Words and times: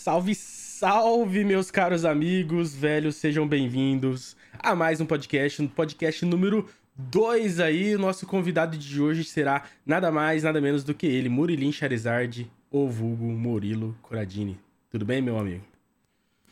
Salve, 0.00 0.34
salve, 0.34 1.44
meus 1.44 1.70
caros 1.70 2.06
amigos, 2.06 2.74
velhos, 2.74 3.16
sejam 3.16 3.46
bem-vindos 3.46 4.34
a 4.58 4.74
mais 4.74 4.98
um 4.98 5.04
podcast, 5.04 5.60
um 5.60 5.68
podcast 5.68 6.24
número 6.24 6.66
2 6.96 7.60
aí. 7.60 7.98
Nosso 7.98 8.26
convidado 8.26 8.78
de 8.78 8.98
hoje 8.98 9.24
será 9.24 9.64
nada 9.84 10.10
mais, 10.10 10.42
nada 10.42 10.58
menos 10.58 10.84
do 10.84 10.94
que 10.94 11.06
ele, 11.06 11.28
Murilim 11.28 11.70
Charizard, 11.70 12.50
o 12.70 12.88
vulgo 12.88 13.26
Murilo 13.26 13.94
Coradini. 14.00 14.58
Tudo 14.90 15.04
bem, 15.04 15.20
meu 15.20 15.38
amigo? 15.38 15.62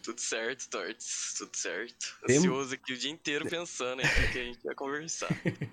Tudo 0.02 0.20
certo, 0.20 0.68
Tortes, 0.68 1.34
tudo 1.38 1.56
certo. 1.56 2.18
Ansioso 2.28 2.74
aqui 2.74 2.92
o 2.92 2.98
dia 2.98 3.10
inteiro 3.10 3.48
pensando 3.48 4.02
em 4.02 4.04
o 4.04 4.30
que 4.30 4.38
a 4.40 4.44
gente 4.44 4.58
vai 4.62 4.74
conversar. 4.74 5.28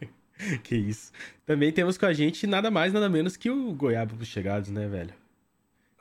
que 0.64 0.78
isso. 0.78 1.12
Também 1.46 1.74
temos 1.74 1.98
com 1.98 2.06
a 2.06 2.14
gente 2.14 2.48
nada 2.48 2.72
mais, 2.72 2.94
nada 2.94 3.10
menos 3.10 3.36
que 3.36 3.50
o 3.50 3.74
Goiaba 3.74 4.16
dos 4.16 4.30
Chegados, 4.30 4.70
né, 4.70 4.88
velho? 4.88 5.14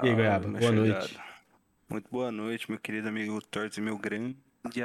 E 0.04 0.06
aí, 0.06 0.12
Ah, 0.12 0.14
Goiaba, 0.14 0.46
meu 0.46 0.60
boa 0.60 0.72
chegado. 0.72 0.98
noite. 1.00 1.33
Muito 1.88 2.08
boa 2.10 2.32
noite, 2.32 2.68
meu 2.70 2.78
querido 2.78 3.08
amigo 3.08 3.40
Torres 3.42 3.76
e 3.76 3.80
meu 3.80 3.98
grande 3.98 4.36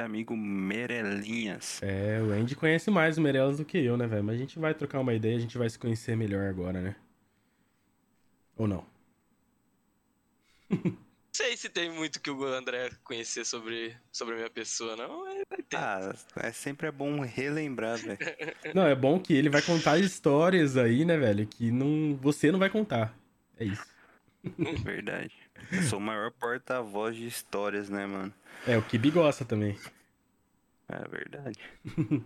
amigo 0.02 0.36
Merelinhas. 0.36 1.82
É, 1.82 2.20
o 2.20 2.30
Andy 2.30 2.54
conhece 2.54 2.90
mais 2.90 3.16
o 3.16 3.22
Meirelles 3.22 3.56
do 3.56 3.64
que 3.64 3.78
eu, 3.78 3.96
né, 3.96 4.06
velho? 4.06 4.22
Mas 4.22 4.36
a 4.36 4.38
gente 4.38 4.58
vai 4.58 4.74
trocar 4.74 5.00
uma 5.00 5.14
ideia, 5.14 5.36
a 5.36 5.40
gente 5.40 5.56
vai 5.56 5.68
se 5.68 5.78
conhecer 5.78 6.14
melhor 6.14 6.46
agora, 6.48 6.80
né? 6.80 6.96
Ou 8.56 8.68
não? 8.68 8.84
Não 10.68 10.98
sei 11.32 11.56
se 11.56 11.70
tem 11.70 11.90
muito 11.90 12.20
que 12.20 12.30
o 12.30 12.44
André 12.44 12.90
conhecer 13.02 13.46
sobre, 13.46 13.96
sobre 14.12 14.34
a 14.34 14.36
minha 14.36 14.50
pessoa, 14.50 14.94
não. 14.94 15.24
Ah, 15.74 16.12
é 16.36 16.52
sempre 16.52 16.88
é 16.88 16.92
bom 16.92 17.20
relembrar, 17.20 17.96
velho. 17.96 18.18
Não, 18.74 18.86
é 18.86 18.94
bom 18.94 19.18
que 19.18 19.32
ele 19.32 19.48
vai 19.48 19.62
contar 19.62 19.98
histórias 19.98 20.76
aí, 20.76 21.04
né, 21.04 21.16
velho? 21.16 21.46
Que 21.46 21.70
não, 21.70 22.16
você 22.16 22.52
não 22.52 22.58
vai 22.58 22.68
contar. 22.68 23.16
É 23.56 23.64
isso. 23.64 23.86
Verdade. 24.84 25.32
Eu 25.72 25.82
sou 25.82 25.98
o 25.98 26.02
maior 26.02 26.30
porta-voz 26.32 27.16
de 27.16 27.26
histórias, 27.26 27.88
né, 27.88 28.06
mano? 28.06 28.32
É, 28.66 28.76
o 28.76 28.82
Kibi 28.82 29.10
gosta 29.10 29.44
também. 29.44 29.78
É 30.88 31.08
verdade. 31.08 31.58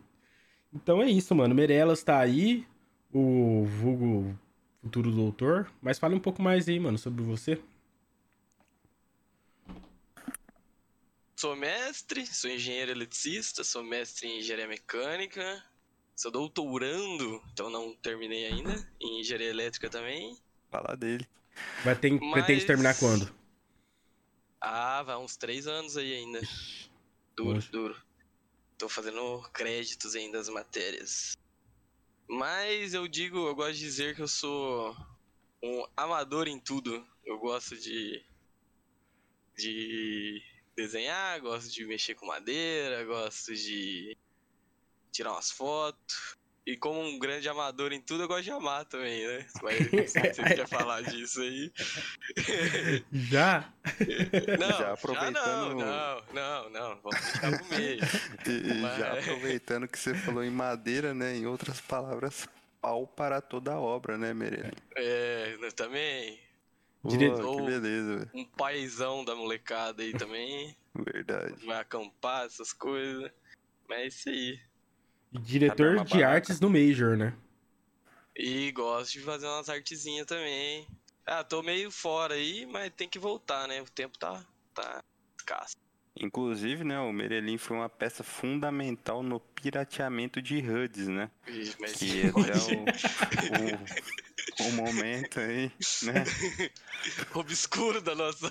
Então 0.74 1.00
é 1.00 1.08
isso, 1.08 1.32
mano. 1.36 1.54
Meirelles 1.54 2.02
tá 2.02 2.18
aí, 2.18 2.66
o 3.12 3.64
vulgo 3.64 4.36
futuro 4.82 5.12
doutor. 5.12 5.70
Mas 5.80 6.00
fale 6.00 6.16
um 6.16 6.20
pouco 6.20 6.42
mais 6.42 6.68
aí, 6.68 6.80
mano, 6.80 6.98
sobre 6.98 7.22
você. 7.22 7.62
Sou 11.36 11.54
mestre, 11.54 12.26
sou 12.26 12.50
engenheiro 12.50 12.90
eletricista, 12.90 13.62
sou 13.62 13.84
mestre 13.84 14.26
em 14.26 14.38
engenharia 14.38 14.66
mecânica, 14.66 15.62
sou 16.16 16.30
doutorando, 16.30 17.42
então 17.52 17.68
não 17.68 17.94
terminei 17.94 18.46
ainda, 18.46 18.74
em 19.00 19.20
engenharia 19.20 19.50
elétrica 19.50 19.90
também. 19.90 20.36
Fala 20.70 20.96
dele. 20.96 21.26
Vai 21.84 21.94
ter, 21.96 22.12
Mas- 22.12 22.32
Pretende 22.32 22.66
terminar 22.66 22.98
quando? 22.98 23.32
Ah, 24.60 25.02
vai 25.02 25.16
uns 25.16 25.36
três 25.36 25.66
anos 25.66 25.96
aí 25.96 26.14
ainda. 26.14 26.40
Duro, 27.36 27.54
Poxa. 27.56 27.70
duro. 27.72 28.02
Tô 28.78 28.88
fazendo 28.88 29.42
créditos 29.52 30.14
ainda 30.14 30.38
das 30.38 30.48
matérias. 30.48 31.36
Mas 32.26 32.94
eu 32.94 33.06
digo, 33.06 33.46
eu 33.46 33.54
gosto 33.54 33.74
de 33.74 33.80
dizer 33.80 34.14
que 34.16 34.22
eu 34.22 34.28
sou 34.28 34.96
um 35.62 35.86
amador 35.96 36.48
em 36.48 36.58
tudo. 36.58 37.06
Eu 37.24 37.38
gosto 37.38 37.76
de. 37.76 38.24
de 39.56 40.42
desenhar, 40.76 41.40
gosto 41.40 41.70
de 41.70 41.84
mexer 41.86 42.14
com 42.14 42.26
madeira, 42.26 43.04
gosto 43.04 43.54
de 43.54 44.16
tirar 45.12 45.32
umas 45.32 45.50
fotos. 45.50 46.36
E 46.66 46.76
como 46.78 46.98
um 46.98 47.18
grande 47.18 47.46
amador 47.46 47.92
em 47.92 48.00
tudo, 48.00 48.22
eu 48.22 48.28
gosto 48.28 48.44
de 48.44 48.50
amar 48.50 48.86
também, 48.86 49.26
né? 49.26 49.46
Mas 49.62 49.80
não 49.92 50.06
sei 50.08 50.32
se 50.32 50.42
você 50.42 50.54
quer 50.54 50.66
falar 50.66 51.02
disso 51.02 51.42
aí. 51.42 51.70
Já? 53.12 53.70
Não, 54.58 54.68
Já 54.70 54.78
já 54.78 54.92
aproveitando- 54.92 55.74
não, 55.74 55.74
não, 55.74 56.24
não, 56.32 56.70
não. 56.70 57.00
Vamos 57.02 57.20
deixar 57.20 57.58
pro 57.58 57.66
meio. 57.78 58.00
E, 58.46 58.74
Mas- 58.80 58.98
já 58.98 59.12
aproveitando 59.18 59.86
que 59.88 59.98
você 59.98 60.14
falou 60.14 60.42
em 60.42 60.50
madeira, 60.50 61.12
né? 61.12 61.36
Em 61.36 61.46
outras 61.46 61.80
palavras, 61.82 62.48
pau 62.80 63.06
para 63.06 63.40
toda 63.42 63.72
a 63.74 63.78
obra, 63.80 64.16
né, 64.16 64.32
Merelinhas? 64.32 64.72
É, 64.96 65.56
eu 65.60 65.72
também. 65.72 66.40
Dire- 67.04 67.30
Pô, 67.30 67.56
que 67.56 67.62
beleza, 67.62 68.16
velho. 68.20 68.30
Um 68.32 68.44
paizão 68.46 69.22
da 69.22 69.34
molecada 69.34 70.02
aí 70.02 70.12
também. 70.14 70.74
Verdade. 70.94 71.66
Vai 71.66 71.78
acampar, 71.78 72.46
essas 72.46 72.72
coisas. 72.72 73.30
Mas 73.86 73.98
é 73.98 74.06
isso 74.06 74.28
aí. 74.30 74.60
Diretor 75.40 76.04
de 76.04 76.22
artes 76.22 76.60
no 76.60 76.70
Major, 76.70 77.16
né? 77.16 77.34
E 78.36 78.72
gosto 78.72 79.12
de 79.12 79.20
fazer 79.20 79.46
umas 79.46 79.68
artezinhas 79.68 80.26
também. 80.26 80.86
Ah, 81.26 81.42
tô 81.42 81.62
meio 81.62 81.90
fora 81.90 82.34
aí, 82.34 82.66
mas 82.66 82.92
tem 82.94 83.08
que 83.08 83.18
voltar, 83.18 83.66
né? 83.66 83.80
O 83.80 83.90
tempo 83.90 84.18
tá, 84.18 84.44
tá 84.74 85.02
escasso. 85.38 85.76
Inclusive, 86.20 86.84
né, 86.84 86.98
o 87.00 87.12
Merelim 87.12 87.58
foi 87.58 87.76
uma 87.76 87.88
peça 87.88 88.22
fundamental 88.22 89.20
no 89.22 89.40
pirateamento 89.40 90.40
de 90.40 90.58
HUDs, 90.58 91.08
né? 91.08 91.28
Ih, 91.48 91.72
Mas 91.80 91.92
Que 91.94 92.26
até 92.30 92.56
o, 92.56 92.84
o, 94.62 94.68
o 94.68 94.72
momento 94.72 95.40
aí, 95.40 95.72
né? 96.04 96.24
obscuro 97.34 98.00
da 98.00 98.14
nossa, 98.14 98.46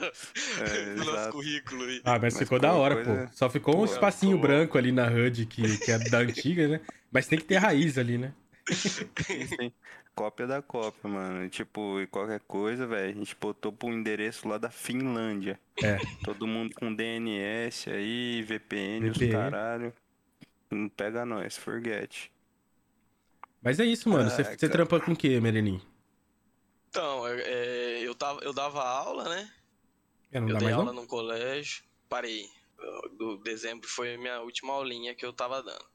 É, 0.60 0.94
do 0.96 0.98
nosso 1.06 1.10
exato. 1.12 1.32
currículo 1.32 1.84
aí. 1.86 2.02
Ah, 2.04 2.14
mas, 2.20 2.34
Mas 2.34 2.38
ficou 2.38 2.60
da 2.60 2.74
hora, 2.74 2.96
coisa- 2.96 3.28
pô. 3.28 3.34
Só 3.36 3.50
ficou 3.50 3.76
um 3.76 3.80
Pô, 3.80 3.86
espacinho 3.86 4.36
ficou- 4.38 4.42
branco 4.50 4.78
ali 4.78 4.92
na 4.92 5.08
HUD, 5.08 5.46
que, 5.46 5.78
que 5.78 5.92
é 5.92 5.98
da 6.00 6.20
antiga, 6.20 6.68
né? 6.68 6.82
Mas 7.12 7.28
tem 7.28 7.40
que 7.40 7.46
ter 7.46 7.58
raiz 7.58 7.98
ali, 7.98 8.18
né? 8.18 8.34
Sim. 8.72 9.72
Cópia 10.16 10.46
da 10.46 10.62
cópia, 10.62 11.10
mano. 11.10 11.50
Tipo, 11.50 12.00
e 12.00 12.08
qualquer 12.08 12.40
coisa, 12.42 12.86
velho, 12.86 13.10
a 13.10 13.14
gente 13.14 13.36
botou 13.36 13.74
pro 13.74 13.90
endereço 13.90 14.48
lá 14.48 14.58
da 14.58 14.70
Finlândia. 14.70 15.60
É. 15.82 15.98
Todo 16.24 16.48
mundo 16.48 16.74
com 16.76 16.94
DNS 16.94 17.90
aí, 17.90 18.42
VPN, 18.44 19.10
os 19.10 19.18
VPN. 19.18 19.32
caralho. 19.32 19.94
Não 20.70 20.88
pega 20.88 21.26
nós, 21.26 21.58
forget. 21.58 22.32
Mas 23.62 23.80
é 23.80 23.86
isso, 23.86 24.10
mano. 24.10 24.30
Você, 24.30 24.44
você 24.44 24.70
trampa 24.70 25.00
com 25.00 25.14
o 25.14 25.16
quê, 25.16 25.40
Melenin? 25.40 25.82
Então, 26.90 27.28
é, 27.28 27.42
é, 27.42 28.00
eu, 28.02 28.14
tava, 28.14 28.40
eu 28.44 28.54
dava 28.54 28.84
aula, 28.84 29.28
né? 29.30 29.52
É, 30.32 30.40
não 30.40 30.50
eu 30.50 30.58
dei 30.58 30.64
mais 30.66 30.76
aula 30.78 30.94
não? 30.94 31.02
num 31.02 31.08
colégio, 31.08 31.84
parei. 32.08 32.48
Do 33.18 33.38
dezembro 33.38 33.88
foi 33.88 34.16
a 34.16 34.18
minha 34.18 34.42
última 34.42 34.74
aulinha 34.74 35.16
que 35.16 35.26
eu 35.26 35.32
tava 35.32 35.64
dando. 35.64 35.93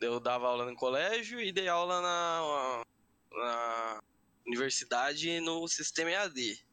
Eu 0.00 0.18
dava 0.18 0.46
aula 0.46 0.64
no 0.64 0.74
colégio 0.74 1.40
e 1.40 1.52
dei 1.52 1.68
aula 1.68 2.00
na, 2.00 2.84
na 3.32 4.02
universidade 4.46 5.40
no 5.40 5.68
sistema 5.68 6.10
EAD, 6.10 6.64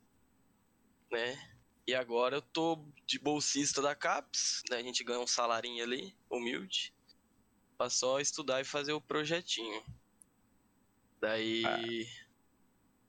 né? 1.12 1.54
E 1.86 1.94
agora 1.94 2.38
eu 2.38 2.42
tô 2.42 2.86
de 3.06 3.20
bolsista 3.20 3.82
da 3.82 3.94
CAPES, 3.94 4.64
né? 4.70 4.78
A 4.78 4.84
gente 4.84 5.04
ganha 5.04 5.20
um 5.20 5.28
salarinho 5.28 5.84
ali, 5.84 6.16
humilde, 6.30 6.94
pra 7.78 7.90
só 7.90 8.20
estudar 8.20 8.62
e 8.62 8.66
fazer 8.66 8.94
o 8.94 9.02
projetinho. 9.02 9.84
Daí... 11.20 12.08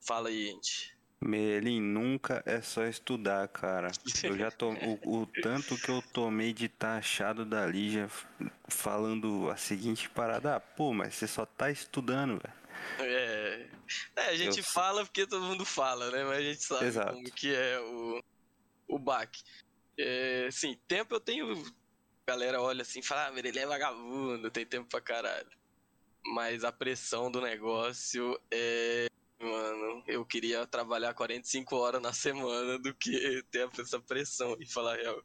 Fala 0.00 0.30
aí, 0.30 0.46
gente. 0.46 0.97
Merlin, 1.20 1.80
nunca 1.80 2.42
é 2.46 2.60
só 2.60 2.84
estudar, 2.84 3.48
cara. 3.48 3.90
Eu 4.22 4.36
já 4.38 4.50
tô. 4.50 4.70
O, 4.70 5.22
o 5.22 5.26
tanto 5.26 5.76
que 5.76 5.88
eu 5.90 6.00
tomei 6.12 6.52
de 6.52 6.68
taxado 6.68 7.44
da 7.44 7.66
Lígia 7.66 8.08
falando 8.68 9.50
a 9.50 9.56
seguinte 9.56 10.08
parada, 10.08 10.56
ah, 10.56 10.60
pô, 10.60 10.92
mas 10.92 11.14
você 11.14 11.26
só 11.26 11.44
tá 11.44 11.70
estudando, 11.70 12.40
velho. 12.40 12.54
É, 13.00 13.66
é, 14.16 14.28
a 14.28 14.36
gente 14.36 14.58
Eu- 14.58 14.64
fala 14.64 15.04
porque 15.04 15.26
todo 15.26 15.44
mundo 15.44 15.64
fala, 15.64 16.10
né? 16.12 16.22
Mas 16.24 16.38
a 16.38 16.42
gente 16.42 16.62
sabe 16.62 16.86
Exato. 16.86 17.12
como 17.14 17.24
que 17.32 17.52
é 17.54 17.80
o, 17.80 18.22
o 18.86 18.98
baque. 18.98 19.42
É, 19.98 20.48
sim, 20.52 20.78
tempo 20.86 21.14
eu 21.14 21.20
tenho. 21.20 21.52
A 22.26 22.30
galera 22.32 22.60
olha 22.62 22.82
assim 22.82 23.00
e 23.00 23.02
fala, 23.02 23.28
ah, 23.28 23.38
ele 23.38 23.58
é 23.58 23.66
vagabundo, 23.66 24.50
tem 24.50 24.64
tempo 24.64 24.88
pra 24.88 25.00
caralho. 25.00 25.50
Mas 26.34 26.62
a 26.62 26.70
pressão 26.70 27.28
do 27.30 27.40
negócio 27.40 28.38
é. 28.52 29.07
Eu 30.08 30.24
queria 30.24 30.66
trabalhar 30.66 31.12
45 31.12 31.76
horas 31.76 32.00
na 32.00 32.14
semana 32.14 32.78
do 32.78 32.94
que 32.94 33.42
ter 33.52 33.68
essa 33.78 34.00
pressão 34.00 34.56
e 34.58 34.66
falar 34.66 34.94
a 34.94 34.96
real. 34.96 35.22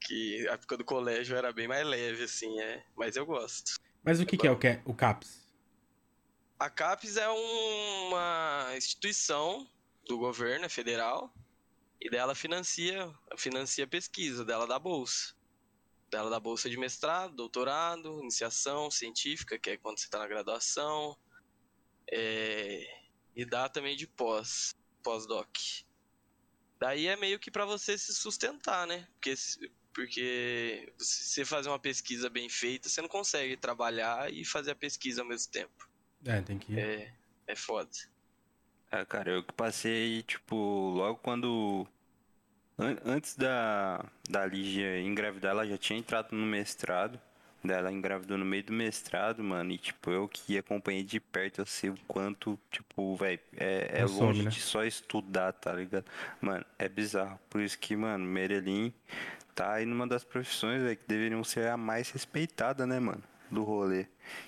Que 0.00 0.48
a 0.48 0.54
época 0.54 0.76
do 0.76 0.84
colégio 0.84 1.36
era 1.36 1.52
bem 1.52 1.68
mais 1.68 1.86
leve, 1.86 2.24
assim, 2.24 2.60
é. 2.60 2.84
Mas 2.96 3.14
eu 3.14 3.24
gosto. 3.24 3.80
Mas 4.02 4.18
o 4.18 4.26
que, 4.26 4.36
que 4.36 4.46
é 4.46 4.50
o, 4.50 4.58
ca- 4.58 4.82
o 4.84 4.92
CAPS? 4.92 5.48
A 6.58 6.68
CAPES 6.68 7.16
é 7.16 7.28
uma 7.28 8.72
instituição 8.76 9.70
do 10.06 10.18
governo, 10.18 10.64
é 10.66 10.68
federal, 10.68 11.32
e 12.00 12.10
dela 12.10 12.34
financia, 12.34 13.08
financia 13.36 13.86
pesquisa, 13.86 14.44
dela 14.44 14.66
dá 14.66 14.78
bolsa. 14.78 15.32
Dela 16.10 16.28
dá 16.28 16.40
bolsa 16.40 16.68
de 16.68 16.76
mestrado, 16.76 17.36
doutorado, 17.36 18.20
iniciação 18.20 18.90
científica, 18.90 19.58
que 19.58 19.70
é 19.70 19.76
quando 19.76 19.98
você 20.00 20.06
está 20.06 20.18
na 20.18 20.26
graduação, 20.26 21.16
é, 22.10 22.99
e 23.34 23.44
dá 23.44 23.68
também 23.68 23.96
de 23.96 24.06
pós, 24.06 24.74
pós-doc. 25.02 25.48
Daí 26.78 27.06
é 27.06 27.16
meio 27.16 27.38
que 27.38 27.50
para 27.50 27.64
você 27.64 27.96
se 27.98 28.14
sustentar, 28.14 28.86
né? 28.86 29.06
Porque, 29.14 29.36
se- 29.36 29.70
porque 29.92 30.92
se 30.98 31.24
você 31.24 31.44
fazer 31.44 31.68
uma 31.68 31.78
pesquisa 31.78 32.30
bem 32.30 32.48
feita, 32.48 32.88
você 32.88 33.00
não 33.02 33.08
consegue 33.08 33.56
trabalhar 33.56 34.32
e 34.32 34.44
fazer 34.44 34.70
a 34.72 34.76
pesquisa 34.76 35.22
ao 35.22 35.28
mesmo 35.28 35.52
tempo. 35.52 35.88
É, 36.24 36.40
tem 36.40 36.58
que. 36.58 36.78
É, 36.78 37.12
é 37.46 37.56
foda. 37.56 37.90
Ah, 38.90 39.04
cara, 39.04 39.30
eu 39.30 39.42
que 39.44 39.52
passei, 39.52 40.22
tipo, 40.22 40.56
logo 40.90 41.18
quando 41.18 41.86
An- 42.78 42.98
Antes 43.04 43.36
da, 43.36 44.04
da 44.28 44.46
Lígia 44.46 44.98
engravidar, 45.00 45.50
ela 45.52 45.66
já 45.66 45.76
tinha 45.78 45.98
entrado 45.98 46.34
no 46.34 46.46
mestrado. 46.46 47.20
Daí 47.62 47.76
ela 47.76 47.92
engravidou 47.92 48.38
no 48.38 48.44
meio 48.44 48.64
do 48.64 48.72
mestrado, 48.72 49.44
mano. 49.44 49.70
E, 49.72 49.78
tipo, 49.78 50.10
eu 50.10 50.26
que 50.26 50.56
acompanhei 50.56 51.02
de 51.02 51.20
perto, 51.20 51.60
eu 51.60 51.66
sei 51.66 51.90
o 51.90 51.98
quanto, 52.08 52.58
tipo, 52.70 53.14
velho, 53.16 53.38
é, 53.56 54.00
é 54.00 54.04
longe 54.04 54.44
né? 54.44 54.50
de 54.50 54.60
só 54.60 54.82
estudar, 54.84 55.52
tá 55.52 55.72
ligado? 55.72 56.04
Mano, 56.40 56.64
é 56.78 56.88
bizarro. 56.88 57.38
Por 57.50 57.60
isso 57.60 57.78
que, 57.78 57.94
mano, 57.94 58.24
Merelim 58.24 58.92
tá 59.54 59.74
aí 59.74 59.84
numa 59.84 60.06
das 60.06 60.24
profissões, 60.24 60.82
velho, 60.82 60.96
que 60.96 61.06
deveriam 61.06 61.44
ser 61.44 61.68
a 61.68 61.76
mais 61.76 62.10
respeitada, 62.10 62.86
né, 62.86 62.98
mano? 62.98 63.22
Do 63.50 63.62
rolê. 63.64 64.06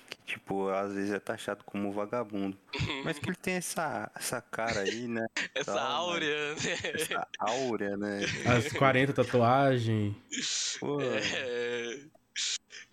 Que, 0.09 0.17
tipo, 0.25 0.69
às 0.69 0.93
vezes 0.93 1.11
é 1.11 1.19
taxado 1.19 1.63
como 1.65 1.91
vagabundo. 1.91 2.57
Mas 3.03 3.19
que 3.19 3.29
ele 3.29 3.35
tem 3.35 3.55
essa, 3.55 4.09
essa 4.15 4.41
cara 4.41 4.79
aí, 4.79 5.07
né? 5.07 5.27
Essa 5.53 5.73
Tá, 5.73 5.83
áurea, 5.83 6.55
né? 6.55 6.61
Essa 6.95 7.27
áurea, 7.37 7.97
né? 7.97 8.21
As 8.57 8.71
40 8.73 9.13
tatuagens. 9.13 10.15
Pô, 10.79 10.99
É. 11.01 11.99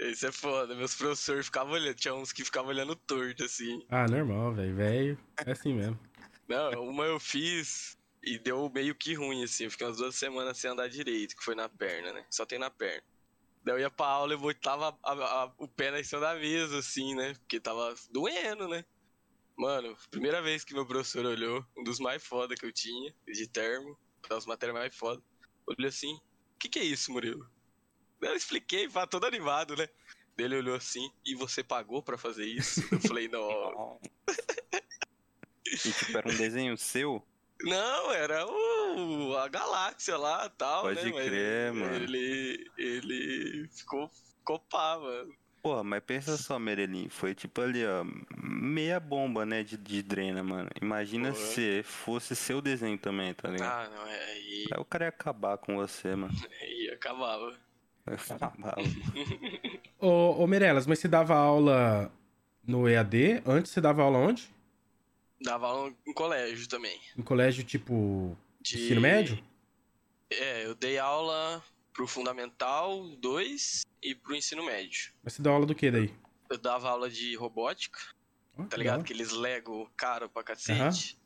Isso 0.00 0.26
é 0.26 0.32
foda. 0.32 0.74
Meus 0.74 0.94
professores 0.94 1.46
ficavam 1.46 1.74
olhando. 1.74 1.94
Tinha 1.94 2.14
uns 2.14 2.32
que 2.32 2.44
ficavam 2.44 2.70
olhando 2.70 2.96
torto, 2.96 3.44
assim. 3.44 3.84
Ah, 3.88 4.06
normal, 4.08 4.54
velho. 4.54 4.74
Velho. 4.74 5.18
É 5.44 5.50
assim 5.52 5.74
mesmo. 5.74 5.98
Não, 6.48 6.70
uma 6.88 7.04
eu 7.04 7.20
fiz 7.20 7.96
e 8.22 8.38
deu 8.38 8.70
meio 8.70 8.94
que 8.94 9.14
ruim, 9.14 9.44
assim. 9.44 9.64
Eu 9.64 9.70
fiquei 9.70 9.86
umas 9.86 9.98
duas 9.98 10.14
semanas 10.14 10.58
sem 10.58 10.70
andar 10.70 10.88
direito, 10.88 11.36
que 11.36 11.44
foi 11.44 11.54
na 11.54 11.68
perna, 11.68 12.12
né? 12.12 12.24
Só 12.30 12.46
tem 12.46 12.58
na 12.58 12.70
perna. 12.70 13.02
Daí 13.62 13.74
eu 13.74 13.80
ia 13.80 13.90
pra 13.90 14.06
aula 14.06 14.32
e 14.32 14.38
botava 14.38 14.98
a- 15.04 15.12
a- 15.12 15.52
o 15.58 15.68
pé 15.68 15.90
na 15.90 16.02
cima 16.02 16.20
da 16.22 16.34
mesa, 16.34 16.78
assim, 16.78 17.14
né? 17.14 17.34
Porque 17.34 17.60
tava 17.60 17.94
doendo, 18.10 18.66
né? 18.68 18.84
Mano, 19.56 19.94
primeira 20.10 20.40
vez 20.40 20.64
que 20.64 20.72
meu 20.72 20.86
professor 20.86 21.26
olhou, 21.26 21.62
um 21.76 21.84
dos 21.84 22.00
mais 22.00 22.24
foda 22.24 22.54
que 22.54 22.64
eu 22.64 22.72
tinha, 22.72 23.14
de 23.26 23.46
termo, 23.46 23.98
das 24.28 24.46
matérias 24.46 24.78
mais 24.78 24.96
foda, 24.96 25.22
olhou 25.66 25.88
assim: 25.88 26.14
O 26.14 26.58
que, 26.58 26.70
que 26.70 26.78
é 26.78 26.84
isso, 26.84 27.12
Murilo? 27.12 27.46
Eu 28.20 28.34
expliquei, 28.34 28.88
pá, 28.88 29.06
todo 29.06 29.26
animado, 29.26 29.76
né? 29.76 29.88
Ele 30.36 30.56
olhou 30.56 30.74
assim: 30.74 31.10
E 31.24 31.34
você 31.34 31.62
pagou 31.62 32.02
pra 32.02 32.16
fazer 32.18 32.46
isso? 32.46 32.82
Eu 32.92 33.00
falei: 33.00 33.28
Não, 33.28 34.00
E 35.66 35.76
tipo, 35.76 36.18
era 36.18 36.28
um 36.28 36.36
desenho 36.36 36.76
seu? 36.76 37.24
Não, 37.62 38.10
era 38.12 38.46
o, 38.46 39.36
a 39.36 39.46
galáxia 39.48 40.16
lá 40.16 40.46
e 40.46 40.50
tal, 40.58 40.82
Pode 40.82 41.04
né? 41.04 41.12
Mas 41.12 41.26
crer, 41.26 41.72
mano. 41.72 41.94
Ele, 41.94 42.70
ele 42.76 43.68
ficou, 43.68 44.08
ficou 44.08 44.58
pá, 44.58 44.98
mano. 44.98 45.34
Porra, 45.62 45.84
mas 45.84 46.02
pensa 46.02 46.38
só, 46.38 46.58
Merelim, 46.58 47.10
foi 47.10 47.34
tipo 47.34 47.60
ali, 47.60 47.84
ó, 47.84 48.02
meia 48.42 48.98
bomba, 48.98 49.44
né, 49.44 49.62
de, 49.62 49.76
de 49.76 50.02
drena, 50.02 50.42
mano. 50.42 50.70
Imagina 50.80 51.32
Porra. 51.32 51.44
se 51.44 51.82
fosse 51.82 52.34
seu 52.34 52.62
desenho 52.62 52.96
também, 52.96 53.34
tá 53.34 53.50
ligado? 53.50 53.70
Ah, 53.70 53.90
não, 53.94 54.06
é, 54.06 54.24
aí, 54.24 54.64
Aí 54.72 54.80
o 54.80 54.84
cara 54.86 55.04
ia 55.04 55.10
acabar 55.10 55.58
com 55.58 55.76
você, 55.76 56.16
mano. 56.16 56.32
aí 56.62 56.90
acabava. 56.90 57.54
Ô, 59.98 60.42
ô 60.42 60.46
Merelas, 60.46 60.86
mas 60.86 60.98
você 60.98 61.08
dava 61.08 61.34
aula 61.34 62.12
no 62.66 62.88
EAD? 62.88 63.42
Antes 63.46 63.72
você 63.72 63.80
dava 63.80 64.02
aula 64.02 64.18
onde? 64.18 64.48
Dava 65.40 65.66
aula 65.68 65.92
em 66.06 66.12
colégio 66.12 66.68
também. 66.68 66.98
Em 67.16 67.22
colégio 67.22 67.64
tipo. 67.64 68.36
De... 68.60 68.76
Ensino 68.76 69.00
médio? 69.00 69.42
É, 70.30 70.66
eu 70.66 70.74
dei 70.74 70.98
aula 70.98 71.62
pro 71.92 72.06
Fundamental 72.06 73.08
2 73.16 73.82
e 74.02 74.14
pro 74.14 74.34
ensino 74.34 74.64
médio. 74.64 75.12
Mas 75.22 75.34
você 75.34 75.42
dá 75.42 75.50
aula 75.50 75.66
do 75.66 75.74
que 75.74 75.90
daí? 75.90 76.14
Eu 76.48 76.58
dava 76.58 76.88
aula 76.90 77.08
de 77.08 77.34
robótica, 77.36 77.98
tá 78.68 78.76
ligado? 78.76 78.98
da 78.98 79.02
Aqueles 79.02 79.32
Lego 79.32 79.90
caro 79.96 80.28
pra 80.28 80.42
cacete. 80.42 81.18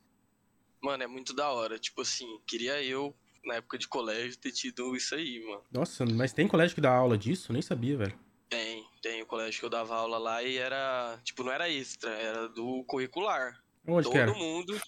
Mano, 0.81 1.03
é 1.03 1.07
muito 1.07 1.33
da 1.33 1.51
hora. 1.51 1.79
Tipo 1.79 2.03
assim, 2.03 2.27
queria 2.47 2.83
eu, 2.83 3.15
na 3.45 3.57
época 3.57 3.79
de 3.79 3.89
colégio, 3.89 4.39
ter 4.39 4.53
tido 4.53 4.97
isso 4.97 5.15
aí, 5.15 5.45
mano. 5.45 5.63
Nossa, 5.71 6.05
mas 6.05 6.33
tem 6.33 6.49
colégio 6.49 6.75
que 6.75 6.81
dá 6.81 6.95
aula 6.95 7.17
disso? 7.17 7.53
Nem 7.53 7.63
sabia, 7.63 7.97
velho. 7.97 8.19
Tem, 8.49 8.85
tem 9.03 9.23
o 9.23 9.27
colégio 9.27 9.61
que 9.61 9.67
eu 9.67 9.71
dava 9.71 9.97
aula 9.97 10.19
lá 10.19 10.43
e 10.43 10.57
era, 10.57 11.19
tipo, 11.25 11.43
não 11.43 11.53
era 11.53 11.69
extra, 11.69 12.11
era 12.11 12.49
do 12.49 12.85
curricular. 12.85 13.63
Onde 13.87 14.09
que 14.09 14.17
era? 14.17 14.33
Todo 14.33 14.39
mundo. 14.39 14.81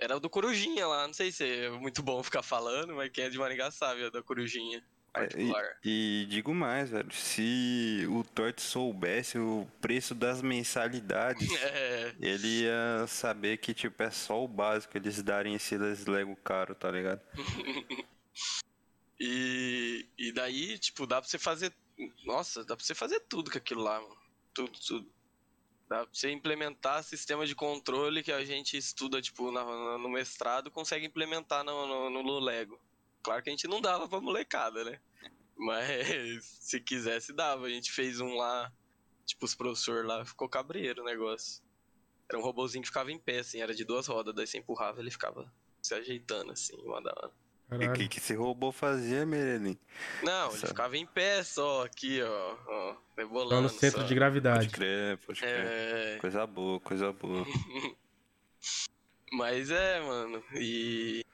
Era 0.00 0.20
do 0.20 0.30
Corujinha 0.30 0.86
lá, 0.86 1.06
não 1.06 1.14
sei 1.14 1.32
se 1.32 1.44
é 1.44 1.70
muito 1.70 2.02
bom 2.02 2.22
ficar 2.22 2.42
falando, 2.42 2.94
mas 2.94 3.10
quem 3.10 3.24
é 3.24 3.30
de 3.30 3.38
Maringá 3.38 3.70
sabe, 3.70 4.04
é 4.04 4.10
da 4.10 4.22
Corujinha 4.22 4.82
particular. 5.20 5.78
E 5.84 6.26
digo 6.28 6.54
mais, 6.54 6.90
velho, 6.90 7.12
se 7.12 8.06
o 8.10 8.22
Torte 8.24 8.62
soubesse 8.62 9.38
o 9.38 9.66
preço 9.80 10.14
das 10.14 10.42
mensalidades, 10.42 11.48
É, 11.62 12.14
ele 12.20 12.62
ia 12.62 13.06
saber 13.06 13.58
que, 13.58 13.72
tipo, 13.74 14.02
é 14.02 14.10
só 14.10 14.42
o 14.42 14.48
básico 14.48 14.96
eles 14.96 15.22
darem 15.22 15.54
esses 15.54 16.06
Lego 16.06 16.36
caro, 16.36 16.74
tá 16.74 16.90
ligado? 16.90 17.20
e, 19.20 20.06
e 20.16 20.32
daí, 20.32 20.78
tipo, 20.78 21.06
dá 21.06 21.20
pra 21.20 21.28
você 21.28 21.38
fazer. 21.38 21.72
Nossa, 22.24 22.64
dá 22.64 22.76
pra 22.76 22.84
você 22.84 22.94
fazer 22.94 23.20
tudo 23.28 23.50
com 23.50 23.58
aquilo 23.58 23.82
lá, 23.82 24.00
mano. 24.00 24.16
Tudo, 24.54 24.72
tudo. 24.86 25.10
Dá 25.88 25.98
pra 26.04 26.08
você 26.12 26.30
implementar 26.30 27.02
sistema 27.02 27.46
de 27.46 27.54
controle 27.54 28.22
que 28.22 28.30
a 28.30 28.44
gente 28.44 28.76
estuda, 28.76 29.22
tipo, 29.22 29.50
na- 29.50 29.64
na- 29.64 29.98
no 29.98 30.08
mestrado, 30.08 30.70
consegue 30.70 31.06
implementar 31.06 31.64
no, 31.64 32.10
no, 32.10 32.22
no 32.22 32.38
Lego. 32.38 32.78
Claro 33.22 33.42
que 33.42 33.48
a 33.50 33.52
gente 33.52 33.66
não 33.66 33.80
dava 33.80 34.06
pra 34.08 34.20
molecada, 34.20 34.84
né? 34.84 35.00
Mas 35.58 36.44
se 36.60 36.80
quisesse, 36.80 37.32
dava. 37.32 37.66
A 37.66 37.70
gente 37.70 37.90
fez 37.92 38.20
um 38.20 38.34
lá, 38.36 38.72
tipo, 39.26 39.44
os 39.44 39.54
professores 39.54 40.06
lá, 40.06 40.24
ficou 40.24 40.48
cabreiro 40.48 41.02
o 41.02 41.04
negócio. 41.04 41.62
Era 42.28 42.38
um 42.38 42.42
robozinho 42.42 42.82
que 42.82 42.88
ficava 42.88 43.10
em 43.10 43.18
pé, 43.18 43.38
assim, 43.38 43.60
era 43.60 43.74
de 43.74 43.84
duas 43.84 44.06
rodas, 44.06 44.34
daí 44.34 44.46
você 44.46 44.58
empurrava 44.58 45.00
ele 45.00 45.10
ficava 45.10 45.50
se 45.82 45.94
ajeitando, 45.94 46.52
assim, 46.52 46.76
uma 46.84 47.00
da 47.02 47.10
hora. 47.10 47.32
E 47.82 47.86
o 47.86 47.92
que, 47.92 48.08
que 48.08 48.18
esse 48.18 48.34
robô 48.34 48.72
fazia, 48.72 49.26
Merelim? 49.26 49.78
Não, 50.22 50.48
ele 50.48 50.56
Essa- 50.56 50.66
ficava 50.68 50.96
em 50.96 51.06
pé 51.06 51.42
só, 51.42 51.84
aqui, 51.84 52.20
ó, 52.22 52.56
ó 52.66 52.94
Tá 52.94 53.00
rebolando. 53.18 53.62
no 53.62 53.68
centro 53.68 54.00
só. 54.02 54.06
de 54.06 54.14
gravidade. 54.14 54.66
Pode 54.66 54.72
crer, 54.74 55.18
pode 55.18 55.40
crer. 55.40 55.66
É, 55.66 56.18
Coisa 56.18 56.46
boa, 56.46 56.80
coisa 56.80 57.12
boa. 57.12 57.44
mas 59.32 59.70
é, 59.70 60.00
mano, 60.00 60.42
e... 60.54 61.24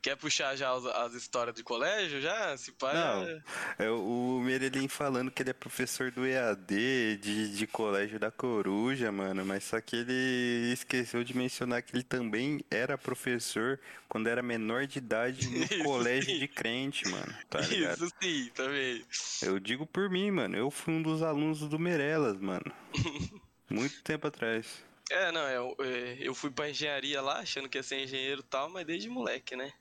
Quer 0.00 0.16
puxar 0.16 0.54
já 0.56 0.72
os- 0.74 0.86
as 0.86 1.12
histórias 1.14 1.56
de 1.56 1.62
colégio, 1.64 2.20
já? 2.20 2.56
Se 2.56 2.70
pá, 2.72 2.92
Não. 2.94 3.42
É 3.78 3.90
o 3.90 4.40
Merelim 4.44 4.86
falando 4.86 5.30
que 5.30 5.42
ele 5.42 5.50
é 5.50 5.52
professor 5.52 6.10
do 6.12 6.24
EAD, 6.24 7.16
de, 7.16 7.56
de 7.56 7.66
colégio 7.66 8.18
da 8.18 8.30
Coruja, 8.30 9.10
mano, 9.10 9.44
mas 9.44 9.64
só 9.64 9.80
que 9.80 9.96
ele 9.96 10.72
esqueceu 10.72 11.24
de 11.24 11.36
mencionar 11.36 11.82
que 11.82 11.94
ele 11.96 12.04
também 12.04 12.64
era 12.70 12.96
professor 12.96 13.80
quando 14.08 14.28
era 14.28 14.40
menor 14.40 14.86
de 14.86 14.98
idade 14.98 15.48
no 15.48 15.58
Isso 15.64 15.82
colégio 15.82 16.30
sim. 16.30 16.38
de 16.38 16.48
crente, 16.48 17.08
mano, 17.08 17.34
tá 17.50 17.60
ligado? 17.60 18.04
Isso 18.04 18.14
sim, 18.22 18.50
também. 18.54 19.04
Eu 19.42 19.58
digo 19.58 19.84
por 19.84 20.08
mim, 20.08 20.30
mano, 20.30 20.56
eu 20.56 20.70
fui 20.70 20.94
um 20.94 21.02
dos 21.02 21.22
alunos 21.22 21.58
do 21.60 21.78
Merelas, 21.78 22.38
mano. 22.38 22.72
Muito 23.68 24.00
tempo 24.02 24.28
atrás. 24.28 24.82
É, 25.10 25.32
não, 25.32 25.48
eu, 25.48 25.76
é, 25.80 26.18
eu 26.20 26.34
fui 26.34 26.50
pra 26.50 26.70
engenharia 26.70 27.20
lá, 27.20 27.40
achando 27.40 27.68
que 27.68 27.78
ia 27.78 27.82
ser 27.82 28.02
engenheiro 28.04 28.40
e 28.42 28.44
tal, 28.44 28.70
mas 28.70 28.86
desde 28.86 29.08
moleque, 29.08 29.56
né? 29.56 29.72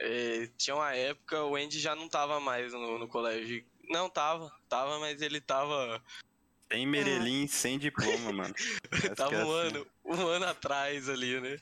É, 0.00 0.48
tinha 0.56 0.76
uma 0.76 0.94
época, 0.94 1.42
o 1.44 1.56
Andy 1.56 1.78
já 1.80 1.94
não 1.96 2.08
tava 2.08 2.38
mais 2.40 2.72
no, 2.72 2.98
no 2.98 3.08
colégio. 3.08 3.64
Não, 3.88 4.08
tava, 4.08 4.52
tava, 4.68 4.98
mas 5.00 5.20
ele 5.22 5.40
tava 5.40 6.02
Sem 6.70 6.86
Merelim, 6.86 7.46
sem 7.48 7.78
diploma, 7.78 8.32
mano. 8.32 8.54
Tava 9.16 9.34
é 9.34 9.44
um 9.44 9.58
assim. 9.58 9.68
ano, 9.76 9.86
um 10.04 10.26
ano 10.26 10.44
atrás 10.46 11.08
ali, 11.08 11.40
né? 11.40 11.56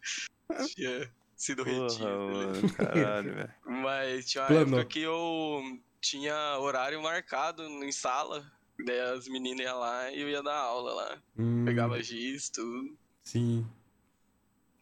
Tinha 0.74 1.10
sido 1.36 1.64
Porra, 1.64 1.82
retido. 1.82 2.04
né? 2.04 2.34
mano, 2.34 2.74
caralho, 2.74 3.34
velho. 3.34 3.54
Mas 3.64 4.26
tinha 4.28 4.42
uma 4.42 4.48
Planou. 4.48 4.80
época 4.80 4.84
que 4.92 5.00
eu 5.00 5.62
tinha 6.00 6.58
horário 6.58 7.00
marcado 7.00 7.62
em 7.62 7.92
sala. 7.92 8.44
Daí 8.84 9.00
as 9.00 9.26
meninas 9.28 9.64
iam 9.64 9.78
lá 9.78 10.10
e 10.10 10.20
eu 10.20 10.28
ia 10.28 10.42
dar 10.42 10.56
aula 10.58 10.92
lá. 10.92 11.18
Hum, 11.38 11.64
Pegava 11.64 12.02
giz, 12.02 12.50
tudo. 12.50 12.98
Sim. 13.22 13.66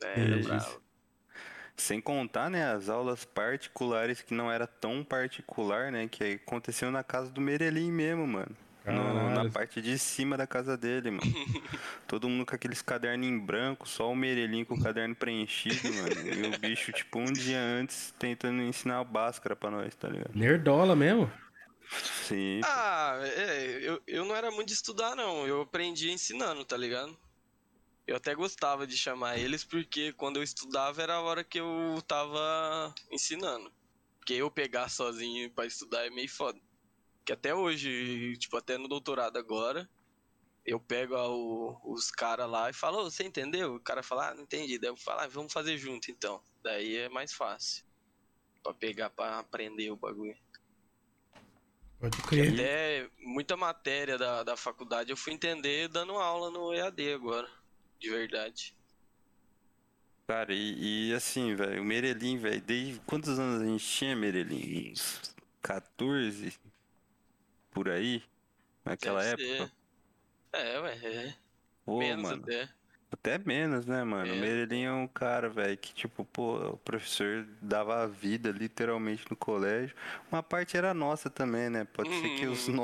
É, 0.03 0.21
era 0.21 0.39
bravo. 0.43 0.83
Sem 1.76 2.00
contar, 2.00 2.49
né, 2.50 2.73
as 2.73 2.88
aulas 2.88 3.25
particulares 3.25 4.23
que 4.23 4.33
não 4.33 4.50
era 4.50 4.66
tão 4.66 5.02
particular, 5.02 5.90
né, 5.90 6.07
que 6.09 6.40
aconteceu 6.47 6.90
na 6.90 7.02
casa 7.02 7.31
do 7.31 7.40
Merelim 7.40 7.90
mesmo, 7.90 8.26
mano. 8.26 8.57
No- 8.87 9.31
na 9.31 9.50
parte 9.50 9.81
de 9.81 9.99
cima 9.99 10.37
da 10.37 10.47
casa 10.47 10.76
dele, 10.76 11.11
mano. 11.11 11.23
Todo 12.07 12.28
mundo 12.28 12.45
com 12.47 12.54
aqueles 12.54 12.83
cadernos 12.83 13.26
em 13.26 13.38
branco, 13.38 13.88
só 13.88 14.11
o 14.11 14.14
Merelim 14.14 14.62
com 14.64 14.75
o 14.75 14.81
caderno 14.83 15.14
preenchido, 15.16 15.90
mano. 15.93 16.28
E 16.35 16.54
o 16.54 16.59
bicho, 16.59 16.93
tipo, 16.93 17.19
um 17.19 17.33
dia 17.33 17.59
antes 17.59 18.14
tentando 18.19 18.61
ensinar 18.62 18.99
a 19.00 19.04
báscara 19.04 19.57
pra 19.57 19.71
nós, 19.71 19.95
tá 19.95 20.07
ligado? 20.09 20.31
Nerdola 20.35 20.95
mesmo? 20.95 21.31
Sim. 22.26 22.61
Ah, 22.64 23.19
é, 23.23 23.78
eu, 23.83 24.02
eu 24.07 24.25
não 24.25 24.35
era 24.37 24.50
muito 24.50 24.69
de 24.69 24.75
estudar, 24.75 25.14
não. 25.16 25.47
Eu 25.47 25.62
aprendi 25.62 26.11
ensinando, 26.11 26.64
tá 26.64 26.76
ligado? 26.76 27.16
Eu 28.07 28.17
até 28.17 28.35
gostava 28.35 28.87
de 28.87 28.97
chamar 28.97 29.39
eles, 29.39 29.65
porque 29.65 30.13
quando 30.13 30.37
eu 30.37 30.43
estudava 30.43 31.03
era 31.03 31.15
a 31.15 31.23
hora 31.23 31.43
que 31.43 31.59
eu 31.59 32.03
tava 32.07 32.95
ensinando. 33.11 33.73
Porque 34.19 34.35
eu 34.35 34.51
pegar 34.51 34.89
sozinho 34.91 35.51
pra 35.51 35.67
estudar 35.67 36.07
é 36.07 36.11
meio 36.11 36.29
foda. 36.29 36.59
Que 37.25 37.33
até 37.33 37.55
hoje, 37.55 38.37
tipo, 38.37 38.57
até 38.57 38.77
no 38.77 38.89
doutorado 38.89 39.39
agora, 39.39 39.89
eu 40.67 40.79
pego 40.79 41.15
o- 41.17 41.93
os 41.95 42.11
caras 42.11 42.49
lá 42.49 42.69
e 42.69 42.75
falo, 42.75 42.99
"Ô, 43.01 43.11
você 43.11 43.25
entendeu? 43.25 43.75
O 43.77 43.81
cara 43.81 44.03
fala, 44.03 44.31
ah, 44.31 44.35
não 44.35 44.43
entendi. 44.43 44.79
Daí 44.79 44.91
eu 44.91 44.97
falo, 44.97 45.21
ah, 45.21 45.27
vamos 45.27 45.53
fazer 45.53 45.77
junto 45.79 46.11
então. 46.11 46.43
Daí 46.63 46.97
é 46.97 47.09
mais 47.09 47.33
fácil. 47.33 47.85
pra 48.63 48.73
pegar 48.73 49.11
pra 49.11 49.39
aprender 49.41 49.91
o 49.91 49.97
bagulho. 49.97 50.35
Pode 52.01 52.17
crer. 52.23 52.55
Até 52.55 53.11
muita 53.19 53.59
matéria 53.59 54.17
da, 54.17 54.43
da 54.43 54.57
faculdade 54.57 55.11
eu 55.11 55.17
fui 55.19 55.35
entender 55.35 55.87
dando 55.89 56.15
aula 56.15 56.51
no 56.51 56.73
EAD 56.73 57.13
agora. 57.13 57.47
De 58.01 58.11
verdade. 58.11 58.75
Cara, 60.27 60.53
e, 60.55 61.11
e 61.11 61.15
assim, 61.15 61.55
velho, 61.55 61.83
o 61.83 61.85
Merelim, 61.85 62.39
velho, 62.39 62.61
desde 62.63 62.99
quantos 63.01 63.39
anos 63.39 63.61
a 63.63 63.67
gente 63.67 63.85
tinha 63.87 64.17
Merelim? 64.17 64.93
Uns 64.93 65.35
14? 65.63 66.59
Por 67.71 67.89
aí? 67.91 68.23
Naquela 68.85 69.23
Deve 69.23 69.43
época? 69.57 69.67
ser. 69.67 69.73
É, 70.53 70.81
ué, 70.81 70.95
é. 71.03 71.35
Pô, 71.85 71.99
Menos 71.99 72.23
mano. 72.23 72.43
até. 72.43 72.69
Até 73.11 73.39
menos, 73.39 73.87
né, 73.87 74.03
mano? 74.03 74.33
O 74.33 74.37
É. 74.37 74.41
Merelim 74.41 74.85
é 74.85 74.93
um 74.93 75.07
cara, 75.07 75.49
velho, 75.49 75.77
que, 75.79 75.93
tipo, 75.95 76.25
pô, 76.25 76.57
o 76.71 76.77
professor 76.79 77.47
dava 77.63 78.03
a 78.03 78.07
vida 78.07 78.51
literalmente 78.51 79.25
no 79.31 79.37
colégio. 79.37 79.95
Uma 80.33 80.43
parte 80.43 80.77
era 80.77 80.93
nossa 80.95 81.31
também, 81.31 81.69
né? 81.71 81.85
Pode 81.85 82.09
ser 82.11 82.31
que 82.37 82.47
os 82.47 82.67
Uhum. 82.69 82.75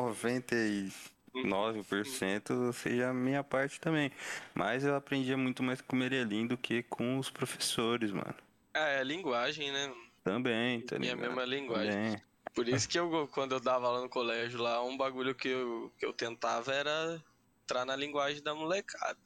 99% 1.35 2.73
seja 2.73 3.11
a 3.11 3.15
minha 3.15 3.43
parte 3.45 3.81
também. 3.81 4.11
Mas 4.55 4.85
eu 4.85 4.95
aprendia 4.95 5.37
muito 5.37 5.63
mais 5.63 5.81
com 5.81 5.95
o 5.95 5.99
Merelim 5.99 6.47
do 6.47 6.57
que 6.57 6.83
com 6.85 7.19
os 7.19 7.31
professores, 7.31 8.11
mano. 8.11 8.35
É, 8.75 9.01
é 9.01 9.05
linguagem, 9.05 9.73
né? 9.73 9.93
Também, 10.25 10.81
tá 10.83 10.97
E 10.97 10.99
a 10.99 11.01
ligado? 11.01 11.19
mesma 11.21 11.45
linguagem. 11.45 11.93
Também. 11.93 12.23
Por 12.55 12.69
isso 12.69 12.89
que 12.89 12.99
eu, 12.99 13.29
quando 13.33 13.53
eu 13.53 13.61
dava 13.61 13.87
aula 13.87 14.01
no 14.03 14.09
colégio 14.09 14.61
lá, 14.61 14.83
um 14.83 14.97
bagulho 14.97 15.35
que 15.35 15.49
eu, 15.49 15.93
que 15.99 16.05
eu 16.05 16.13
tentava 16.13 16.73
era 16.75 17.23
entrar 17.63 17.85
na 17.85 17.95
linguagem 17.95 18.43
da 18.43 18.55
molecada. 18.55 19.19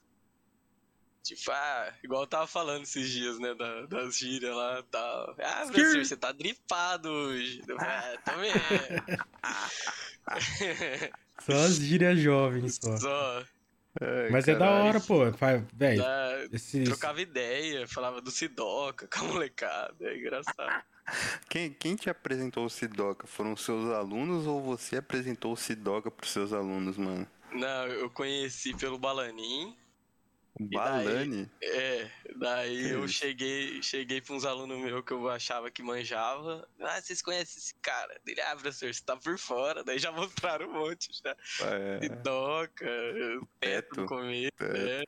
Tipo, 1.23 1.51
ah, 1.53 1.95
igual 2.03 2.25
eu 2.25 2.27
tava 2.27 2.47
falando 2.47 2.83
esses 2.83 3.09
dias, 3.09 3.39
né, 3.39 3.55
da, 3.55 3.87
das 3.87 4.19
gírias 4.19 4.55
lá 4.55 4.81
e 4.81 4.83
tal. 4.83 5.35
Ah, 5.43 5.65
professor, 5.65 6.05
você 6.05 6.17
tá 6.19 6.33
dripado 6.33 7.09
hoje. 7.09 7.63
Ah, 7.79 8.19
também. 8.27 8.53
Só 11.41 11.53
as 11.53 11.77
gírias 11.77 12.19
jovens, 12.19 12.79
só. 12.83 12.97
Só. 12.97 13.45
Ai, 14.01 14.31
Mas 14.31 14.49
é 14.49 14.53
da 14.55 14.59
caralho. 14.61 14.85
hora, 14.89 15.01
pô. 15.01 15.33
Fa- 15.33 15.63
Véi, 15.73 15.97
da- 15.99 16.49
esse... 16.53 16.83
trocava 16.85 17.21
ideia, 17.21 17.87
falava 17.87 18.21
do 18.21 18.31
Sidoca 18.31 19.07
com 19.07 19.25
a 19.25 19.29
molecada. 19.29 19.95
É 20.01 20.17
engraçado. 20.19 20.83
Quem, 21.51 21.71
quem 21.71 21.95
te 21.97 22.09
apresentou 22.09 22.65
o 22.65 22.71
Sidoca? 22.71 23.27
Foram 23.27 23.53
os 23.53 23.63
seus 23.63 23.91
alunos 23.93 24.47
ou 24.47 24.63
você 24.63 24.97
apresentou 24.97 25.53
o 25.53 25.57
Sidoca 25.57 26.11
pros 26.11 26.31
seus 26.33 26.51
alunos, 26.51 26.97
mano? 26.97 27.27
Não, 27.53 27.87
eu 27.89 28.09
conheci 28.09 28.75
pelo 28.75 28.99
Balanim. 28.99 29.77
O 30.61 30.69
daí? 30.69 31.05
Balani? 31.05 31.51
É, 31.61 32.11
daí 32.37 32.91
eu 32.91 33.05
isso? 33.05 33.15
cheguei, 33.15 33.83
cheguei 33.83 34.21
pra 34.21 34.35
uns 34.37 34.45
alunos 34.45 34.79
meus 34.79 35.05
que 35.05 35.13
eu 35.13 35.29
achava 35.29 35.71
que 35.71 35.83
manjava. 35.83 36.69
Ah, 36.81 37.01
vocês 37.01 37.21
conhecem 37.21 37.59
esse 37.59 37.75
cara? 37.83 38.21
Ele, 38.27 38.41
ah, 38.41 38.53
professor, 38.55 38.93
você 38.95 39.03
tá 39.05 39.17
por 39.17 39.37
fora. 39.37 39.83
Daí 39.83 39.99
já 39.99 40.13
mostraram 40.13 40.69
um 40.69 40.73
monte, 40.73 41.09
já. 41.25 41.37
É, 41.67 42.01
Sidoca, 42.03 42.87
teto 43.59 44.07
Teto. 44.07 44.15
né? 44.23 45.03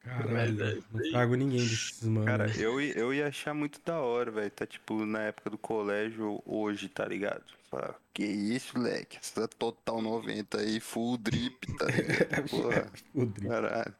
Caralho, 0.00 0.84
não 0.92 1.10
trago 1.10 1.34
ninguém 1.34 1.60
desses, 1.66 2.02
mano. 2.02 2.26
Cara, 2.26 2.46
eu, 2.60 2.78
eu 2.78 3.14
ia 3.14 3.28
achar 3.28 3.54
muito 3.54 3.80
da 3.82 3.98
hora, 4.00 4.30
velho. 4.30 4.50
Tá 4.50 4.66
tipo 4.66 5.06
na 5.06 5.22
época 5.22 5.48
do 5.48 5.56
colégio 5.56 6.42
hoje, 6.44 6.90
tá 6.90 7.06
ligado? 7.06 7.42
Falar, 7.70 7.98
que 8.12 8.22
isso, 8.22 8.78
leque? 8.78 9.16
Essa 9.16 9.48
total 9.48 10.02
90 10.02 10.58
aí, 10.60 10.78
full 10.78 11.16
drip, 11.16 11.66
tá 11.78 11.86
ligado? 11.88 12.50
Porra, 12.50 12.92
O 13.14 13.24
drip. 13.24 13.48
caralho. 13.48 13.94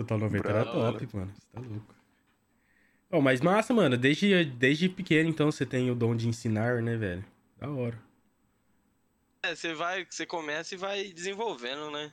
Total 0.00 0.16
90 0.16 0.48
era 0.48 0.62
Bravo, 0.64 0.92
top, 0.92 1.08
mano. 1.14 1.34
Você 1.34 1.46
tá 1.52 1.60
louco. 1.60 1.94
Bom, 3.10 3.20
mas 3.20 3.42
massa, 3.42 3.74
mano. 3.74 3.98
Desde, 3.98 4.46
desde 4.46 4.88
pequeno, 4.88 5.28
então, 5.28 5.52
você 5.52 5.66
tem 5.66 5.90
o 5.90 5.94
dom 5.94 6.16
de 6.16 6.26
ensinar, 6.26 6.80
né, 6.80 6.96
velho? 6.96 7.22
Da 7.58 7.68
hora. 7.68 8.00
É, 9.42 9.54
você 9.54 9.74
vai, 9.74 10.06
você 10.08 10.24
começa 10.24 10.74
e 10.74 10.78
vai 10.78 11.12
desenvolvendo, 11.12 11.90
né? 11.90 12.10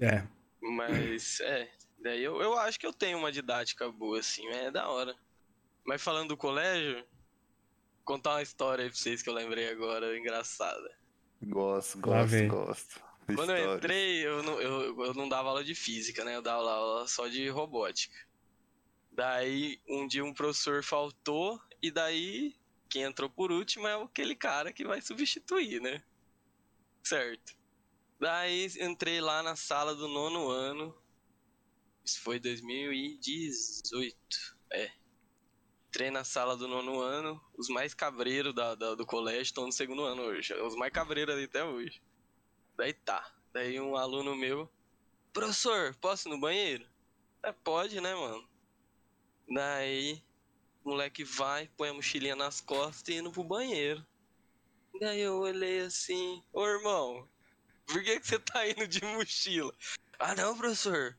É. 0.00 0.24
Mas, 0.60 1.38
é, 1.46 1.70
daí 2.02 2.20
eu, 2.20 2.42
eu 2.42 2.58
acho 2.58 2.80
que 2.80 2.86
eu 2.86 2.92
tenho 2.92 3.18
uma 3.18 3.30
didática 3.30 3.88
boa, 3.92 4.18
assim, 4.18 4.44
é 4.48 4.72
da 4.72 4.88
hora. 4.88 5.14
Mas 5.86 6.02
falando 6.02 6.30
do 6.30 6.36
colégio, 6.36 7.04
contar 8.04 8.32
uma 8.32 8.42
história 8.42 8.82
aí 8.82 8.90
pra 8.90 8.98
vocês 8.98 9.22
que 9.22 9.30
eu 9.30 9.34
lembrei 9.34 9.70
agora, 9.70 10.18
engraçada. 10.18 10.90
Gosto, 11.40 11.96
gosto, 12.00 12.46
gosto. 12.48 13.09
Quando 13.36 13.50
eu 13.56 13.76
entrei, 13.76 14.26
eu 14.26 14.42
não, 14.42 14.60
eu, 14.60 15.04
eu 15.06 15.14
não 15.14 15.28
dava 15.28 15.48
aula 15.48 15.64
de 15.64 15.74
física, 15.74 16.24
né? 16.24 16.36
Eu 16.36 16.42
dava 16.42 16.70
aula 16.70 17.06
só 17.08 17.28
de 17.28 17.48
robótica. 17.48 18.16
Daí, 19.12 19.80
um 19.88 20.06
dia 20.06 20.24
um 20.24 20.32
professor 20.32 20.82
faltou, 20.84 21.60
e 21.82 21.90
daí, 21.90 22.54
quem 22.88 23.02
entrou 23.02 23.28
por 23.28 23.50
último 23.50 23.86
é 23.86 24.02
aquele 24.02 24.34
cara 24.36 24.72
que 24.72 24.84
vai 24.84 25.00
substituir, 25.02 25.80
né? 25.80 26.02
Certo. 27.02 27.54
Daí, 28.18 28.66
entrei 28.80 29.20
lá 29.20 29.42
na 29.42 29.56
sala 29.56 29.94
do 29.94 30.06
nono 30.06 30.48
ano. 30.48 30.94
Isso 32.04 32.20
foi 32.20 32.38
2018. 32.38 34.16
É. 34.72 34.90
Entrei 35.88 36.10
na 36.10 36.22
sala 36.22 36.56
do 36.56 36.68
nono 36.68 37.00
ano. 37.00 37.40
Os 37.56 37.68
mais 37.68 37.94
cabreiros 37.94 38.54
da, 38.54 38.74
da- 38.74 38.94
do 38.94 39.06
colégio 39.06 39.42
estão 39.42 39.66
no 39.66 39.72
segundo 39.72 40.02
ano 40.04 40.22
hoje. 40.22 40.54
Os 40.54 40.76
mais 40.76 40.92
cabreiros 40.92 41.34
ali 41.34 41.44
até 41.44 41.64
hoje. 41.64 42.00
Daí 42.80 42.94
tá. 42.94 43.30
Daí 43.52 43.78
um 43.78 43.94
aluno 43.94 44.34
meu, 44.34 44.66
professor, 45.34 45.94
posso 45.96 46.26
ir 46.26 46.30
no 46.30 46.40
banheiro? 46.40 46.88
É, 47.42 47.52
pode, 47.52 48.00
né, 48.00 48.14
mano? 48.14 48.48
Daí, 49.54 50.24
o 50.82 50.88
moleque 50.88 51.22
vai, 51.22 51.68
põe 51.76 51.90
a 51.90 51.92
mochilinha 51.92 52.34
nas 52.34 52.62
costas 52.62 53.06
e 53.08 53.18
indo 53.18 53.30
pro 53.30 53.44
banheiro. 53.44 54.02
Daí 54.98 55.20
eu 55.20 55.40
olhei 55.40 55.80
assim, 55.80 56.42
ô 56.54 56.66
irmão, 56.66 57.28
por 57.84 58.02
que, 58.02 58.18
que 58.18 58.26
você 58.26 58.38
tá 58.38 58.66
indo 58.66 58.88
de 58.88 59.04
mochila? 59.04 59.74
Ah 60.18 60.34
não, 60.34 60.56
professor. 60.56 61.18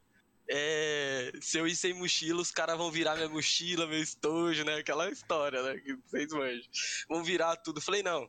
É, 0.50 1.32
se 1.40 1.60
eu 1.60 1.68
ir 1.68 1.76
sem 1.76 1.94
mochila, 1.94 2.42
os 2.42 2.50
caras 2.50 2.76
vão 2.76 2.92
virar 2.92 3.16
minha 3.16 3.30
mochila, 3.30 3.86
meu 3.86 4.02
estojo, 4.02 4.66
né? 4.66 4.78
Aquela 4.78 5.12
história, 5.12 5.62
né? 5.62 5.80
Que 5.80 5.94
vocês 5.94 6.34
manjam. 6.34 6.72
Vão 7.08 7.24
virar 7.24 7.56
tudo. 7.58 7.80
Falei, 7.80 8.02
não, 8.02 8.28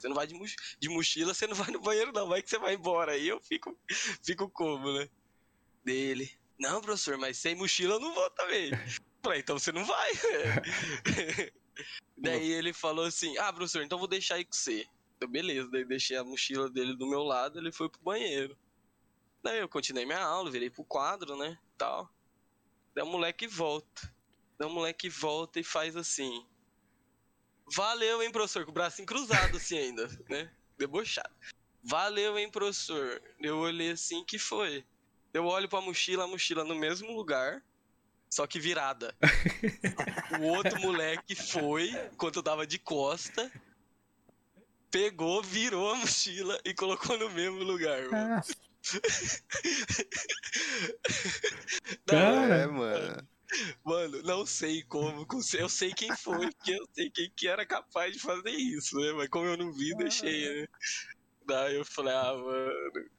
você 0.00 0.08
não 0.08 0.14
vai 0.14 0.26
de, 0.26 0.34
de 0.78 0.88
mochila, 0.88 1.34
você 1.34 1.46
não 1.46 1.54
vai 1.54 1.70
no 1.70 1.80
banheiro, 1.80 2.12
não. 2.12 2.28
Vai 2.28 2.42
que 2.42 2.50
você 2.50 2.58
vai 2.58 2.74
embora. 2.74 3.12
Aí 3.12 3.28
eu 3.28 3.40
fico, 3.40 3.78
fico 4.22 4.48
como, 4.48 4.92
né? 4.92 5.08
Dele. 5.84 6.30
Não, 6.58 6.80
professor, 6.80 7.16
mas 7.16 7.38
sem 7.38 7.54
mochila 7.54 7.94
eu 7.94 8.00
não 8.00 8.14
vou 8.14 8.30
também. 8.30 8.70
Falei, 9.22 9.40
então 9.40 9.58
você 9.58 9.72
não 9.72 9.84
vai. 9.84 10.10
Daí 12.16 12.52
ele 12.52 12.72
falou 12.72 13.06
assim: 13.06 13.36
Ah, 13.38 13.52
professor, 13.52 13.82
então 13.82 13.98
vou 13.98 14.08
deixar 14.08 14.36
aí 14.36 14.44
com 14.44 14.52
você. 14.52 14.86
Eu, 15.20 15.28
beleza, 15.28 15.68
daí 15.70 15.84
deixei 15.84 16.16
a 16.16 16.24
mochila 16.24 16.70
dele 16.70 16.96
do 16.96 17.06
meu 17.06 17.22
lado, 17.22 17.58
ele 17.58 17.70
foi 17.70 17.88
pro 17.88 18.00
banheiro. 18.00 18.56
Daí 19.42 19.58
eu 19.58 19.68
continuei 19.68 20.06
minha 20.06 20.22
aula, 20.22 20.50
virei 20.50 20.70
pro 20.70 20.84
quadro, 20.84 21.36
né? 21.36 21.58
Tal. 21.76 22.10
Daí 22.94 23.04
o 23.04 23.08
moleque 23.08 23.46
volta. 23.46 24.14
Daí 24.58 24.68
o 24.68 24.72
moleque 24.72 25.08
volta 25.08 25.60
e 25.60 25.64
faz 25.64 25.96
assim. 25.96 26.46
Valeu, 27.74 28.22
hein, 28.22 28.30
professor? 28.30 28.64
Com 28.64 28.70
o 28.70 28.74
bracinho 28.74 29.06
cruzado 29.06 29.56
assim 29.56 29.78
ainda, 29.78 30.08
né? 30.28 30.50
Debochado. 30.78 31.30
Valeu, 31.82 32.38
hein, 32.38 32.50
professor? 32.50 33.22
Eu 33.38 33.58
olhei 33.58 33.92
assim, 33.92 34.24
que 34.24 34.38
foi? 34.38 34.84
Eu 35.32 35.46
olho 35.46 35.68
pra 35.68 35.80
mochila, 35.80 36.24
a 36.24 36.26
mochila 36.26 36.64
no 36.64 36.74
mesmo 36.74 37.12
lugar, 37.12 37.62
só 38.28 38.46
que 38.46 38.58
virada. 38.58 39.14
o 40.40 40.42
outro 40.42 40.80
moleque 40.80 41.34
foi, 41.34 41.90
enquanto 42.12 42.36
eu 42.36 42.42
tava 42.42 42.66
de 42.66 42.78
costa, 42.78 43.50
pegou, 44.90 45.42
virou 45.42 45.92
a 45.92 45.96
mochila 45.96 46.60
e 46.64 46.74
colocou 46.74 47.16
no 47.16 47.30
mesmo 47.30 47.62
lugar, 47.62 48.02
mano. 48.10 48.10
Cara. 48.10 48.42
É, 52.08 52.66
mano. 52.66 53.28
Mano, 53.84 54.22
não 54.22 54.46
sei 54.46 54.82
como, 54.84 55.26
com- 55.26 55.40
eu 55.58 55.68
sei 55.68 55.92
quem 55.92 56.14
foi, 56.16 56.50
porque 56.54 56.72
eu 56.72 56.86
sei 56.92 57.10
quem 57.10 57.30
que 57.34 57.48
era 57.48 57.66
capaz 57.66 58.12
de 58.14 58.20
fazer 58.20 58.50
isso, 58.50 58.96
né? 58.98 59.12
Mas 59.12 59.28
como 59.28 59.46
eu 59.46 59.56
não 59.56 59.72
vi, 59.72 59.94
deixei, 59.96 60.60
né? 60.62 60.66
Daí 61.46 61.76
eu 61.76 61.84
falei, 61.84 62.14
ah, 62.14 62.34
mano. 62.34 63.10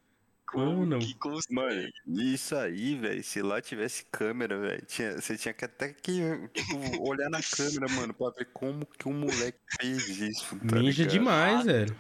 Como 0.45 0.79
Mano. 0.85 0.99
que 0.99 1.13
consegue? 1.15 1.53
Mano, 1.55 1.89
isso 2.05 2.55
aí, 2.57 2.95
velho, 2.97 3.23
se 3.23 3.41
lá 3.41 3.61
tivesse 3.61 4.05
câmera, 4.11 4.59
velho, 4.59 4.85
tinha, 4.85 5.13
você 5.13 5.37
tinha 5.37 5.53
que 5.53 5.63
até 5.63 5.93
que, 5.93 6.21
tipo, 6.53 6.77
olhar 7.07 7.29
na 7.29 7.39
câmera, 7.41 7.87
mano, 7.95 8.13
pra 8.13 8.31
ver 8.31 8.45
como 8.51 8.85
que 8.85 9.07
o 9.07 9.13
moleque 9.13 9.59
fez 9.79 10.09
isso, 10.19 10.59
tá 10.67 10.75
Ninja 10.75 11.03
ligado? 11.03 11.11
demais, 11.13 11.65
velho. 11.65 11.95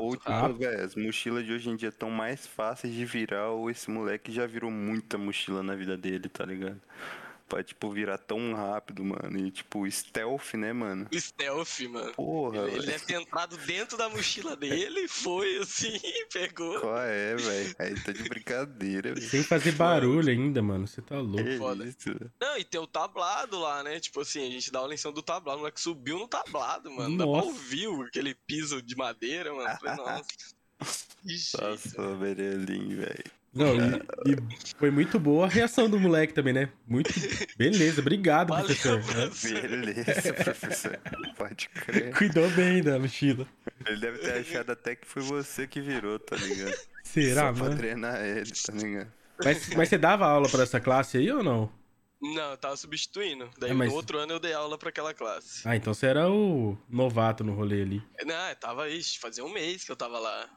Ou, 0.00 0.16
tipo, 0.16 0.54
velho, 0.54 0.84
as 0.84 0.94
mochilas 0.94 1.44
de 1.46 1.52
hoje 1.52 1.70
em 1.70 1.76
dia 1.76 1.88
estão 1.88 2.10
mais 2.10 2.46
fáceis 2.46 2.92
de 2.94 3.04
virar, 3.06 3.50
ou 3.50 3.70
esse 3.70 3.90
moleque 3.90 4.30
já 4.32 4.46
virou 4.46 4.70
muita 4.70 5.16
mochila 5.16 5.62
na 5.62 5.74
vida 5.74 5.96
dele, 5.96 6.28
tá 6.28 6.44
ligado? 6.44 6.80
Pra, 7.48 7.62
tipo, 7.62 7.90
virar 7.90 8.18
tão 8.18 8.54
rápido, 8.54 9.04
mano. 9.04 9.38
E, 9.38 9.50
tipo, 9.50 9.88
stealth, 9.90 10.54
né, 10.54 10.72
mano? 10.72 11.06
Stealth, 11.12 11.80
mano. 11.88 12.12
Porra, 12.14 12.58
Ele, 12.58 12.66
ele 12.66 12.76
velho. 12.78 12.86
deve 12.86 13.04
ter 13.06 13.14
entrado 13.20 13.56
dentro 13.58 13.96
da 13.96 14.08
mochila 14.08 14.56
dele, 14.56 15.06
foi 15.08 15.58
assim, 15.58 15.98
pegou. 16.32 16.80
Qual 16.80 16.98
é, 16.98 17.36
velho? 17.36 17.76
Aí 17.78 18.00
tá 18.02 18.12
de 18.12 18.22
brincadeira, 18.28 19.14
velho. 19.14 19.28
Sem 19.28 19.42
fazer 19.42 19.72
barulho 19.72 20.30
ainda, 20.30 20.62
mano. 20.62 20.86
Você 20.86 21.02
tá 21.02 21.16
louco. 21.18 21.42
Que 21.44 21.58
foda. 21.58 21.84
isso? 21.84 22.30
Não, 22.40 22.56
e 22.58 22.64
tem 22.64 22.80
o 22.80 22.86
tablado 22.86 23.58
lá, 23.58 23.82
né? 23.82 24.00
Tipo 24.00 24.20
assim, 24.20 24.46
a 24.46 24.50
gente 24.50 24.70
dá 24.72 24.78
aula 24.80 24.94
em 24.94 24.96
cima 24.96 25.12
do 25.12 25.22
tablado, 25.22 25.56
o 25.58 25.60
moleque 25.60 25.80
subiu 25.80 26.18
no 26.18 26.28
tablado, 26.28 26.90
mano. 26.90 27.16
Dá 27.16 27.24
pra 27.24 27.32
Nossa. 27.32 27.46
ouvir 27.48 27.88
aquele 28.06 28.34
piso 28.34 28.80
de 28.82 28.96
madeira, 28.96 29.52
mano. 29.54 29.78
Falei, 29.78 29.96
nossa. 30.04 30.24
Que 31.22 31.36
jeito. 31.36 31.62
Nossa, 31.66 32.16
Merelim, 32.16 32.96
velho. 32.96 33.24
Não, 33.54 33.74
e, 33.76 34.32
e 34.32 34.36
foi 34.76 34.90
muito 34.90 35.18
boa 35.18 35.46
a 35.46 35.48
reação 35.48 35.88
do 35.88 35.98
moleque 36.00 36.32
também, 36.34 36.52
né? 36.52 36.68
Muito. 36.86 37.10
Beleza, 37.56 38.00
obrigado, 38.00 38.48
Valeu, 38.48 38.66
professor. 38.66 39.00
Professor. 39.02 39.60
Beleza, 39.68 40.32
professor. 40.34 40.98
Pode 41.36 41.68
crer. 41.68 42.12
Cuidou 42.16 42.50
bem 42.50 42.82
da 42.82 42.98
mochila. 42.98 43.46
Ele 43.86 44.00
deve 44.00 44.18
ter 44.18 44.32
achado 44.32 44.72
até 44.72 44.96
que 44.96 45.06
foi 45.06 45.22
você 45.22 45.66
que 45.66 45.80
virou, 45.80 46.18
tá 46.18 46.36
ligado? 46.36 46.74
Será, 47.04 47.42
Só 47.48 47.52
pra 47.52 47.62
mano? 47.64 47.76
treinar 47.76 48.20
ele, 48.24 48.50
tá 48.50 48.72
ligado? 48.72 49.12
Mas, 49.44 49.68
mas 49.74 49.88
você 49.88 49.98
dava 49.98 50.26
aula 50.26 50.48
pra 50.48 50.62
essa 50.62 50.80
classe 50.80 51.18
aí 51.18 51.30
ou 51.30 51.42
não? 51.42 51.70
Não, 52.20 52.52
eu 52.52 52.56
tava 52.56 52.76
substituindo. 52.76 53.50
Daí 53.58 53.70
É, 53.70 53.74
mas- 53.74 53.90
no 53.90 53.96
outro 53.96 54.18
ano 54.18 54.32
eu 54.32 54.40
dei 54.40 54.54
aula 54.54 54.78
pra 54.78 54.88
aquela 54.88 55.12
classe. 55.12 55.60
Ah, 55.68 55.76
então 55.76 55.92
você 55.92 56.06
era 56.06 56.30
o 56.30 56.76
novato 56.88 57.44
no 57.44 57.52
rolê 57.52 57.82
ali. 57.82 58.02
Não, 58.24 58.48
eu 58.48 58.56
tava, 58.56 58.88
ixi, 58.88 59.18
fazia 59.18 59.44
um 59.44 59.52
mês 59.52 59.84
que 59.84 59.92
eu 59.92 59.96
tava 59.96 60.18
lá. 60.18 60.48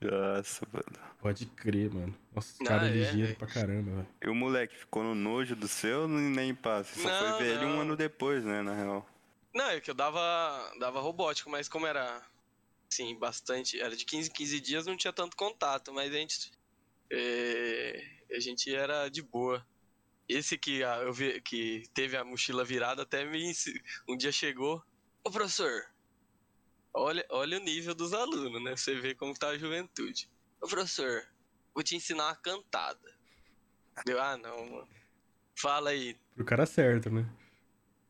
Nossa, 0.00 0.66
mano. 0.72 1.14
Pode 1.18 1.46
crer, 1.46 1.90
mano. 1.92 2.14
Nossa, 2.34 2.54
Ah, 2.62 2.64
cara 2.66 2.86
é, 2.88 2.90
ligeiro 2.90 3.32
é. 3.32 3.34
pra 3.34 3.46
caramba, 3.46 3.90
velho. 3.92 4.08
E 4.22 4.28
o 4.28 4.34
moleque 4.34 4.76
ficou 4.76 5.02
no 5.02 5.14
nojo 5.14 5.56
do 5.56 5.66
seu 5.66 6.06
nem 6.06 6.54
passa? 6.54 6.94
Você 6.94 7.02
só 7.02 7.08
Não, 7.08 7.36
foi 7.36 7.44
ver 7.46 7.56
ele 7.56 7.64
um 7.64 7.74
não. 7.74 7.80
ano 7.80 7.96
depois, 7.96 8.44
né, 8.44 8.62
na 8.62 8.74
real. 8.74 9.08
Não, 9.54 9.70
é 9.70 9.80
que 9.80 9.90
eu 9.90 9.94
dava, 9.94 10.70
dava 10.78 11.00
robótica, 11.00 11.48
mas 11.48 11.66
como 11.66 11.86
era, 11.86 12.22
assim, 12.92 13.18
bastante, 13.18 13.80
era 13.80 13.96
de 13.96 14.04
15 14.04 14.28
em 14.28 14.32
15 14.32 14.60
dias, 14.60 14.86
não 14.86 14.96
tinha 14.98 15.12
tanto 15.14 15.34
contato, 15.34 15.94
mas 15.94 16.12
a 16.12 16.16
gente, 16.18 16.52
é, 17.10 18.02
a 18.32 18.38
gente 18.40 18.74
era 18.74 19.08
de 19.08 19.22
boa. 19.22 19.66
Esse 20.28 20.58
que 20.58 20.82
ah, 20.84 20.98
eu 20.98 21.12
vi, 21.12 21.40
que 21.40 21.84
teve 21.94 22.16
a 22.16 22.24
mochila 22.24 22.64
virada 22.64 23.02
até 23.02 23.24
me, 23.24 23.52
um 24.08 24.16
dia 24.16 24.32
chegou, 24.32 24.82
ô 25.24 25.30
professor, 25.30 25.84
olha, 26.96 27.24
olha 27.30 27.58
o 27.58 27.60
nível 27.60 27.94
dos 27.94 28.12
alunos, 28.12 28.62
né, 28.62 28.76
você 28.76 28.94
vê 28.94 29.14
como 29.14 29.34
tá 29.38 29.48
a 29.48 29.58
juventude. 29.58 30.28
Ô 30.60 30.66
professor, 30.66 31.26
vou 31.74 31.82
te 31.84 31.94
ensinar 31.96 32.24
uma 32.26 32.36
cantada. 32.36 33.14
Deu, 34.04 34.20
ah 34.20 34.36
não, 34.36 34.56
mano. 34.70 34.88
Fala 35.58 35.90
aí, 35.90 36.18
Pro 36.34 36.44
cara 36.44 36.66
certo, 36.66 37.08
né? 37.10 37.26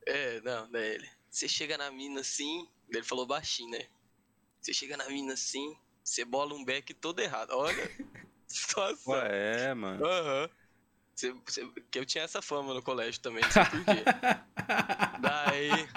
é, 0.07 0.41
não, 0.41 0.71
daí 0.71 0.95
ele. 0.95 1.11
Você 1.31 1.49
chega 1.49 1.77
na 1.77 1.91
mina 1.91 2.21
assim. 2.23 2.65
daí 2.89 3.01
Ele 3.01 3.07
falou 3.07 3.27
baixinho, 3.27 3.71
né? 3.71 3.87
Você 4.61 4.73
chega 4.73 4.97
na 4.97 5.09
mina 5.09 5.35
assim, 5.35 5.77
você 6.03 6.25
bola 6.25 6.55
um 6.55 6.65
back 6.65 6.93
todo 6.95 7.21
errado. 7.21 7.51
Olha, 7.53 7.91
situação. 8.49 9.13
Ué, 9.15 9.67
é, 9.69 9.75
mano. 9.75 10.05
Aham. 10.05 10.51
Você- 11.15 11.33
você- 11.33 11.67
Que 11.91 11.99
eu 11.99 12.07
tinha 12.07 12.25
essa 12.25 12.43
fama 12.43 12.75
no 12.75 12.83
colégio 12.83 13.21
também, 13.21 13.45
não 13.45 13.51
sei 13.51 13.65
por 13.65 13.85
quê. 13.85 14.05
daí, 15.23 15.89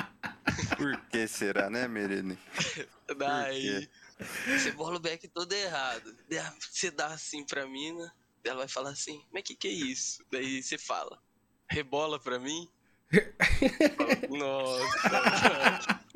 Por 0.77 0.98
que 1.19 1.27
será, 1.27 1.69
né, 1.69 1.87
Merelim? 1.87 2.37
daí. 3.17 3.89
Você 4.45 4.71
bola 4.71 4.97
o 4.97 4.99
back 4.99 5.27
todo 5.27 5.51
errado. 5.53 6.15
Você 6.71 6.91
dá 6.91 7.07
assim 7.07 7.45
pra 7.45 7.67
mina, 7.67 8.13
daí 8.43 8.51
ela 8.51 8.59
vai 8.59 8.67
falar 8.67 8.91
assim, 8.91 9.25
mas 9.31 9.43
que 9.43 9.55
que 9.55 9.67
é 9.67 9.71
isso? 9.71 10.23
Daí 10.31 10.61
você 10.61 10.77
fala, 10.77 11.21
rebola 11.69 12.19
pra 12.19 12.39
mim. 12.39 12.69
Nossa. 14.29 15.99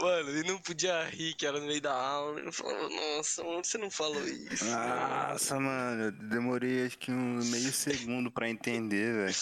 Mano, 0.00 0.30
ele 0.30 0.48
não 0.48 0.58
podia 0.58 1.04
rir 1.04 1.34
que 1.34 1.46
era 1.46 1.58
no 1.58 1.66
meio 1.66 1.80
da 1.80 1.92
aula. 1.92 2.40
Ele 2.40 2.52
falou, 2.52 2.88
nossa, 2.88 3.42
mano, 3.42 3.64
você 3.64 3.78
não 3.78 3.90
falou 3.90 4.22
isso. 4.26 4.64
Nossa, 4.64 5.58
mano, 5.58 6.04
eu 6.04 6.12
demorei 6.12 6.86
acho 6.86 6.98
que 6.98 7.10
um 7.10 7.42
meio 7.44 7.72
segundo 7.72 8.30
pra 8.30 8.48
entender, 8.48 9.14
velho. 9.14 9.34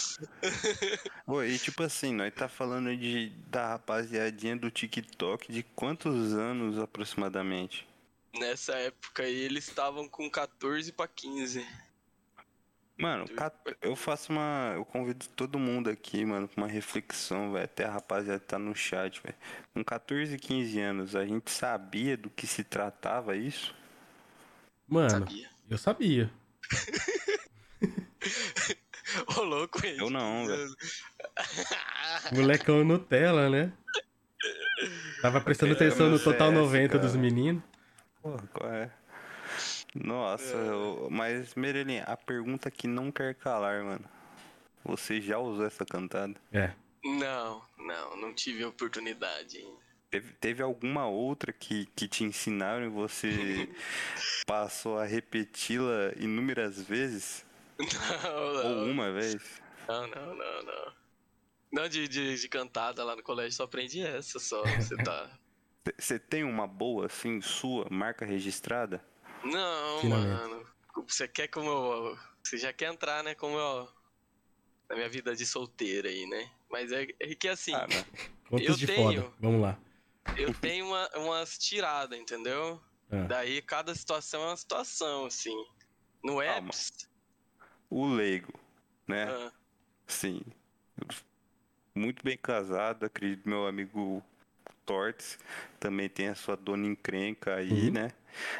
E 1.46 1.58
tipo 1.58 1.82
assim, 1.82 2.12
nós 2.14 2.32
tá 2.34 2.48
falando 2.48 2.96
de, 2.96 3.30
da 3.48 3.70
rapaziadinha 3.70 4.56
do 4.56 4.70
TikTok 4.70 5.52
de 5.52 5.62
quantos 5.62 6.32
anos 6.32 6.78
aproximadamente? 6.78 7.86
Nessa 8.38 8.74
época 8.74 9.22
aí, 9.22 9.34
eles 9.34 9.68
estavam 9.68 10.08
com 10.08 10.30
14 10.30 10.92
pra 10.92 11.08
15. 11.08 11.66
Mano, 12.98 13.26
eu 13.82 13.94
faço 13.94 14.32
uma. 14.32 14.72
Eu 14.74 14.84
convido 14.84 15.26
todo 15.36 15.58
mundo 15.58 15.90
aqui, 15.90 16.24
mano, 16.24 16.48
pra 16.48 16.64
uma 16.64 16.70
reflexão, 16.70 17.52
velho. 17.52 17.64
Até 17.64 17.84
a 17.84 17.90
rapaziada 17.90 18.40
tá 18.40 18.58
no 18.58 18.74
chat, 18.74 19.20
velho. 19.22 19.34
Com 19.74 19.84
14, 19.84 20.36
15 20.38 20.80
anos, 20.80 21.14
a 21.14 21.26
gente 21.26 21.50
sabia 21.50 22.16
do 22.16 22.30
que 22.30 22.46
se 22.46 22.64
tratava 22.64 23.36
isso? 23.36 23.74
Mano, 24.88 25.10
Sabia? 25.10 25.50
eu 25.68 25.78
sabia. 25.78 26.30
Ô, 29.36 29.42
louco, 29.42 29.80
gente. 29.80 30.00
Eu 30.00 30.10
não, 30.10 30.46
velho. 30.46 30.74
Molecão 32.32 32.84
Nutella, 32.84 33.50
né? 33.50 33.72
Tava 35.20 35.40
prestando 35.40 35.72
É, 35.72 35.76
atenção 35.76 36.08
no 36.08 36.18
Total 36.18 36.50
CS, 36.50 36.58
90 36.60 36.98
dos 36.98 37.10
cara. 37.12 37.22
meninos. 37.22 37.62
Porra, 38.22 38.46
qual 38.52 38.72
é? 38.72 38.90
Nossa, 40.04 40.56
É. 40.56 40.68
eu- 40.68 41.08
mas 41.10 41.54
Merelin, 41.54 42.00
a 42.06 42.16
pergunta 42.16 42.70
que 42.70 42.86
não 42.86 43.10
quer 43.10 43.34
calar, 43.34 43.82
mano. 43.84 44.04
Você 44.84 45.20
já 45.20 45.38
usou 45.38 45.66
essa 45.66 45.84
cantada? 45.84 46.34
É. 46.52 46.72
Não, 47.04 47.62
não, 47.78 48.16
não 48.16 48.34
tive 48.34 48.62
a 48.64 48.68
oportunidade 48.68 49.58
ainda. 49.58 49.86
Teve, 50.10 50.32
teve 50.34 50.62
alguma 50.62 51.06
outra 51.08 51.52
que, 51.52 51.86
que 51.96 52.06
te 52.06 52.22
ensinaram 52.24 52.86
e 52.86 52.88
você 52.88 53.28
passou 54.46 54.98
a 54.98 55.04
repeti-la 55.04 56.12
inúmeras 56.16 56.80
vezes? 56.80 57.44
Não, 57.78 58.36
Ou 58.70 58.74
não. 58.76 58.90
uma 58.90 59.12
vez? 59.12 59.60
Não, 59.88 60.06
não, 60.06 60.34
não, 60.34 60.62
não. 60.62 60.92
Não, 61.72 61.88
de, 61.88 62.06
de, 62.08 62.36
de 62.40 62.48
cantada 62.48 63.02
lá 63.04 63.16
no 63.16 63.22
colégio, 63.22 63.52
só 63.52 63.64
aprendi 63.64 64.00
essa 64.00 64.38
só. 64.38 64.62
Você 64.62 64.96
tá. 64.96 65.28
Você 65.98 66.18
tem 66.18 66.42
uma 66.42 66.66
boa, 66.66 67.06
assim, 67.06 67.40
sua, 67.40 67.86
marca 67.90 68.24
registrada? 68.24 69.00
Não, 69.50 70.00
Finalmente. 70.00 70.28
mano. 70.50 70.66
Você 71.08 71.28
quer 71.28 71.48
como 71.48 71.68
eu. 71.68 72.18
Você 72.42 72.56
já 72.56 72.72
quer 72.72 72.92
entrar, 72.92 73.22
né? 73.22 73.34
Como 73.34 73.56
eu. 73.56 73.88
Na 74.88 74.96
minha 74.96 75.08
vida 75.08 75.34
de 75.34 75.44
solteiro 75.44 76.06
aí, 76.08 76.26
né? 76.26 76.50
Mas 76.70 76.92
é, 76.92 77.06
é 77.20 77.34
que 77.34 77.48
assim, 77.48 77.74
Ah, 77.74 77.86
né? 77.86 78.04
Contas 78.48 78.66
Eu 78.66 78.76
de 78.76 78.86
tenho. 78.86 79.22
foda. 79.22 79.34
Vamos 79.40 79.60
lá. 79.62 79.78
eu 80.36 80.54
tenho 80.54 80.86
uma, 80.86 81.08
umas 81.16 81.58
tiradas, 81.58 82.18
entendeu? 82.18 82.80
Ah. 83.10 83.24
Daí 83.26 83.60
cada 83.62 83.94
situação 83.94 84.42
é 84.42 84.46
uma 84.48 84.56
situação, 84.56 85.26
assim. 85.26 85.54
No 86.22 86.40
apps. 86.40 87.08
O 87.90 88.06
leigo, 88.06 88.52
né? 89.06 89.24
ah, 89.28 89.52
Sim. 90.06 90.40
Muito 91.94 92.22
bem 92.24 92.36
casado, 92.36 93.06
acredito 93.06 93.42
que 93.44 93.48
meu 93.48 93.66
amigo 93.66 94.22
Tortes 94.84 95.38
também 95.80 96.08
tem 96.08 96.28
a 96.28 96.34
sua 96.34 96.56
dona 96.56 96.86
encrenca 96.86 97.56
aí, 97.56 97.88
Uhum. 97.88 97.92
né? 97.92 98.12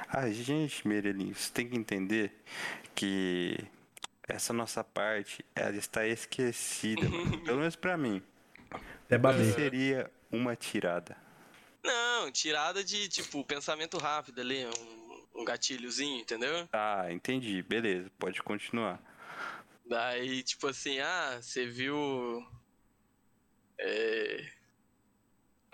A 0.08 0.28
gente, 0.30 0.86
Merelinho, 0.86 1.34
você 1.34 1.52
tem 1.52 1.68
que 1.68 1.76
entender 1.76 2.32
que 2.94 3.58
essa 4.28 4.52
nossa 4.52 4.82
parte, 4.82 5.44
ela 5.54 5.76
está 5.76 6.06
esquecida, 6.06 7.08
mano. 7.08 7.38
Pelo 7.44 7.58
menos 7.58 7.76
pra 7.76 7.96
mim. 7.96 8.22
Até 8.70 9.16
O 9.16 9.18
que 9.18 9.18
babei. 9.18 9.52
seria 9.52 10.10
uma 10.30 10.56
tirada? 10.56 11.16
Não, 11.84 12.30
tirada 12.32 12.82
de, 12.82 13.08
tipo, 13.08 13.44
pensamento 13.44 13.96
rápido 13.98 14.40
ali, 14.40 14.66
um, 14.66 15.40
um 15.42 15.44
gatilhozinho, 15.44 16.20
entendeu? 16.20 16.68
Ah, 16.72 17.06
entendi. 17.10 17.62
Beleza, 17.62 18.10
pode 18.18 18.42
continuar. 18.42 19.00
Daí, 19.88 20.42
tipo 20.42 20.66
assim, 20.66 20.98
ah, 20.98 21.38
você 21.40 21.64
viu. 21.64 22.44
É. 23.78 24.50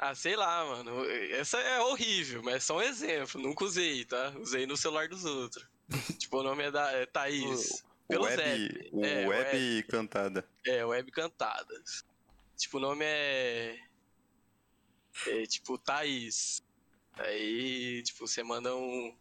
Ah, 0.04 0.16
sei 0.16 0.34
lá, 0.34 0.64
mano. 0.64 1.08
Essa 1.30 1.60
é 1.60 1.80
horrível, 1.80 2.42
mas 2.42 2.56
é 2.56 2.58
só 2.58 2.78
um 2.78 2.82
exemplo. 2.82 3.40
Nunca 3.40 3.64
usei, 3.64 4.04
tá? 4.04 4.32
Usei 4.36 4.66
no 4.66 4.76
celular 4.76 5.06
dos 5.06 5.24
outros. 5.24 5.64
tipo, 6.18 6.38
o 6.38 6.42
nome 6.42 6.64
é 6.64 6.72
da 6.72 6.90
é 6.90 7.06
Thaís. 7.06 7.84
Pelo 8.08 8.24
web, 8.24 8.36
Zap. 8.36 8.90
o 8.92 9.04
É, 9.04 9.28
web 9.28 9.82
cantada. 9.84 10.44
É, 10.66 10.84
Web 10.84 11.08
Cantadas. 11.12 12.04
Tipo, 12.56 12.78
o 12.78 12.80
nome 12.80 13.04
é. 13.04 13.78
É 15.28 15.46
tipo 15.46 15.78
Thaís. 15.78 16.64
Aí, 17.12 18.02
tipo, 18.02 18.26
você 18.26 18.42
manda 18.42 18.74
um. 18.74 19.16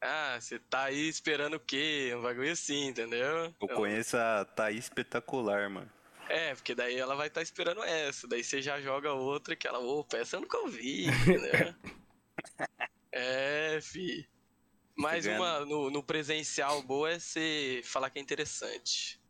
Ah, 0.00 0.36
você 0.40 0.58
tá 0.58 0.86
aí 0.86 1.08
esperando 1.08 1.54
o 1.54 1.60
quê? 1.60 2.12
Um 2.16 2.22
bagulho 2.22 2.50
assim, 2.50 2.88
entendeu? 2.88 3.54
Eu 3.60 3.68
conheço 3.68 4.16
a 4.16 4.44
Thaís 4.44 4.86
espetacular, 4.86 5.70
mano. 5.70 5.90
É, 6.28 6.54
porque 6.54 6.74
daí 6.74 6.96
ela 6.96 7.14
vai 7.16 7.28
estar 7.28 7.42
esperando 7.42 7.82
essa. 7.82 8.28
Daí 8.28 8.44
você 8.44 8.60
já 8.60 8.80
joga 8.80 9.12
outra 9.12 9.56
que 9.56 9.66
ela, 9.66 9.78
opa, 9.78 10.18
essa 10.18 10.36
eu 10.36 10.40
nunca 10.40 10.58
ouvi, 10.58 11.06
entendeu? 11.06 11.74
é, 13.12 13.80
fi. 13.80 14.28
Mais 14.96 15.24
Tá 15.24 15.32
uma 15.32 15.60
no, 15.64 15.90
no 15.90 16.02
presencial 16.02 16.82
boa 16.82 17.10
é 17.10 17.18
você 17.18 17.80
falar 17.84 18.10
que 18.10 18.18
é 18.18 18.22
interessante. 18.22 19.20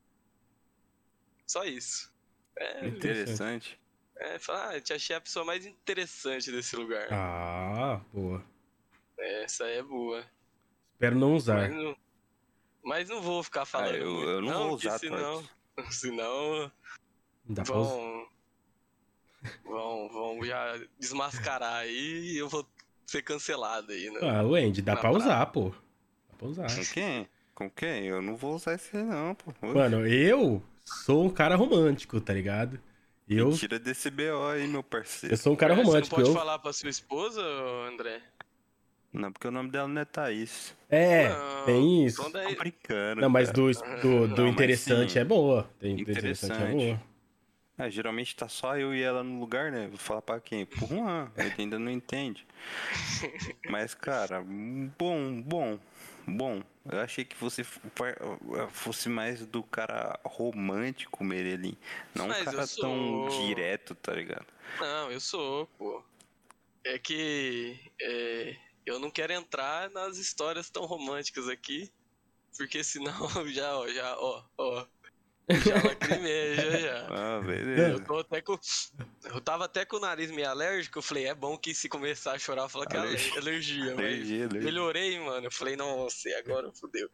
Só 1.46 1.64
isso. 1.64 2.10
É, 2.58 2.88
Interessante. 2.88 3.78
é 4.16 4.38
fala, 4.38 4.70
ah, 4.70 4.76
eu 4.76 4.80
te 4.80 4.92
achei 4.92 5.14
a 5.14 5.20
pessoa 5.20 5.44
mais 5.44 5.64
interessante 5.64 6.50
desse 6.50 6.74
lugar. 6.74 7.08
Ah, 7.12 8.00
boa. 8.12 8.42
Essa 9.18 9.64
aí 9.64 9.76
é 9.78 9.82
boa. 9.82 10.24
Espero 10.94 11.16
não 11.16 11.28
Mas 11.32 11.36
usar. 11.36 11.68
não, 11.70 11.96
mas 12.82 13.08
não 13.08 13.20
vou 13.22 13.42
ficar 13.42 13.64
falando. 13.64 13.94
eu- 13.96 14.12
muito, 14.12 14.30
eu 14.30 14.42
não 14.42 14.52
vou 14.68 14.76
que 14.78 14.86
usar, 14.88 14.98
senão, 14.98 15.48
senão 15.92 16.72
Dá 17.48 17.62
pra 17.62 17.76
usar. 17.78 17.94
vão, 17.94 18.26
vão, 19.64 20.08
vão 20.08 20.44
já 20.44 20.78
desmascarar 20.98 21.76
aí 21.76 22.32
e 22.32 22.38
eu 22.38 22.48
vou 22.48 22.66
ser 23.06 23.22
cancelado 23.22 23.92
aí, 23.92 24.10
né? 24.10 24.20
Ah, 24.22 24.42
Wendy, 24.42 24.82
dá 24.82 24.92
pra 24.92 25.02
praia. 25.10 25.16
usar, 25.16 25.46
pô. 25.46 25.70
Dá 25.70 26.36
pra 26.38 26.48
usar. 26.48 26.66
Com 26.74 26.84
quem? 26.92 27.28
Com 27.54 27.70
quem? 27.70 28.06
Eu 28.06 28.20
não 28.22 28.36
vou 28.36 28.54
usar 28.54 28.74
esse 28.74 28.96
aí 28.96 29.02
não, 29.02 29.34
pô. 29.34 29.50
Oxe, 29.62 29.74
Mano, 29.74 30.06
eu 30.06 30.62
sou 30.84 31.24
um 31.24 31.30
cara 31.30 31.56
romântico, 31.56 32.20
tá 32.20 32.32
ligado? 32.32 32.78
Eu, 33.28 33.52
Tira 33.52 33.78
desse 33.78 34.10
BO 34.10 34.46
aí, 34.52 34.66
meu 34.66 34.82
parceiro. 34.82 35.34
eu 35.34 35.38
sou 35.38 35.52
um 35.52 35.56
cara 35.56 35.74
romântico. 35.74 36.14
Você 36.16 36.22
não 36.22 36.24
pode 36.24 36.28
Eu, 36.30 36.34
falar 36.34 36.58
pra 36.58 36.72
sua 36.72 36.88
esposa, 36.88 37.42
André? 37.86 38.22
Não, 39.12 39.32
porque 39.32 39.48
o 39.48 39.50
nome 39.50 39.70
dela 39.70 39.88
não 39.88 40.00
é 40.00 40.04
Thaís. 40.04 40.74
é, 40.88 41.28
Não, 41.30 41.64
tem 41.66 42.04
isso. 42.06 42.20
Então 42.20 42.30
Tô 42.32 42.38
daí, 42.38 42.54
brincando. 42.56 43.20
Não, 43.22 43.28
mas 43.30 43.50
do, 43.50 43.70
do, 43.72 44.28
do 44.28 44.42
Não, 44.42 44.48
interessante 44.48 45.12
sim. 45.14 45.18
é 45.18 45.24
boa. 45.24 45.68
Tem 45.78 45.96
do 45.96 46.02
interessante 46.10 46.52
é 46.52 46.56
Interessante. 46.56 46.76
boa. 46.86 47.02
Ah, 47.78 47.88
geralmente 47.88 48.34
tá 48.34 48.48
só 48.48 48.76
eu 48.76 48.92
e 48.92 49.00
ela 49.00 49.22
no 49.22 49.38
lugar, 49.38 49.70
né? 49.70 49.86
Vou 49.86 49.98
falar 49.98 50.20
pra 50.20 50.40
quem? 50.40 50.66
Pro 50.66 50.84
Juan, 50.84 51.30
ele 51.36 51.54
ainda 51.56 51.78
não 51.78 51.92
entende. 51.92 52.44
Mas, 53.70 53.94
cara, 53.94 54.42
bom, 54.42 55.40
bom, 55.40 55.78
bom. 56.26 56.60
Eu 56.90 56.98
achei 57.00 57.24
que 57.24 57.36
você 57.36 57.62
fosse 58.72 59.08
mais 59.08 59.46
do 59.46 59.62
cara 59.62 60.18
romântico, 60.24 61.22
Merelin. 61.22 61.76
Não 62.14 62.24
um 62.24 62.28
Mas 62.28 62.38
eu 62.38 62.44
cara 62.46 62.56
tão 62.66 62.66
sou. 62.66 63.46
direto, 63.46 63.94
tá 63.94 64.12
ligado? 64.12 64.46
Não, 64.80 65.12
eu 65.12 65.20
sou, 65.20 65.66
pô. 65.78 66.02
É 66.84 66.98
que 66.98 67.78
é, 68.00 68.56
eu 68.84 68.98
não 68.98 69.10
quero 69.10 69.32
entrar 69.34 69.90
nas 69.90 70.16
histórias 70.16 70.70
tão 70.70 70.84
românticas 70.84 71.46
aqui, 71.48 71.92
porque 72.56 72.82
senão 72.82 73.12
já, 73.52 73.76
ó, 73.76 73.86
já, 73.88 74.18
ó, 74.18 74.42
ó, 74.56 74.86
já 75.64 75.74
lacrimeja 75.82 76.78
já. 76.80 77.06
Ah, 77.10 77.36
Eu 77.36 77.42
beleza. 77.44 78.00
tô 78.04 78.18
até 78.18 78.40
com. 78.42 78.58
Eu 79.24 79.40
tava 79.40 79.64
até 79.64 79.84
com 79.84 79.96
o 79.96 80.00
nariz 80.00 80.30
meio 80.30 80.48
alérgico. 80.48 80.98
Eu 80.98 81.02
falei, 81.02 81.26
é 81.26 81.34
bom 81.34 81.56
que 81.56 81.74
se 81.74 81.88
começar 81.88 82.32
a 82.32 82.38
chorar, 82.38 82.62
eu 82.62 82.68
falo 82.68 82.86
que 82.86 82.96
é 82.96 83.00
Alergia. 83.00 83.30
ale- 83.32 83.40
alergia. 83.40 83.84
Mas 83.94 83.98
Alergia, 83.98 84.44
alergia. 84.46 84.60
melhorei, 84.60 85.20
mano. 85.20 85.46
Eu 85.46 85.52
falei, 85.52 85.76
nossa, 85.76 86.28
e 86.28 86.34
agora 86.34 86.70
fodeu. 86.72 87.08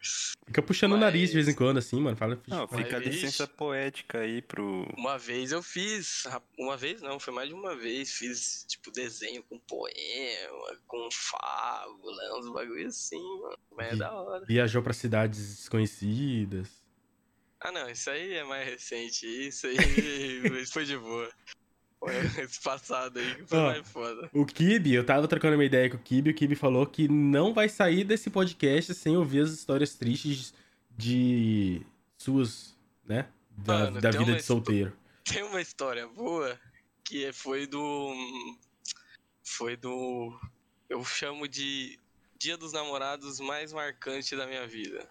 Fica 0.47 0.63
puxando 0.63 0.93
o 0.93 0.97
nariz 0.97 1.31
de 1.31 1.35
vez 1.37 1.47
em 1.47 1.51
Mas- 1.51 1.59
quando, 1.59 1.79
assim, 1.79 2.01
mano. 2.01 2.17
Fala. 2.17 2.41
Não, 2.47 2.67
fica 2.69 2.97
a 2.97 3.01
Mas, 3.01 3.09
licença 3.09 3.47
poética 3.47 4.19
aí 4.21 4.43
pro. 4.43 4.87
Uma 4.97 5.17
vez 5.19 5.53
eu 5.53 5.63
fiz. 5.63 6.25
Uma 6.59 6.77
vez 6.77 7.01
não, 7.01 7.19
foi 7.21 7.33
mais 7.33 7.49
de 7.49 7.55
uma 7.55 7.77
vez. 7.77 8.13
Fiz, 8.13 8.65
tipo, 8.69 8.91
desenho 8.91 9.43
com 9.45 9.59
poema, 9.59 10.79
com 10.87 11.09
fábula, 11.11 12.39
uns 12.39 12.53
bagulho 12.53 12.87
assim, 12.87 13.17
mano. 13.41 13.59
Mas 13.77 13.87
é 13.89 13.91
Vi- 13.93 13.99
da 13.99 14.13
hora. 14.13 14.45
Viajou 14.47 14.83
pra 14.83 14.93
cidades 14.93 15.57
desconhecidas. 15.57 16.84
Ah, 17.65 17.73
não, 17.73 17.89
isso 17.89 18.11
aí 18.11 18.35
é 18.35 18.45
mais 18.45 18.69
recente. 18.69 19.27
Isso 19.27 19.67
aí 19.67 19.77
foi 20.71 20.85
de 20.85 20.99
boa. 20.99 21.31
Esse 22.39 22.61
passado 22.61 23.19
aí 23.19 23.35
que 23.37 23.47
foi 23.47 23.59
Ó. 23.59 23.67
mais 23.69 23.89
foda. 23.89 24.29
O 24.35 24.45
Kibi, 24.45 24.93
eu 24.93 25.07
tava 25.07 25.27
trocando 25.27 25.55
uma 25.57 25.65
ideia 25.65 25.89
com 25.89 25.97
o 25.97 26.01
Kibi, 26.01 26.31
o 26.31 26.35
Kibi 26.35 26.55
falou 26.55 26.87
que 26.87 27.09
não 27.09 27.55
vai 27.55 27.67
sair 27.71 28.05
desse 28.05 28.29
podcast 28.29 28.95
sem 28.95 29.17
ouvir 29.17 29.41
as 29.41 29.51
histórias 29.51 29.95
tristes 29.95 30.53
de 30.95 31.81
suas, 32.19 32.77
né? 33.07 33.27
Da, 33.57 33.79
Mano, 33.79 34.01
da 34.03 34.11
vida 34.11 34.35
de 34.35 34.43
solteiro. 34.43 34.93
Tem 35.25 35.43
uma 35.43 35.63
história 35.63 36.07
boa 36.07 36.61
que 37.03 37.25
é- 37.25 37.33
foi 37.33 37.67
do. 37.67 38.13
Foi 39.43 39.75
do. 39.75 40.39
Eu 40.91 41.03
chamo 41.03 41.49
de 41.49 41.99
Dia 42.39 42.59
dos 42.59 42.75
Namorados 42.75 43.41
mais 43.41 43.73
marcante 43.73 44.37
da 44.37 44.47
minha 44.47 44.67
vida. 44.67 45.09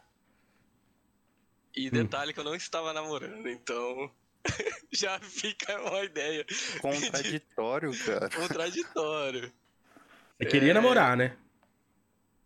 E 1.76 1.90
detalhe 1.90 2.34
que 2.34 2.40
eu 2.40 2.44
não 2.44 2.56
estava 2.56 2.94
namorando, 2.94 3.48
então. 3.50 4.12
já 4.92 5.20
fica 5.20 5.82
uma 5.82 6.04
ideia. 6.04 6.46
Contraditório, 6.82 7.92
cara. 8.06 8.30
Contraditório. 8.36 9.54
Você 10.38 10.50
queria 10.50 10.72
É. 10.72 10.74
namorar, 10.74 11.16
né? 11.16 11.38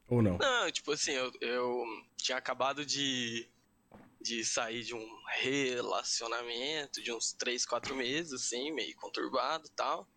Ou 0.07 0.21
não? 0.21 0.37
Não, 0.37 0.71
tipo 0.71 0.91
assim, 0.91 1.11
eu, 1.11 1.31
eu 1.41 1.83
tinha 2.15 2.37
acabado 2.37 2.85
de, 2.85 3.49
de 4.21 4.45
sair 4.45 4.83
de 4.83 4.93
um 4.93 5.23
relacionamento 5.39 7.01
de 7.01 7.11
uns 7.11 7.33
3, 7.33 7.65
4 7.65 7.95
meses, 7.95 8.31
assim, 8.33 8.71
meio 8.71 8.95
conturbado 8.95 9.67
e 9.67 9.71
tal. 9.71 10.07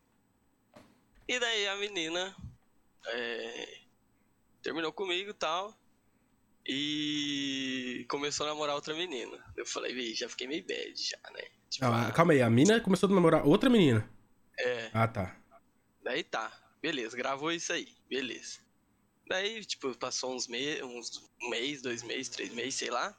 E 1.26 1.38
daí 1.40 1.66
a 1.66 1.76
menina 1.76 2.36
é, 3.06 3.80
terminou 4.62 4.92
comigo 4.92 5.30
e 5.30 5.34
tal. 5.34 5.74
E 6.66 8.06
começou 8.08 8.46
a 8.46 8.50
namorar 8.50 8.74
outra 8.74 8.94
menina. 8.94 9.42
Eu 9.56 9.66
falei, 9.66 10.14
já 10.14 10.28
fiquei 10.28 10.46
meio 10.46 10.64
bad 10.66 10.94
já, 10.96 11.18
né? 11.32 11.42
Tipo, 11.70 11.86
Ah, 11.86 12.08
ah, 12.08 12.12
calma 12.12 12.32
aí, 12.32 12.42
a 12.42 12.50
mina 12.50 12.80
começou 12.80 13.08
a 13.08 13.12
namorar 13.14 13.46
outra 13.46 13.70
menina. 13.70 14.08
é. 14.58 14.90
Ah, 14.92 15.08
tá. 15.08 15.36
Daí 16.02 16.24
tá, 16.24 16.52
beleza, 16.80 17.16
gravou 17.16 17.52
isso 17.52 17.72
aí, 17.72 17.94
beleza. 18.08 18.58
Daí, 19.28 19.64
tipo, 19.64 19.96
passou 19.96 20.34
uns, 20.34 20.48
me 20.48 20.82
uns 20.82 21.18
um 21.40 21.50
mês, 21.50 21.82
dois 21.82 22.02
meses, 22.02 22.28
três 22.28 22.52
meses, 22.52 22.74
sei 22.74 22.90
lá. 22.90 23.16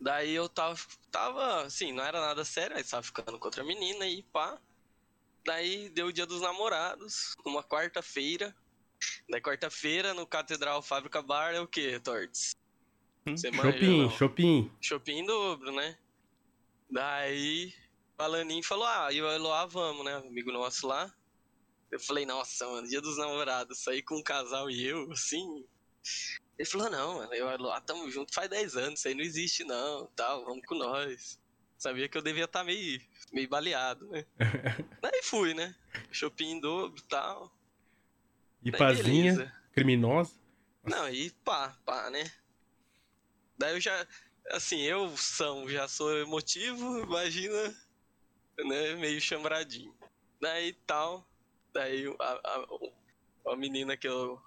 Daí 0.00 0.34
eu 0.34 0.48
tava, 0.48 0.78
tava, 1.10 1.62
assim, 1.62 1.92
não 1.92 2.04
era 2.04 2.20
nada 2.20 2.44
sério, 2.44 2.76
mas 2.76 2.88
tava 2.90 3.02
ficando 3.02 3.38
com 3.38 3.46
outra 3.46 3.62
menina 3.64 4.06
e 4.06 4.22
pá. 4.24 4.60
Daí 5.44 5.88
deu 5.90 6.08
o 6.08 6.12
dia 6.12 6.26
dos 6.26 6.40
namorados, 6.42 7.36
uma 7.44 7.62
quarta-feira. 7.62 8.54
Daí 9.28 9.40
quarta-feira, 9.40 10.14
no 10.14 10.26
Catedral 10.26 10.82
Fábrica 10.82 11.20
Bar, 11.22 11.54
é 11.54 11.60
o 11.60 11.66
quê, 11.66 11.98
Tortes? 11.98 12.54
Você 13.26 13.50
manja, 13.50 13.72
Chopin? 13.72 14.10
Chopin. 14.10 14.72
Shopping 14.80 15.18
em 15.18 15.26
dobro, 15.26 15.72
né? 15.72 15.98
Daí, 16.88 17.74
o 18.18 18.22
Alanin 18.22 18.62
falou, 18.62 18.86
ah, 18.86 19.12
e 19.12 19.20
o 19.20 19.30
Eloá 19.30 19.66
vamos, 19.66 20.04
né? 20.04 20.14
Amigo 20.14 20.52
nosso 20.52 20.86
lá. 20.86 21.12
Eu 21.90 21.98
falei, 21.98 22.24
nossa, 22.24 22.66
mano, 22.66 22.86
dia 22.86 23.00
dos 23.00 23.18
namorados, 23.18 23.82
sair 23.82 24.02
com 24.02 24.16
um 24.16 24.22
casal 24.22 24.70
e 24.70 24.86
eu, 24.86 25.10
assim. 25.10 25.64
Ele 26.58 26.68
falou, 26.68 26.90
não, 26.90 27.14
mano, 27.16 27.34
eu 27.34 27.46
e 27.46 27.50
o 27.50 27.52
Eloá 27.52 27.80
tamo 27.80 28.08
junto 28.10 28.32
faz 28.32 28.48
10 28.48 28.76
anos, 28.76 28.98
isso 29.00 29.08
aí 29.08 29.14
não 29.14 29.22
existe 29.22 29.64
não, 29.64 30.06
tal, 30.14 30.44
vamos 30.44 30.64
com 30.64 30.76
nós. 30.76 31.40
Sabia 31.76 32.08
que 32.08 32.16
eu 32.16 32.22
devia 32.22 32.44
estar 32.44 32.64
meio, 32.64 33.00
meio 33.32 33.48
baleado, 33.48 34.06
né? 34.08 34.24
Daí 35.02 35.22
fui, 35.22 35.52
né? 35.52 35.74
Shopping 36.10 36.52
em 36.52 36.60
dobro 36.60 36.98
e 36.98 37.08
tal. 37.08 37.55
E 38.62 38.70
Daí 38.70 38.78
pazinha, 38.78 39.32
beleza. 39.34 39.52
criminosa. 39.72 40.34
Não, 40.84 41.08
e 41.08 41.30
pá, 41.44 41.76
pá, 41.84 42.10
né? 42.10 42.30
Daí 43.58 43.74
eu 43.74 43.80
já, 43.80 44.06
assim, 44.50 44.80
eu 44.82 45.16
são, 45.16 45.68
já 45.68 45.88
sou 45.88 46.16
emotivo, 46.18 47.00
imagina, 47.00 47.74
né, 48.58 48.94
meio 48.96 49.20
chambradinho. 49.20 49.94
Daí 50.40 50.72
tal, 50.86 51.28
daí 51.72 52.06
a, 52.20 52.32
a, 52.32 53.52
a 53.52 53.56
menina 53.56 53.96
que 53.96 54.06
eu, 54.06 54.40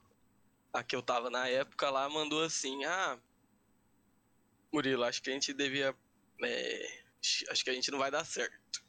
a 0.74 0.84
que 0.84 0.95
eu 0.95 1.02
tava 1.02 1.30
na 1.30 1.48
época 1.48 1.89
lá 1.89 2.08
mandou 2.10 2.43
assim, 2.43 2.86
ah, 2.86 3.17
Murilo, 4.72 5.04
acho 5.04 5.22
que 5.22 5.30
a 5.32 5.34
gente 5.34 5.52
devia, 5.54 5.95
é, 6.43 7.02
acho 7.50 7.63
que 7.63 7.69
a 7.69 7.74
gente 7.74 7.89
não 7.89 7.98
vai 8.00 8.12
dar 8.12 8.24
certo. 8.26 8.84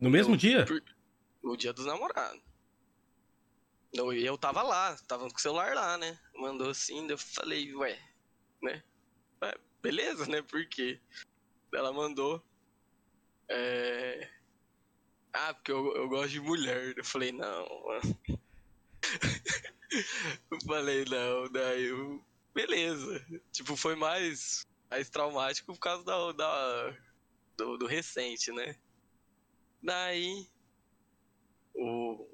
No 0.00 0.10
mesmo 0.10 0.34
Eu- 0.34 0.38
dia? 0.38 0.64
por- 0.66 0.82
No 1.42 1.56
dia 1.56 1.72
dos 1.72 1.86
namorados. 1.86 2.42
Não, 3.94 4.12
e 4.12 4.26
eu 4.26 4.36
tava 4.36 4.62
lá, 4.62 4.96
tava 5.06 5.28
com 5.30 5.36
o 5.36 5.40
celular 5.40 5.72
lá, 5.74 5.96
né? 5.96 6.18
Mandou 6.34 6.70
assim, 6.70 7.08
eu 7.08 7.16
falei, 7.16 7.72
ué, 7.76 7.96
né? 8.60 8.82
Ué, 9.40 9.54
beleza, 9.80 10.26
né? 10.26 10.42
Por 10.42 10.66
quê? 10.66 11.00
Ela 11.72 11.92
mandou. 11.92 12.44
É... 13.48 14.28
Ah, 15.32 15.54
porque 15.54 15.70
eu, 15.70 15.94
eu 15.96 16.08
gosto 16.08 16.30
de 16.30 16.40
mulher. 16.40 16.94
Eu 16.96 17.04
falei, 17.04 17.30
não, 17.30 17.66
eu 20.50 20.60
falei, 20.66 21.04
não, 21.04 21.48
daí 21.52 21.84
eu. 21.84 22.24
Beleza. 22.52 23.24
Tipo, 23.52 23.76
foi 23.76 23.94
mais, 23.94 24.66
mais 24.90 25.08
traumático 25.08 25.72
por 25.72 25.78
causa 25.78 26.04
da, 26.04 26.32
da, 26.32 26.96
do, 27.56 27.76
do 27.78 27.86
recente, 27.86 28.50
né? 28.52 28.76
Daí. 29.82 30.48
O, 31.74 32.26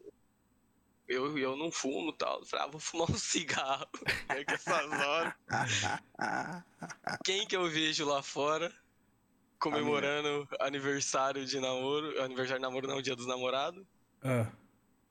eu, 1.10 1.36
eu 1.38 1.56
não 1.56 1.70
fumo 1.70 2.10
e 2.10 2.16
tal. 2.16 2.40
Eu 2.40 2.46
falei, 2.46 2.66
ah, 2.66 2.68
vou 2.70 2.80
fumar 2.80 3.10
um 3.10 3.14
cigarro. 3.18 3.86
né, 4.28 4.44
que 4.44 4.54
essas 4.54 4.90
horas. 4.92 5.34
Quem 7.24 7.46
que 7.46 7.56
eu 7.56 7.68
vejo 7.68 8.04
lá 8.06 8.22
fora 8.22 8.72
comemorando 9.58 10.48
aniversário 10.60 11.44
de 11.44 11.60
namoro? 11.60 12.22
Aniversário 12.22 12.60
de 12.60 12.66
namoro 12.66 12.86
não, 12.86 13.02
dia 13.02 13.16
dos 13.16 13.26
namorados. 13.26 13.84
Ah. 14.22 14.46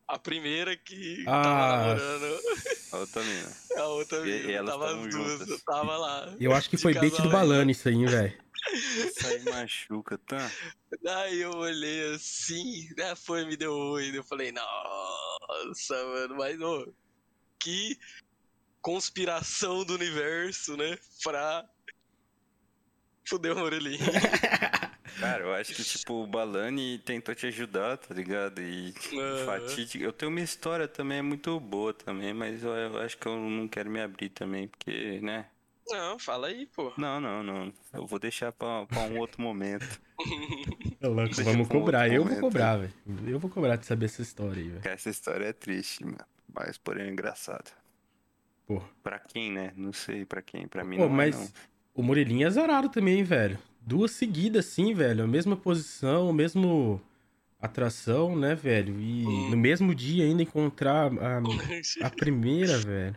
A 0.08 0.18
primeira 0.18 0.76
que 0.76 1.24
Ah. 1.28 1.44
tava 1.44 1.78
namorando 1.78 2.40
A 2.92 2.98
outra 2.98 3.24
mina. 3.24 3.58
a 3.78 3.84
outra 3.88 4.18
E- 4.20 4.24
menina. 4.24 4.52
e 4.52 4.56
elas 4.56 4.72
tava 4.72 4.86
as 4.88 4.96
duas, 4.96 5.12
juntas. 5.14 5.48
eu 5.50 5.60
tava 5.60 5.98
lá. 5.98 6.36
Eu 6.40 6.54
acho 6.54 6.70
que 6.70 6.78
foi 6.78 6.94
bait 6.96 7.22
do. 7.22 7.30
Balani 7.30 7.72
isso 7.74 7.88
aí, 7.88 7.94
hein, 7.94 8.06
velho. 8.08 8.38
Isso 8.74 9.26
aí 9.28 9.44
machuca, 9.44 10.18
tá? 10.18 10.52
Daí 11.02 11.40
eu 11.40 11.52
olhei 11.52 12.14
assim, 12.14 12.88
né? 12.98 13.16
Foi, 13.16 13.46
me 13.46 13.56
deu 13.56 13.74
oi. 13.74 14.18
Eu 14.18 14.24
falei, 14.24 14.52
nossa, 14.52 15.94
mano, 16.06 16.36
mas 16.36 16.60
ô, 16.60 16.94
que 17.60 17.98
conspiração 18.82 19.84
do 19.84 19.96
universo, 19.96 20.76
né? 20.78 20.98
Pra 21.24 21.64
fuder 23.28 23.54
o 23.54 23.60
Morelinho. 23.60 24.00
Cara, 25.20 25.44
eu 25.44 25.54
acho 25.54 25.76
que, 25.76 25.84
tipo, 25.84 26.14
o 26.24 26.28
Balani 26.28 26.98
tentou 27.00 27.36
te 27.36 27.46
ajudar, 27.48 27.98
tá 27.98 28.14
ligado? 28.14 28.62
E 28.62 28.94
Aham. 29.14 29.46
fatídico. 29.46 30.04
Eu 30.04 30.14
tenho 30.14 30.32
uma 30.32 30.40
história 30.40 30.88
também, 30.88 31.18
é 31.18 31.22
muito 31.22 31.60
boa 31.60 31.94
também, 31.94 32.34
mas 32.34 32.64
eu, 32.64 32.72
eu 32.74 32.98
acho 33.00 33.18
que 33.18 33.28
eu 33.28 33.38
não 33.38 33.68
quero 33.68 33.90
me 33.90 34.00
abrir 34.02 34.30
também, 34.30 34.68
porque, 34.70 35.20
né? 35.20 35.50
Não, 35.90 36.20
fala 36.20 36.48
aí, 36.48 36.66
pô. 36.68 36.94
Não, 36.98 37.20
não, 37.20 37.42
não. 37.44 37.74
Eu 37.94 38.06
vou 38.06 38.20
deixar 38.20 38.52
pra, 38.52 38.86
pra 38.86 39.00
um 39.02 39.18
outro 39.18 39.42
momento. 39.42 40.00
Louco, 41.02 41.44
vamos 41.44 41.66
um 41.68 41.70
cobrar. 41.70 42.08
Eu 42.08 42.18
vou 42.24 42.26
momento, 42.26 42.42
cobrar, 42.42 42.78
velho. 42.78 42.94
Eu 43.26 43.40
vou 43.40 43.50
cobrar 43.50 43.76
de 43.76 43.86
saber 43.86 44.06
essa 44.06 44.22
história 44.22 44.62
aí, 44.62 44.70
velho. 44.70 44.82
Essa 44.86 45.10
história 45.10 45.46
é 45.46 45.54
triste, 45.54 46.04
mano. 46.06 46.18
Mas, 46.54 46.78
porém, 46.78 47.08
é 47.08 47.10
engraçada. 47.10 47.72
Pô. 48.68 48.82
Pra 49.02 49.20
quem, 49.20 49.52
né? 49.52 49.72
Não 49.76 49.94
sei 49.94 50.26
pra 50.26 50.42
quem. 50.42 50.68
Pra 50.68 50.84
mim 50.84 50.98
Pô, 50.98 51.04
não 51.04 51.10
mas 51.10 51.36
é, 51.36 51.40
não. 51.40 51.48
o 51.96 52.04
Morelinha 52.04 52.46
é 52.46 52.48
azarado 52.48 52.90
também, 52.90 53.24
velho. 53.24 53.58
Duas 53.82 54.12
seguidas, 54.12 54.66
sim, 54.66 54.94
velho. 54.94 55.24
A 55.24 55.28
mesma 55.28 55.56
posição, 55.56 56.32
mesmo 56.34 57.02
atração, 57.60 58.36
né, 58.38 58.56
velho? 58.56 59.00
E 59.00 59.26
Hum. 59.26 59.50
no 59.52 59.58
mesmo 59.58 59.94
dia 59.96 60.24
ainda 60.26 60.44
encontrar 60.44 61.12
a, 61.12 61.38
a 62.06 62.10
primeira, 62.16 62.78
velho. 62.78 63.16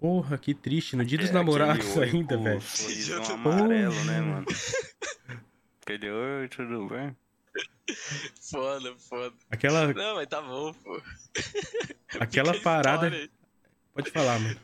Porra, 0.00 0.38
que 0.38 0.54
triste. 0.54 0.96
No 0.96 1.04
dia 1.04 1.18
dos 1.18 1.28
É, 1.30 1.32
namorados 1.32 1.98
ainda, 1.98 2.36
velho. 2.38 2.60
sorrisão 2.62 3.22
Porra. 3.22 3.34
amarelo, 3.34 4.04
né, 4.04 4.20
mano? 4.20 4.46
Aquele 5.82 6.10
oi, 6.10 6.48
tudo 6.48 6.86
bem? 6.88 7.16
foda, 8.40 8.94
foda. 8.98 9.34
Aquela, 9.50 9.92
Não, 9.92 10.14
mas 10.14 10.26
tá 10.28 10.40
bom, 10.40 10.72
pô. 10.72 11.02
aquela 12.20 12.58
parada. 12.60 13.08
história. 13.08 13.30
Pode 13.92 14.10
falar, 14.10 14.38
mano. 14.38 14.60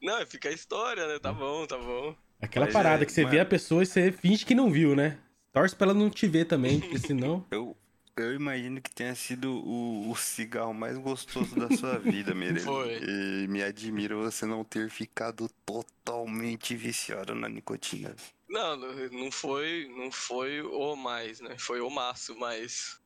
Não, 0.00 0.24
fica 0.26 0.48
a 0.48 0.52
história, 0.52 1.06
né? 1.08 1.18
Tá 1.18 1.32
bom, 1.32 1.66
tá 1.66 1.76
bom. 1.76 2.14
Aquela 2.40 2.66
Mas 2.66 2.72
parada 2.72 3.02
é, 3.02 3.06
que 3.06 3.10
você 3.12 3.22
mano. 3.22 3.32
vê 3.34 3.40
a 3.40 3.44
pessoa 3.44 3.82
e 3.82 3.86
você 3.86 4.12
finge 4.12 4.46
que 4.46 4.54
não 4.54 4.70
viu, 4.70 4.94
né? 4.94 5.18
Torce 5.52 5.74
pra 5.74 5.86
ela 5.88 5.94
não 5.94 6.08
te 6.08 6.28
ver 6.28 6.44
também, 6.44 6.78
porque 6.78 6.98
senão. 7.00 7.44
Eu, 7.50 7.76
eu 8.22 8.34
imagino 8.34 8.80
que 8.80 8.90
tenha 8.90 9.14
sido 9.14 9.50
o, 9.52 10.10
o 10.10 10.16
cigarro 10.16 10.74
mais 10.74 10.96
gostoso 10.98 11.54
da 11.56 11.74
sua 11.76 11.98
vida, 11.98 12.34
Meire. 12.34 12.60
Foi. 12.60 13.00
E 13.02 13.46
me 13.48 13.62
admira 13.62 14.16
você 14.16 14.44
não 14.46 14.64
ter 14.64 14.90
ficado 14.90 15.48
totalmente 15.64 16.74
viciado 16.74 17.34
na 17.34 17.48
nicotina. 17.48 18.14
Não, 18.48 18.76
não 18.76 19.30
foi, 19.30 19.92
não 19.94 20.10
foi 20.10 20.62
o 20.62 20.96
mais, 20.96 21.38
né? 21.40 21.54
Foi 21.58 21.80
o 21.80 21.90
maço, 21.90 22.34
mas. 22.38 22.98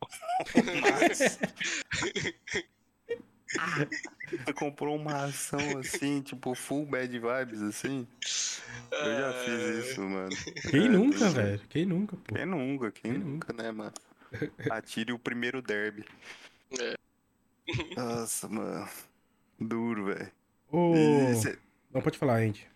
Mas... 0.81 1.39
Você 4.31 4.53
comprou 4.55 4.97
uma 4.97 5.25
ação 5.27 5.59
assim, 5.79 6.23
tipo, 6.23 6.55
full 6.55 6.87
bad 6.87 7.13
vibes, 7.19 7.61
assim? 7.61 8.07
Eu 8.91 9.05
já 9.05 9.29
É. 9.29 9.45
fiz 9.45 9.87
isso, 9.91 10.01
mano. 10.03 10.31
Quem 10.71 10.87
É, 10.87 10.89
nunca, 10.89 11.27
é. 11.27 11.29
velho? 11.29 11.61
Quem 11.69 11.85
nunca, 11.85 12.17
pô? 12.17 12.35
Quem 12.35 12.47
nunca, 12.47 12.91
quem 12.93 13.13
Quem 13.13 13.21
nunca, 13.21 13.53
né, 13.53 13.71
mano? 13.71 13.93
Atire 14.69 15.13
o 15.13 15.19
primeiro 15.19 15.63
derby. 15.63 16.05
É. 16.81 16.97
Nossa, 17.97 18.49
mano. 18.49 18.89
Duro, 19.61 20.07
velho. 20.07 20.33
Ô. 20.71 21.35
Cê- 21.35 21.59
Não, 21.93 22.03
pode 22.03 22.19
falar, 22.19 22.39
Andy. 22.41 22.69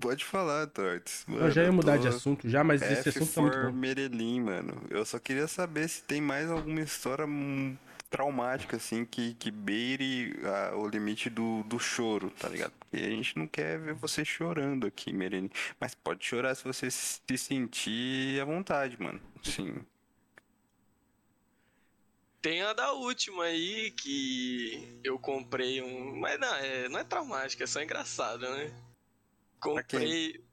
Pode 0.00 0.24
falar, 0.24 0.66
Tortes. 0.68 1.26
Eu 1.28 1.50
já 1.50 1.64
ia 1.64 1.72
mudar 1.72 1.96
tô 1.96 1.98
de 1.98 2.08
assunto 2.08 2.48
já, 2.48 2.64
mas 2.64 2.90
esse 2.90 3.08
F 3.08 3.10
assunto 3.10 3.32
tá 3.32 3.40
muito 3.42 3.58
bom. 3.58 3.72
Merelim, 3.72 4.40
mano. 4.40 4.82
Eu 4.90 5.04
só 5.04 5.18
queria 5.18 5.46
saber 5.46 5.88
se 5.88 6.02
tem 6.02 6.20
mais 6.20 6.50
alguma 6.50 6.80
história 6.80 7.26
hum, 7.26 7.76
traumática, 8.08 8.76
assim, 8.78 9.04
que, 9.04 9.34
que 9.34 9.50
beire 9.50 10.34
ah, 10.44 10.76
o 10.76 10.88
limite 10.88 11.28
do, 11.28 11.62
do 11.64 11.78
choro, 11.78 12.30
tá 12.30 12.48
ligado? 12.48 12.72
Porque 12.80 13.04
a 13.04 13.10
gente 13.10 13.38
não 13.38 13.46
quer 13.46 13.78
ver 13.78 13.94
você 13.94 14.24
chorando 14.24 14.86
aqui, 14.86 15.12
Merelim. 15.12 15.50
Mas 15.78 15.94
pode 15.94 16.24
chorar 16.24 16.54
se 16.54 16.64
você 16.64 16.90
se 16.90 17.20
sentir 17.38 18.40
à 18.40 18.44
vontade, 18.46 18.96
mano. 19.00 19.20
Sim. 19.42 19.76
Tem 22.42 22.60
a 22.60 22.72
da 22.72 22.92
última 22.92 23.44
aí 23.44 23.92
que 23.92 25.00
eu 25.04 25.16
comprei 25.16 25.80
um. 25.80 26.16
Mas 26.18 26.40
não, 26.40 26.54
é, 26.56 26.88
não 26.88 26.98
é 26.98 27.04
traumático, 27.04 27.62
é 27.62 27.66
só 27.66 27.80
engraçado, 27.80 28.50
né? 28.50 28.70
Comprei. 29.60 30.44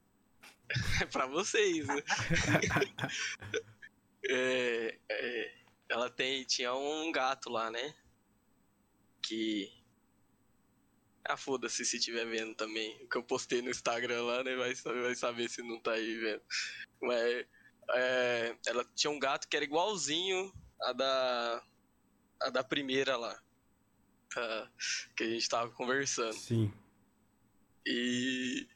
É 1.02 1.06
pra 1.08 1.25
vocês, 1.25 1.88
né? 1.88 1.95
É, 4.32 4.99
é, 5.10 5.54
ela 5.88 6.10
tem, 6.10 6.43
tinha 6.43 6.71
um 6.75 7.12
gato 7.12 7.49
lá, 7.49 7.71
né? 7.71 7.95
Que. 9.23 9.67
Ah, 11.23 11.36
foda-se 11.36 11.84
se 11.84 11.97
estiver 11.97 12.25
vendo 12.25 12.54
também. 12.54 13.04
O 13.04 13.10
que 13.10 13.17
eu 13.17 13.23
postei 13.23 13.63
no 13.63 13.71
Instagram 13.71 14.21
lá, 14.23 14.43
né? 14.43 14.56
Vai, 14.56 14.75
vai 14.75 15.15
saber 15.15 15.49
se 15.49 15.63
não 15.63 15.80
tá 15.80 15.93
aí 15.93 16.17
vendo. 16.17 16.43
Mas. 17.02 17.45
é, 17.91 18.56
ela 18.67 18.86
tinha 18.93 19.10
um 19.10 19.17
gato 19.17 19.47
que 19.47 19.56
era 19.56 19.65
igualzinho 19.65 20.54
a 20.82 20.93
da. 20.93 21.63
A 22.41 22.49
da 22.49 22.63
primeira 22.63 23.17
lá. 23.17 23.38
tá? 24.34 24.69
que 25.15 25.23
a 25.23 25.30
gente 25.30 25.49
tava 25.49 25.69
conversando. 25.71 26.34
Sim. 26.34 26.71
E. 27.86 28.67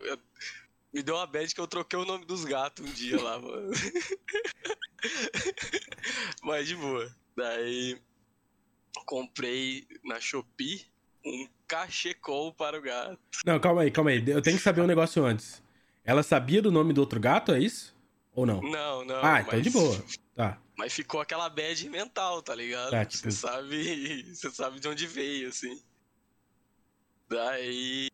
eu- 0.00 0.18
me 0.92 1.02
deu 1.02 1.16
uma 1.16 1.26
bad 1.26 1.54
que 1.54 1.60
eu 1.60 1.66
troquei 1.66 1.98
o 1.98 2.04
nome 2.04 2.24
dos 2.24 2.44
gatos 2.44 2.84
um 2.84 2.92
dia 2.92 3.20
lá, 3.22 3.38
mano. 3.38 3.70
Mas 6.42 6.66
de 6.66 6.76
boa. 6.76 7.14
Daí. 7.36 8.00
Comprei 9.04 9.86
na 10.04 10.18
Shopee 10.18 10.86
um 11.24 11.46
cachecol 11.66 12.52
para 12.54 12.78
o 12.78 12.82
gato. 12.82 13.18
Não, 13.44 13.60
calma 13.60 13.82
aí, 13.82 13.90
calma 13.90 14.10
aí. 14.10 14.24
Eu 14.26 14.42
tenho 14.42 14.56
que 14.56 14.62
saber 14.62 14.80
um 14.80 14.86
negócio 14.86 15.24
antes. 15.24 15.62
Ela 16.04 16.22
sabia 16.22 16.62
do 16.62 16.72
nome 16.72 16.92
do 16.92 17.00
outro 17.00 17.20
gato, 17.20 17.52
é 17.52 17.60
isso? 17.60 17.94
Ou 18.34 18.46
não? 18.46 18.60
Não, 18.62 19.04
não. 19.04 19.24
ah, 19.24 19.40
então 19.40 19.52
mas, 19.52 19.62
de 19.62 19.70
boa. 19.70 20.04
Tá. 20.34 20.58
Mas 20.78 20.92
ficou 20.92 21.20
aquela 21.20 21.48
bad 21.50 21.90
mental, 21.90 22.40
tá 22.40 22.54
ligado? 22.54 22.92
Tá, 22.92 23.04
tipo- 23.04 23.24
Você 23.24 23.32
sabe. 23.32 24.22
Você 24.32 24.48
sabe 24.52 24.78
de 24.78 24.86
onde 24.86 25.08
veio, 25.08 25.48
assim. 25.48 25.82
Daí 27.28 28.08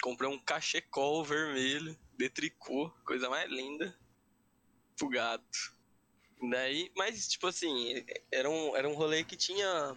comprei 0.00 0.28
um 0.28 0.38
cachecol 0.38 1.22
vermelho 1.22 1.96
de 2.16 2.30
tricô, 2.30 2.90
coisa 3.04 3.28
mais 3.28 3.50
linda, 3.50 3.94
pro 4.96 5.10
gato. 5.10 5.76
Daí, 6.50 6.90
mas 6.96 7.28
tipo 7.28 7.46
assim, 7.48 8.04
era 8.32 8.48
um, 8.48 8.74
era 8.74 8.88
um 8.88 8.94
rolê 8.94 9.22
que 9.22 9.36
tinha 9.36 9.94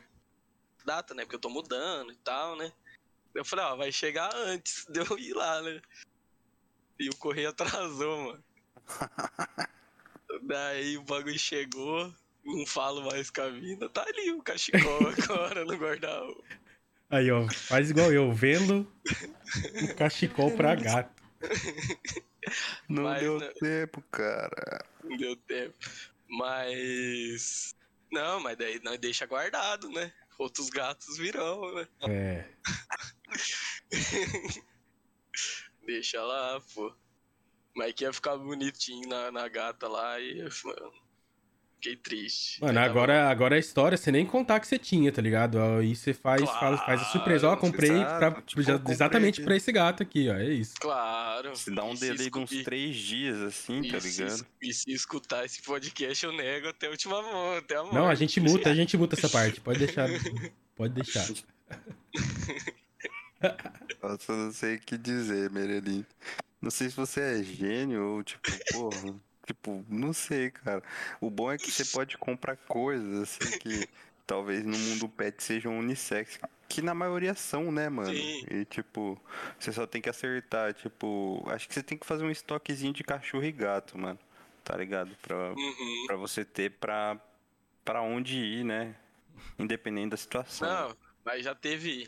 data, 0.85 1.13
né? 1.13 1.23
Porque 1.23 1.35
eu 1.37 1.41
tô 1.41 1.49
mudando 1.49 2.11
e 2.11 2.17
tal, 2.17 2.57
né? 2.57 2.71
Eu 3.33 3.45
falei, 3.45 3.63
ó, 3.63 3.75
vai 3.77 3.91
chegar 3.93 4.35
antes 4.35 4.85
de 4.91 4.99
eu 4.99 5.17
ir 5.17 5.33
lá, 5.33 5.61
né? 5.61 5.81
E 6.99 7.07
o 7.09 7.15
correio 7.15 7.49
atrasou, 7.49 8.17
mano. 8.25 8.43
Daí 10.43 10.97
o 10.97 11.03
bagulho 11.03 11.39
chegou, 11.39 12.13
não 12.43 12.65
falo 12.65 13.01
mais 13.05 13.29
com 13.29 13.41
a 13.41 13.49
mina, 13.49 13.89
tá 13.89 14.03
ali 14.03 14.31
o 14.31 14.41
cachecol 14.41 14.99
agora 15.17 15.65
no 15.65 15.75
guarda-roupa. 15.75 16.43
Aí, 17.09 17.31
ó, 17.31 17.47
faz 17.49 17.89
igual 17.89 18.11
eu, 18.13 18.31
vendo 18.31 18.87
um 19.81 19.95
cachecol 19.95 20.51
pra 20.55 20.75
gato. 20.75 21.23
Não 22.87 23.03
Mas, 23.03 23.21
deu 23.21 23.39
né? 23.39 23.51
tempo, 23.59 24.01
cara. 24.11 24.85
Não 25.03 25.17
deu 25.17 25.35
tempo. 25.35 25.77
Mas. 26.27 27.75
Não, 28.11 28.39
mas 28.39 28.57
daí 28.57 28.79
nós 28.83 28.99
deixa 28.99 29.25
guardado, 29.25 29.89
né? 29.89 30.13
Outros 30.37 30.69
gatos 30.69 31.17
virão, 31.17 31.73
né? 31.75 31.87
É. 32.07 32.45
Deixa 35.85 36.21
lá, 36.21 36.61
pô. 36.73 36.93
Mas 37.75 37.93
que 37.93 38.03
ia 38.03 38.11
ficar 38.13 38.35
bonitinho 38.37 39.07
na, 39.07 39.31
na 39.31 39.47
gata 39.47 39.87
lá 39.87 40.19
e. 40.19 40.39
Mano, 40.65 40.91
fiquei 41.75 41.95
triste. 41.95 42.59
Mano, 42.59 42.73
Mas 42.73 42.83
tá 42.83 42.89
agora, 42.91 43.29
agora 43.29 43.55
a 43.55 43.59
história, 43.59 43.97
você 43.97 44.11
nem 44.11 44.25
contar 44.25 44.59
que 44.59 44.67
você 44.67 44.77
tinha, 44.77 45.11
tá 45.13 45.21
ligado? 45.21 45.57
Aí 45.61 45.95
você 45.95 46.13
faz, 46.13 46.41
fala- 46.43 46.77
faz 46.79 47.01
a 47.01 47.05
surpresa. 47.05 47.47
Ó, 47.47 47.55
Claro, 47.55 47.61
comprei 47.61 47.89
pra- 48.03 48.41
Tipo, 48.41 48.61
já- 48.61 48.73
eu 48.73 48.77
comprei 48.79 48.93
exatamente 48.95 49.41
pra 49.41 49.55
esse 49.55 49.71
gato 49.71 50.03
aqui, 50.03 50.27
ó. 50.29 50.33
É 50.35 50.45
isso. 50.45 50.73
Claro. 50.79 51.55
Se 51.55 51.71
dá 51.71 51.85
um 51.85 51.95
delay 51.95 52.29
de 52.29 52.37
uns 52.37 52.51
e- 52.51 52.63
três 52.63 52.95
dias, 52.97 53.37
assim, 53.41 53.81
tá 53.89 53.97
e 53.97 54.01
se- 54.01 54.21
ligado? 54.23 54.45
E 54.61 54.73
se 54.73 54.91
escutar 54.91 55.45
esse 55.45 55.61
podcast, 55.61 56.25
eu 56.25 56.33
nego 56.33 56.67
até 56.67 56.87
a 56.87 56.89
última 56.89 57.21
mão, 57.21 57.55
até 57.57 57.75
a 57.77 57.83
morte. 57.83 57.95
Não, 57.95 58.09
a 58.09 58.15
gente 58.15 58.41
muta, 58.41 58.69
a 58.69 58.75
gente 58.75 58.97
muta 58.97 59.15
essa 59.15 59.29
parte. 59.29 59.61
Pode 59.61 59.79
deixar. 59.79 60.09
Pode 60.75 60.93
deixar. 60.95 61.27
Nossa, 64.01 64.31
eu 64.31 64.37
não 64.37 64.51
sei 64.51 64.75
o 64.75 64.79
que 64.79 64.97
dizer, 64.97 65.49
Merelim. 65.49 66.05
Não 66.61 66.69
sei 66.71 66.89
se 66.89 66.95
você 66.95 67.21
é 67.39 67.43
gênio 67.43 68.03
ou, 68.03 68.23
tipo, 68.23 68.41
porra. 68.71 69.15
Tipo, 69.45 69.83
não 69.89 70.13
sei, 70.13 70.51
cara. 70.51 70.83
O 71.19 71.29
bom 71.29 71.51
é 71.51 71.57
que 71.57 71.71
você 71.71 71.85
pode 71.85 72.17
comprar 72.17 72.55
coisas, 72.55 73.21
assim, 73.41 73.57
que 73.59 73.87
talvez 74.27 74.63
no 74.63 74.77
mundo 74.77 75.09
pet 75.09 75.41
sejam 75.43 75.77
unissex. 75.79 76.39
Que 76.67 76.81
na 76.83 76.93
maioria 76.93 77.33
são, 77.33 77.71
né, 77.71 77.89
mano? 77.89 78.13
Sim. 78.13 78.45
E 78.51 78.65
tipo, 78.65 79.19
você 79.57 79.71
só 79.71 79.87
tem 79.87 80.01
que 80.01 80.09
acertar, 80.09 80.73
tipo, 80.75 81.43
acho 81.47 81.67
que 81.67 81.73
você 81.73 81.81
tem 81.81 81.97
que 81.97 82.05
fazer 82.05 82.23
um 82.23 82.29
estoquezinho 82.29 82.93
de 82.93 83.03
cachorro 83.03 83.43
e 83.43 83.51
gato, 83.51 83.97
mano. 83.97 84.19
Tá 84.63 84.77
ligado? 84.77 85.15
Pra, 85.21 85.51
Uhum. 85.53 86.03
pra 86.05 86.15
você 86.15 86.45
ter 86.45 86.69
pra, 86.71 87.19
pra 87.83 88.01
onde 88.03 88.37
ir, 88.37 88.63
né? 88.63 88.95
Independente 89.57 90.11
da 90.11 90.17
situação. 90.17 90.67
Não, 90.69 90.97
mas 91.25 91.43
já 91.43 91.55
teve. 91.55 92.07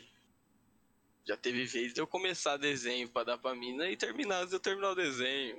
Já 1.26 1.36
teve 1.36 1.64
vez 1.64 1.92
de 1.94 2.00
eu 2.00 2.06
começar 2.06 2.56
desenho 2.56 3.08
pra 3.08 3.22
dar 3.24 3.38
pra 3.38 3.54
mina 3.54 3.88
e 3.88 3.96
terminar 3.96 4.44
de 4.46 4.54
eu 4.54 4.60
terminar 4.60 4.90
o 4.90 4.94
desenho. 4.94 5.56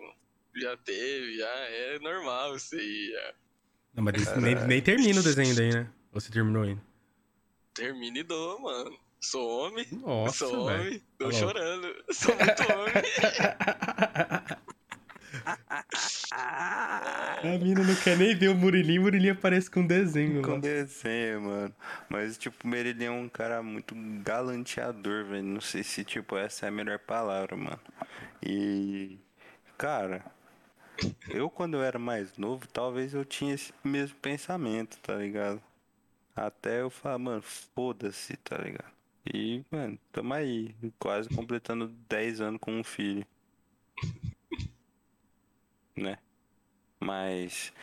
Já 0.56 0.76
teve, 0.78 1.38
já 1.38 1.48
é 1.50 2.00
normal 2.00 2.56
isso 2.56 2.76
aí. 2.76 3.12
Já. 3.12 3.34
Não, 3.96 4.04
mas 4.04 4.36
nem, 4.38 4.56
nem 4.68 4.82
termina 4.82 5.20
o 5.20 5.24
desenho 5.24 5.56
daí, 5.56 5.72
né? 5.74 5.90
Ou 6.12 6.20
você 6.20 6.32
terminou 6.32 6.64
ainda? 6.64 6.82
Termina 7.74 8.20
e 8.20 8.24
dou, 8.24 8.60
mano. 8.60 9.00
Sou 9.22 9.48
homem. 9.50 9.88
Nossa, 9.92 10.48
sou 10.50 10.66
velho. 10.66 10.82
homem. 10.82 11.00
Tô 11.00 11.06
Tá 11.18 11.24
louco. 11.26 11.40
chorando. 11.40 12.04
Sou 12.12 12.36
muito 12.36 12.64
homem. 12.74 12.94
A 16.32 17.58
mina 17.62 17.84
não 17.84 17.96
quer 17.96 18.18
nem 18.18 18.36
ver 18.36 18.50
o 18.50 18.56
Murilinho, 18.56 19.02
o 19.02 19.04
Murilinho 19.04 19.34
aparece 19.34 19.70
com 19.70 19.86
desenho 19.86 20.42
Com 20.42 20.54
lá. 20.54 20.60
desenho, 20.60 21.42
mano. 21.42 21.76
Mas, 22.10 22.38
tipo, 22.38 22.56
o 22.66 22.68
Merilinho 22.68 23.08
é 23.10 23.12
um 23.12 23.30
cara 23.30 23.62
muito 23.62 23.94
galanteador, 24.24 25.26
velho. 25.26 25.44
Não 25.44 25.62
sei 25.62 25.84
se, 25.84 26.04
tipo, 26.04 26.38
essa 26.38 26.66
é 26.66 26.70
a 26.70 26.72
melhor 26.72 27.00
palavra, 27.00 27.56
mano. 27.56 27.80
E, 28.42 29.18
cara, 29.78 30.24
eu 31.30 31.50
quando 31.50 31.76
eu 31.76 31.84
era 31.84 32.00
mais 32.00 32.38
novo, 32.38 32.68
talvez 32.68 33.14
eu 33.14 33.26
tinha 33.26 33.54
esse 33.54 33.74
mesmo 33.84 34.16
pensamento, 34.18 34.98
tá 35.00 35.16
ligado? 35.16 35.62
Até 36.36 36.82
eu 36.82 36.90
falar, 36.90 37.20
mano, 37.20 37.42
foda-se, 37.42 38.36
tá 38.38 38.58
ligado? 38.58 38.92
E, 39.34 39.64
mano, 39.72 39.98
tamo 40.12 40.34
aí, 40.34 40.76
quase 41.00 41.30
completando 41.30 41.88
10 42.10 42.42
anos 42.42 42.60
com 42.60 42.72
um 42.80 42.84
filho. 42.84 43.26
Né? 45.96 46.18
Mas, 47.00 47.74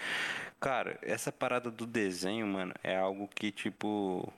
cara, 0.59 0.99
essa 1.03 1.31
parada 1.31 1.71
do 1.71 1.87
desenho, 1.87 2.47
mano, 2.47 2.75
é 2.83 2.97
algo 2.97 3.29
que, 3.29 3.53
tipo, 3.53 4.33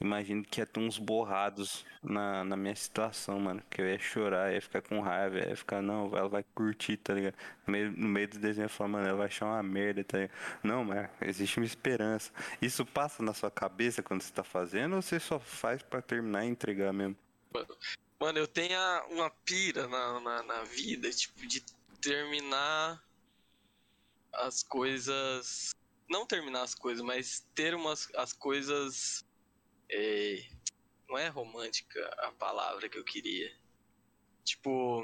imagino 0.00 0.44
que 0.44 0.60
ia 0.60 0.66
ter 0.66 0.80
uns 0.80 0.98
borrados 0.98 1.84
na, 2.02 2.44
na 2.44 2.56
minha 2.56 2.74
situação, 2.76 3.40
mano. 3.40 3.62
Que 3.68 3.82
eu 3.82 3.88
ia 3.88 3.98
chorar, 3.98 4.52
ia 4.52 4.60
ficar 4.60 4.82
com 4.82 5.00
raiva, 5.00 5.38
ia 5.38 5.56
ficar, 5.56 5.82
não, 5.82 6.16
ela 6.16 6.28
vai 6.28 6.44
curtir, 6.54 6.96
tá 6.96 7.14
ligado? 7.14 7.34
No 7.66 7.72
meio, 7.72 7.90
no 7.90 8.08
meio 8.08 8.28
do 8.28 8.38
desenho, 8.38 8.66
eu 8.66 8.70
falo, 8.70 8.90
mano, 8.90 9.08
ela 9.08 9.18
vai 9.18 9.26
achar 9.26 9.46
uma 9.46 9.62
merda, 9.62 10.04
tá 10.04 10.18
ligado? 10.18 10.36
Não, 10.62 10.84
mas 10.84 11.10
existe 11.22 11.58
uma 11.58 11.66
esperança. 11.66 12.32
Isso 12.62 12.84
passa 12.86 13.22
na 13.22 13.34
sua 13.34 13.50
cabeça 13.50 14.02
quando 14.02 14.22
você 14.22 14.32
tá 14.32 14.44
fazendo 14.44 14.96
ou 14.96 15.02
você 15.02 15.18
só 15.18 15.38
faz 15.38 15.82
pra 15.82 16.00
terminar 16.00 16.44
e 16.44 16.48
entregar 16.48 16.92
mesmo? 16.92 17.16
Mano, 18.20 18.38
eu 18.38 18.46
tenho 18.46 18.78
uma 19.10 19.30
pira 19.30 19.88
na, 19.88 20.20
na, 20.20 20.42
na 20.42 20.62
vida, 20.62 21.10
tipo, 21.10 21.46
de 21.46 21.62
terminar 22.04 23.02
as 24.32 24.62
coisas. 24.62 25.70
Não 26.08 26.26
terminar 26.26 26.62
as 26.62 26.74
coisas, 26.74 27.02
mas 27.02 27.48
ter 27.54 27.74
umas 27.74 28.08
as 28.14 28.32
coisas. 28.32 29.24
é, 29.90 30.44
não 31.08 31.16
é 31.16 31.28
romântica 31.28 32.00
a 32.18 32.32
palavra 32.32 32.88
que 32.88 32.98
eu 32.98 33.04
queria. 33.04 33.50
Tipo. 34.44 35.02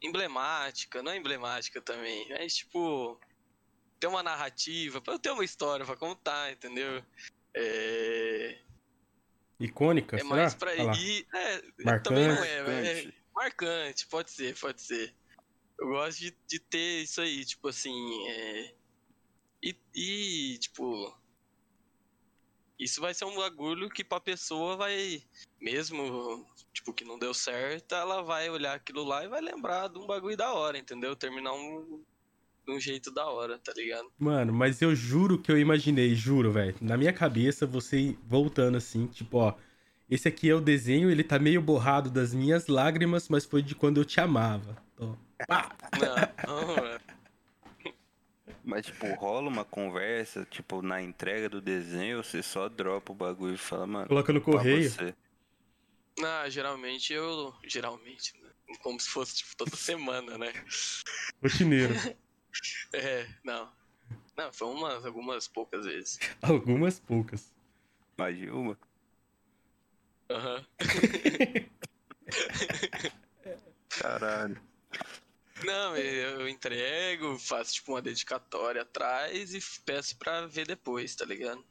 Emblemática, 0.00 1.02
não 1.02 1.10
é 1.12 1.16
emblemática 1.16 1.80
também, 1.80 2.28
mas 2.28 2.56
tipo. 2.56 3.20
Ter 3.98 4.06
uma 4.06 4.22
narrativa, 4.22 5.00
pra 5.00 5.14
eu 5.14 5.18
ter 5.18 5.30
uma 5.30 5.44
história 5.44 5.84
pra 5.84 5.96
contar, 5.96 6.52
entendeu? 6.52 7.02
É, 7.54 8.58
Icônica, 9.58 10.16
é 10.16 10.18
será? 10.18 10.28
mais 10.28 10.54
pra 10.54 10.74
ir. 10.74 11.26
É, 11.32 11.62
Marcante. 11.84 12.02
também 12.02 12.28
não 12.28 12.44
é, 12.44 13.00
é 13.00 13.12
marcante, 13.32 14.06
pode 14.08 14.30
ser, 14.30 14.58
pode 14.58 14.82
ser. 14.82 15.14
Eu 15.78 15.88
gosto 15.88 16.20
de, 16.20 16.36
de 16.46 16.58
ter 16.58 17.02
isso 17.02 17.20
aí, 17.20 17.44
tipo 17.44 17.68
assim. 17.68 18.28
É... 18.28 18.74
E, 19.62 19.76
e, 19.94 20.58
tipo. 20.58 21.12
Isso 22.78 23.00
vai 23.00 23.14
ser 23.14 23.24
um 23.24 23.36
bagulho 23.36 23.88
que 23.88 24.04
pra 24.04 24.20
pessoa 24.20 24.76
vai. 24.76 25.22
Mesmo, 25.60 26.46
tipo, 26.72 26.92
que 26.92 27.04
não 27.04 27.18
deu 27.18 27.32
certo, 27.32 27.94
ela 27.94 28.22
vai 28.22 28.50
olhar 28.50 28.74
aquilo 28.74 29.04
lá 29.04 29.24
e 29.24 29.28
vai 29.28 29.40
lembrar 29.40 29.88
de 29.88 29.98
um 29.98 30.06
bagulho 30.06 30.36
da 30.36 30.52
hora, 30.52 30.78
entendeu? 30.78 31.16
Terminar 31.16 31.52
um. 31.52 32.02
De 32.66 32.72
um 32.72 32.80
jeito 32.80 33.10
da 33.10 33.26
hora, 33.26 33.58
tá 33.58 33.74
ligado? 33.76 34.10
Mano, 34.18 34.50
mas 34.50 34.80
eu 34.80 34.94
juro 34.96 35.38
que 35.38 35.52
eu 35.52 35.58
imaginei, 35.58 36.14
juro, 36.14 36.50
velho. 36.50 36.74
Na 36.80 36.96
minha 36.96 37.12
cabeça, 37.12 37.66
você 37.66 38.16
voltando 38.26 38.78
assim, 38.78 39.06
tipo, 39.06 39.36
ó. 39.38 39.54
Esse 40.08 40.28
aqui 40.28 40.48
é 40.48 40.54
o 40.54 40.60
desenho, 40.60 41.10
ele 41.10 41.24
tá 41.24 41.38
meio 41.38 41.60
borrado 41.60 42.10
das 42.10 42.32
minhas 42.32 42.66
lágrimas, 42.66 43.28
mas 43.28 43.44
foi 43.44 43.62
de 43.62 43.74
quando 43.74 43.98
eu 43.98 44.04
te 44.04 44.20
amava. 44.20 44.82
Ó. 44.98 45.14
Pá! 45.46 45.70
Não, 45.98 46.14
não. 46.46 47.00
Mas, 48.64 48.86
tipo, 48.86 49.06
rola 49.14 49.48
uma 49.48 49.64
conversa, 49.64 50.46
tipo, 50.50 50.80
na 50.82 51.02
entrega 51.02 51.48
do 51.48 51.60
desenho, 51.60 52.22
você 52.22 52.42
só 52.42 52.68
dropa 52.68 53.12
o 53.12 53.14
bagulho 53.14 53.54
e 53.54 53.58
fala, 53.58 53.86
mano, 53.86 54.08
Coloca 54.08 54.32
no 54.32 54.40
correio. 54.40 54.90
você. 54.90 55.14
Ah, 56.24 56.48
geralmente 56.48 57.12
eu. 57.12 57.54
Geralmente, 57.66 58.32
né? 58.40 58.50
Como 58.82 58.98
se 58.98 59.08
fosse 59.08 59.36
tipo, 59.36 59.56
toda 59.56 59.76
semana, 59.76 60.38
né? 60.38 60.52
Rotineiro. 61.42 61.94
É, 62.92 63.26
não. 63.42 63.68
Não, 64.36 64.52
foi 64.52 64.68
umas, 64.68 65.04
algumas 65.04 65.48
poucas 65.48 65.84
vezes. 65.84 66.20
Algumas 66.40 67.00
poucas. 67.00 67.52
Mas, 68.16 68.36
Gilma, 68.36 68.78
Aham. 70.30 70.64
caralho. 73.90 74.60
Não, 75.62 75.96
eu 75.96 76.48
entrego, 76.48 77.38
faço 77.38 77.74
tipo 77.74 77.92
uma 77.92 78.02
dedicatória 78.02 78.82
atrás 78.82 79.54
e 79.54 79.60
peço 79.84 80.16
pra 80.18 80.46
ver 80.46 80.66
depois, 80.66 81.14
tá 81.14 81.24
ligado? 81.24 81.64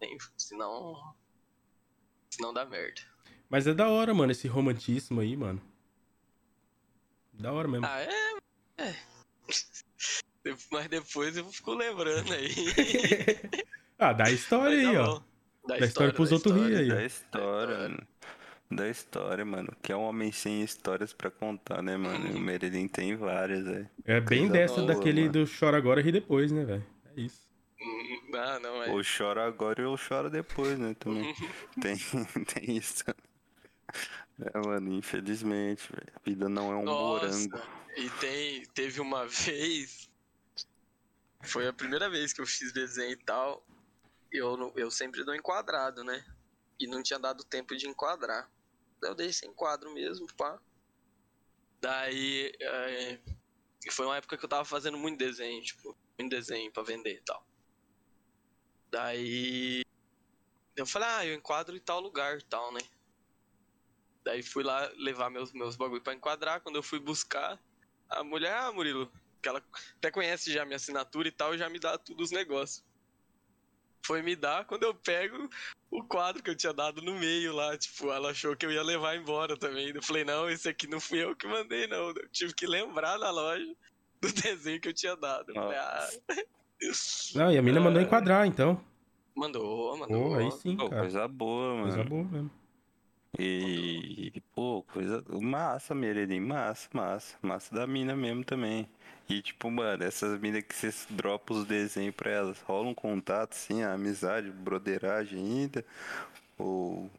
Nem- 0.00 0.16
Senão. 0.36 1.14
Senão 2.30 2.52
dá 2.52 2.64
merda. 2.64 3.00
Mas 3.48 3.66
é 3.66 3.72
da 3.74 3.88
hora, 3.88 4.12
mano, 4.12 4.32
esse 4.32 4.48
romantismo 4.48 5.20
aí, 5.20 5.36
mano. 5.36 5.62
Da 7.32 7.52
hora 7.52 7.68
mesmo. 7.68 7.86
Ah, 7.86 8.00
é? 8.00 8.36
É. 8.78 8.94
Mas 10.70 10.88
depois 10.88 11.36
eu 11.36 11.50
fico 11.52 11.74
lembrando 11.74 12.32
aí. 12.32 12.48
Ah, 14.00 14.12
dá 14.12 14.26
a 14.26 14.30
história 14.30 14.76
Mas 14.76 14.86
aí, 14.86 14.94
tá 14.94 15.02
ó. 15.02 15.18
bom. 15.18 15.24
Dá 15.66 15.78
história 15.78 16.12
pros 16.14 16.30
outros 16.30 16.54
rir 16.54 16.76
aí, 16.76 16.92
ó. 16.92 16.94
Da 16.94 17.04
história, 17.04 17.78
mano. 17.78 18.08
Da 18.70 18.88
história, 18.88 19.44
mano. 19.44 19.74
Que 19.82 19.92
é 19.92 19.96
um 19.96 20.02
homem 20.02 20.30
sem 20.30 20.62
histórias 20.62 21.12
pra 21.12 21.30
contar, 21.30 21.82
né, 21.82 21.96
mano? 21.96 22.28
E 22.28 22.34
o 22.36 22.40
Meredin 22.40 22.86
tem 22.86 23.16
várias, 23.16 23.64
velho. 23.64 23.88
É 24.04 24.20
bem 24.20 24.40
Coisa 24.40 24.52
dessa 24.52 24.74
boa, 24.74 24.86
daquele 24.88 25.22
mano. 25.22 25.32
do 25.32 25.44
chora 25.58 25.76
agora 25.78 26.02
ri 26.02 26.12
depois, 26.12 26.52
né, 26.52 26.64
velho? 26.64 26.86
É 27.16 27.20
isso. 27.20 27.48
Hum, 27.80 28.30
Ah, 28.34 28.58
não, 28.60 28.82
é. 28.82 28.90
Ou 28.90 29.00
chora 29.02 29.46
agora 29.46 29.88
ou 29.88 29.96
chora 29.98 30.28
depois, 30.28 30.78
né, 30.78 30.94
também. 30.98 31.34
tem, 31.80 31.96
tem 32.44 32.76
isso. 32.76 33.04
É, 34.40 34.58
mano, 34.58 34.92
infelizmente, 34.92 35.90
velho. 35.90 36.12
A 36.14 36.20
vida 36.22 36.48
não 36.48 36.70
é 36.70 36.76
um 36.76 36.84
morango. 36.84 37.56
Nossa, 37.56 37.68
e 37.96 38.10
tem, 38.20 38.66
teve 38.74 39.00
uma 39.00 39.26
vez. 39.26 40.10
Foi 41.42 41.66
a 41.66 41.72
primeira 41.72 42.10
vez 42.10 42.34
que 42.34 42.40
eu 42.42 42.46
fiz 42.46 42.70
desenho 42.72 43.12
e 43.12 43.16
tal. 43.16 43.64
Eu, 44.30 44.72
eu 44.76 44.90
sempre 44.90 45.24
dou 45.24 45.34
enquadrado, 45.34 46.04
né? 46.04 46.22
E 46.78 46.86
não 46.86 47.02
tinha 47.02 47.18
dado 47.18 47.42
tempo 47.44 47.74
de 47.74 47.88
enquadrar. 47.88 48.48
Eu 49.02 49.14
dei 49.14 49.32
sem 49.32 49.52
quadro 49.52 49.92
mesmo, 49.92 50.26
pá. 50.34 50.60
Daí. 51.80 52.52
é, 52.60 53.20
foi 53.90 54.06
uma 54.06 54.16
época 54.16 54.36
que 54.36 54.44
eu 54.44 54.48
tava 54.48 54.64
fazendo 54.64 54.98
muito 54.98 55.18
desenho, 55.18 55.62
tipo, 55.62 55.96
muito 56.18 56.30
desenho 56.30 56.72
pra 56.72 56.82
vender 56.82 57.14
e 57.14 57.20
tal. 57.20 57.46
Daí. 58.90 59.82
Eu 60.76 60.86
falei, 60.86 61.08
ah, 61.08 61.26
eu 61.26 61.34
enquadro 61.34 61.76
em 61.76 61.80
tal 61.80 62.00
lugar 62.00 62.38
e 62.38 62.44
tal, 62.44 62.72
né? 62.72 62.80
Daí 64.24 64.42
fui 64.42 64.62
lá 64.62 64.90
levar 64.96 65.30
meus, 65.30 65.52
meus 65.52 65.76
bagulho 65.76 66.02
pra 66.02 66.14
enquadrar. 66.14 66.60
Quando 66.60 66.76
eu 66.76 66.82
fui 66.82 66.98
buscar, 66.98 67.58
a 68.08 68.22
mulher, 68.22 68.52
ah, 68.54 68.72
Murilo, 68.72 69.10
que 69.42 69.48
ela 69.48 69.62
até 69.96 70.10
conhece 70.10 70.52
já 70.52 70.64
minha 70.64 70.76
assinatura 70.76 71.28
e 71.28 71.32
tal, 71.32 71.56
já 71.56 71.68
me 71.68 71.78
dá 71.78 71.98
tudo 71.98 72.22
os 72.22 72.30
negócios. 72.30 72.84
Foi 74.08 74.22
me 74.22 74.34
dar, 74.34 74.64
quando 74.64 74.84
eu 74.84 74.94
pego 74.94 75.50
o 75.90 76.02
quadro 76.02 76.42
que 76.42 76.48
eu 76.48 76.56
tinha 76.56 76.72
dado 76.72 77.02
no 77.02 77.12
meio 77.12 77.54
lá, 77.54 77.76
tipo, 77.76 78.10
ela 78.10 78.30
achou 78.30 78.56
que 78.56 78.64
eu 78.64 78.72
ia 78.72 78.82
levar 78.82 79.14
embora 79.16 79.54
também. 79.54 79.92
Eu 79.94 80.02
falei, 80.02 80.24
não, 80.24 80.48
esse 80.48 80.66
aqui 80.66 80.86
não 80.86 80.98
fui 80.98 81.22
eu 81.22 81.36
que 81.36 81.46
mandei, 81.46 81.86
não. 81.86 82.08
Eu 82.08 82.28
tive 82.30 82.54
que 82.54 82.66
lembrar 82.66 83.18
na 83.18 83.30
loja 83.30 83.66
do 84.18 84.32
desenho 84.32 84.80
que 84.80 84.88
eu 84.88 84.94
tinha 84.94 85.14
dado. 85.14 85.50
Eu 85.50 85.54
falei, 85.56 85.76
ah. 85.76 86.08
Não, 87.34 87.52
e 87.52 87.58
a 87.58 87.60
mina 87.60 87.80
mandou 87.80 88.00
enquadrar, 88.00 88.46
então. 88.46 88.82
Mandou, 89.36 89.94
mandou. 89.98 90.30
Pô, 90.30 90.34
aí 90.36 90.50
sim, 90.52 90.74
Pô, 90.74 90.88
cara. 90.88 91.02
coisa 91.02 91.28
boa, 91.28 91.74
mano. 91.74 91.82
Coisa 91.82 92.04
boa 92.04 92.24
mesmo. 92.24 92.50
E, 93.38 94.42
pô, 94.54 94.82
coisa 94.84 95.22
massa, 95.38 95.94
Meredim, 95.94 96.40
massa, 96.40 96.88
massa, 96.94 97.36
massa 97.42 97.74
da 97.74 97.86
mina 97.86 98.16
mesmo 98.16 98.42
também. 98.42 98.88
E 99.28 99.42
tipo, 99.42 99.70
mano, 99.70 100.02
essas 100.04 100.40
minas 100.40 100.62
que 100.64 100.74
você 100.74 100.90
dropa 101.10 101.52
os 101.54 101.64
desenhos 101.66 102.14
pra 102.14 102.30
elas, 102.30 102.60
rola 102.62 102.88
um 102.88 102.94
contato, 102.94 103.54
sim, 103.54 103.82
a 103.82 103.92
amizade, 103.92 104.50
broderagem 104.50 105.38
ainda? 105.38 105.84
Ou. 106.58 107.10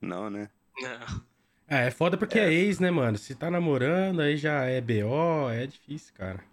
Não, 0.00 0.28
né? 0.30 0.50
Não. 0.76 1.20
É, 1.68 1.86
é 1.86 1.90
foda 1.90 2.16
porque 2.18 2.38
é. 2.38 2.52
ex, 2.52 2.78
né, 2.80 2.90
mano? 2.90 3.16
Se 3.18 3.34
tá 3.34 3.50
namorando, 3.50 4.20
aí 4.20 4.36
já 4.36 4.64
é 4.64 4.80
BO, 4.80 5.50
é 5.50 5.66
difícil, 5.66 6.12
cara. 6.14 6.44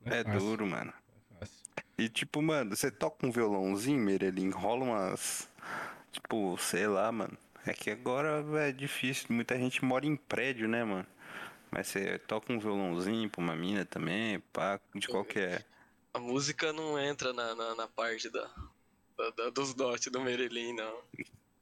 Não 0.00 0.14
É, 0.16 0.22
fácil, 0.22 0.54
duro, 0.54 0.64
mano. 0.66 0.92
é 1.08 1.34
fácil. 1.38 1.66
E 1.98 2.08
tipo, 2.08 2.42
mano, 2.42 2.74
você 2.76 2.90
toca 2.90 3.26
um 3.26 3.30
violãozinho, 3.30 3.98
Merelim, 3.98 4.50
rola 4.50 4.84
umas. 4.84 5.48
Tipo, 6.12 6.56
sei 6.58 6.86
lá, 6.88 7.12
mano. 7.12 7.36
É 7.66 7.74
que 7.74 7.90
agora 7.90 8.44
é 8.60 8.72
difícil, 8.72 9.28
muita 9.30 9.58
gente 9.58 9.84
mora 9.84 10.06
em 10.06 10.16
prédio, 10.16 10.68
né, 10.68 10.84
mano? 10.84 11.06
Mas 11.74 11.88
você 11.88 12.18
toca 12.18 12.52
um 12.52 12.58
violãozinho 12.58 13.30
pra 13.30 13.40
uma 13.40 13.56
mina 13.56 13.84
também, 13.84 14.38
pá, 14.52 14.78
de 14.94 15.08
qualquer. 15.08 15.66
A 16.12 16.18
música 16.18 16.72
não 16.72 16.98
entra 16.98 17.32
na, 17.32 17.54
na, 17.54 17.74
na 17.74 17.88
parte 17.88 18.28
da, 18.28 18.46
da- 19.16 19.30
da- 19.30 19.50
dos 19.50 19.72
dotes 19.72 20.12
do 20.12 20.20
Merelim, 20.20 20.74
não. 20.74 21.00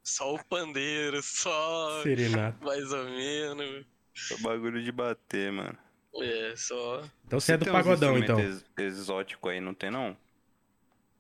Só 0.03 0.35
o 0.35 0.45
pandeiro, 0.45 1.23
só 1.23 2.03
Serenata. 2.03 2.65
mais 2.65 2.93
ou 2.93 3.05
menos. 3.05 3.87
É 4.33 4.37
bagulho 4.39 4.83
de 4.83 4.91
bater, 4.91 5.53
mano. 5.53 5.79
É, 6.21 6.55
só 6.57 7.05
Então 7.25 7.39
você 7.39 7.53
é 7.53 7.57
do 7.57 7.71
pagodão, 7.71 8.19
então. 8.19 8.41
ex- 8.41 8.65
exótico 8.79 9.49
aí, 9.49 9.61
não 9.61 9.73
tem 9.73 9.91
não? 9.93 10.17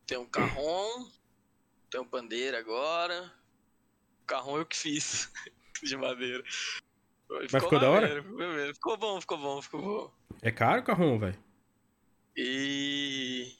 tem 0.05 0.19
um 0.19 0.27
carrom, 0.27 1.09
tem 1.89 2.01
um 2.01 2.05
pandeiro 2.05 2.57
agora. 2.57 3.33
O 4.23 4.27
carrom 4.27 4.59
eu 4.59 4.67
que 4.67 4.77
fiz, 4.77 5.31
de 5.85 5.97
madeira. 5.97 6.43
Ficou 7.49 7.79
da 7.79 7.91
hora? 7.91 8.23
maneiro, 8.23 8.75
Ficou, 8.75 8.97
bom, 8.97 9.21
ficou 9.21 9.39
bom, 9.39 9.63
ficou 9.63 9.81
bom. 9.81 10.13
É 10.43 10.51
caro 10.51 10.81
o 10.81 10.85
carrão, 10.85 11.19
velho? 11.19 11.39
E. 12.37 13.53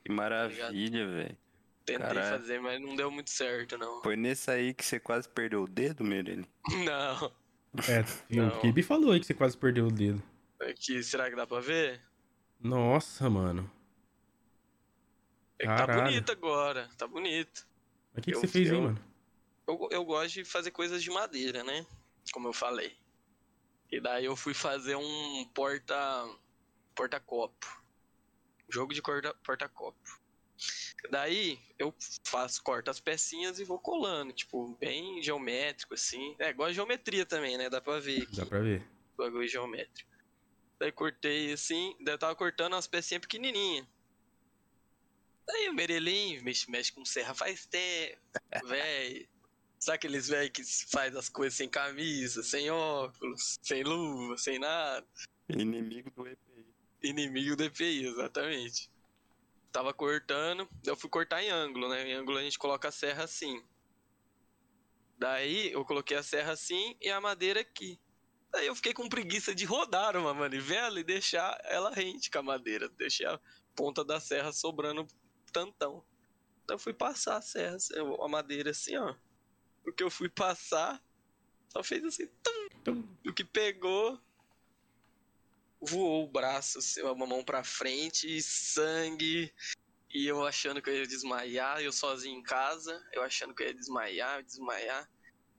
Que 0.04 0.12
maravilha, 0.12 1.08
velho. 1.08 1.38
Tentei 1.86 2.08
Caralho. 2.08 2.30
fazer, 2.39 2.60
mas 2.62 2.82
não 2.82 2.95
deu 2.95 3.12
muito 3.12 3.30
certo, 3.30 3.78
não. 3.78 4.01
Foi 4.01 4.16
nesse 4.16 4.49
aí 4.49 4.74
que 4.74 4.86
você 4.86 4.99
quase 4.99 5.28
perdeu 5.28 5.64
o 5.64 5.68
dedo, 5.68 6.04
Meirelle? 6.04 6.47
Não. 6.86 7.32
É, 7.89 8.06
e 8.30 8.39
o 8.39 8.45
Não. 8.45 8.60
Kibe 8.62 8.84
falou 8.84 9.12
aí 9.12 9.20
que 9.20 9.26
você 9.26 9.34
quase 9.34 9.58
perdeu 9.58 9.88
o 9.88 9.91
dedo. 9.91 10.22
Aqui, 10.62 11.01
será 11.04 11.30
que 11.30 11.36
dá 11.36 11.45
pra 11.47 11.60
ver? 11.60 12.01
Nossa, 12.60 13.30
mano. 13.30 13.70
É 15.60 15.64
que 15.66 15.76
tá 15.76 15.88
bonito 15.88 16.32
agora, 16.32 16.89
tá 16.97 17.06
bonito. 17.08 17.68
Mas 18.14 18.22
o 18.22 18.22
que, 18.22 18.32
que 18.32 18.38
você 18.38 18.47
fez 18.47 18.70
aí, 18.70 18.76
eu- 18.78 18.82
mano? 18.84 18.99
Eu, 19.68 19.88
eu 19.91 20.06
gosto 20.06 20.34
de 20.36 20.45
fazer 20.45 20.72
coisas 20.72 21.01
de 21.04 21.10
madeira, 21.10 21.64
né? 21.64 21.86
Como 22.32 22.47
eu 22.47 22.54
falei. 22.54 22.95
E 23.94 24.00
daí 24.02 24.26
eu 24.26 24.36
fui 24.36 24.56
fazer 24.56 24.96
um 24.96 25.46
porta. 25.54 25.96
porta-copo. 26.96 27.84
Jogo 28.68 28.91
de 28.91 29.04
porta-copo. 29.04 30.20
Daí 31.12 31.60
eu 31.78 31.94
faço, 32.24 32.64
corto 32.64 32.89
as 32.89 33.00
pecinhas 33.00 33.60
e 33.60 33.64
vou 33.64 33.78
colando, 33.78 34.34
tipo, 34.34 34.76
bem 34.80 35.22
geométrico, 35.22 35.94
assim. 35.94 36.36
É, 36.39 36.52
gosto 36.52 36.70
de 36.70 36.76
geometria 36.78 37.24
também, 37.24 37.56
né? 37.56 37.70
Dá 37.70 37.80
pra 37.80 38.00
ver 38.00 38.24
aqui 38.24 38.36
Dá 38.36 38.48
pra 38.48 38.62
ver. 38.62 38.84
bagulho 39.16 39.48
geométrico. 39.48 40.10
Daí 40.80 40.91
cortei 40.91 41.54
assim, 41.54 41.96
daí 42.02 42.16
eu 42.16 42.18
tava 42.20 42.36
cortando 42.36 42.74
umas 42.74 42.88
pecinhas 42.88 43.22
pequenininhas. 43.22 43.86
Daí 45.46 45.70
o 45.70 45.74
Merelim 45.74 46.41
mexe, 46.41 46.72
mexe 46.72 46.91
com 46.91 47.06
serra 47.06 47.36
faz 47.36 47.68
tempo, 47.68 48.18
velho. 48.66 49.30
Sabe 49.84 49.97
aqueles 49.97 50.29
velho 50.29 50.49
que 50.49 50.63
faz 50.89 51.13
as 51.13 51.27
coisas 51.27 51.57
sem 51.57 51.67
camisa, 51.67 52.41
sem 52.41 52.71
óculos, 52.71 53.59
sem 53.61 53.84
luva, 53.84 54.38
sem 54.38 54.57
nada? 54.57 55.05
Inimigo 55.49 56.09
do 56.11 56.25
EPI. 56.25 56.65
Inimigo 57.03 57.57
do 57.57 57.65
EPI, 57.65 58.05
exatamente. 58.05 58.89
Tava 59.73 59.93
cortando, 59.93 60.69
eu 60.86 60.95
fui 60.95 61.09
cortar 61.09 61.43
em 61.43 61.49
ângulo, 61.49 61.89
né? 61.89 62.07
Em 62.07 62.13
ângulo 62.13 62.38
a 62.38 62.41
gente 62.41 62.57
coloca 62.57 62.88
a 62.88 62.93
serra 62.93 63.25
assim. 63.25 63.61
Daí 65.17 65.73
eu 65.73 65.84
coloquei 65.84 66.15
a 66.15 66.23
serra 66.23 66.53
assim 66.53 66.95
e 67.01 67.09
a 67.09 67.19
madeira 67.19 67.59
aqui. 67.59 67.99
Daí 68.53 68.67
eu 68.67 68.75
fiquei 68.75 68.93
com 68.93 69.09
preguiça 69.09 69.53
de 69.53 69.65
rodar 69.65 70.15
uma 70.15 70.34
manivela 70.34 70.97
e 70.97 71.03
deixar 71.03 71.59
ela 71.65 71.93
rente 71.93 72.31
com 72.31 72.39
a 72.39 72.43
madeira. 72.43 72.88
Deixei 72.88 73.25
a 73.25 73.38
ponta 73.75 74.05
da 74.05 74.21
serra 74.21 74.53
sobrando 74.53 75.05
tantão. 75.51 76.05
Então 76.63 76.75
eu 76.75 76.79
fui 76.79 76.93
passar 76.93 77.36
a 77.36 77.41
serra, 77.41 77.75
a 78.21 78.27
madeira 78.29 78.71
assim, 78.71 78.95
ó. 78.95 79.13
O 79.86 79.91
que 79.91 80.03
eu 80.03 80.09
fui 80.09 80.29
passar, 80.29 81.03
só 81.69 81.84
fez 81.84 82.03
assim, 82.03 82.27
tum, 82.41 82.69
Tum. 82.84 83.17
o 83.25 83.34
que 83.34 83.43
pegou, 83.43 84.19
voou 85.81 86.23
o 86.23 86.31
braço, 86.31 86.79
assim, 86.79 87.01
uma 87.01 87.25
mão 87.25 87.43
pra 87.43 87.63
frente, 87.63 88.41
sangue. 88.41 89.53
E 90.09 90.27
eu 90.27 90.45
achando 90.45 90.81
que 90.81 90.89
eu 90.89 90.95
ia 90.95 91.07
desmaiar, 91.07 91.81
eu 91.81 91.91
sozinho 91.91 92.39
em 92.39 92.43
casa, 92.43 93.03
eu 93.11 93.23
achando 93.23 93.53
que 93.53 93.63
eu 93.63 93.67
ia 93.67 93.73
desmaiar, 93.73 94.43
desmaiar. 94.43 95.09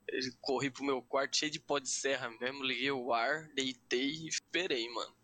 Eu 0.08 0.20
corri 0.40 0.70
pro 0.70 0.84
meu 0.84 1.02
quarto 1.02 1.36
cheio 1.36 1.50
de 1.50 1.58
pó 1.58 1.78
de 1.78 1.88
serra 1.88 2.30
mesmo, 2.40 2.62
liguei 2.62 2.90
o 2.90 3.12
ar, 3.12 3.48
deitei 3.54 4.10
e 4.10 4.28
esperei, 4.28 4.88
mano. 4.90 5.14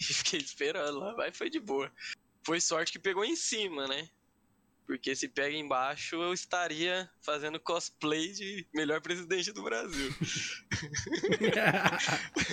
E 0.00 0.04
fiquei 0.14 0.40
esperando 0.40 0.98
lá, 0.98 1.14
mas 1.16 1.36
foi 1.36 1.50
de 1.50 1.60
boa. 1.60 1.92
Foi 2.44 2.60
sorte 2.60 2.92
que 2.92 2.98
pegou 2.98 3.24
em 3.24 3.36
cima, 3.36 3.86
né? 3.86 4.08
Porque 4.88 5.14
se 5.14 5.28
pega 5.28 5.54
embaixo, 5.54 6.16
eu 6.16 6.32
estaria 6.32 7.08
fazendo 7.20 7.60
cosplay 7.60 8.32
de 8.32 8.66
melhor 8.74 9.02
presidente 9.02 9.52
do 9.52 9.62
Brasil. 9.62 10.10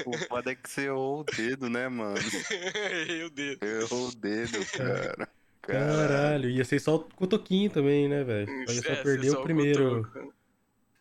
O 0.06 0.18
foda 0.28 0.52
é 0.52 0.56
que 0.56 0.70
você 0.70 0.86
errou 0.88 1.22
o 1.22 1.24
dedo, 1.24 1.70
né, 1.70 1.88
mano? 1.88 2.18
Errei 2.92 3.24
o 3.24 3.30
dedo. 3.30 3.66
Errou 3.66 4.10
o 4.10 4.16
dedo, 4.16 4.66
cara. 4.72 5.30
Caralho. 5.62 5.98
Caralho, 5.98 6.50
ia 6.50 6.66
ser 6.66 6.80
só 6.80 6.96
o 6.96 7.00
cotoquinho 7.00 7.70
também, 7.72 8.08
né, 8.10 8.24
velho? 8.24 8.50
Ia 8.70 8.82
só 8.84 8.90
É, 8.92 8.96
perder 9.04 9.30
você 9.30 9.38
o 9.38 9.44
primeiro. 9.44 10.04
cotoco. 10.04 10.34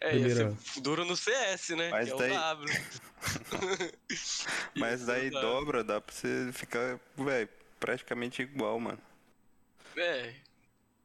É, 0.01 0.16
ia 0.16 0.35
ser 0.35 0.80
duro 0.82 1.05
no 1.05 1.16
CS, 1.16 1.70
né? 1.70 1.89
Mas 1.91 2.09
que 2.12 2.14
é 2.14 2.18
daí- 2.18 2.30
o 2.30 2.35
W. 2.35 2.82
Mas 4.76 5.07
daí 5.07 5.30
dá. 5.30 5.41
dobra, 5.41 5.82
dá 5.82 6.01
pra 6.01 6.14
você 6.14 6.51
ficar, 6.53 7.01
velho, 7.16 7.49
praticamente 7.80 8.43
igual, 8.43 8.78
mano. 8.78 8.99
É. 9.97 10.32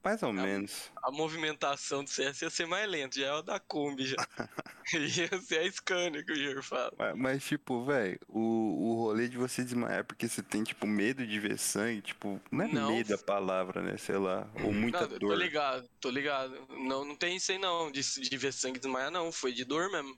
Mais 0.03 0.23
ou 0.23 0.31
menos. 0.31 0.89
A 1.03 1.11
movimentação 1.11 2.03
do 2.03 2.09
CS 2.09 2.41
ia 2.41 2.49
ser 2.49 2.65
mais 2.65 2.89
lenta, 2.89 3.19
já 3.19 3.27
é 3.27 3.33
o 3.33 3.41
da 3.41 3.59
Kombi 3.59 4.05
já. 4.05 4.15
ia 4.93 5.41
ser 5.41 5.59
a 5.59 5.71
Scania 5.71 6.23
que 6.23 6.31
o 6.31 6.35
Júlio 6.35 6.63
fala. 6.63 6.93
Mas, 6.97 7.17
mas, 7.17 7.43
tipo, 7.43 7.83
velho, 7.83 8.17
o, 8.27 8.39
o 8.39 8.95
rolê 8.95 9.27
de 9.27 9.37
você 9.37 9.61
desmaiar 9.63 9.99
é 9.99 10.03
porque 10.03 10.27
você 10.27 10.41
tem, 10.41 10.63
tipo, 10.63 10.87
medo 10.87 11.27
de 11.27 11.39
ver 11.39 11.57
sangue, 11.59 12.01
tipo, 12.01 12.39
não 12.49 12.65
é 12.65 12.67
Não. 12.69 12.91
medo 12.91 13.13
a 13.13 13.17
palavra, 13.17 13.81
né? 13.81 13.97
Sei 13.97 14.17
lá. 14.17 14.49
Ou 14.63 14.71
muita 14.73 15.05
não, 15.05 15.07
eu 15.07 15.19
tô 15.19 15.27
dor. 15.27 15.37
ligado, 15.37 15.89
tô 15.99 16.09
ligado. 16.09 16.65
Não, 16.69 17.03
não 17.03 17.15
tem 17.15 17.35
isso 17.35 17.51
aí 17.51 17.57
não, 17.57 17.91
de, 17.91 18.01
de 18.01 18.37
ver 18.37 18.53
sangue 18.53 18.79
desmaiar 18.79 19.11
não, 19.11 19.31
foi 19.31 19.51
de 19.51 19.65
dor 19.65 19.91
mesmo. 19.91 20.17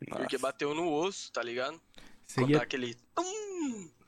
Porque 0.00 0.36
Nossa. 0.36 0.38
bateu 0.38 0.74
no 0.74 0.92
osso, 0.92 1.30
tá 1.32 1.42
ligado? 1.42 1.80
Você 2.26 2.40
Quando 2.40 2.50
ia, 2.50 2.58
aquele... 2.58 2.96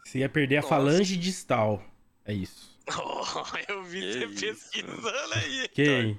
você 0.05 0.19
ia 0.19 0.29
perder 0.29 0.57
a 0.57 0.62
Nossa. 0.62 0.69
falange 0.69 1.17
distal. 1.17 1.83
É 2.25 2.33
isso. 2.33 2.74
Oh, 2.87 3.22
eu 3.68 3.82
vi 3.82 4.01
Que 4.01 4.26
você 4.26 4.51
isso, 4.51 4.70
pesquisando 4.70 5.35
aí. 5.35 5.68
Quem? 5.74 6.18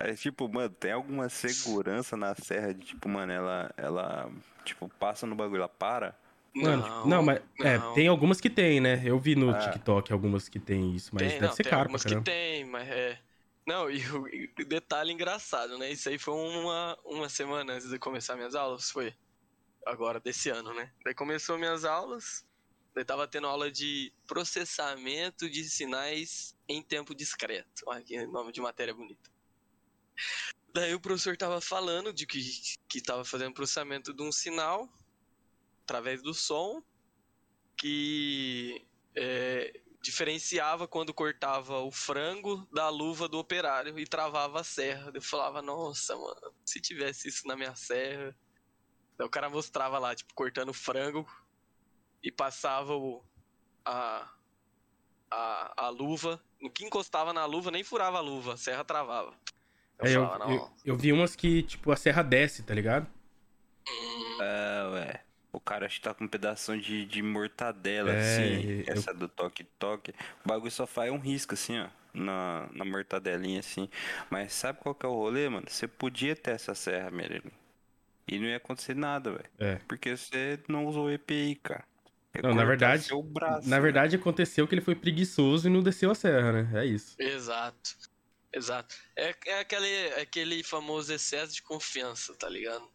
É, 0.00 0.14
tipo, 0.14 0.48
mano, 0.48 0.70
tem 0.70 0.92
alguma 0.92 1.28
segurança 1.28 2.16
na 2.16 2.34
serra 2.34 2.74
de, 2.74 2.84
tipo, 2.86 3.08
mano, 3.08 3.32
ela, 3.32 3.70
ela, 3.76 4.30
tipo, 4.64 4.88
passa 4.98 5.26
no 5.26 5.34
bagulho, 5.34 5.60
ela 5.60 5.68
para? 5.68 6.16
Mano, 6.54 6.82
tipo, 6.82 7.08
não, 7.08 7.22
mas 7.22 7.40
é, 7.60 7.78
não. 7.78 7.94
tem 7.94 8.08
algumas 8.08 8.40
que 8.40 8.50
tem, 8.50 8.80
né? 8.80 9.00
Eu 9.04 9.18
vi 9.18 9.34
no 9.34 9.50
Ah. 9.50 9.58
TikTok 9.58 10.12
algumas 10.12 10.48
que 10.48 10.58
tem 10.58 10.94
isso, 10.94 11.10
mas 11.14 11.22
Tem, 11.22 11.32
deve 11.32 11.46
não, 11.46 11.54
ser 11.54 11.62
tem 11.62 11.70
caro 11.70 11.88
pra 11.88 11.96
algumas 11.96 12.04
que 12.04 12.20
tem, 12.20 12.64
mas 12.64 12.88
é. 12.88 13.18
Não, 13.66 13.88
e 13.90 14.04
o 14.10 14.28
e 14.28 14.50
o 14.60 14.64
detalhe 14.66 15.12
engraçado, 15.12 15.78
né? 15.78 15.90
Isso 15.90 16.08
aí 16.08 16.18
foi 16.18 16.34
uma, 16.34 16.98
uma 17.04 17.28
semana 17.28 17.74
antes 17.74 17.88
de 17.88 17.98
começar 17.98 18.34
minhas 18.36 18.54
aulas, 18.54 18.90
foi 18.90 19.14
agora 19.86 20.20
desse 20.20 20.50
ano, 20.50 20.74
né? 20.74 20.90
Daí 21.04 21.14
começou 21.14 21.56
minhas 21.56 21.84
aulas, 21.84 22.44
daí 22.94 23.04
tava 23.04 23.26
tendo 23.26 23.46
aula 23.46 23.70
de 23.70 24.12
processamento 24.26 25.48
de 25.48 25.64
sinais 25.64 26.56
em 26.68 26.82
tempo 26.82 27.14
discreto. 27.14 27.82
Olha 27.86 28.02
que 28.02 28.26
nome 28.26 28.52
de 28.52 28.60
matéria 28.60 28.94
bonita. 28.94 29.30
Daí 30.74 30.94
o 30.94 31.00
professor 31.00 31.36
tava 31.36 31.60
falando 31.60 32.12
de 32.12 32.26
que, 32.26 32.40
que 32.88 33.00
tava 33.00 33.24
fazendo 33.24 33.54
processamento 33.54 34.12
de 34.12 34.22
um 34.22 34.32
sinal 34.32 34.88
através 35.84 36.22
do 36.22 36.32
som 36.32 36.82
que 37.76 38.86
é, 39.14 39.80
diferenciava 40.00 40.86
quando 40.86 41.12
cortava 41.12 41.78
o 41.80 41.90
frango 41.90 42.66
da 42.72 42.88
luva 42.88 43.28
do 43.28 43.38
operário 43.38 43.98
e 43.98 44.06
travava 44.06 44.60
a 44.60 44.64
serra. 44.64 45.10
Eu 45.14 45.22
falava, 45.22 45.60
nossa, 45.60 46.16
mano, 46.16 46.54
se 46.64 46.80
tivesse 46.80 47.28
isso 47.28 47.46
na 47.46 47.56
minha 47.56 47.74
serra. 47.74 48.36
Daí 49.16 49.26
o 49.26 49.30
cara 49.30 49.50
mostrava 49.50 49.98
lá, 49.98 50.14
tipo, 50.14 50.32
cortando 50.34 50.72
frango 50.72 51.26
e 52.22 52.30
passava 52.32 52.96
o, 52.96 53.22
a, 53.84 54.28
a, 55.30 55.86
a 55.86 55.88
luva. 55.88 56.42
No 56.60 56.70
que 56.70 56.84
encostava 56.84 57.32
na 57.32 57.44
luva, 57.44 57.70
nem 57.70 57.82
furava 57.84 58.18
a 58.18 58.20
luva, 58.20 58.54
a 58.54 58.56
serra 58.56 58.84
travava. 58.84 59.34
Eu 59.98 60.06
É, 60.06 60.16
eu, 60.16 60.22
falava, 60.22 60.38
não. 60.38 60.50
eu, 60.52 60.70
eu 60.84 60.96
vi 60.96 61.12
umas 61.12 61.36
que, 61.36 61.62
tipo, 61.62 61.90
a 61.92 61.96
serra 61.96 62.22
desce, 62.22 62.62
tá 62.62 62.74
ligado? 62.74 63.06
É, 64.38 64.88
ué. 64.92 65.24
O 65.52 65.60
cara 65.60 65.84
acho 65.86 65.96
que 65.96 66.02
tá 66.02 66.14
com 66.14 66.24
um 66.24 66.28
pedaço 66.28 66.76
de, 66.78 67.04
de 67.04 67.22
mortadela, 67.22 68.10
É, 68.10 68.16
assim. 68.16 68.82
eu- 68.86 68.86
Essa 68.86 69.12
do 69.12 69.28
toque-toque. 69.28 70.12
O 70.44 70.48
bagulho 70.48 70.70
só 70.70 70.86
faz 70.86 71.12
um 71.12 71.18
risco, 71.18 71.54
assim, 71.54 71.78
ó. 71.78 71.88
Na, 72.14 72.68
na 72.72 72.84
mortadelinha, 72.84 73.60
assim. 73.60 73.88
Mas 74.30 74.52
sabe 74.52 74.78
qual 74.80 74.94
que 74.94 75.04
é 75.06 75.08
o 75.08 75.12
rolê, 75.14 75.48
mano? 75.48 75.66
Você 75.68 75.86
podia 75.88 76.34
ter 76.36 76.52
essa 76.52 76.74
serra, 76.74 77.10
Merlin. 77.10 77.50
E 78.28 78.38
não 78.38 78.46
ia 78.48 78.56
acontecer 78.58 78.94
nada, 78.96 79.32
velho. 79.32 79.50
É. 79.58 79.80
Porque 79.88 80.16
você 80.16 80.60
não 80.68 80.86
usou 80.86 81.10
EPI, 81.10 81.56
cara. 81.56 81.84
Ia 82.34 82.42
Não, 82.42 82.54
na 82.54 82.64
verdade- 82.64 83.08
braço, 83.24 83.68
Na 83.68 83.76
né? 83.76 83.82
verdade, 83.82 84.16
aconteceu 84.16 84.66
que 84.66 84.74
ele 84.74 84.80
foi 84.80 84.94
preguiçoso 84.94 85.68
e 85.68 85.70
não 85.70 85.82
desceu 85.82 86.10
a 86.10 86.14
serra, 86.14 86.52
né? 86.62 86.80
É 86.82 86.86
isso. 86.86 87.14
Exato. 87.18 87.96
Exato. 88.54 88.94
É, 89.16 89.34
é 89.46 89.60
aquele, 89.60 89.86
é 89.88 90.20
aquele 90.22 90.62
famoso 90.62 91.12
excesso 91.12 91.54
de 91.54 91.62
confiança, 91.62 92.34
tá 92.34 92.48
ligado? 92.48 92.86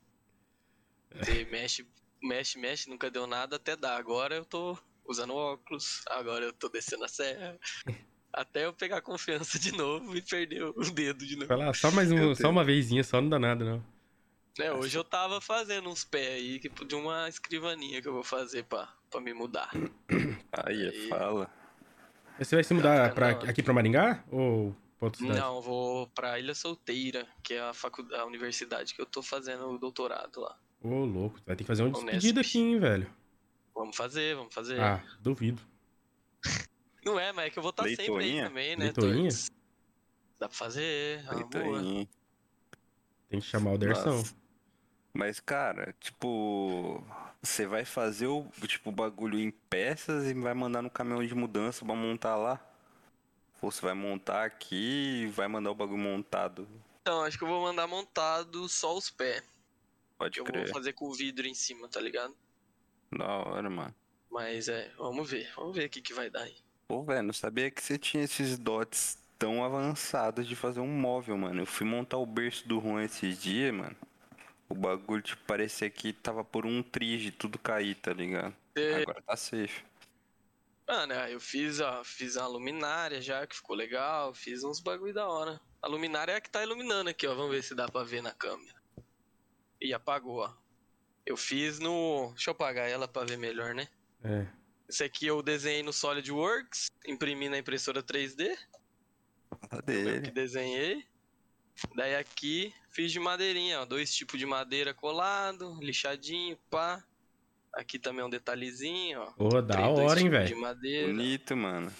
Você 1.15 1.45
mexe, 1.45 1.87
mexe, 2.21 2.59
mexe, 2.59 2.89
nunca 2.89 3.09
deu 3.09 3.25
nada 3.25 3.55
até 3.55 3.75
dar. 3.75 3.97
Agora 3.97 4.35
eu 4.35 4.45
tô 4.45 4.77
usando 5.07 5.33
óculos, 5.33 6.03
agora 6.09 6.45
eu 6.45 6.53
tô 6.53 6.69
descendo 6.69 7.05
a 7.05 7.07
serra. 7.07 7.57
Até 8.33 8.65
eu 8.65 8.73
pegar 8.73 9.01
confiança 9.01 9.57
de 9.57 9.71
novo 9.71 10.15
e 10.15 10.21
perder 10.21 10.63
o 10.63 10.73
dedo 10.91 11.25
de 11.25 11.35
novo. 11.35 11.47
Vai 11.47 11.57
lá, 11.57 11.73
só 11.73 11.89
mais 11.91 12.11
um, 12.11 12.35
só 12.35 12.49
uma 12.49 12.63
vezinha, 12.63 13.03
só 13.03 13.19
não 13.21 13.29
dá 13.29 13.39
nada, 13.39 13.63
não. 13.65 13.83
É, 14.59 14.71
hoje 14.73 14.97
eu 14.97 15.03
tava 15.03 15.39
fazendo 15.39 15.89
uns 15.89 16.03
pés 16.03 16.27
aí 16.41 16.59
que- 16.59 16.85
de 16.85 16.95
uma 16.95 17.29
escrivaninha 17.29 18.01
que 18.01 18.07
eu 18.07 18.13
vou 18.13 18.23
fazer 18.23 18.63
pra, 18.63 18.89
pra 19.09 19.21
me 19.21 19.33
mudar. 19.33 19.69
Aí, 20.51 20.87
Aí. 20.89 21.09
fala. 21.09 21.49
Você 22.39 22.55
vai 22.55 22.63
se 22.63 22.73
mudar 22.73 23.13
pra, 23.13 23.33
não. 23.33 23.49
aqui 23.49 23.61
pra 23.61 23.73
Maringá? 23.73 24.23
Ou 24.31 24.75
pra 24.97 25.05
outra 25.07 25.19
cidade? 25.21 25.39
Não, 25.39 25.61
vou 25.61 26.07
pra 26.07 26.39
Ilha 26.39 26.55
Solteira, 26.55 27.27
que 27.43 27.53
é 27.53 27.61
a, 27.61 27.73
facu... 27.73 28.07
a 28.15 28.25
universidade 28.25 28.93
que 28.95 29.01
eu 29.01 29.05
tô 29.05 29.21
fazendo 29.21 29.67
o 29.69 29.77
doutorado 29.77 30.39
lá. 30.41 30.57
Ô, 30.81 31.05
louco, 31.05 31.39
vai 31.45 31.55
ter 31.55 31.63
que 31.63 31.67
fazer 31.67 31.83
uma 31.83 31.89
Unesp. 31.89 32.05
despedida 32.05 32.41
aqui, 32.41 32.59
hein, 32.59 32.79
velho. 32.79 33.11
Vamos 33.75 33.95
fazer, 33.95 34.35
vamos 34.35 34.53
fazer. 34.53 34.79
Ah, 34.79 35.03
duvido. 35.19 35.61
Não 37.05 37.19
é, 37.19 37.31
mas 37.31 37.45
é 37.45 37.49
que 37.51 37.59
eu 37.59 37.63
vou 37.63 37.69
estar 37.71 37.83
sempre 37.83 38.01
aí 38.03 38.09
Leitoinha? 38.09 38.47
também, 38.47 38.75
né? 38.75 38.85
Leitoinha? 38.85 39.29
Dá 40.39 40.47
pra 40.49 40.57
fazer, 40.57 41.23
é 41.27 41.43
boa. 41.43 41.79
aí. 41.79 42.07
Tem 43.29 43.39
que 43.39 43.45
chamar 43.45 43.73
o 43.73 43.77
Dersão. 43.77 44.17
Nossa. 44.17 44.35
Mas, 45.17 45.39
cara, 45.39 45.95
tipo, 45.99 47.03
você 47.41 47.65
vai 47.65 47.83
fazer 47.83 48.27
o 48.27 48.45
tipo 48.67 48.91
bagulho 48.91 49.39
em 49.39 49.49
peças 49.49 50.25
e 50.27 50.33
vai 50.35 50.53
mandar 50.53 50.83
no 50.83 50.91
caminhão 50.91 51.25
de 51.25 51.33
mudança 51.33 51.83
pra 51.83 51.95
montar 51.95 52.35
lá? 52.35 52.63
Ou 53.59 53.71
você 53.71 53.81
vai 53.81 53.95
montar 53.95 54.45
aqui 54.45 55.23
e 55.23 55.25
vai 55.25 55.47
mandar 55.47 55.71
o 55.71 55.75
bagulho 55.75 55.97
montado? 55.97 56.67
Então, 57.01 57.23
acho 57.23 57.35
que 57.35 57.43
eu 57.43 57.47
vou 57.47 57.63
mandar 57.63 57.87
montado 57.87 58.69
só 58.69 58.95
os 58.95 59.09
pés. 59.09 59.41
Pode 60.19 60.37
Eu 60.37 60.45
crer. 60.45 60.65
vou 60.65 60.73
fazer 60.75 60.93
com 60.93 61.05
o 61.05 61.13
vidro 61.15 61.47
em 61.47 61.55
cima, 61.55 61.87
tá 61.87 61.99
ligado? 61.99 62.35
Da 63.11 63.25
hora, 63.27 63.71
mano. 63.71 63.95
Mas 64.29 64.67
é, 64.67 64.91
vamos 64.99 65.27
ver, 65.27 65.51
vamos 65.55 65.75
ver 65.75 65.87
o 65.87 65.89
que, 65.89 65.99
que 65.99 66.13
vai 66.13 66.29
dar 66.29 66.41
aí. 66.43 66.57
Pô, 66.87 67.01
velho, 67.03 67.23
não 67.23 67.33
sabia 67.33 67.71
que 67.71 67.81
você 67.81 67.97
tinha 67.97 68.23
esses 68.23 68.55
dots 68.59 69.17
tão 69.39 69.63
avançados 69.63 70.47
de 70.47 70.55
fazer 70.55 70.79
um 70.79 70.87
móvel, 70.87 71.35
mano. 71.39 71.63
Eu 71.63 71.65
fui 71.65 71.87
montar 71.87 72.17
o 72.17 72.25
berço 72.27 72.67
do 72.67 72.79
Juan 72.79 73.03
esses 73.03 73.41
dias, 73.41 73.73
mano. 73.73 73.95
O 74.69 74.75
bagulho, 74.75 75.21
tipo, 75.21 75.41
parecia 75.45 75.89
que 75.89 76.11
tava 76.11 76.43
por 76.43 76.65
um 76.65 76.83
trige, 76.83 77.31
tudo 77.31 77.57
cair, 77.57 77.95
tá 77.95 78.13
ligado? 78.13 78.55
É. 78.75 79.01
Agora 79.01 79.21
tá 79.21 79.35
safe. 79.35 79.83
Mano, 80.87 81.13
é, 81.13 81.33
eu 81.33 81.39
fiz 81.39 81.81
a, 81.81 82.03
fiz 82.03 82.37
a 82.37 82.47
luminária 82.47 83.21
já, 83.21 83.45
que 83.45 83.55
ficou 83.55 83.75
legal. 83.75 84.33
Fiz 84.33 84.63
uns 84.63 84.79
bagulho 84.79 85.13
da 85.13 85.27
hora. 85.27 85.59
A 85.81 85.87
luminária 85.87 86.33
é 86.33 86.35
a 86.35 86.41
que 86.41 86.49
tá 86.49 86.63
iluminando 86.63 87.09
aqui, 87.09 87.27
ó. 87.27 87.35
Vamos 87.35 87.51
ver 87.51 87.63
se 87.63 87.75
dá 87.75 87.87
pra 87.87 88.03
ver 88.03 88.21
na 88.21 88.31
câmera. 88.31 88.75
Ih, 89.81 89.93
apagou, 89.93 90.39
ó. 90.39 90.53
Eu 91.25 91.35
fiz 91.35 91.79
no. 91.79 92.31
Deixa 92.33 92.49
eu 92.49 92.53
apagar 92.53 92.89
ela 92.89 93.07
pra 93.07 93.25
ver 93.25 93.37
melhor, 93.37 93.75
né? 93.75 93.87
É. 94.23 94.47
Esse 94.87 95.03
aqui 95.03 95.27
eu 95.27 95.41
desenhei 95.41 95.83
no 95.83 95.91
SolidWorks, 95.91 96.87
imprimi 97.05 97.49
na 97.49 97.57
impressora 97.57 98.01
3D, 98.01 98.57
Fala 99.69 99.83
eu 99.87 100.21
que 100.21 100.31
desenhei. 100.31 101.05
Daí 101.95 102.15
aqui 102.15 102.73
fiz 102.97 103.11
de 103.11 103.19
madeirinha, 103.19 103.81
ó, 103.81 103.85
dois 103.85 104.11
tipos 104.11 104.39
de 104.39 104.45
madeira 104.47 104.91
colado, 104.91 105.77
lixadinho, 105.79 106.57
pá. 106.67 107.03
Aqui 107.71 107.99
também 107.99 108.25
um 108.25 108.29
detalhezinho, 108.29 109.19
ó. 109.21 109.33
Ô, 109.37 109.61
da 109.61 109.75
Três, 109.75 109.99
hora, 109.99 110.19
hein, 110.19 110.29
velho. 110.29 110.47
De 110.47 110.55
madeira. 110.55 111.07
Bonito, 111.07 111.55
mano. 111.55 111.93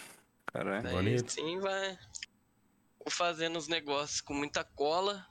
Caralho. 0.47 0.81
Daí 0.81 0.93
Bonito. 0.93 1.31
sim 1.31 1.59
vai. 1.59 1.91
Vou 2.97 3.11
fazendo 3.11 3.59
os 3.59 3.67
negócios 3.67 4.21
com 4.21 4.33
muita 4.33 4.63
cola 4.63 5.23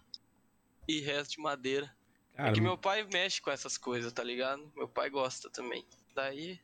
e 0.86 1.00
resto 1.00 1.32
de 1.32 1.40
madeira. 1.40 1.92
Cara, 2.36 2.50
é 2.50 2.52
que 2.52 2.60
meu 2.60 2.78
pai 2.78 3.04
mexe 3.12 3.42
com 3.42 3.50
essas 3.50 3.76
coisas, 3.76 4.12
tá 4.12 4.22
ligado? 4.22 4.70
Meu 4.76 4.86
pai 4.86 5.10
gosta 5.10 5.50
também. 5.50 5.84
Daí 6.14 6.60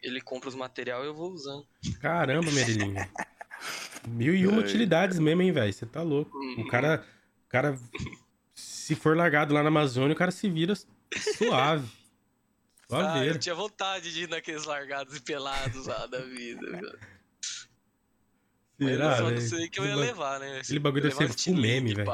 ele 0.00 0.20
compra 0.20 0.48
os 0.48 0.54
material 0.54 1.02
e 1.02 1.08
eu 1.08 1.14
vou 1.14 1.32
usando. 1.32 1.66
Caramba, 2.00 2.52
Merilinho. 2.52 2.94
Mil 4.06 4.34
e 4.34 4.46
uma 4.46 4.60
utilidades 4.60 5.18
mesmo, 5.18 5.42
hein, 5.42 5.50
velho? 5.50 5.72
Você 5.72 5.86
tá 5.86 6.02
louco. 6.02 6.38
O 6.58 6.68
cara, 6.68 7.04
o 7.13 7.13
cara, 7.54 7.78
se 8.52 8.96
for 8.96 9.16
largado 9.16 9.54
lá 9.54 9.62
na 9.62 9.68
Amazônia, 9.68 10.12
o 10.12 10.18
cara 10.18 10.32
se 10.32 10.48
vira 10.48 10.74
suave. 10.74 11.88
Ah, 12.90 13.24
eu 13.24 13.38
tinha 13.38 13.54
vontade 13.54 14.12
de 14.12 14.24
ir 14.24 14.28
naqueles 14.28 14.64
largados 14.64 15.16
e 15.16 15.20
pelados 15.20 15.86
lá 15.86 16.06
da 16.06 16.20
vida. 16.20 16.60
viu? 16.78 16.92
Mas 18.78 18.90
eu 18.90 18.96
Será, 18.96 19.16
só 19.16 19.30
não 19.30 19.40
sei 19.40 19.68
que 19.68 19.80
eu 19.80 19.86
ia 19.86 19.96
levar, 19.96 20.38
né? 20.38 20.58
aquele 20.58 20.78
bagulho 20.78 21.02
deve 21.02 21.14
ser 21.14 21.32
full 21.32 21.56
meme, 21.56 21.94
velho. 21.94 22.12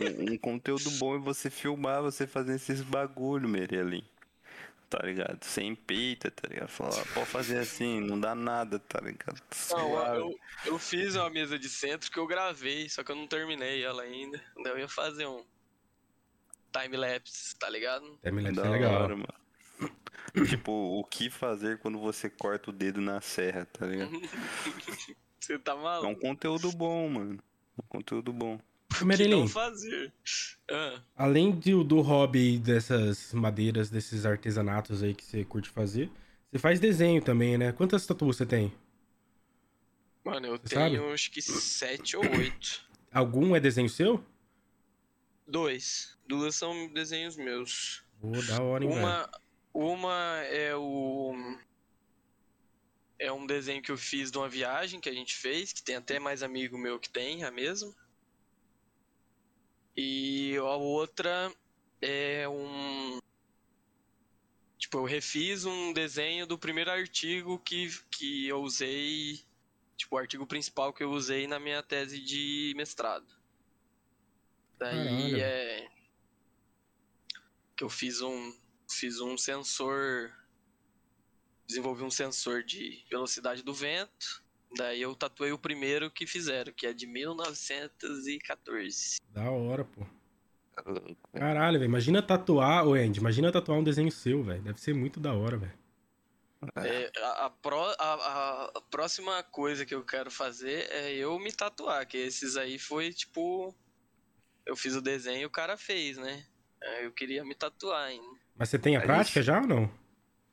Um, 0.00 0.32
um 0.32 0.38
conteúdo 0.38 0.90
bom 0.92 1.14
é 1.14 1.18
você 1.18 1.50
filmar, 1.50 2.02
você 2.02 2.26
fazer 2.26 2.54
esses 2.54 2.80
bagulho, 2.80 3.46
Merelin. 3.46 4.02
Tá 4.88 4.98
ligado? 5.04 5.42
Sem 5.44 5.74
peita, 5.74 6.30
tá 6.30 6.48
ligado? 6.48 6.68
Falar, 6.68 7.04
pode 7.12 7.26
fazer 7.26 7.58
assim, 7.58 8.00
não 8.00 8.20
dá 8.20 8.34
nada, 8.36 8.78
tá 8.78 9.00
ligado? 9.00 9.42
Não, 9.70 10.14
eu, 10.14 10.34
eu 10.64 10.78
fiz 10.78 11.16
uma 11.16 11.28
mesa 11.28 11.58
de 11.58 11.68
centro 11.68 12.10
que 12.10 12.18
eu 12.18 12.26
gravei, 12.26 12.88
só 12.88 13.02
que 13.02 13.10
eu 13.10 13.16
não 13.16 13.26
terminei 13.26 13.82
ela 13.82 14.02
ainda. 14.02 14.40
Daí 14.62 14.72
eu 14.72 14.78
ia 14.78 14.88
fazer 14.88 15.26
um 15.26 15.44
time-lapse, 16.72 17.56
tá 17.56 17.68
ligado? 17.68 18.18
É, 18.22 18.30
me 18.30 18.52
Da 18.52 18.64
é 18.66 18.68
legal. 18.70 19.02
hora, 19.02 19.16
mano. 19.16 19.34
tipo, 20.48 20.70
o 20.70 21.02
que 21.04 21.30
fazer 21.30 21.78
quando 21.78 21.98
você 21.98 22.30
corta 22.30 22.70
o 22.70 22.72
dedo 22.72 23.00
na 23.00 23.20
serra, 23.20 23.66
tá 23.66 23.86
ligado? 23.86 24.10
Você 25.38 25.58
tá 25.60 25.72
É 25.72 25.74
um 25.74 25.82
maluco. 25.82 26.20
conteúdo 26.20 26.72
bom, 26.72 27.08
mano. 27.08 27.38
Um 27.78 27.86
conteúdo 27.88 28.32
bom. 28.32 28.58
O 28.92 28.94
que 28.98 29.04
Merilim, 29.04 29.40
não 29.40 29.48
fazer? 29.48 30.12
Ah, 30.70 31.02
além 31.16 31.50
do, 31.52 31.84
do 31.84 32.00
hobby 32.00 32.58
dessas 32.58 33.32
madeiras, 33.32 33.90
desses 33.90 34.24
artesanatos 34.24 35.02
aí 35.02 35.14
que 35.14 35.24
você 35.24 35.44
curte 35.44 35.68
fazer, 35.68 36.10
você 36.50 36.58
faz 36.58 36.80
desenho 36.80 37.22
também, 37.22 37.58
né? 37.58 37.72
Quantas 37.72 38.06
tatuas 38.06 38.36
você 38.36 38.46
tem? 38.46 38.72
mano, 40.24 40.46
eu 40.48 40.58
Você 40.58 40.74
tenho 40.74 41.02
sabe? 41.02 41.12
acho 41.12 41.30
que 41.30 41.40
sete 41.42 42.16
ou 42.16 42.22
oito. 42.38 42.84
Algum 43.12 43.54
é 43.54 43.60
desenho 43.60 43.88
seu? 43.88 44.24
Dois. 45.46 46.16
Duas 46.26 46.54
são 46.56 46.88
desenhos 46.92 47.36
meus. 47.36 48.02
Pô, 48.20 48.30
da 48.42 48.62
hora, 48.62 48.84
hein, 48.84 48.90
velho? 48.90 49.00
Uma, 49.00 49.30
uma 49.72 50.40
é 50.44 50.74
o. 50.74 51.34
É 53.18 53.32
um 53.32 53.46
desenho 53.46 53.80
que 53.82 53.90
eu 53.90 53.96
fiz 53.96 54.30
de 54.30 54.36
uma 54.38 54.48
viagem 54.48 55.00
que 55.00 55.08
a 55.08 55.12
gente 55.12 55.34
fez, 55.34 55.72
que 55.72 55.82
tem 55.82 55.96
até 55.96 56.18
mais 56.18 56.42
amigo 56.42 56.76
meu 56.76 56.98
que 56.98 57.08
tem, 57.08 57.44
a 57.44 57.50
mesma. 57.50 57.94
E 59.96 60.56
a 60.58 60.76
outra 60.76 61.52
é 62.02 62.46
um. 62.48 63.18
Tipo, 64.78 64.98
eu 64.98 65.04
refiz 65.04 65.64
um 65.64 65.92
desenho 65.92 66.46
do 66.46 66.58
primeiro 66.58 66.90
artigo 66.90 67.58
que, 67.60 67.88
que 68.10 68.46
eu 68.46 68.60
usei. 68.60 69.40
Tipo, 69.96 70.16
o 70.16 70.18
artigo 70.18 70.46
principal 70.46 70.92
que 70.92 71.02
eu 71.02 71.10
usei 71.10 71.46
na 71.46 71.58
minha 71.58 71.82
tese 71.82 72.20
de 72.20 72.74
mestrado. 72.76 73.26
Daí 74.78 75.30
Caralho. 75.30 75.40
é. 75.40 75.88
Que 77.74 77.84
eu 77.84 77.88
fiz 77.88 78.20
um. 78.20 78.54
Fiz 78.88 79.18
um 79.20 79.38
sensor. 79.38 80.30
Desenvolvi 81.66 82.04
um 82.04 82.10
sensor 82.10 82.62
de 82.62 83.04
velocidade 83.10 83.62
do 83.62 83.72
vento. 83.72 84.44
Daí 84.76 85.00
eu 85.02 85.14
tatuei 85.14 85.52
o 85.52 85.58
primeiro 85.58 86.10
que 86.10 86.26
fizeram, 86.26 86.72
que 86.72 86.86
é 86.86 86.92
de 86.92 87.06
1914. 87.06 89.18
Da 89.30 89.50
hora, 89.50 89.84
pô. 89.84 90.04
Tá. 90.74 90.82
Caralho, 91.38 91.78
velho. 91.78 91.88
Imagina 91.88 92.20
tatuar, 92.22 92.86
ô 92.86 92.94
Andy, 92.94 93.20
imagina 93.20 93.52
tatuar 93.52 93.78
um 93.78 93.84
desenho 93.84 94.10
seu, 94.10 94.42
velho. 94.42 94.62
Deve 94.62 94.80
ser 94.80 94.94
muito 94.94 95.20
da 95.20 95.32
hora, 95.32 95.56
velho. 95.56 95.78
É, 96.76 97.10
a, 97.22 97.46
a 97.46 97.50
pró- 97.50 97.94
a- 97.98 98.14
a- 98.14 98.72
a 98.76 98.80
próxima 98.90 99.42
coisa 99.44 99.86
que 99.86 99.94
eu 99.94 100.04
quero 100.04 100.30
fazer 100.30 100.88
é 100.90 101.14
eu 101.14 101.38
me 101.38 101.52
tatuar, 101.52 102.06
que 102.06 102.16
esses 102.16 102.56
aí 102.56 102.78
foi 102.78 103.12
tipo. 103.12 103.74
Eu 104.64 104.74
fiz 104.74 104.94
o 104.96 105.02
desenho 105.02 105.42
e 105.42 105.46
o 105.46 105.50
cara 105.50 105.76
fez, 105.76 106.16
né? 106.16 106.44
Aí 106.82 107.04
Eu 107.04 107.12
queria 107.12 107.44
me 107.44 107.54
tatuar 107.54 108.06
ainda. 108.06 108.36
Mas 108.54 108.68
você 108.68 108.78
tem 108.78 108.96
a 108.96 109.00
Aí 109.00 109.06
prática 109.06 109.42
já 109.42 109.60
ou 109.60 109.66
não? 109.66 109.90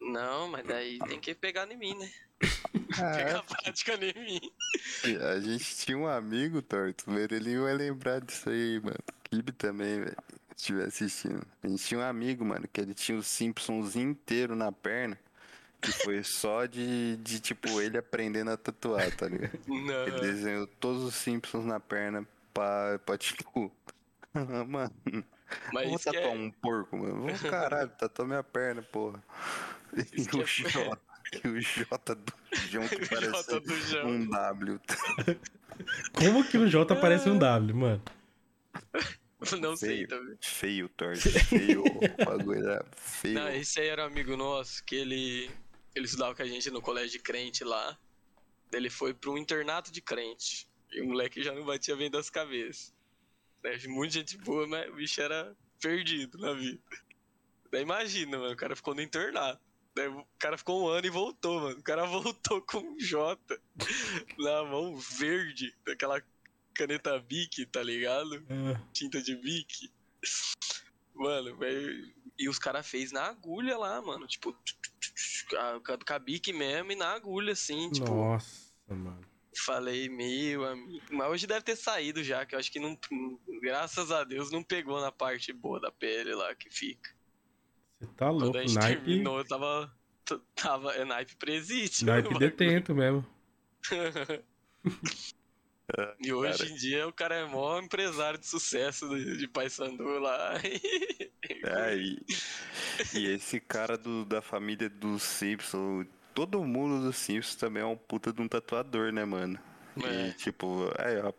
Não, 0.04 0.48
mas 0.50 0.66
daí 0.66 1.00
tem 1.00 1.20
que 1.20 1.34
pegar 1.34 1.70
em 1.72 1.78
mim, 1.78 1.98
né? 1.98 2.10
Ah, 3.00 3.16
Pegar 3.16 3.40
a 3.40 3.44
prática 3.44 3.94
em 3.96 4.14
mim. 4.24 4.52
A 5.22 5.40
gente 5.40 5.78
tinha 5.78 5.98
um 5.98 6.08
amigo, 6.08 6.62
Torto. 6.62 7.10
O 7.10 7.14
Merelinho 7.14 7.64
vai 7.64 7.74
lembrar 7.74 8.20
disso 8.22 8.50
aí, 8.50 8.80
mano. 8.82 8.98
Kibe 9.24 9.52
também, 9.54 10.02
velho. 10.02 10.16
Se 10.50 10.56
estiver 10.58 10.86
assistindo. 10.88 11.48
A 11.64 11.68
gente 11.68 11.84
tinha 11.84 12.00
um 12.00 12.04
amigo, 12.04 12.46
mano, 12.46 12.68
que 12.72 12.80
ele 12.82 12.94
tinha 12.94 13.18
os 13.18 13.28
Simpsons 13.28 13.96
inteiro 13.96 14.56
na 14.56 14.72
perna. 14.72 15.18
Que 15.82 15.92
foi 15.92 16.24
só 16.24 16.66
de, 16.66 17.18
de, 17.18 17.40
tipo, 17.40 17.82
ele 17.82 17.98
aprendendo 17.98 18.52
a 18.52 18.58
tatuar, 18.58 19.12
tá 19.16 19.28
ligado? 19.28 19.60
Ele 19.68 20.12
Não. 20.12 20.20
desenhou 20.22 20.68
todos 20.68 21.04
os 21.04 21.16
Simpsons 21.16 21.66
na 21.66 21.80
perna 21.80 22.26
pra, 22.54 23.00
pra 23.06 23.18
tipo. 23.18 23.72
mano, 24.68 24.94
Mas 25.74 25.90
vou 25.90 26.00
tatuar 26.00 26.24
é, 26.24 26.30
um 26.30 26.52
porco, 26.52 26.98
mano. 26.98 27.22
Vou, 27.28 27.50
caralho, 27.50 27.90
tatuar 27.90 28.28
minha 28.28 28.44
perna, 28.44 28.82
porra. 28.82 29.22
E 29.96 30.36
o 30.38 30.42
é- 30.42 30.46
J. 30.46 31.00
E 31.44 31.48
o 31.48 31.60
J 31.60 32.16
do 32.16 32.34
João 32.70 32.88
que 32.88 32.96
o 33.02 33.10
parece 33.10 33.32
Jota 33.32 33.60
do 33.60 33.76
João. 33.82 34.08
um 34.08 34.28
W. 34.30 34.80
Como 36.14 36.48
que 36.48 36.58
um 36.60 36.68
J 36.68 36.96
parece 36.96 37.28
um 37.28 37.40
W, 37.40 37.76
mano? 37.76 38.02
Não 39.60 39.76
sei 39.76 39.96
Feio. 39.96 40.08
também. 40.08 40.38
Feio, 40.42 40.90
Torto. 40.90 41.22
Feio. 41.50 41.84
O 41.84 42.26
bagulho 42.26 42.60
era 42.70 42.86
feio. 42.96 43.34
Não, 43.36 43.50
esse 43.50 43.80
aí 43.80 43.88
era 43.88 44.04
um 44.04 44.08
amigo 44.08 44.38
nosso, 44.38 44.84
que 44.86 44.96
ele, 44.96 45.50
ele 45.96 46.06
estudava 46.06 46.36
com 46.36 46.44
a 46.44 46.46
gente 46.46 46.70
no 46.70 46.82
colégio 46.82 47.12
de 47.14 47.20
crente 47.20 47.64
lá. 47.64 47.98
Ele 48.72 48.90
foi 48.90 49.14
para 49.14 49.32
um 49.32 49.38
internato 49.38 49.92
de 49.92 50.02
crente. 50.02 50.68
E 50.92 51.02
o 51.02 51.08
moleque 51.08 51.42
já 51.42 51.52
não 51.54 51.66
batia 51.66 51.96
bem 51.96 52.12
das 52.12 52.30
cabeças. 52.30 52.94
Né? 53.64 53.78
Muita 53.88 54.14
gente 54.14 54.38
boa, 54.38 54.68
mas 54.68 54.88
o 54.90 54.94
bicho 54.94 55.20
era 55.20 55.56
perdido 55.82 56.38
na 56.38 56.54
vida. 56.54 56.80
Daí 57.72 57.82
imagina, 57.82 58.38
mano, 58.38 58.54
o 58.54 58.58
cara 58.58 58.76
ficou 58.76 58.94
no 58.94 59.02
internato. 59.02 59.60
Daí 59.96 60.08
o 60.08 60.26
cara 60.40 60.58
ficou 60.58 60.84
um 60.84 60.88
ano 60.88 61.06
e 61.06 61.10
voltou, 61.10 61.62
mano. 61.62 61.80
O 61.80 61.84
cara 61.84 62.06
voltou 62.08 62.62
com 62.62 62.80
um 62.80 62.98
J 62.98 63.40
na 64.40 64.64
mão 64.64 64.98
verde, 64.98 65.74
daquela 65.86 66.22
caneta 66.74 67.20
Bic, 67.20 67.66
tá 67.68 67.84
ligado? 67.84 68.44
Ah, 68.50 68.82
tinta 68.92 69.22
de 69.22 69.36
bique. 69.36 69.92
Mano, 71.14 71.56
velho. 71.58 72.14
E 72.38 72.50
os 72.50 72.58
caras 72.58 72.88
fez 72.88 73.12
na 73.12 73.26
agulha 73.26 73.78
lá, 73.78 74.02
mano. 74.02 74.26
Tipo, 74.26 74.52
com 75.52 76.14
a 76.14 76.20
bique 76.20 76.52
mesmo 76.52 76.92
e 76.92 76.96
na 76.96 77.14
agulha, 77.14 77.54
assim. 77.54 77.92
Tipo, 77.92 78.12
nossa, 78.12 78.74
mano. 78.88 79.22
falei, 79.56 80.10
meu 80.10 80.66
amigo. 80.66 81.06
Mas 81.12 81.30
hoje 81.30 81.46
deve 81.46 81.62
ter 81.62 81.76
saído 81.76 82.24
já, 82.24 82.46
que 82.46 82.56
eu 82.56 82.60
acho 82.60 82.72
que 82.72 82.80
não. 82.80 82.98
Graças 83.62 84.12
a 84.12 84.24
Deus 84.24 84.50
não 84.50 84.64
pegou 84.64 85.00
na 85.00 85.12
parte 85.12 85.54
boa 85.54 85.80
da 85.80 85.92
pele 85.92 86.34
lá 86.34 86.56
que 86.56 86.72
fica. 86.72 87.12
Você 88.04 88.14
tá 88.16 88.28
Quando 88.28 88.42
louco. 88.44 88.58
a 88.58 88.62
gente 88.62 88.76
Naipe, 88.76 89.06
terminou, 89.06 89.38
eu 89.38 89.48
tava. 89.48 89.94
Tava. 90.56 90.92
É 90.94 91.06
naipe 91.06 91.36
presídio. 91.36 92.06
naipe 92.08 92.38
detento 92.38 92.94
mesmo. 92.94 93.26
E 96.20 96.32
hoje 96.32 96.72
em 96.72 96.76
dia 96.76 97.08
o 97.08 97.14
cara 97.14 97.36
é 97.36 97.46
mó 97.46 97.78
empresário 97.78 98.40
de 98.40 98.48
sucesso 98.48 99.08
de, 99.10 99.38
de 99.38 99.48
Paysandu 99.48 100.20
lá. 100.20 100.54
É, 101.66 101.96
e, 101.98 102.26
e 103.14 103.28
esse 103.28 103.60
cara 103.60 103.98
do, 103.98 104.24
da 104.24 104.42
família 104.42 104.90
dos 104.90 105.22
Simpsons, 105.24 106.08
todo 106.34 106.64
mundo 106.64 107.04
dos 107.04 107.18
Simpsons 107.18 107.56
também 107.56 107.84
é 107.84 107.86
um 107.86 107.98
puta 107.98 108.32
de 108.32 108.42
um 108.42 108.48
tatuador, 108.48 109.12
né, 109.12 109.26
mano? 109.26 109.60
É. 110.02 110.30
E 110.30 110.34
tipo, 110.34 110.90
é, 110.98 111.22
ó, 111.22 111.34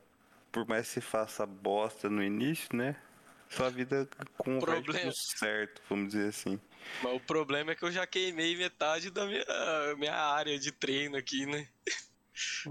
por 0.52 0.66
mais 0.68 0.86
que 0.86 0.94
você 0.94 1.00
faça 1.00 1.46
bosta 1.46 2.10
no 2.10 2.22
início, 2.22 2.68
né? 2.76 2.96
Sua 3.54 3.70
vida 3.70 4.08
com 4.36 4.58
vai 4.58 4.82
Problema. 4.82 5.12
certo, 5.12 5.82
vamos 5.88 6.12
dizer 6.12 6.28
assim. 6.28 6.60
Mas 7.02 7.14
o 7.14 7.20
problema 7.20 7.72
é 7.72 7.74
que 7.74 7.84
eu 7.84 7.92
já 7.92 8.06
queimei 8.06 8.56
metade 8.56 9.10
da 9.10 9.24
minha, 9.26 9.44
minha 9.96 10.14
área 10.14 10.58
de 10.58 10.72
treino 10.72 11.16
aqui, 11.16 11.46
né? 11.46 11.68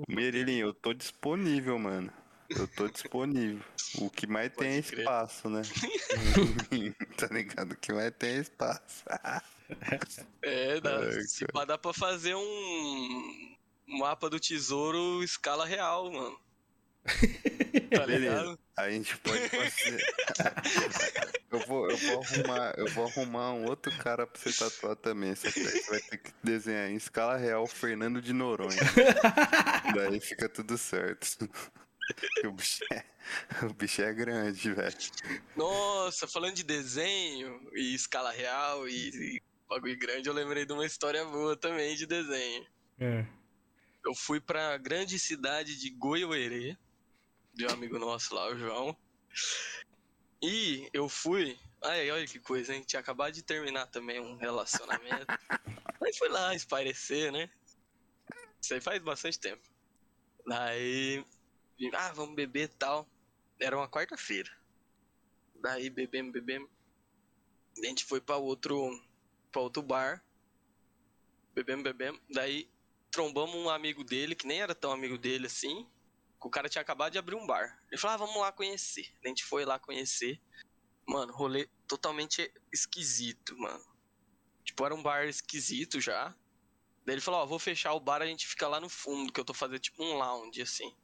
Merilinho, 0.08 0.68
eu 0.68 0.74
tô 0.74 0.94
disponível, 0.94 1.80
mano. 1.80 2.12
Eu 2.50 2.68
tô 2.68 2.88
disponível. 2.88 3.64
O 3.98 4.10
que 4.10 4.28
mais 4.28 4.52
tem 4.54 4.68
é 4.68 4.76
Pode 4.76 4.88
crer. 4.88 5.00
espaço, 5.00 5.50
né? 5.50 5.62
tá 7.18 7.28
ligado? 7.28 7.72
O 7.72 7.78
que 7.78 7.94
mais 7.94 8.12
tem 8.18 8.32
é 8.32 8.40
espaço. 8.40 9.04
É, 10.42 10.80
dá, 10.82 11.00
Ai, 11.00 11.22
se 11.22 11.46
dá 11.66 11.78
pra 11.78 11.94
fazer 11.94 12.36
um 12.36 13.56
mapa 13.88 14.30
do 14.30 14.40
tesouro 14.40 15.24
escala 15.24 15.66
real, 15.66 16.12
mano. 16.12 16.40
Tá 17.04 18.06
Beleza. 18.06 18.18
ligado? 18.18 18.60
A 18.78 18.90
gente 18.90 19.18
pode 19.18 19.50
fazer. 19.50 20.00
eu, 21.52 21.60
vou, 21.68 21.90
eu, 21.90 21.98
vou 21.98 22.24
arrumar, 22.24 22.74
eu 22.78 22.88
vou 22.88 23.06
arrumar 23.08 23.54
um 23.54 23.66
outro 23.66 23.96
cara 23.98 24.26
pra 24.26 24.42
você 24.42 24.52
tatuar 24.52 24.96
também. 24.96 25.36
Só 25.36 25.52
que 25.52 25.64
daí 25.64 25.72
você 25.72 25.90
vai 25.92 26.00
ter 26.02 26.18
que 26.18 26.32
desenhar 26.44 26.90
em 26.90 26.96
escala 26.96 27.38
real 27.38 27.68
Fernando 27.68 28.22
de 28.22 28.34
Noronha. 28.34 28.80
daí 29.96 30.20
fica 30.20 30.48
tudo 30.50 30.78
certo. 30.78 31.50
o, 32.46 32.52
bicho 32.52 32.84
é, 32.92 33.04
o 33.64 33.74
bicho 33.74 34.02
é 34.02 34.14
grande, 34.14 34.74
velho. 34.74 34.98
Nossa, 35.56 36.28
falando 36.28 36.56
de 36.56 36.64
desenho 36.64 37.62
e 37.74 37.94
escala 37.94 38.32
real 38.32 38.88
e, 38.88 39.10
e 39.10 39.42
bagulho 39.70 39.98
grande, 39.98 40.28
eu 40.28 40.34
lembrei 40.34 40.66
de 40.66 40.74
uma 40.74 40.86
história 40.86 41.24
boa 41.26 41.56
também 41.56 41.96
de 41.96 42.06
desenho. 42.06 42.66
É. 43.00 43.26
Eu 44.06 44.14
fui 44.14 44.40
pra 44.40 44.78
grande 44.78 45.18
cidade 45.18 45.78
de 45.78 45.90
Goiôerê, 45.90 46.78
de 47.54 47.66
um 47.66 47.70
amigo 47.70 48.00
nosso 48.00 48.34
lá, 48.34 48.50
o 48.50 48.58
João. 48.58 48.98
E 50.42 50.90
eu 50.92 51.08
fui. 51.08 51.58
Ai, 51.82 52.10
olha 52.12 52.28
que 52.28 52.40
coisa, 52.40 52.74
hein? 52.74 52.84
Tinha 52.86 53.00
acabado 53.00 53.34
de 53.34 53.44
terminar 53.44 53.88
também 53.88 54.20
um 54.20 54.36
relacionamento. 54.36 55.28
aí 56.02 56.14
fui 56.18 56.30
lá 56.30 56.56
espairecer, 56.56 57.32
né? 57.32 57.50
Isso 58.62 58.74
aí 58.74 58.82
faz 58.82 59.02
bastante 59.02 59.40
tempo. 59.40 59.64
Daí. 60.46 61.26
Ah, 61.94 62.12
vamos 62.14 62.36
beber 62.36 62.64
e 62.64 62.68
tal. 62.68 63.08
Era 63.60 63.78
uma 63.78 63.90
quarta-feira. 63.90 64.52
Daí 65.56 65.90
bebemos, 65.90 66.34
bebemos. 66.34 66.70
A 67.78 67.86
gente 67.86 68.06
foi 68.06 68.20
pra 68.20 68.38
outro. 68.38 69.02
pra 69.52 69.62
outro 69.62 69.82
bar. 69.82 70.24
Bebemos, 71.54 71.84
bebemos. 71.84 72.20
Daí 72.30 72.70
trombamos 73.12 73.56
um 73.56 73.70
amigo 73.70 74.04
dele, 74.04 74.36
que 74.36 74.48
nem 74.48 74.62
era 74.62 74.74
tão 74.74 74.92
amigo 74.92 75.18
dele 75.18 75.46
assim. 75.48 75.88
O 76.44 76.50
cara 76.50 76.68
tinha 76.68 76.82
acabado 76.82 77.14
de 77.14 77.18
abrir 77.18 77.36
um 77.36 77.48
bar. 77.48 77.82
Ele 77.90 78.00
falou, 78.00 78.16
ah, 78.16 78.18
vamos 78.18 78.42
lá 78.42 78.52
conhecer. 78.52 79.08
A 79.24 79.28
gente 79.28 79.46
foi 79.46 79.64
lá 79.64 79.80
conhecer. 79.80 80.42
Mano, 81.08 81.34
rolê 81.34 81.70
totalmente 81.88 82.54
esquisito, 82.72 83.58
mano. 83.58 83.84
Tipo, 84.64 84.86
era 84.86 84.94
um 84.94 85.02
bar 85.02 85.26
esquisito 85.26 86.02
já. 86.02 86.36
Daí 87.06 87.16
ele 87.16 87.22
falou, 87.22 87.42
ó, 87.42 87.46
vou 87.46 87.60
fechar 87.60 87.94
o 87.94 88.00
bar, 88.00 88.22
a 88.22 88.26
gente 88.26 88.48
fica 88.48 88.68
lá 88.68 88.80
no 88.80 88.90
fundo, 88.90 89.32
que 89.32 89.40
eu 89.40 89.46
tô 89.46 89.54
fazendo 89.54 89.80
tipo 89.80 90.04
um 90.04 90.18
lounge, 90.18 90.62
assim. 90.62 90.96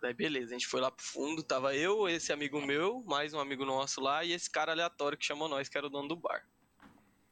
Daí 0.00 0.12
beleza, 0.12 0.50
a 0.50 0.58
gente 0.58 0.66
foi 0.66 0.80
lá 0.80 0.90
pro 0.90 1.04
fundo, 1.04 1.44
tava 1.44 1.76
eu, 1.76 2.08
esse 2.08 2.32
amigo 2.32 2.60
meu, 2.60 3.04
mais 3.04 3.32
um 3.32 3.38
amigo 3.38 3.64
nosso 3.64 4.00
lá, 4.00 4.24
e 4.24 4.32
esse 4.32 4.50
cara 4.50 4.72
aleatório 4.72 5.16
que 5.16 5.24
chamou 5.24 5.48
nós, 5.48 5.68
que 5.68 5.78
era 5.78 5.86
o 5.86 5.90
dono 5.90 6.08
do 6.08 6.16
bar. 6.16 6.44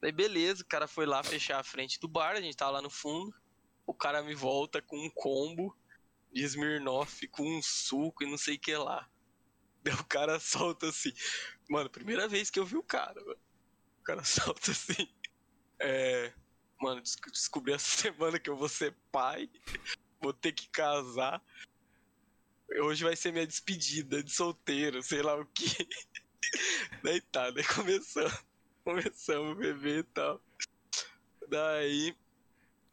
Daí 0.01 0.13
beleza, 0.13 0.63
o 0.63 0.67
cara 0.67 0.87
foi 0.87 1.05
lá 1.05 1.21
fechar 1.25 1.59
a 1.59 1.65
frente 1.65 1.99
do 1.99 2.07
bar, 2.07 2.37
a 2.37 2.41
gente 2.41 2.57
tava 2.57 2.71
lá 2.71 2.83
no 2.83 2.89
fundo, 2.89 3.35
o 3.85 3.93
cara 3.93 4.23
me 4.23 4.37
volta 4.37 4.81
com 4.81 4.97
um 4.97 5.11
combo 5.11 5.77
Smirnoff 6.33 7.27
com 7.29 7.59
um 7.59 7.63
suco 7.63 8.25
e 8.25 8.31
não 8.31 8.39
sei 8.39 8.57
o 8.57 8.61
que 8.61 8.77
lá. 8.77 9.09
Daí 9.83 9.95
o 9.95 10.05
cara 10.05 10.39
solta 10.41 10.89
assim, 10.89 11.13
mano, 11.69 11.91
primeira 11.91 12.29
vez 12.29 12.51
que 12.51 12.59
eu 12.59 12.67
vi 12.67 12.77
o 12.77 12.83
cara, 12.83 13.21
mano. 13.21 13.41
O 14.01 14.03
cara 14.03 14.23
solta 14.25 14.71
assim, 14.71 15.09
é... 15.79 16.33
Mano, 16.81 17.03
descobri 17.03 17.75
essa 17.75 17.85
semana 18.01 18.39
que 18.39 18.49
eu 18.49 18.57
vou 18.57 18.69
ser 18.69 18.97
pai, 19.13 19.51
vou 20.21 20.33
ter 20.33 20.53
que 20.53 20.69
casar. 20.69 21.43
Hoje 22.83 23.05
vai 23.05 23.17
ser 23.17 23.33
minha 23.33 23.47
despedida 23.47 24.23
de 24.23 24.31
solteiro, 24.31 25.03
sei 25.03 25.23
lá 25.23 25.39
o 25.39 25.45
que. 25.47 25.87
Daí 27.03 27.21
tá, 27.21 27.51
daí 27.51 27.65
começamos. 27.65 28.45
Começamos 28.85 29.53
a 29.53 29.55
beber 29.55 29.99
e 29.99 30.03
tal. 30.05 30.43
Daí. 31.49 32.17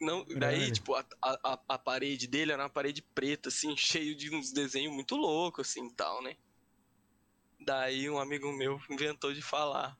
Não, 0.00 0.24
daí, 0.24 0.70
tipo, 0.70 0.94
a, 0.94 1.04
a, 1.22 1.60
a 1.68 1.78
parede 1.78 2.28
dele 2.28 2.52
era 2.52 2.62
uma 2.62 2.70
parede 2.70 3.02
preta, 3.02 3.48
assim, 3.48 3.74
cheio 3.76 4.14
de 4.14 4.34
uns 4.34 4.52
desenhos 4.52 4.94
muito 4.94 5.16
loucos, 5.16 5.68
assim, 5.68 5.90
tal, 5.90 6.22
né? 6.22 6.36
Daí 7.60 8.08
um 8.08 8.18
amigo 8.18 8.52
meu 8.52 8.80
inventou 8.88 9.32
de 9.32 9.42
falar. 9.42 9.98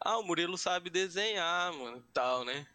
Ah, 0.00 0.18
o 0.18 0.22
Murilo 0.22 0.56
sabe 0.56 0.88
desenhar, 0.90 1.72
mano, 1.74 2.02
tal, 2.12 2.44
né? 2.44 2.66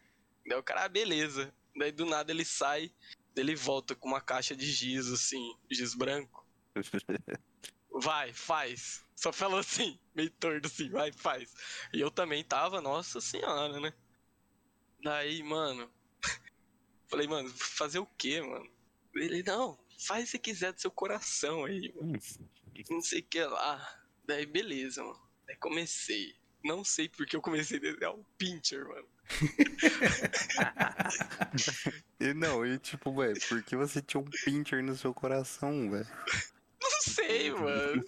Daí 0.46 0.58
o 0.58 0.62
cara, 0.62 0.84
ah, 0.84 0.88
beleza. 0.88 1.52
Daí 1.76 1.92
do 1.92 2.06
nada 2.06 2.30
ele 2.30 2.44
sai, 2.44 2.92
ele 3.36 3.54
volta 3.54 3.94
com 3.94 4.08
uma 4.08 4.20
caixa 4.20 4.54
de 4.54 4.66
giz, 4.70 5.08
assim, 5.08 5.54
giz 5.70 5.94
branco. 5.94 6.46
Vai, 7.92 8.32
faz. 8.32 9.04
Só 9.16 9.32
falou 9.32 9.58
assim, 9.58 9.98
meio 10.14 10.30
torto 10.30 10.66
assim, 10.68 10.88
vai, 10.88 11.12
faz. 11.12 11.52
E 11.92 12.00
eu 12.00 12.10
também 12.10 12.42
tava, 12.42 12.80
nossa 12.80 13.20
senhora, 13.20 13.80
né? 13.80 13.92
Daí, 15.02 15.42
mano. 15.42 15.90
Falei, 17.10 17.26
mano, 17.26 17.48
fazer 17.50 17.98
o 17.98 18.06
quê, 18.06 18.40
mano? 18.40 18.70
Ele, 19.14 19.42
não, 19.42 19.78
faz 19.98 20.30
se 20.30 20.38
quiser 20.38 20.72
do 20.72 20.80
seu 20.80 20.90
coração 20.90 21.64
aí, 21.64 21.92
mano. 21.94 22.18
Não 22.88 23.00
sei 23.00 23.20
o 23.20 23.24
que 23.24 23.42
lá. 23.42 24.00
Daí, 24.24 24.46
beleza, 24.46 25.02
mano. 25.02 25.20
Daí 25.46 25.56
comecei. 25.56 26.36
Não 26.62 26.84
sei 26.84 27.08
porque 27.08 27.34
eu 27.34 27.42
comecei 27.42 27.78
a 27.78 27.80
desenhar 27.80 28.14
um 28.14 28.22
pincher, 28.38 28.86
mano. 28.86 29.08
e 32.20 32.34
não, 32.34 32.64
e 32.64 32.78
tipo, 32.78 33.14
velho, 33.14 33.40
por 33.48 33.62
que 33.62 33.76
você 33.76 34.02
tinha 34.02 34.20
um 34.20 34.30
pincher 34.44 34.82
no 34.82 34.96
seu 34.96 35.12
coração, 35.12 35.90
velho? 35.90 36.06
Não 36.80 37.00
sei, 37.00 37.50
mano. 37.50 38.04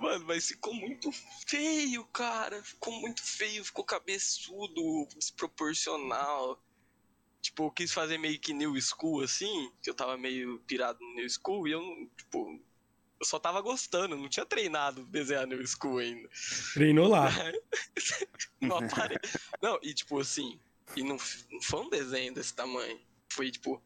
Mano, 0.00 0.24
mas 0.26 0.48
ficou 0.48 0.74
muito 0.74 1.10
feio, 1.46 2.04
cara. 2.06 2.62
Ficou 2.62 2.92
muito 3.00 3.22
feio, 3.22 3.64
ficou 3.64 3.84
cabeçudo, 3.84 5.08
desproporcional. 5.16 6.60
Tipo, 7.40 7.66
eu 7.66 7.70
quis 7.70 7.92
fazer 7.92 8.18
meio 8.18 8.38
que 8.38 8.52
New 8.52 8.74
School, 8.80 9.22
assim, 9.22 9.70
que 9.82 9.88
eu 9.88 9.94
tava 9.94 10.16
meio 10.16 10.58
pirado 10.66 10.98
no 11.00 11.14
New 11.14 11.28
School, 11.28 11.68
e 11.68 11.72
eu, 11.72 12.10
tipo, 12.16 12.60
eu 13.20 13.26
só 13.26 13.38
tava 13.38 13.60
gostando, 13.60 14.16
não 14.16 14.28
tinha 14.28 14.46
treinado 14.46 15.04
desenhar 15.06 15.46
New 15.46 15.64
School 15.66 15.98
ainda. 15.98 16.28
Treinou 16.74 17.08
lá. 17.08 17.28
não, 18.60 18.78
não, 19.62 19.78
e 19.82 19.94
tipo 19.94 20.18
assim, 20.20 20.58
e 20.96 21.02
não, 21.02 21.16
não 21.50 21.62
foi 21.62 21.80
um 21.80 21.90
desenho 21.90 22.34
desse 22.34 22.54
tamanho. 22.54 23.00
Foi 23.30 23.50
tipo, 23.50 23.82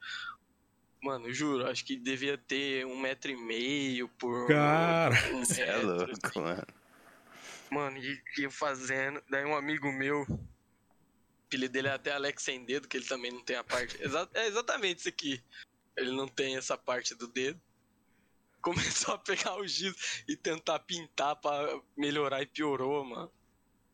Mano, 1.02 1.32
juro, 1.32 1.66
acho 1.68 1.84
que 1.84 1.96
devia 1.96 2.38
ter 2.38 2.86
um 2.86 2.96
metro 2.96 3.32
e 3.32 3.36
meio 3.36 4.08
por. 4.08 4.46
Cara, 4.46 5.12
um 5.32 5.40
metro, 5.40 5.60
é 5.60 5.76
louco, 5.78 6.12
assim. 6.12 6.40
mano. 6.40 6.66
Mano, 7.72 7.98
e 7.98 8.22
ia 8.38 8.50
fazendo. 8.50 9.20
Daí 9.28 9.44
um 9.44 9.56
amigo 9.56 9.90
meu. 9.90 10.24
O 11.52 11.54
apelido 11.54 11.72
dele 11.74 11.88
é 11.88 11.92
até 11.92 12.12
Alex 12.12 12.42
Sem 12.44 12.64
Dedo, 12.64 12.88
que 12.88 12.96
ele 12.96 13.04
também 13.04 13.30
não 13.30 13.44
tem 13.44 13.56
a 13.56 13.64
parte. 13.64 13.98
É 14.32 14.46
exatamente 14.46 15.00
isso 15.00 15.08
aqui. 15.10 15.44
Ele 15.94 16.10
não 16.10 16.26
tem 16.26 16.56
essa 16.56 16.78
parte 16.78 17.14
do 17.14 17.28
dedo. 17.28 17.60
Começou 18.62 19.14
a 19.14 19.18
pegar 19.18 19.56
o 19.56 19.66
giz 19.66 20.24
e 20.26 20.34
tentar 20.34 20.78
pintar 20.78 21.36
pra 21.36 21.78
melhorar 21.94 22.40
e 22.40 22.46
piorou, 22.46 23.04
mano. 23.04 23.30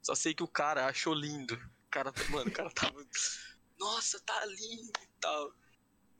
Só 0.00 0.14
sei 0.14 0.34
que 0.34 0.42
o 0.44 0.48
cara 0.48 0.86
achou 0.86 1.12
lindo. 1.12 1.54
O 1.54 1.90
cara, 1.90 2.12
mano, 2.30 2.48
o 2.48 2.52
cara 2.52 2.70
tava. 2.70 3.04
Nossa, 3.76 4.20
tá 4.20 4.46
lindo 4.46 4.92
e 5.02 5.08
tal. 5.20 5.52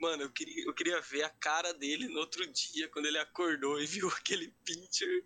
Mano, 0.00 0.24
eu 0.24 0.32
queria, 0.32 0.64
eu 0.64 0.74
queria 0.74 1.00
ver 1.00 1.22
a 1.22 1.30
cara 1.30 1.72
dele 1.72 2.08
no 2.08 2.18
outro 2.18 2.44
dia, 2.52 2.88
quando 2.88 3.06
ele 3.06 3.18
acordou 3.18 3.80
e 3.80 3.86
viu 3.86 4.08
aquele 4.10 4.52
pincher 4.64 5.24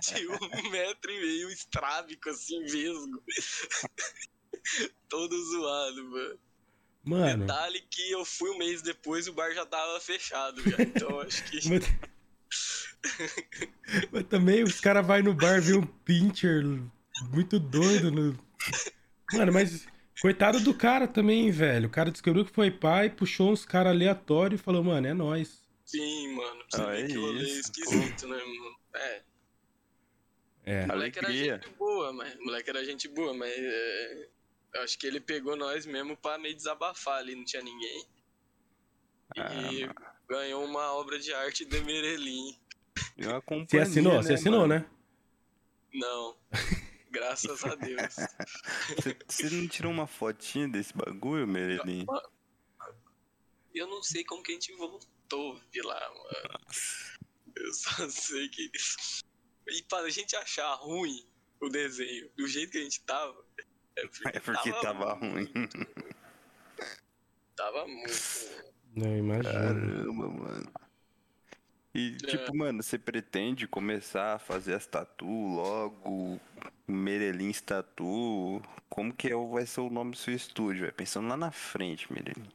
de 0.00 0.26
um 0.26 0.70
metro 0.70 1.10
e 1.10 1.20
meio 1.20 1.50
estrábico, 1.50 2.30
assim, 2.30 2.64
vesgo. 2.64 3.22
Todo 5.08 5.36
zoado, 5.44 6.04
mano. 6.04 6.38
Mano. 7.04 7.46
Detalhe 7.46 7.84
que 7.90 8.10
eu 8.10 8.24
fui 8.24 8.50
um 8.50 8.58
mês 8.58 8.80
depois 8.80 9.26
e 9.26 9.30
o 9.30 9.34
bar 9.34 9.52
já 9.52 9.66
tava 9.66 10.00
fechado, 10.00 10.62
já. 10.62 10.76
Então 10.82 11.20
acho 11.20 11.44
que. 11.44 11.68
Mas... 11.68 11.84
Mas 14.10 14.24
também 14.24 14.62
os 14.62 14.80
caras 14.80 15.06
vão 15.06 15.22
no 15.22 15.34
bar 15.34 15.60
ver 15.60 15.76
um 15.76 15.84
pincher 15.84 16.64
muito 17.30 17.58
doido 17.58 18.10
no. 18.10 18.38
Mano, 19.32 19.52
mas 19.52 19.86
Coitado 20.20 20.60
do 20.60 20.72
cara 20.72 21.08
também, 21.08 21.50
velho. 21.50 21.88
O 21.88 21.90
cara 21.90 22.10
descobriu 22.10 22.44
que 22.44 22.52
foi 22.52 22.70
pai, 22.70 23.10
puxou 23.10 23.50
uns 23.50 23.64
caras 23.64 23.92
aleatórios 23.92 24.60
e 24.60 24.64
falou, 24.64 24.82
mano, 24.82 25.06
é 25.06 25.12
nós. 25.12 25.62
Sim, 25.84 26.34
mano. 26.34 26.64
Ah, 26.74 26.96
é 26.96 27.06
isso. 27.06 27.60
esquisito, 27.60 28.28
né, 28.28 28.38
mano? 28.38 28.76
É. 28.94 29.22
É. 30.66 30.84
O 30.84 30.88
moleque 30.88 31.18
Alegria. 31.18 31.54
era 31.54 31.62
gente 31.62 31.76
boa, 31.76 32.12
mas. 32.12 32.34
O 32.36 32.44
moleque 32.44 32.70
era 32.70 32.84
gente 32.84 33.08
boa, 33.08 33.34
mas. 33.34 33.52
É... 33.52 34.28
Eu 34.74 34.82
acho 34.82 34.98
que 34.98 35.06
ele 35.06 35.20
pegou 35.20 35.56
nós 35.56 35.86
mesmo 35.86 36.16
pra 36.16 36.36
meio 36.36 36.54
desabafar 36.54 37.18
ali, 37.18 37.36
não 37.36 37.44
tinha 37.44 37.62
ninguém. 37.62 38.06
E 39.36 39.84
ah, 39.84 40.14
ganhou 40.28 40.64
uma 40.64 40.92
obra 40.92 41.18
de 41.18 41.32
arte 41.32 41.64
de 41.64 41.80
Merelin. 41.80 42.58
Você 43.68 43.78
assinou? 43.78 44.14
Né, 44.14 44.22
você 44.22 44.34
assinou, 44.34 44.66
mano? 44.66 44.74
né? 44.74 44.90
Não. 45.92 46.36
Graças 47.10 47.64
a 47.64 47.76
Deus. 47.76 48.16
Você 49.28 49.48
não 49.50 49.68
tirou 49.68 49.92
uma 49.92 50.08
fotinha 50.08 50.66
desse 50.66 50.92
bagulho, 50.92 51.46
Merelin? 51.46 52.04
Eu 53.72 53.86
não 53.86 54.02
sei 54.02 54.24
como 54.24 54.42
que 54.42 54.50
a 54.50 54.54
gente 54.54 54.72
voltou 54.74 55.60
de 55.70 55.80
lá, 55.82 56.00
mano. 56.10 56.60
Eu 57.54 57.72
só 57.72 58.08
sei 58.08 58.48
que. 58.48 58.70
E 59.68 59.82
pra 59.84 60.08
gente 60.10 60.34
achar 60.34 60.74
ruim 60.74 61.24
o 61.60 61.68
desenho 61.68 62.28
do 62.36 62.48
jeito 62.48 62.72
que 62.72 62.78
a 62.78 62.82
gente 62.82 63.00
tava. 63.02 63.44
É 63.96 64.06
porque, 64.06 64.28
é 64.28 64.40
porque 64.40 64.72
tava, 64.72 64.82
tava 64.82 65.14
ruim. 65.14 65.52
Tava 67.56 67.86
muito. 67.86 68.64
Não, 68.96 69.16
imagina. 69.16 69.52
Caramba, 69.52 70.28
mano. 70.28 70.72
E, 71.94 72.16
é. 72.24 72.26
tipo, 72.26 72.56
mano, 72.56 72.82
você 72.82 72.98
pretende 72.98 73.68
começar 73.68 74.34
a 74.34 74.38
fazer 74.38 74.74
as 74.74 74.86
tatu 74.86 75.26
logo? 75.26 76.40
Merelin 76.86 77.52
Tatu? 77.52 78.60
Como 78.88 79.14
que 79.14 79.28
é, 79.28 79.36
vai 79.36 79.64
ser 79.64 79.80
o 79.80 79.90
nome 79.90 80.10
do 80.10 80.16
seu 80.16 80.34
estúdio? 80.34 80.92
Pensando 80.92 81.28
lá 81.28 81.36
na 81.36 81.52
frente, 81.52 82.12
Merelin. 82.12 82.50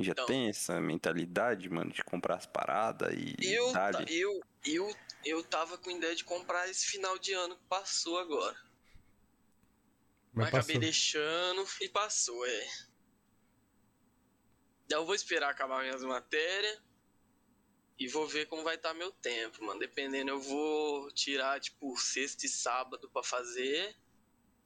Já 0.00 0.12
então, 0.12 0.26
tem 0.26 0.48
essa 0.48 0.80
mentalidade, 0.80 1.68
mano, 1.68 1.92
de 1.92 2.02
comprar 2.02 2.36
as 2.36 2.46
paradas 2.46 3.14
e. 3.14 3.36
Eu, 3.40 3.72
eu, 4.08 4.40
eu, 4.64 4.96
eu 5.24 5.44
tava 5.44 5.78
com 5.78 5.90
ideia 5.90 6.16
de 6.16 6.24
comprar 6.24 6.68
esse 6.68 6.86
final 6.86 7.16
de 7.18 7.32
ano 7.32 7.54
que 7.54 7.64
passou 7.68 8.18
agora. 8.18 8.56
Mas, 10.34 10.50
Mas 10.50 10.54
acabei 10.54 10.78
deixando 10.78 11.64
e 11.80 11.88
passou, 11.88 12.44
é. 12.44 12.68
Eu 14.90 15.06
vou 15.06 15.14
esperar 15.14 15.50
acabar 15.50 15.82
minhas 15.82 16.02
matérias 16.02 16.82
e 17.98 18.08
vou 18.08 18.26
ver 18.26 18.46
como 18.46 18.64
vai 18.64 18.74
estar 18.74 18.90
tá 18.90 18.94
meu 18.94 19.12
tempo, 19.12 19.64
mano. 19.64 19.78
Dependendo, 19.78 20.30
eu 20.30 20.40
vou 20.40 21.10
tirar, 21.12 21.60
tipo, 21.60 21.96
sexta 21.96 22.46
e 22.46 22.48
sábado 22.48 23.08
para 23.10 23.22
fazer. 23.22 23.96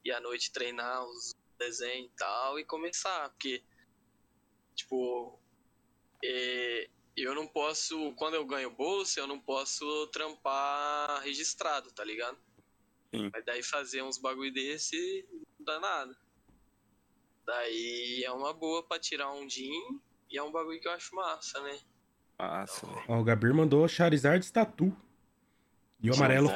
E 0.03 0.11
à 0.11 0.19
noite 0.19 0.51
treinar 0.51 1.05
os 1.05 1.35
desenhos 1.57 2.11
e 2.11 2.15
tal. 2.15 2.59
E 2.59 2.65
começar. 2.65 3.29
Porque, 3.29 3.63
tipo, 4.73 5.39
é, 6.23 6.89
eu 7.15 7.35
não 7.35 7.47
posso. 7.47 8.13
Quando 8.15 8.33
eu 8.33 8.45
ganho 8.45 8.71
bolsa, 8.71 9.19
eu 9.19 9.27
não 9.27 9.39
posso 9.39 10.07
trampar 10.07 11.21
registrado, 11.21 11.91
tá 11.91 12.03
ligado? 12.03 12.37
Sim. 13.13 13.29
Mas 13.31 13.45
daí 13.45 13.61
fazer 13.61 14.01
uns 14.01 14.17
bagulho 14.17 14.53
desse 14.53 15.27
não 15.59 15.65
dá 15.65 15.79
nada. 15.79 16.17
Daí 17.45 18.23
é 18.23 18.31
uma 18.31 18.53
boa 18.53 18.83
pra 18.83 18.99
tirar 18.99 19.31
um 19.31 19.45
din 19.45 19.99
e 20.29 20.37
é 20.37 20.43
um 20.43 20.51
bagulho 20.51 20.79
que 20.79 20.87
eu 20.87 20.91
acho 20.91 21.15
massa, 21.15 21.61
né? 21.61 21.79
Massa, 22.37 22.85
velho. 22.85 23.03
Ó, 23.07 23.19
o 23.19 23.23
Gabir 23.23 23.53
mandou 23.53 23.87
Charizard 23.87 24.51
Tatu. 24.51 24.95
E 26.01 26.09
o 26.09 26.13
amarelo. 26.13 26.49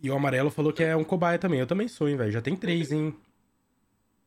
E 0.00 0.10
o 0.10 0.14
amarelo 0.14 0.50
falou 0.50 0.72
que 0.72 0.82
é 0.82 0.96
um 0.96 1.04
cobaia 1.04 1.38
também. 1.38 1.60
Eu 1.60 1.66
também 1.66 1.88
sou, 1.88 2.08
hein, 2.08 2.16
velho. 2.16 2.32
Já 2.32 2.42
tem 2.42 2.56
três, 2.56 2.92
hein? 2.92 3.18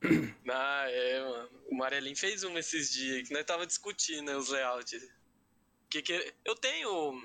Ah, 0.52 0.86
é, 0.88 1.20
mano. 1.22 1.50
o 1.72 1.76
Marelinho 1.76 2.16
fez 2.16 2.44
uma 2.44 2.58
esses 2.60 2.92
dias 2.92 3.28
que 3.28 3.34
nós 3.34 3.46
tava 3.46 3.68
discutindo 3.68 4.26
né, 4.26 4.36
os 4.36 4.50
layouts. 4.50 5.08
Que, 5.90 6.02
que 6.02 6.34
eu 6.44 6.56
tenho 6.56 7.22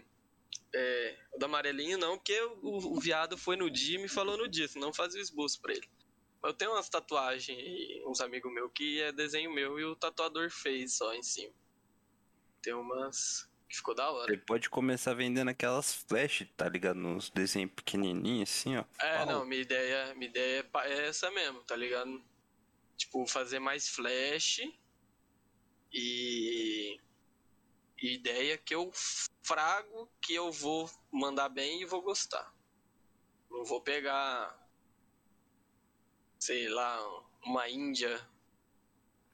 é, 0.75 1.16
o 1.33 1.39
da 1.39 1.47
Amarelinho 1.47 1.97
não, 1.97 2.16
porque 2.16 2.39
o, 2.62 2.97
o, 2.97 3.01
viado 3.01 3.39
foi 3.39 3.57
no 3.57 3.70
dia 3.70 3.99
e 3.99 4.03
me 4.03 4.09
falou 4.09 4.37
no 4.37 4.49
dia, 4.49 4.66
senão 4.68 4.93
fazia 4.93 5.20
o 5.20 5.22
esboço 5.22 5.61
pra 5.61 5.72
ele. 5.72 5.89
Eu 6.45 6.53
tenho 6.53 6.73
umas 6.73 6.91
tatuagens, 6.91 7.59
uns 8.07 8.21
amigos 8.21 8.53
meus, 8.53 8.71
que 8.75 9.01
é 9.01 9.11
desenho 9.11 9.51
meu 9.51 9.81
e 9.81 9.85
o 9.85 9.97
tatuador 9.97 10.51
fez 10.51 10.97
só 10.99 11.15
em 11.15 11.23
cima. 11.23 11.55
Tem 12.63 12.75
umas 12.75 13.49
que 13.67 13.77
ficou 13.77 13.95
da 13.95 14.11
hora. 14.11 14.31
Ele 14.31 14.43
pode 14.43 14.69
começar 14.69 15.15
vendendo 15.15 15.49
aquelas 15.49 15.95
flash, 15.95 16.47
tá 16.55 16.69
ligado? 16.69 16.97
Nos 16.97 17.31
desenhos 17.31 17.73
pequenininhos 17.73 18.51
assim, 18.51 18.77
ó. 18.77 18.85
É, 19.01 19.17
Pau. 19.19 19.27
não, 19.27 19.47
minha 19.47 19.63
ideia, 19.63 20.15
minha 20.15 20.29
ideia 20.29 20.67
é 20.85 21.07
essa 21.07 21.31
mesmo, 21.31 21.63
tá 21.65 21.75
ligado? 21.75 22.23
Tipo, 22.97 23.27
fazer 23.27 23.59
mais 23.59 23.89
flash 23.89 24.61
e 25.91 27.01
ideia 28.03 28.59
que 28.59 28.75
eu 28.75 28.91
frago 29.43 30.11
que 30.21 30.35
eu 30.35 30.53
vou 30.53 30.91
mandar 31.11 31.49
bem 31.49 31.81
e 31.81 31.87
vou 31.87 32.03
gostar. 32.03 32.53
Não 33.51 33.65
vou 33.65 33.81
pegar, 33.81 34.64
sei 36.45 36.69
lá, 36.69 37.01
uma 37.47 37.67
Índia 37.71 38.21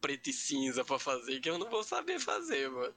preta 0.00 0.30
e 0.30 0.32
cinza 0.32 0.84
pra 0.84 0.96
fazer 0.96 1.40
que 1.40 1.50
eu 1.50 1.58
não 1.58 1.68
vou 1.68 1.82
saber 1.82 2.20
fazer, 2.20 2.70
mano. 2.70 2.94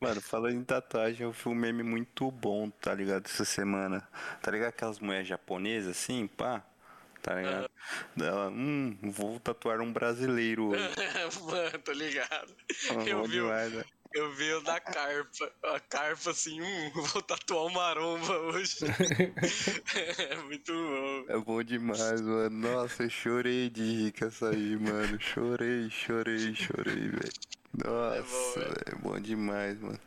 Mano, 0.00 0.20
falando 0.20 0.56
em 0.56 0.64
tatuagem, 0.64 1.22
eu 1.22 1.30
vi 1.30 1.48
um 1.48 1.54
meme 1.54 1.84
muito 1.84 2.28
bom, 2.32 2.68
tá 2.68 2.92
ligado? 2.92 3.26
Essa 3.26 3.44
semana. 3.44 4.06
Tá 4.42 4.50
ligado 4.50 4.70
aquelas 4.70 4.98
mulheres 4.98 5.28
japonesas 5.28 5.96
assim, 5.96 6.26
pá? 6.26 6.66
Tá 7.22 7.36
ligado? 7.36 7.70
Dela, 8.16 8.48
hum, 8.48 8.98
vou 9.00 9.38
tatuar 9.38 9.80
um 9.80 9.92
brasileiro 9.92 10.70
hoje. 10.70 10.82
Mano, 11.46 11.78
tô 11.78 11.92
ligado. 11.92 12.52
eu 13.06 13.22
vi, 13.22 13.30
demais, 13.30 13.72
né? 13.72 13.84
Eu 14.14 14.32
vi 14.32 14.52
o 14.52 14.60
da 14.60 14.78
carpa. 14.78 15.52
A 15.64 15.80
carpa 15.80 16.30
assim, 16.30 16.62
hum, 16.62 16.90
vou 17.12 17.20
tatuar 17.20 17.64
o 17.64 17.70
maromba 17.70 18.38
hoje. 18.38 18.78
é 20.30 20.36
muito 20.42 20.72
bom. 20.72 21.24
É 21.28 21.38
bom 21.38 21.62
demais, 21.64 22.20
mano. 22.20 22.50
Nossa, 22.50 23.02
eu 23.02 23.10
chorei 23.10 23.68
de 23.68 23.82
rir 23.82 24.12
com 24.12 24.26
essa 24.26 24.50
aí, 24.50 24.76
mano. 24.76 25.20
Chorei, 25.20 25.90
chorei, 25.90 26.54
chorei, 26.54 27.08
velho. 27.08 27.32
Nossa, 27.76 28.60
é 28.60 28.94
bom, 28.94 29.14
é 29.14 29.14
bom 29.16 29.20
demais, 29.20 29.80
mano. 29.80 30.00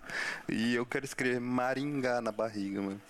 E 0.47 0.74
eu 0.74 0.86
quero 0.86 1.03
escrever 1.03 1.41
Maringá 1.41 2.22
na 2.22 2.32
barriga, 2.32 2.82
mano. 2.82 3.01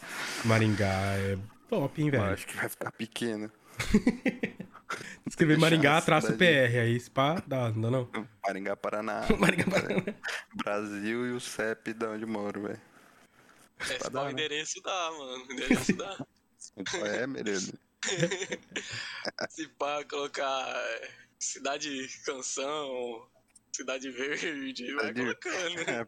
Maringá 0.45 0.87
é 1.19 1.37
top, 1.69 2.01
hein, 2.01 2.09
velho? 2.09 2.23
Acho 2.23 2.47
que 2.47 2.55
vai 2.55 2.69
ficar 2.69 2.91
pequeno. 2.91 3.51
Escrever 5.25 5.57
Maringá, 5.57 6.01
traço 6.01 6.33
PR, 6.37 6.79
aí 6.81 6.99
spa, 6.99 7.43
dá, 7.45 7.69
não 7.71 7.81
dá 7.81 7.91
não? 7.91 8.27
Maringá, 8.45 8.75
Paraná. 8.75 9.25
Maringá, 9.37 9.65
Paraná. 9.65 10.03
Brasil 10.55 11.27
e 11.27 11.31
o 11.31 11.39
CEP 11.39 11.93
de 11.93 12.05
onde 12.05 12.25
moro, 12.25 12.61
velho. 12.61 12.81
É, 13.79 13.85
se 13.85 14.09
dá, 14.09 14.21
o 14.21 14.25
né? 14.25 14.31
endereço 14.31 14.81
dá, 14.81 15.11
mano. 15.11 15.45
O 15.45 15.51
endereço 15.51 15.93
dá. 15.95 16.25
É, 17.05 17.27
menino. 17.27 17.73
se 19.49 19.67
pá, 19.69 20.03
colocar 20.05 20.67
é, 20.75 21.11
cidade 21.39 22.07
canção, 22.25 23.27
Cidade 23.77 24.09
Verde, 24.09 24.91
vai 24.95 25.13
colocando. 25.13 25.77
É, 25.87 25.99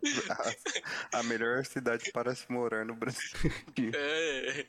a, 1.13 1.20
a, 1.20 1.24
melhor 1.24 1.63
cidade 1.63 2.11
para 2.11 2.34
se 2.34 2.51
morar 2.51 2.84
no 2.84 2.95
Brasil. 2.95 3.51
É. 3.93 4.65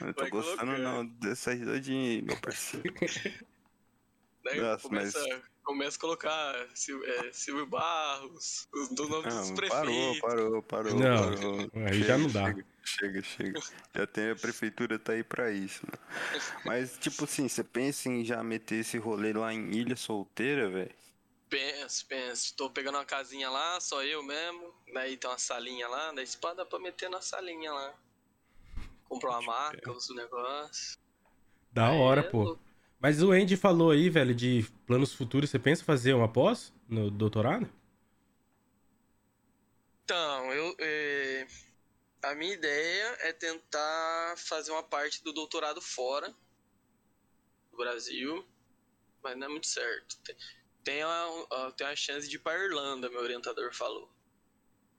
Eu 0.00 0.14
tô 0.14 0.20
vai 0.20 0.30
gostando 0.30 0.58
colocando. 0.58 0.82
não 0.82 1.06
dessa 1.06 1.52
risadinha 1.52 2.10
aí, 2.10 2.22
meu 2.22 2.36
parceiro. 2.36 2.94
Daí 4.44 4.60
Nossa, 4.60 4.88
começa, 4.88 5.18
mas... 5.18 5.42
começa 5.64 5.96
a 5.96 6.00
colocar 6.00 6.54
é, 6.56 7.32
Silvio 7.32 7.66
Barros, 7.66 8.68
os 8.72 8.90
do 8.90 9.08
nome 9.08 9.28
dos 9.28 9.50
prefeitos. 9.50 10.20
Parou, 10.20 10.20
parou, 10.20 10.62
parou. 10.62 10.94
Não, 10.94 11.34
parou. 11.34 11.70
aí 11.86 11.94
chega, 11.94 12.04
já 12.04 12.18
não 12.18 12.30
dá. 12.30 12.46
Chega, 12.46 12.64
chega, 12.84 13.22
chega. 13.22 13.60
Já 13.96 14.06
tem 14.06 14.30
a 14.30 14.36
prefeitura 14.36 14.96
tá 14.96 15.12
aí 15.12 15.24
pra 15.24 15.50
isso. 15.50 15.84
Mano. 15.84 15.98
Mas, 16.64 16.96
tipo 16.98 17.24
assim, 17.24 17.48
você 17.48 17.64
pensa 17.64 18.08
em 18.08 18.24
já 18.24 18.44
meter 18.44 18.76
esse 18.76 18.96
rolê 18.96 19.32
lá 19.32 19.52
em 19.52 19.72
Ilha 19.72 19.96
Solteira, 19.96 20.68
velho? 20.68 21.03
Penso, 21.54 22.04
penso. 22.06 22.56
Tô 22.56 22.68
pegando 22.68 22.98
uma 22.98 23.04
casinha 23.04 23.48
lá, 23.48 23.78
só 23.80 24.02
eu 24.02 24.24
mesmo. 24.24 24.74
Daí 24.92 25.16
tem 25.16 25.30
uma 25.30 25.38
salinha 25.38 25.86
lá, 25.86 26.10
daí 26.10 26.26
se 26.26 26.36
dá 26.40 26.66
pra 26.66 26.80
meter 26.80 27.08
na 27.08 27.20
salinha 27.20 27.72
lá. 27.72 27.94
Comprar 29.08 29.38
uma 29.38 29.42
marca, 29.42 29.92
os 29.92 30.12
negócios. 30.12 30.98
Da 31.70 31.90
aí 31.90 31.96
hora, 31.96 32.22
é 32.22 32.24
pô. 32.24 32.42
Louco. 32.42 32.60
Mas 32.98 33.22
o 33.22 33.30
Andy 33.30 33.56
falou 33.56 33.92
aí, 33.92 34.10
velho, 34.10 34.34
de 34.34 34.66
planos 34.84 35.14
futuros. 35.14 35.48
Você 35.48 35.60
pensa 35.60 35.84
fazer 35.84 36.12
uma 36.12 36.26
pós 36.26 36.72
no 36.88 37.08
doutorado? 37.08 37.72
Então, 40.02 40.52
eu. 40.52 40.74
É... 40.80 41.46
A 42.24 42.34
minha 42.34 42.52
ideia 42.52 43.16
é 43.20 43.32
tentar 43.32 44.34
fazer 44.38 44.72
uma 44.72 44.82
parte 44.82 45.22
do 45.22 45.32
doutorado 45.32 45.80
fora 45.80 46.34
do 47.70 47.76
Brasil, 47.76 48.44
mas 49.22 49.36
não 49.36 49.46
é 49.46 49.50
muito 49.50 49.68
certo 49.68 50.18
tem 50.84 51.02
a, 51.02 51.72
tem 51.76 51.86
a 51.86 51.96
chance 51.96 52.28
de 52.28 52.36
ir 52.36 52.38
pra 52.38 52.62
Irlanda, 52.62 53.08
meu 53.08 53.20
orientador 53.20 53.74
falou. 53.74 54.08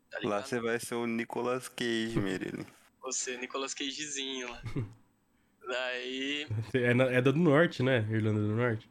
Tá 0.09 0.19
lá 0.23 0.41
você 0.41 0.59
vai 0.59 0.79
ser 0.79 0.95
o 0.95 1.05
Nicolas 1.05 1.69
Cage, 1.69 2.19
Merino. 2.19 2.65
Você, 3.01 3.37
Nicolas 3.37 3.73
Cagezinho 3.73 4.49
lá. 4.49 4.61
Daí. 5.67 6.47
É, 6.73 6.93
na, 6.93 7.05
é 7.05 7.21
do 7.21 7.33
norte, 7.33 7.83
né? 7.83 7.97
Irlanda 8.09 8.39
do 8.39 8.55
Norte. 8.55 8.89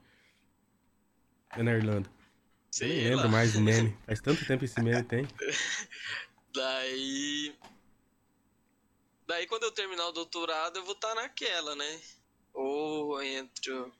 É 1.50 1.62
na 1.62 1.72
Irlanda. 1.72 2.10
Sei 2.70 2.90
Eu 2.90 2.94
nem 2.94 3.10
lembro 3.10 3.28
mais 3.28 3.52
do 3.52 3.60
meme. 3.60 3.96
Faz 4.06 4.20
tanto 4.20 4.44
tempo 4.46 4.64
esse 4.64 4.80
meme 4.80 5.02
tem. 5.04 5.26
Daí. 6.52 7.54
Daí 9.26 9.46
quando 9.46 9.64
eu 9.64 9.72
terminar 9.72 10.08
o 10.08 10.12
doutorado, 10.12 10.76
eu 10.76 10.84
vou 10.84 10.94
estar 10.94 11.14
tá 11.14 11.14
naquela, 11.14 11.74
né? 11.74 12.00
Ou 12.52 13.22
entro 13.22 13.92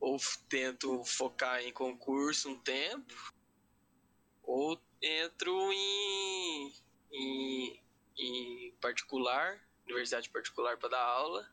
ou 0.00 0.16
tento 0.48 1.04
focar 1.04 1.60
em 1.62 1.72
concurso 1.72 2.50
um 2.50 2.58
tempo, 2.58 3.14
ou 4.42 4.80
entro 5.02 5.72
em, 5.72 6.72
em, 7.12 7.82
em 8.16 8.72
particular, 8.80 9.60
universidade 9.84 10.30
particular 10.30 10.76
para 10.76 10.90
dar 10.90 11.02
aula, 11.02 11.48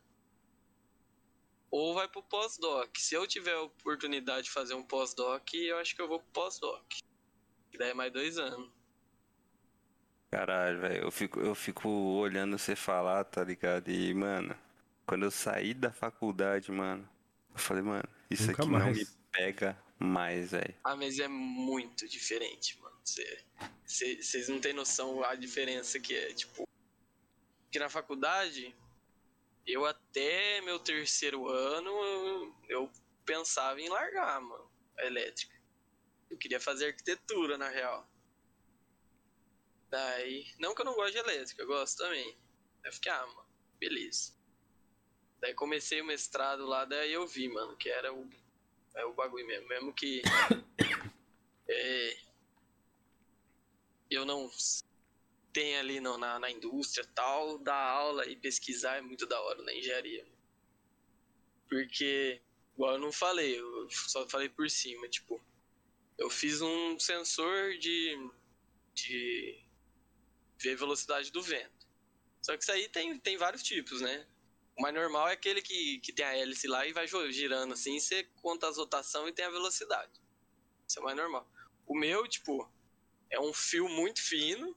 ou 1.72 1.94
vai 1.94 2.08
pro 2.08 2.24
pós-doc. 2.24 2.96
Se 2.98 3.16
eu 3.16 3.28
tiver 3.28 3.54
a 3.54 3.64
oportunidade 3.64 4.44
de 4.44 4.52
fazer 4.52 4.76
um 4.76 4.84
pós-doc, 4.84 5.54
eu 5.54 5.78
acho 5.78 5.96
que 5.96 6.02
eu 6.02 6.08
vou 6.08 6.20
pro 6.20 6.32
pós-doc. 6.32 6.86
Que 7.70 7.78
daí 7.78 7.90
é 7.90 7.94
mais 7.94 8.14
dois 8.14 8.38
anos. 8.38 8.72
Caralho, 10.32 10.80
velho, 10.80 11.04
eu 11.04 11.12
fico, 11.12 11.40
eu 11.40 11.56
fico 11.56 11.90
olhando 11.90 12.58
você 12.58 12.76
falar, 12.76 13.24
tá 13.26 13.44
ligado? 13.44 13.90
E, 13.90 14.14
mano, 14.14 14.58
quando 15.06 15.24
eu 15.24 15.32
saí 15.32 15.74
da 15.74 15.92
faculdade, 15.92 16.72
mano, 16.72 17.08
eu 17.54 17.60
falei, 17.60 17.84
mano, 17.84 18.08
isso 18.30 18.48
Nunca 18.48 18.64
aqui 18.64 18.72
mais. 18.72 18.86
não 18.86 18.94
me 18.94 19.06
pega 19.32 19.84
mais, 20.00 20.52
velho. 20.52 20.76
Ah, 20.84 20.96
mas 20.96 21.20
é 21.20 21.28
muito 21.28 22.08
diferente, 22.08 22.80
mano. 22.80 22.96
Vocês 23.86 24.50
não 24.50 24.60
têm 24.60 24.74
noção 24.74 25.24
a 25.24 25.36
diferença 25.36 26.00
que 26.00 26.16
é. 26.16 26.34
Tipo, 26.34 26.68
que 27.72 27.80
na 27.80 27.90
faculdade, 27.90 28.76
eu 29.66 29.86
até 29.86 30.62
meu 30.62 30.80
terceiro 30.80 31.48
ano, 31.50 31.90
eu, 31.90 32.56
eu 32.70 32.92
pensava 33.26 33.80
em 33.82 33.90
largar, 33.90 34.42
mano, 34.42 34.72
a 34.98 35.06
elétrica. 35.06 35.56
Eu 36.30 36.38
queria 36.38 36.60
fazer 36.60 36.88
arquitetura, 36.88 37.58
na 37.58 37.70
real. 37.70 38.10
Daí, 39.90 40.52
não 40.60 40.74
que 40.74 40.82
eu 40.82 40.86
não 40.86 40.96
gosto 40.96 41.14
de 41.14 41.20
elétrica, 41.20 41.62
eu 41.62 41.68
gosto 41.68 41.98
também. 41.98 42.38
Eu 42.84 42.92
fiquei, 42.92 43.12
ah, 43.12 43.26
mano, 43.26 43.48
beleza. 43.80 44.35
Daí 45.40 45.54
comecei 45.54 46.02
o 46.02 46.06
mestrado 46.06 46.66
lá, 46.66 46.86
daí 46.86 47.14
eu 47.14 47.28
vi, 47.28 47.50
mano, 47.50 47.76
que 47.78 47.90
era 47.90 48.14
o, 48.14 48.28
é 48.96 49.06
o 49.06 49.14
bagulho 49.14 49.46
mesmo. 49.46 49.68
Mesmo 49.68 49.94
que 49.94 50.22
é, 51.68 52.18
eu 54.10 54.26
não 54.26 54.50
tenha 55.52 55.80
ali 55.80 56.00
no, 56.00 56.18
na, 56.18 56.40
na 56.40 56.52
indústria 56.52 57.08
tal, 57.16 57.58
dar 57.60 57.76
aula 57.76 58.28
e 58.28 58.36
pesquisar 58.36 58.98
é 58.98 59.02
muito 59.02 59.26
da 59.26 59.40
hora 59.42 59.62
na 59.64 59.74
engenharia. 59.74 60.26
Porque, 61.70 62.42
igual 62.74 62.94
eu 62.94 63.00
não 63.00 63.12
falei, 63.12 63.60
eu 63.60 63.90
só 63.90 64.28
falei 64.28 64.50
por 64.50 64.70
cima, 64.70 65.08
tipo, 65.08 65.42
eu 66.18 66.30
fiz 66.30 66.62
um 66.62 67.00
sensor 67.00 67.78
de, 67.78 68.18
de 68.94 69.66
ver 70.60 70.76
velocidade 70.76 71.32
do 71.32 71.42
vento. 71.42 71.88
Só 72.42 72.56
que 72.56 72.64
isso 72.64 72.72
aí 72.72 72.88
tem, 72.90 73.18
tem 73.20 73.38
vários 73.38 73.64
tipos, 73.64 74.02
né? 74.02 74.28
O 74.78 74.82
mais 74.82 74.94
normal 74.94 75.30
é 75.30 75.34
aquele 75.34 75.62
que, 75.62 76.00
que 76.00 76.12
tem 76.12 76.26
a 76.26 76.38
hélice 76.38 76.68
lá 76.68 76.86
e 76.86 76.94
vai 76.94 77.08
girando 77.32 77.74
assim, 77.74 78.00
você 78.00 78.24
conta 78.42 78.68
as 78.68 78.78
rotação 78.78 79.28
e 79.28 79.32
tem 79.32 79.46
a 79.46 79.50
velocidade. 79.50 80.12
Isso 80.88 81.00
é 81.00 81.02
o 81.02 81.06
mais 81.06 81.16
normal. 81.16 81.50
O 81.88 81.98
meu, 81.98 82.28
tipo, 82.28 82.70
é 83.30 83.40
um 83.40 83.54
fio 83.54 83.88
muito 83.88 84.22
fino 84.22 84.76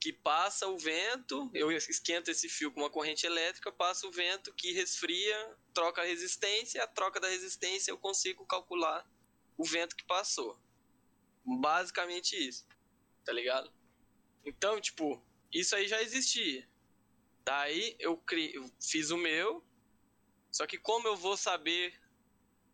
que 0.00 0.12
passa 0.12 0.66
o 0.68 0.78
vento, 0.78 1.50
eu 1.52 1.72
esquento 1.72 2.30
esse 2.30 2.48
fio 2.48 2.70
com 2.70 2.80
uma 2.80 2.90
corrente 2.90 3.26
elétrica, 3.26 3.72
passa 3.72 4.06
o 4.06 4.12
vento 4.12 4.54
que 4.54 4.72
resfria, 4.72 5.56
troca 5.74 6.02
a 6.02 6.04
resistência, 6.04 6.82
a 6.82 6.86
troca 6.86 7.18
da 7.18 7.28
resistência 7.28 7.90
eu 7.90 7.98
consigo 7.98 8.46
calcular 8.46 9.04
o 9.56 9.64
vento 9.64 9.96
que 9.96 10.04
passou. 10.04 10.58
Basicamente 11.44 12.36
isso. 12.36 12.66
Tá 13.24 13.32
ligado? 13.32 13.72
Então, 14.44 14.80
tipo, 14.80 15.22
isso 15.52 15.74
aí 15.74 15.88
já 15.88 16.00
existia. 16.00 16.68
Daí 17.48 17.96
eu, 17.98 18.14
cri... 18.14 18.54
eu 18.54 18.70
fiz 18.78 19.10
o 19.10 19.16
meu. 19.16 19.64
Só 20.52 20.66
que 20.66 20.76
como 20.76 21.08
eu 21.08 21.16
vou 21.16 21.34
saber 21.34 21.98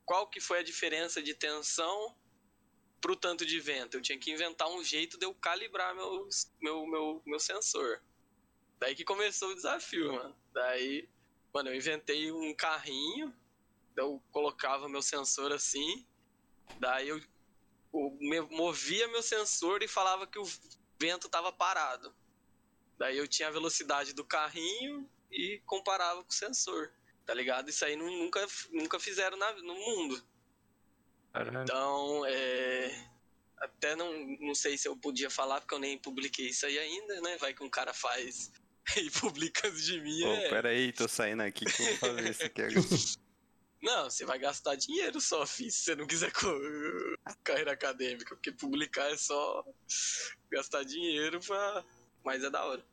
qual 0.04 0.26
que 0.26 0.40
foi 0.40 0.58
a 0.58 0.62
diferença 0.64 1.22
de 1.22 1.32
tensão 1.32 2.18
pro 3.00 3.14
tanto 3.14 3.46
de 3.46 3.60
vento? 3.60 3.96
Eu 3.96 4.02
tinha 4.02 4.18
que 4.18 4.32
inventar 4.32 4.68
um 4.68 4.82
jeito 4.82 5.16
de 5.16 5.26
eu 5.26 5.32
calibrar 5.32 5.94
meu, 5.94 6.28
meu, 6.60 6.86
meu, 6.88 7.22
meu 7.24 7.38
sensor. 7.38 8.02
Daí 8.80 8.96
que 8.96 9.04
começou 9.04 9.50
o 9.50 9.54
desafio, 9.54 10.12
mano. 10.12 10.36
Daí, 10.52 11.08
mano, 11.52 11.70
eu 11.70 11.76
inventei 11.76 12.32
um 12.32 12.52
carrinho, 12.52 13.32
eu 13.96 14.20
colocava 14.32 14.88
meu 14.88 15.02
sensor 15.02 15.52
assim, 15.52 16.04
daí 16.80 17.10
eu, 17.10 17.20
eu 17.92 18.48
movia 18.50 19.06
meu 19.06 19.22
sensor 19.22 19.84
e 19.84 19.88
falava 19.88 20.26
que 20.26 20.38
o 20.40 20.44
vento 20.98 21.28
tava 21.28 21.52
parado. 21.52 22.12
Daí 22.98 23.16
eu 23.16 23.28
tinha 23.28 23.48
a 23.48 23.52
velocidade 23.52 24.12
do 24.12 24.24
carrinho 24.24 25.08
e 25.30 25.60
comparava 25.66 26.22
com 26.22 26.30
o 26.30 26.34
sensor, 26.34 26.92
tá 27.26 27.34
ligado? 27.34 27.68
Isso 27.68 27.84
aí 27.84 27.96
nunca, 27.96 28.46
nunca 28.70 29.00
fizeram 29.00 29.36
na, 29.36 29.52
no 29.54 29.74
mundo. 29.74 30.24
Caramba. 31.32 31.62
Então, 31.62 32.24
é. 32.26 33.10
Até 33.58 33.96
não, 33.96 34.12
não 34.40 34.54
sei 34.54 34.76
se 34.76 34.86
eu 34.86 34.96
podia 34.96 35.30
falar, 35.30 35.60
porque 35.60 35.74
eu 35.74 35.78
nem 35.78 35.98
publiquei 35.98 36.48
isso 36.48 36.66
aí 36.66 36.78
ainda, 36.78 37.20
né? 37.20 37.36
Vai 37.38 37.54
que 37.54 37.64
um 37.64 37.70
cara 37.70 37.94
faz 37.94 38.52
e 38.96 39.10
publica 39.10 39.70
de 39.70 40.00
mim. 40.00 40.20
Pô, 40.22 40.32
é... 40.32 40.48
Pera 40.50 40.68
aí, 40.68 40.92
tô 40.92 41.08
saindo 41.08 41.42
aqui 41.42 41.64
que 41.64 41.82
eu 41.82 41.86
vou 41.86 41.96
fazer 41.96 42.30
isso 42.30 42.44
aqui 42.44 42.62
agora. 42.62 42.84
Não, 43.84 44.08
você 44.08 44.24
vai 44.24 44.38
gastar 44.38 44.76
dinheiro 44.76 45.20
só, 45.20 45.44
filho, 45.44 45.70
se 45.70 45.82
você 45.82 45.94
não 45.94 46.06
quiser 46.06 46.32
carreira 47.44 47.72
acadêmica, 47.72 48.34
porque 48.34 48.50
publicar 48.50 49.10
é 49.10 49.16
só 49.18 49.62
gastar 50.50 50.84
dinheiro 50.84 51.38
pra. 51.40 51.84
Mas 52.24 52.42
é 52.42 52.50
da 52.50 52.64
hora. 52.64 52.84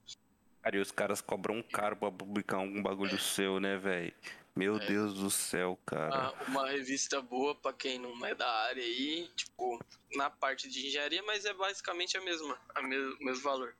Cara, 0.61 0.77
e 0.77 0.79
os 0.79 0.91
caras 0.91 1.21
cobram 1.21 1.63
caro 1.63 1.95
pra 1.95 2.11
publicar 2.11 2.57
algum 2.57 2.83
bagulho 2.83 3.17
seu, 3.17 3.59
né, 3.59 3.77
velho? 3.77 4.13
Meu 4.55 4.77
é. 4.77 4.85
Deus 4.85 5.13
do 5.15 5.31
céu, 5.31 5.79
cara. 5.85 6.31
Uma, 6.31 6.47
uma, 6.47 6.69
revista 6.69 7.21
boa 7.21 7.55
pra 7.55 7.71
quem 7.71 7.97
não 7.97 8.25
é 8.25 8.35
da 8.35 8.47
área 8.47 8.83
aí, 8.83 9.27
tipo, 9.35 9.79
na 10.13 10.29
parte 10.29 10.69
de 10.69 10.85
engenharia, 10.85 11.23
mas 11.23 11.45
é 11.45 11.53
basicamente 11.53 12.17
a 12.17 12.21
mesma, 12.21 12.59
a 12.75 12.81
me, 12.81 12.97
o 12.97 13.23
mesmo 13.23 13.41
valor. 13.41 13.75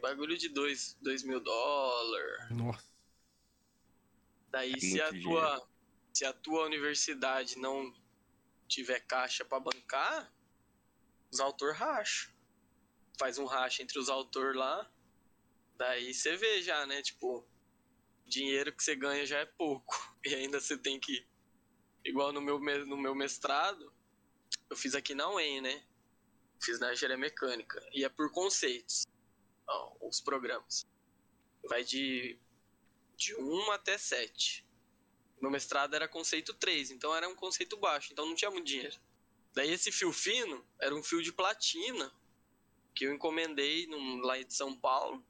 Bagulho 0.00 0.36
de 0.36 0.50
2 0.50 0.98
mil 1.24 1.40
dólares. 1.40 2.50
Nossa. 2.50 2.84
Daí, 4.50 4.74
é 4.74 4.78
se 4.78 5.00
a, 5.00 5.10
tua, 5.22 5.68
se 6.12 6.24
a 6.26 6.32
tua 6.32 6.66
universidade 6.66 7.58
não 7.58 7.92
tiver 8.68 9.00
caixa 9.00 9.44
para 9.44 9.58
bancar, 9.58 10.30
os 11.32 11.40
autores 11.40 11.76
racham. 11.76 12.33
Faz 13.18 13.38
um 13.38 13.44
racha 13.44 13.82
entre 13.82 13.98
os 13.98 14.08
autores 14.08 14.56
lá. 14.56 14.90
Daí 15.76 16.12
você 16.12 16.36
vê 16.36 16.62
já, 16.62 16.86
né? 16.86 17.02
Tipo, 17.02 17.46
dinheiro 18.26 18.72
que 18.72 18.82
você 18.82 18.94
ganha 18.96 19.26
já 19.26 19.38
é 19.38 19.46
pouco. 19.46 19.94
E 20.26 20.34
ainda 20.34 20.58
você 20.58 20.78
tem 20.78 20.98
que. 20.98 21.26
Igual 22.02 22.32
no 22.32 22.40
meu, 22.40 22.58
no 22.58 22.96
meu 22.96 23.14
mestrado, 23.14 23.92
eu 24.70 24.76
fiz 24.76 24.94
aqui 24.94 25.14
na 25.14 25.30
UEM, 25.30 25.60
né? 25.60 25.84
Fiz 26.62 26.80
na 26.80 26.94
engenharia 26.94 27.18
mecânica. 27.18 27.86
E 27.92 28.04
é 28.04 28.08
por 28.08 28.32
conceitos 28.32 29.04
os 30.00 30.20
programas. 30.20 30.86
Vai 31.68 31.84
de, 31.84 32.38
de 33.16 33.34
1 33.34 33.70
até 33.72 33.98
7. 33.98 34.66
Meu 35.40 35.50
mestrado 35.50 35.94
era 35.94 36.08
conceito 36.08 36.54
3, 36.54 36.90
então 36.90 37.14
era 37.14 37.28
um 37.28 37.34
conceito 37.34 37.76
baixo, 37.76 38.12
então 38.12 38.26
não 38.26 38.34
tinha 38.34 38.50
muito 38.50 38.66
dinheiro. 38.66 38.98
Daí 39.52 39.70
esse 39.70 39.92
fio 39.92 40.12
fino 40.12 40.66
era 40.80 40.94
um 40.94 41.02
fio 41.02 41.22
de 41.22 41.32
platina 41.32 42.12
que 42.94 43.04
eu 43.04 43.12
encomendei 43.12 43.86
num, 43.86 44.20
lá 44.20 44.40
de 44.40 44.54
São 44.54 44.74
Paulo 44.74 45.24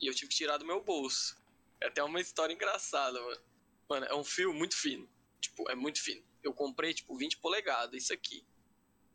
e 0.00 0.06
eu 0.06 0.14
tive 0.14 0.28
que 0.30 0.36
tirar 0.36 0.58
do 0.58 0.66
meu 0.66 0.82
bolso. 0.82 1.36
É 1.80 1.86
até 1.86 2.02
uma 2.02 2.20
história 2.20 2.52
engraçada, 2.52 3.20
mano. 3.20 3.40
Mano, 3.88 4.06
é 4.06 4.14
um 4.14 4.24
fio 4.24 4.52
muito 4.52 4.76
fino. 4.76 5.08
Tipo, 5.40 5.70
é 5.70 5.74
muito 5.74 6.02
fino. 6.02 6.22
Eu 6.42 6.52
comprei, 6.52 6.92
tipo, 6.92 7.16
20 7.16 7.38
polegadas, 7.38 8.02
isso 8.02 8.12
aqui. 8.12 8.44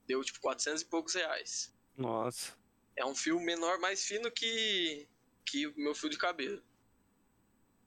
Deu, 0.07 0.23
tipo, 0.23 0.39
400 0.39 0.81
e 0.81 0.85
poucos 0.85 1.13
reais. 1.13 1.73
Nossa. 1.95 2.57
É 2.95 3.05
um 3.05 3.15
fio 3.15 3.39
menor, 3.39 3.79
mais 3.79 4.03
fino 4.03 4.31
que, 4.31 5.07
que 5.45 5.67
o 5.67 5.77
meu 5.77 5.93
fio 5.93 6.09
de 6.09 6.17
cabelo. 6.17 6.61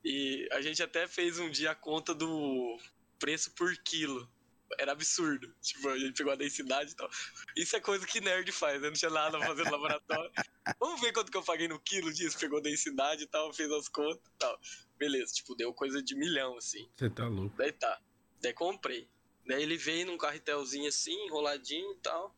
E 0.05 0.47
a 0.53 0.61
gente 0.61 0.83
até 0.83 1.07
fez 1.09 1.39
um 1.39 1.51
dia 1.51 1.71
a 1.71 1.75
conta 1.75 2.15
do 2.15 2.79
preço 3.19 3.51
por 3.53 3.75
quilo. 3.79 4.31
Era 4.79 4.93
absurdo. 4.93 5.55
Tipo, 5.61 5.89
a 5.89 5.99
gente 5.99 6.17
pegou 6.17 6.33
a 6.33 6.37
densidade 6.37 6.93
e 6.93 6.95
tal. 6.95 7.11
Isso 7.57 7.77
é 7.77 7.81
coisa 7.81 8.07
que 8.07 8.21
nerd 8.21 8.51
faz, 8.53 8.81
né? 8.81 8.89
Não 8.89 8.95
tinha 8.95 9.11
nada 9.11 9.39
a 9.39 9.47
fazer 9.47 9.65
no 9.65 9.71
laboratório. 9.71 10.31
Vamos 10.81 11.01
ver 11.01 11.13
quanto 11.13 11.31
que 11.31 11.37
eu 11.37 11.43
paguei 11.43 11.69
no 11.69 11.79
quilo 11.81 12.13
disso. 12.13 12.39
Pegou 12.39 12.59
a 12.59 12.63
densidade 12.63 13.25
e 13.25 13.27
tal, 13.27 13.53
fez 13.53 13.71
as 13.71 13.89
contas 13.89 14.27
e 14.27 14.39
tal. 14.39 14.61
Beleza, 14.97 15.33
tipo, 15.35 15.55
deu 15.55 15.73
coisa 15.73 16.03
de 16.03 16.15
milhão, 16.15 16.57
assim. 16.57 16.89
Você 16.97 17.11
tá 17.11 17.27
louco. 17.27 17.57
Daí 17.57 17.73
tá. 17.73 18.01
Daí 18.41 18.53
comprei. 18.53 19.09
Daí 19.47 19.63
ele 19.63 19.77
veio 19.77 20.07
num 20.07 20.17
carretelzinho 20.17 20.89
assim, 20.89 21.15
enroladinho 21.27 21.93
e 21.93 21.97
tal. 21.97 22.35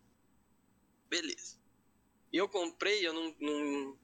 Beleza. 1.09 1.57
E 2.33 2.37
eu 2.37 2.49
comprei, 2.49 3.07
eu 3.07 3.13
não, 3.13 3.35
não 3.41 3.99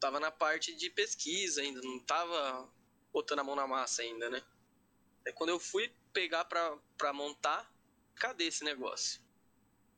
tava 0.00 0.18
na 0.18 0.30
parte 0.30 0.74
de 0.74 0.90
pesquisa 0.90 1.62
ainda, 1.62 1.80
não 1.80 1.98
tava 2.00 2.68
botando 3.12 3.38
a 3.38 3.44
mão 3.44 3.54
na 3.54 3.66
massa 3.66 4.02
ainda, 4.02 4.28
né? 4.28 4.42
Aí 5.26 5.32
quando 5.32 5.50
eu 5.50 5.58
fui 5.58 5.90
pegar 6.14 6.44
pra, 6.46 6.78
pra 6.96 7.12
montar, 7.12 7.70
cadê 8.14 8.44
esse 8.44 8.64
negócio? 8.64 9.20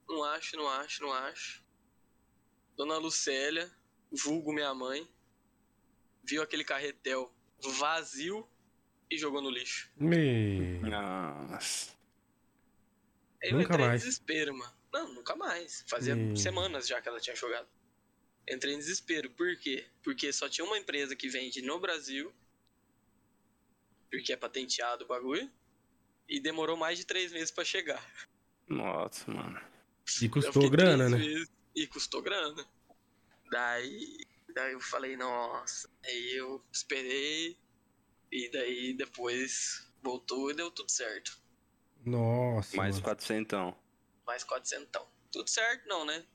Não 0.09 0.25
acho, 0.25 0.57
não 0.57 0.69
acho, 0.69 1.03
não 1.03 1.13
acho. 1.13 1.65
Dona 2.77 2.97
Lucélia, 2.97 3.71
vulgo 4.11 4.53
minha 4.53 4.75
mãe, 4.75 5.09
viu 6.25 6.43
aquele 6.43 6.65
carretel 6.65 7.33
vazio 7.79 8.49
e 9.11 9.17
jogou 9.19 9.41
no 9.41 9.51
lixo. 9.51 9.91
Me... 9.97 10.79
Nossa. 10.81 11.95
Aí 13.43 13.51
eu 13.51 13.59
Nunca 13.59 13.75
entrei 13.75 13.87
mais. 13.87 14.03
em 14.03 14.05
desespero, 14.05 14.57
mano. 14.57 14.75
Não, 14.93 15.15
nunca 15.15 15.37
mais. 15.37 15.85
Fazia 15.89 16.17
hum. 16.17 16.35
semanas 16.35 16.87
já 16.87 17.01
que 17.01 17.09
ela 17.09 17.21
tinha 17.21 17.37
jogado. 17.37 17.69
Entrei 18.49 18.75
em 18.75 18.79
desespero. 18.79 19.31
Por 19.31 19.57
quê? 19.59 19.87
Porque 20.03 20.33
só 20.33 20.49
tinha 20.49 20.65
uma 20.65 20.79
empresa 20.79 21.15
que 21.15 21.29
vende 21.29 21.63
no 21.63 21.79
Brasil. 21.79 22.33
Porque 24.11 24.33
é 24.33 24.37
patenteado 24.37 25.05
o 25.05 25.09
bagulho. 25.09 25.51
E 26.29 26.41
demorou 26.41 26.77
mais 26.77 26.99
de 26.99 27.05
três 27.05 27.33
meses 27.33 27.51
para 27.51 27.65
chegar. 27.65 28.05
Nossa, 28.69 29.31
mano. 29.31 29.61
E 30.21 30.29
custou 30.29 30.69
grana, 30.69 31.09
né? 31.09 31.19
e 31.75 31.87
custou 31.87 32.23
grana. 32.23 32.65
Daí, 33.51 34.19
daí 34.55 34.73
eu 34.73 34.81
falei, 34.81 35.17
nossa. 35.17 35.89
Aí 36.05 36.37
eu 36.37 36.65
esperei. 36.73 37.57
E 38.33 38.51
daí 38.51 38.95
depois 38.95 39.89
voltou 40.03 40.51
e 40.51 40.55
deu 40.55 40.71
tudo 40.71 40.91
certo. 40.91 41.39
Nossa. 42.05 42.77
Mais 42.77 42.97
mano. 42.97 43.05
400 43.05 43.41
então 43.41 43.87
mais 44.27 44.43
400. 44.43 45.03
Tudo 45.31 45.49
certo 45.49 45.87
não, 45.89 46.05
né? 46.05 46.27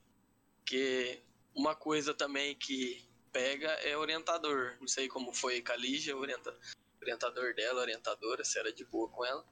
Porque 0.59 1.21
uma 1.53 1.75
coisa 1.75 2.13
também 2.13 2.55
que 2.55 3.05
pega 3.31 3.67
é 3.83 3.97
orientador. 3.97 4.77
Não 4.79 4.87
sei 4.87 5.07
como 5.07 5.33
foi 5.33 5.61
com 5.61 5.73
a 5.73 5.75
Lígia, 5.75 6.15
orienta, 6.15 6.57
orientador 7.01 7.53
dela, 7.53 7.81
orientadora, 7.81 8.43
se 8.45 8.57
era 8.57 8.71
de 8.71 8.85
boa 8.85 9.09
com 9.09 9.25
ela. 9.25 9.45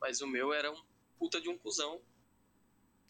Mas 0.00 0.20
o 0.20 0.26
meu 0.26 0.52
era 0.52 0.70
um 0.70 0.82
puta 1.18 1.40
de 1.40 1.48
um 1.48 1.56
cuzão. 1.56 2.00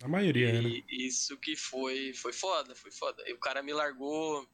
A 0.03 0.09
maioria, 0.09 0.51
e 0.51 0.63
né? 0.63 0.85
Isso 0.89 1.37
que 1.39 1.57
foi, 1.57 2.13
foi 2.13 2.33
foda, 2.33 2.75
foi 2.75 2.91
foda. 2.91 3.23
E 3.29 3.33
o 3.33 3.39
cara 3.39 3.63
me 3.63 3.73
largou 3.73 4.47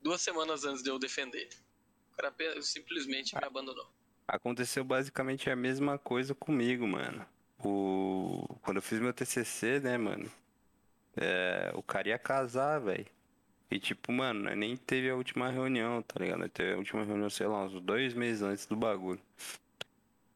duas 0.00 0.20
semanas 0.20 0.64
antes 0.64 0.82
de 0.82 0.90
eu 0.90 0.98
defender. 0.98 1.48
O 2.12 2.16
cara 2.16 2.62
simplesmente 2.62 3.34
me 3.34 3.44
abandonou. 3.44 3.90
Aconteceu 4.28 4.84
basicamente 4.84 5.50
a 5.50 5.56
mesma 5.56 5.98
coisa 5.98 6.34
comigo, 6.34 6.86
mano 6.86 7.26
o... 7.64 8.44
quando 8.62 8.78
eu 8.78 8.82
fiz 8.82 8.98
meu 9.00 9.12
TCC, 9.12 9.80
né, 9.80 9.96
mano? 9.96 10.30
É... 11.16 11.72
o 11.74 11.82
cara 11.82 12.08
ia 12.08 12.18
casar, 12.18 12.80
velho. 12.80 13.06
E 13.70 13.78
tipo, 13.78 14.12
mano, 14.12 14.54
nem 14.54 14.76
teve 14.76 15.08
a 15.08 15.16
última 15.16 15.50
reunião, 15.50 16.02
tá 16.02 16.20
ligado? 16.20 16.46
Teve 16.50 16.74
a 16.74 16.76
última 16.76 17.04
reunião, 17.04 17.30
sei 17.30 17.46
lá, 17.46 17.64
uns 17.64 17.80
dois 17.80 18.12
meses 18.12 18.42
antes 18.42 18.66
do 18.66 18.76
bagulho. 18.76 19.20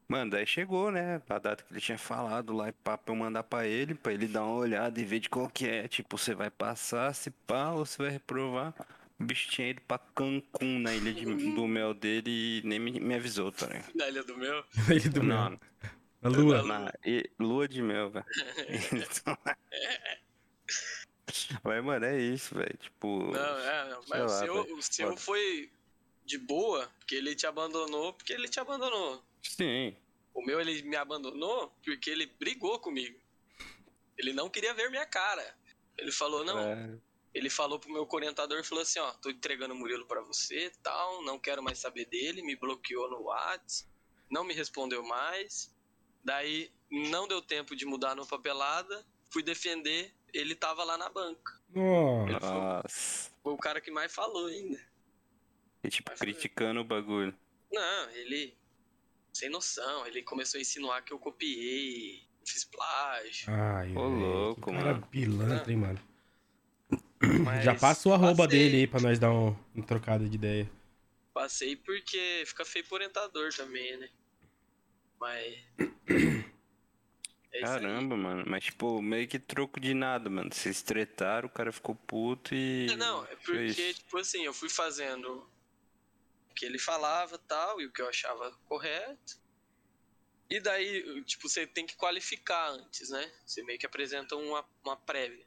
Mano, 0.09 0.31
daí 0.31 0.47
chegou, 0.47 0.91
né? 0.91 1.21
A 1.29 1.39
data 1.39 1.65
que 1.65 1.73
ele 1.73 1.81
tinha 1.81 1.99
falado 1.99 2.53
lá, 2.53 2.73
pra 2.85 2.99
eu 3.07 3.17
mandar 3.17 3.43
pra 3.43 3.67
ele, 3.67 3.95
pra 3.95 4.13
ele 4.13 4.29
dar 4.29 4.45
uma 4.45 4.55
olhada 4.55 5.01
e 5.01 5.05
ver 5.05 5.19
de 5.19 5.29
qual 5.29 5.49
que 5.49 5.67
é. 5.67 5.89
Tipo, 5.89 6.17
você 6.17 6.35
vai 6.35 6.49
passar, 6.49 7.13
se 7.13 7.31
pá, 7.31 7.73
ou 7.73 7.85
você 7.85 8.01
vai 8.03 8.13
reprovar. 8.13 8.73
O 9.19 9.25
bicho 9.25 9.49
tinha 9.51 9.71
ido 9.71 9.81
pra 9.83 9.99
Cancún, 9.99 10.79
na 10.79 10.95
ilha 10.95 11.13
de, 11.13 11.25
do 11.25 11.67
mel 11.67 11.93
dele, 11.93 12.31
e 12.31 12.63
nem 12.65 12.79
me, 12.79 13.01
me 13.01 13.15
avisou, 13.15 13.51
tá 13.51 13.67
ligado? 13.67 13.91
Na 13.95 14.09
ilha 14.09 14.23
do 14.23 14.37
mel? 14.37 14.65
Na 14.87 14.95
ilha 14.95 15.11
do 15.11 15.23
Não, 15.23 15.51
mel. 15.51 15.61
A 16.23 16.29
lua. 16.29 16.63
Na, 16.63 16.93
e, 17.05 17.29
lua 17.39 17.67
de 17.67 17.83
mel, 17.83 18.11
velho. 18.11 18.27
mas, 21.65 21.85
mano, 21.85 22.05
é 22.05 22.21
isso, 22.21 22.55
velho. 22.55 22.77
Tipo. 22.79 23.33
Não, 23.33 23.59
é, 23.59 23.91
não. 23.91 24.01
Mas 24.09 24.21
lá, 24.21 24.27
o 24.27 24.29
seu, 24.29 24.77
o 24.77 24.83
seu 24.83 25.17
foi 25.17 25.71
de 26.25 26.39
boa, 26.39 26.89
porque 26.99 27.15
ele 27.15 27.35
te 27.35 27.47
abandonou, 27.47 28.13
porque 28.13 28.33
ele 28.33 28.49
te 28.49 28.61
abandonou. 28.61 29.23
Sim. 29.51 29.97
O 30.35 30.43
meu 30.45 30.61
ele 30.61 30.83
me 30.83 30.97
abandonou 30.97 31.73
porque 31.85 32.11
ele 32.11 32.27
brigou 32.27 32.79
comigo. 32.79 33.19
Ele 34.19 34.33
não 34.33 34.49
queria 34.49 34.75
ver 34.75 34.91
minha 34.91 35.07
cara. 35.07 35.57
Ele 35.97 36.13
falou, 36.13 36.45
não. 36.45 36.59
É. 36.59 36.99
Ele 37.35 37.51
falou 37.51 37.79
pro 37.79 37.93
meu 37.93 38.09
orientador, 38.11 38.65
falou 38.65 38.83
assim, 38.83 38.99
ó, 38.99 39.13
tô 39.13 39.29
entregando 39.29 39.75
o 39.75 39.77
Murilo 39.77 40.07
para 40.07 40.23
você, 40.23 40.73
tal, 40.83 41.23
não 41.23 41.39
quero 41.39 41.63
mais 41.63 41.79
saber 41.79 42.07
dele, 42.07 42.41
me 42.41 42.57
bloqueou 42.57 43.11
no 43.11 43.25
WhatsApp, 43.25 43.91
não 44.31 44.43
me 44.43 44.55
respondeu 44.55 45.03
mais. 45.03 45.71
Daí 46.25 46.73
não 46.91 47.29
deu 47.29 47.43
tempo 47.43 47.77
de 47.77 47.85
mudar 47.85 48.15
no 48.15 48.27
papelada, 48.27 49.07
fui 49.31 49.43
defender, 49.43 50.15
ele 50.33 50.55
tava 50.55 50.83
lá 50.83 50.97
na 50.97 51.11
banca. 51.11 51.61
Nossa. 51.71 52.83
Foi, 52.89 53.33
foi 53.43 53.53
o 53.53 53.59
cara 53.59 53.83
que 53.83 53.91
mais 53.91 54.15
falou 54.15 54.47
ainda. 54.47 54.81
E 55.85 55.89
tipo, 55.91 56.11
Mas 56.11 56.19
criticando 56.19 56.81
foi... 56.81 56.83
o 56.83 56.85
bagulho. 56.85 57.39
Não, 57.71 58.11
ele. 58.11 58.57
Sem 59.37 59.51
noção, 59.51 60.07
ele 60.07 60.23
começou 60.23 60.57
a 60.57 60.63
insinuar 60.63 61.05
que 61.05 61.13
eu 61.13 61.19
copiei, 61.19 62.27
fiz 62.43 62.65
plágio. 62.65 63.53
Ai, 63.53 63.95
Ô, 63.95 64.09
louco, 64.09 64.73
cara 64.73 64.95
mano. 64.95 65.07
pilantra, 65.09 65.71
hein, 65.71 65.77
mano. 65.77 66.01
Mas 67.45 67.63
Já 67.63 67.75
passa 67.75 68.09
o 68.09 68.15
arroba 68.15 68.45
passei... 68.45 68.59
dele 68.61 68.77
aí 68.79 68.87
pra 68.87 68.99
nós 68.99 69.19
dar 69.19 69.31
um, 69.31 69.55
um 69.75 69.83
trocado 69.83 70.27
de 70.27 70.37
ideia. 70.37 70.71
Passei 71.35 71.77
porque 71.77 72.45
fica 72.47 72.65
feio 72.65 72.87
pro 72.87 72.95
orientador 72.95 73.53
também, 73.55 73.99
né? 73.99 74.09
Mas. 75.21 75.55
É 77.53 77.61
Caramba, 77.61 78.17
mano. 78.17 78.45
Mas, 78.47 78.65
tipo, 78.65 79.03
meio 79.03 79.29
que 79.29 79.39
troco 79.39 79.79
de 79.79 79.93
nada, 79.93 80.31
mano. 80.31 80.49
Vocês 80.51 80.81
tretaram, 80.81 81.47
o 81.47 81.53
cara 81.53 81.71
ficou 81.73 81.95
puto 81.95 82.55
e. 82.55 82.87
É, 82.91 82.97
não, 82.97 83.23
é 83.25 83.37
porque, 83.37 83.93
tipo 83.93 84.17
assim, 84.17 84.47
eu 84.47 84.55
fui 84.55 84.71
fazendo 84.71 85.47
que 86.57 86.65
ele 86.65 86.79
falava 86.79 87.39
tal, 87.39 87.81
e 87.81 87.87
o 87.87 87.93
que 87.93 88.01
eu 88.01 88.09
achava 88.09 88.51
correto. 88.65 89.39
E 90.49 90.59
daí, 90.59 91.23
tipo, 91.25 91.49
você 91.49 91.67
tem 91.67 91.87
que 91.87 91.97
qualificar 91.97 92.71
antes, 92.71 93.11
né? 93.11 93.33
Você 93.45 93.63
meio 93.63 93.79
que 93.79 93.87
apresenta 93.87 94.35
uma, 94.37 94.67
uma 94.83 94.97
prévia. 94.97 95.47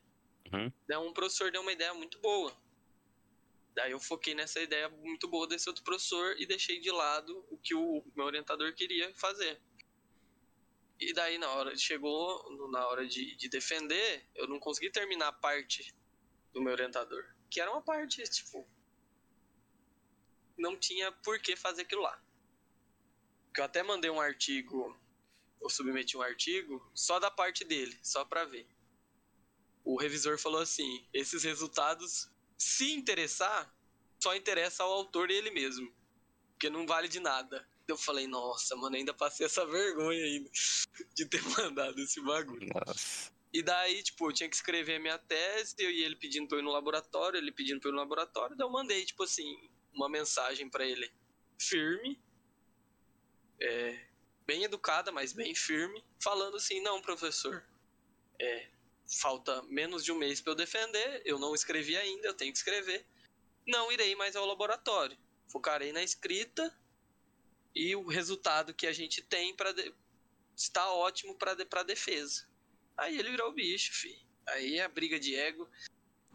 Uhum. 0.54 0.72
Daí 0.88 0.98
um 0.98 1.14
professor 1.14 1.52
deu 1.52 1.62
uma 1.62 1.72
ideia 1.72 1.94
muito 1.94 2.20
boa. 2.20 2.56
Daí 3.74 3.92
eu 3.92 4.00
foquei 4.00 4.36
nessa 4.36 4.60
ideia 4.60 4.90
muito 4.90 5.28
boa 5.28 5.48
desse 5.48 5.68
outro 5.70 5.84
professor 5.84 6.36
e 6.38 6.46
deixei 6.46 6.80
de 6.80 6.92
lado 6.92 7.46
o 7.50 7.58
que 7.58 7.74
o 7.74 8.04
meu 8.16 8.26
orientador 8.26 8.74
queria 8.74 9.14
fazer. 9.16 9.60
E 11.00 11.14
daí 11.14 11.38
na 11.38 11.50
hora 11.50 11.76
chegou 11.78 12.70
na 12.70 12.86
hora 12.88 13.08
de, 13.08 13.36
de 13.38 13.48
defender, 13.48 14.28
eu 14.36 14.48
não 14.48 14.60
consegui 14.60 14.92
terminar 14.92 15.30
a 15.30 15.34
parte 15.34 15.96
do 16.52 16.62
meu 16.62 16.74
orientador, 16.74 17.24
que 17.50 17.62
era 17.62 17.72
uma 17.72 17.82
parte 17.82 18.22
tipo 18.24 18.68
não 20.60 20.78
tinha 20.78 21.12
por 21.12 21.40
que 21.40 21.56
fazer 21.56 21.84
aquilo 21.84 22.02
lá. 22.02 22.22
Que 23.54 23.62
eu 23.62 23.66
até 23.66 23.82
mandei 23.82 24.12
um 24.12 24.22
artigo, 24.22 24.96
eu 25.62 25.70
submeti 25.70 26.16
um 26.16 26.22
artigo 26.22 26.88
só 26.94 27.20
da 27.20 27.32
parte 27.32 27.64
dele, 27.64 27.98
só 28.04 28.24
para 28.24 28.46
ver. 28.46 28.68
O 29.84 29.98
revisor 29.98 30.38
falou 30.38 30.62
assim: 30.62 31.08
esses 31.14 31.44
resultados, 31.44 32.30
se 32.58 32.92
interessar, 32.92 33.74
só 34.22 34.36
interessa 34.36 34.84
ao 34.84 34.92
autor 34.92 35.32
ele 35.32 35.50
mesmo, 35.50 35.92
porque 36.52 36.70
não 36.70 36.86
vale 36.86 37.08
de 37.08 37.20
nada. 37.20 37.68
Eu 37.88 37.98
falei, 37.98 38.28
nossa, 38.28 38.76
mano, 38.76 38.96
ainda 38.96 39.16
passei 39.16 39.48
essa 39.48 39.66
vergonha 39.66 40.24
ainda 40.24 40.50
de 41.16 41.26
ter 41.26 41.42
mandado 41.58 42.00
esse 42.00 42.22
bagulho. 42.22 42.70
Nossa. 42.72 43.32
E 43.52 43.64
daí, 43.64 44.04
tipo, 44.04 44.30
eu 44.30 44.34
tinha 44.34 44.48
que 44.48 44.56
escrever 44.56 44.98
a 44.98 45.00
minha 45.00 45.18
tese, 45.18 45.74
eu 45.80 45.90
e 45.90 46.04
ele 46.04 46.16
pedindo 46.16 46.48
pra 46.48 46.58
eu 46.58 46.62
ir 46.62 46.64
no 46.64 46.72
laboratório, 46.72 47.38
ele 47.38 47.52
pedindo 47.52 47.80
pra 47.80 47.90
eu 47.90 47.94
ir 47.94 47.96
no 47.96 48.02
laboratório, 48.02 48.56
daí 48.56 48.66
eu 48.66 48.72
mandei, 48.72 49.04
tipo 49.04 49.24
assim, 49.24 49.69
uma 49.94 50.10
mensagem 50.10 50.70
para 50.70 50.86
ele 50.86 51.12
firme, 51.58 52.22
é, 53.60 54.08
bem 54.46 54.64
educada, 54.64 55.12
mas 55.12 55.34
bem 55.34 55.54
firme, 55.54 56.04
falando 56.22 56.58
assim, 56.58 56.82
não, 56.82 57.02
professor, 57.02 57.66
é, 58.40 58.70
falta 59.20 59.62
menos 59.64 60.04
de 60.04 60.12
um 60.12 60.18
mês 60.18 60.40
para 60.40 60.52
eu 60.52 60.56
defender, 60.56 61.22
eu 61.26 61.38
não 61.40 61.54
escrevi 61.54 61.98
ainda, 61.98 62.28
eu 62.28 62.34
tenho 62.34 62.52
que 62.52 62.58
escrever, 62.58 63.06
não 63.68 63.92
irei 63.92 64.16
mais 64.16 64.36
ao 64.36 64.46
laboratório, 64.46 65.18
focarei 65.48 65.92
na 65.92 66.04
escrita 66.04 66.76
e 67.76 67.96
o 67.96 68.08
resultado 68.08 68.74
que 68.74 68.88
a 68.88 68.94
gente 68.94 69.22
tem 69.22 69.56
para 69.56 69.72
de... 69.72 69.94
está 70.56 70.92
ótimo 70.92 71.36
para 71.36 71.54
de... 71.54 71.66
para 71.66 71.84
defesa. 71.84 72.48
Aí 72.98 73.18
ele 73.18 73.32
virou 73.32 73.50
o 73.50 73.54
bicho, 73.54 73.94
fi. 73.94 74.26
Aí 74.48 74.80
a 74.80 74.90
briga 74.90 75.20
de 75.20 75.36
ego 75.36 75.70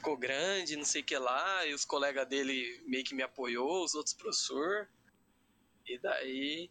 ficou 0.04 0.16
grande, 0.18 0.76
não 0.76 0.84
sei 0.84 1.00
o 1.00 1.04
que 1.04 1.16
lá, 1.16 1.66
e 1.66 1.72
os 1.72 1.86
colegas 1.86 2.28
dele 2.28 2.78
meio 2.86 3.02
que 3.02 3.14
me 3.14 3.22
apoiou, 3.22 3.82
os 3.82 3.94
outros 3.94 4.14
professor. 4.14 4.86
E 5.86 5.98
daí 5.98 6.70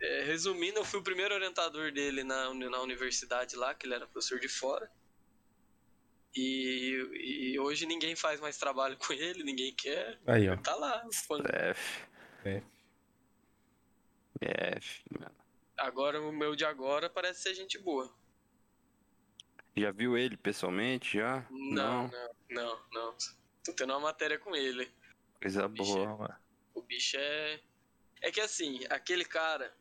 é, 0.00 0.22
resumindo, 0.22 0.78
eu 0.78 0.84
fui 0.84 1.00
o 1.00 1.02
primeiro 1.02 1.34
orientador 1.34 1.92
dele 1.92 2.24
na, 2.24 2.52
na 2.54 2.80
universidade 2.80 3.56
lá, 3.56 3.74
que 3.74 3.86
ele 3.86 3.94
era 3.94 4.06
professor 4.06 4.40
de 4.40 4.48
fora. 4.48 4.90
E, 6.34 7.52
e 7.52 7.58
hoje 7.60 7.84
ninguém 7.84 8.16
faz 8.16 8.40
mais 8.40 8.56
trabalho 8.56 8.96
com 8.96 9.12
ele, 9.12 9.44
ninguém 9.44 9.72
quer. 9.74 10.18
Aí, 10.26 10.48
ó. 10.48 10.56
Tá 10.56 10.74
lá. 10.74 11.06
Quando... 11.28 11.46
F. 11.46 12.06
F. 12.44 12.66
F, 14.40 15.02
mano. 15.10 15.34
Agora, 15.76 16.20
o 16.22 16.32
meu 16.32 16.56
de 16.56 16.64
agora 16.64 17.10
parece 17.10 17.42
ser 17.42 17.54
gente 17.54 17.78
boa. 17.78 18.12
Já 19.76 19.90
viu 19.90 20.16
ele 20.16 20.36
pessoalmente, 20.36 21.18
já? 21.18 21.46
Não, 21.50 22.08
não, 22.08 22.30
não, 22.50 22.80
não. 22.92 23.16
Tô 23.64 23.72
tendo 23.72 23.92
uma 23.92 24.00
matéria 24.00 24.38
com 24.38 24.54
ele. 24.54 24.90
Coisa 25.40 25.66
boa, 25.66 26.02
é... 26.02 26.06
mano. 26.06 26.34
O 26.74 26.82
bicho 26.82 27.16
é... 27.18 27.60
É 28.22 28.30
que 28.30 28.40
assim, 28.40 28.80
aquele 28.88 29.24
cara, 29.24 29.76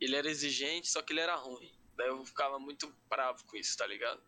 ele 0.00 0.16
era 0.16 0.28
exigente, 0.28 0.88
só 0.88 1.00
que 1.00 1.12
ele 1.12 1.20
era 1.20 1.34
ruim. 1.34 1.72
Daí 1.96 2.08
eu 2.08 2.24
ficava 2.24 2.58
muito 2.58 2.94
bravo 3.08 3.44
com 3.44 3.56
isso, 3.56 3.76
tá 3.76 3.86
ligado? 3.86 4.20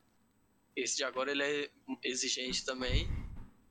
Esse 0.75 0.97
de 0.97 1.05
agora 1.05 1.31
ele 1.31 1.43
é 1.43 1.71
exigente 2.03 2.65
também, 2.65 3.09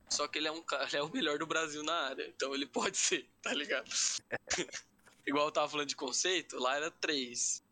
só 0.09 0.27
que 0.27 0.37
ele 0.37 0.47
é 0.47 0.51
um 0.51 0.61
cara, 0.61 0.85
ele 0.89 0.97
é 0.97 1.03
o 1.03 1.11
melhor 1.11 1.39
do 1.39 1.47
Brasil 1.47 1.83
na 1.83 1.93
área, 1.93 2.27
então 2.27 2.53
ele 2.53 2.65
pode 2.65 2.97
ser, 2.97 3.27
tá 3.41 3.53
ligado? 3.53 3.89
Igual 5.25 5.47
eu 5.47 5.51
tava 5.51 5.69
falando 5.69 5.87
de 5.87 5.95
conceito, 5.95 6.59
lá 6.59 6.75
era 6.75 6.91
três. 6.91 7.63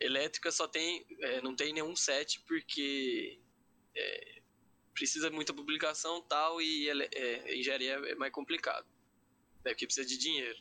Elétrica 0.00 0.50
só 0.50 0.68
tem, 0.68 1.04
é, 1.20 1.40
não 1.42 1.56
tem 1.56 1.72
nenhum 1.72 1.96
set 1.96 2.40
porque 2.46 3.38
é, 3.96 4.42
precisa 4.94 5.30
muita 5.30 5.52
publicação 5.52 6.22
tal 6.22 6.60
e 6.60 6.88
é, 6.88 7.56
engenharia 7.56 7.94
é 7.94 8.14
mais 8.14 8.32
complicado. 8.32 8.86
Daqui 9.62 9.86
precisa 9.86 10.06
de 10.06 10.16
dinheiro. 10.16 10.60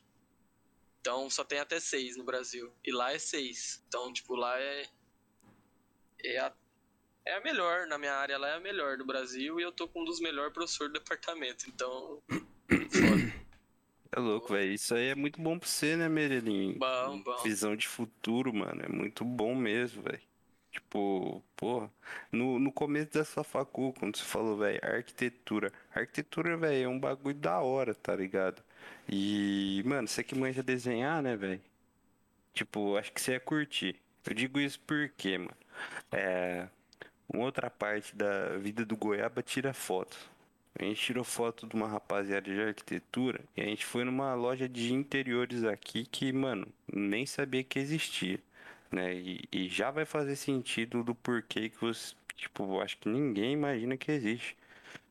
Então 0.99 1.29
só 1.29 1.43
tem 1.43 1.59
até 1.59 1.79
seis 1.79 2.17
no 2.17 2.23
Brasil. 2.23 2.71
E 2.83 2.91
lá 2.91 3.13
é 3.13 3.19
seis. 3.19 3.83
Então, 3.88 4.11
tipo, 4.11 4.35
lá 4.35 4.59
é. 4.59 4.89
É 6.23 6.39
a, 6.39 6.53
é 7.25 7.33
a 7.35 7.41
melhor. 7.41 7.88
Na 7.88 7.97
minha 7.97 8.13
área 8.13 8.38
lá 8.38 8.49
é 8.49 8.55
a 8.55 8.59
melhor 8.59 8.97
do 8.97 9.05
Brasil. 9.05 9.59
E 9.59 9.63
eu 9.63 9.71
tô 9.71 9.88
com 9.88 10.01
um 10.01 10.05
dos 10.05 10.19
melhores 10.19 10.53
professores 10.53 10.91
do 10.91 10.99
departamento. 10.99 11.69
Então. 11.69 12.21
Foda. 12.27 13.46
É 14.12 14.20
louco, 14.20 14.53
velho. 14.53 14.72
Isso 14.74 14.95
aí 14.95 15.10
é 15.10 15.16
muito 15.16 15.41
bom 15.41 15.58
pra 15.60 15.68
você, 15.68 15.95
né, 15.95 16.08
Merelinho? 16.10 16.78
Bom, 16.78 17.22
bom. 17.22 17.38
Visão 17.43 17.76
de 17.76 17.88
futuro, 17.88 18.53
mano. 18.53 18.82
É 18.84 18.88
muito 18.89 19.24
bom 19.26 19.55
mesmo, 19.55 20.01
velho. 20.03 20.22
Tipo, 20.72 21.43
porra, 21.55 21.91
no, 22.32 22.60
no 22.60 22.72
começo 22.72 23.12
da 23.14 23.26
sua 23.26 23.43
facul, 23.43 23.93
quando 23.93 24.18
você 24.18 24.24
falou, 24.24 24.58
velho, 24.58 24.80
arquitetura. 24.84 25.72
Arquitetura, 25.93 26.55
velho, 26.58 26.86
é 26.86 26.88
um 26.88 26.99
bagulho 26.99 27.36
da 27.36 27.60
hora, 27.60 27.93
tá 27.95 28.16
ligado? 28.16 28.64
E, 29.10 29.82
mano, 29.86 30.08
você 30.08 30.24
que 30.24 30.36
manja 30.36 30.62
desenhar, 30.64 31.22
né, 31.22 31.36
velho? 31.36 31.62
Tipo, 32.53 32.97
acho 32.97 33.12
que 33.14 33.22
você 33.22 33.34
ia 33.34 33.39
curtir. 33.39 33.95
Eu 34.26 34.34
digo 34.34 34.60
isso 34.60 34.80
porque, 34.82 35.38
mano, 35.38 35.58
é. 36.12 36.68
Uma 37.34 37.43
outra 37.45 37.70
parte 37.70 38.16
da 38.16 38.58
vida 38.58 38.86
do 38.86 38.95
Goiaba 38.95 39.43
tira 39.43 39.74
foto. 39.74 40.18
A 40.80 40.84
gente 40.84 41.01
tirou 41.01 41.23
foto 41.23 41.65
de 41.65 41.75
uma 41.75 41.88
rapaziada 41.88 42.53
de 42.53 42.61
arquitetura 42.61 43.43
e 43.55 43.61
a 43.61 43.65
gente 43.65 43.84
foi 43.84 44.03
numa 44.03 44.36
loja 44.36 44.69
de 44.69 44.93
interiores 44.93 45.63
aqui 45.63 46.05
que, 46.05 46.32
mano, 46.32 46.67
nem 46.91 47.25
sabia 47.25 47.63
que 47.63 47.79
existia, 47.79 48.39
né? 48.91 49.16
E, 49.16 49.43
e 49.51 49.67
já 49.70 49.89
vai 49.89 50.05
fazer 50.05 50.36
sentido 50.36 51.04
do 51.04 51.16
porquê 51.16 51.70
que 51.70 51.82
você, 51.82 52.13
tipo, 52.36 52.79
acho 52.79 52.97
que 52.99 53.09
ninguém 53.09 53.54
imagina 53.54 53.97
que 53.97 54.12
existe. 54.12 54.55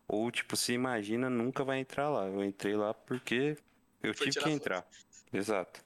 Ou, 0.06 0.30
tipo, 0.30 0.56
se 0.56 0.72
imagina, 0.72 1.28
nunca 1.28 1.64
vai 1.64 1.80
entrar 1.80 2.08
lá. 2.08 2.26
Eu 2.26 2.44
entrei 2.44 2.76
lá 2.76 2.94
porque 2.94 3.56
eu 4.02 4.14
Foi 4.14 4.30
tive 4.30 4.44
que 4.44 4.50
entrar. 4.50 4.82
Foto. 4.82 4.96
Exato. 5.32 5.84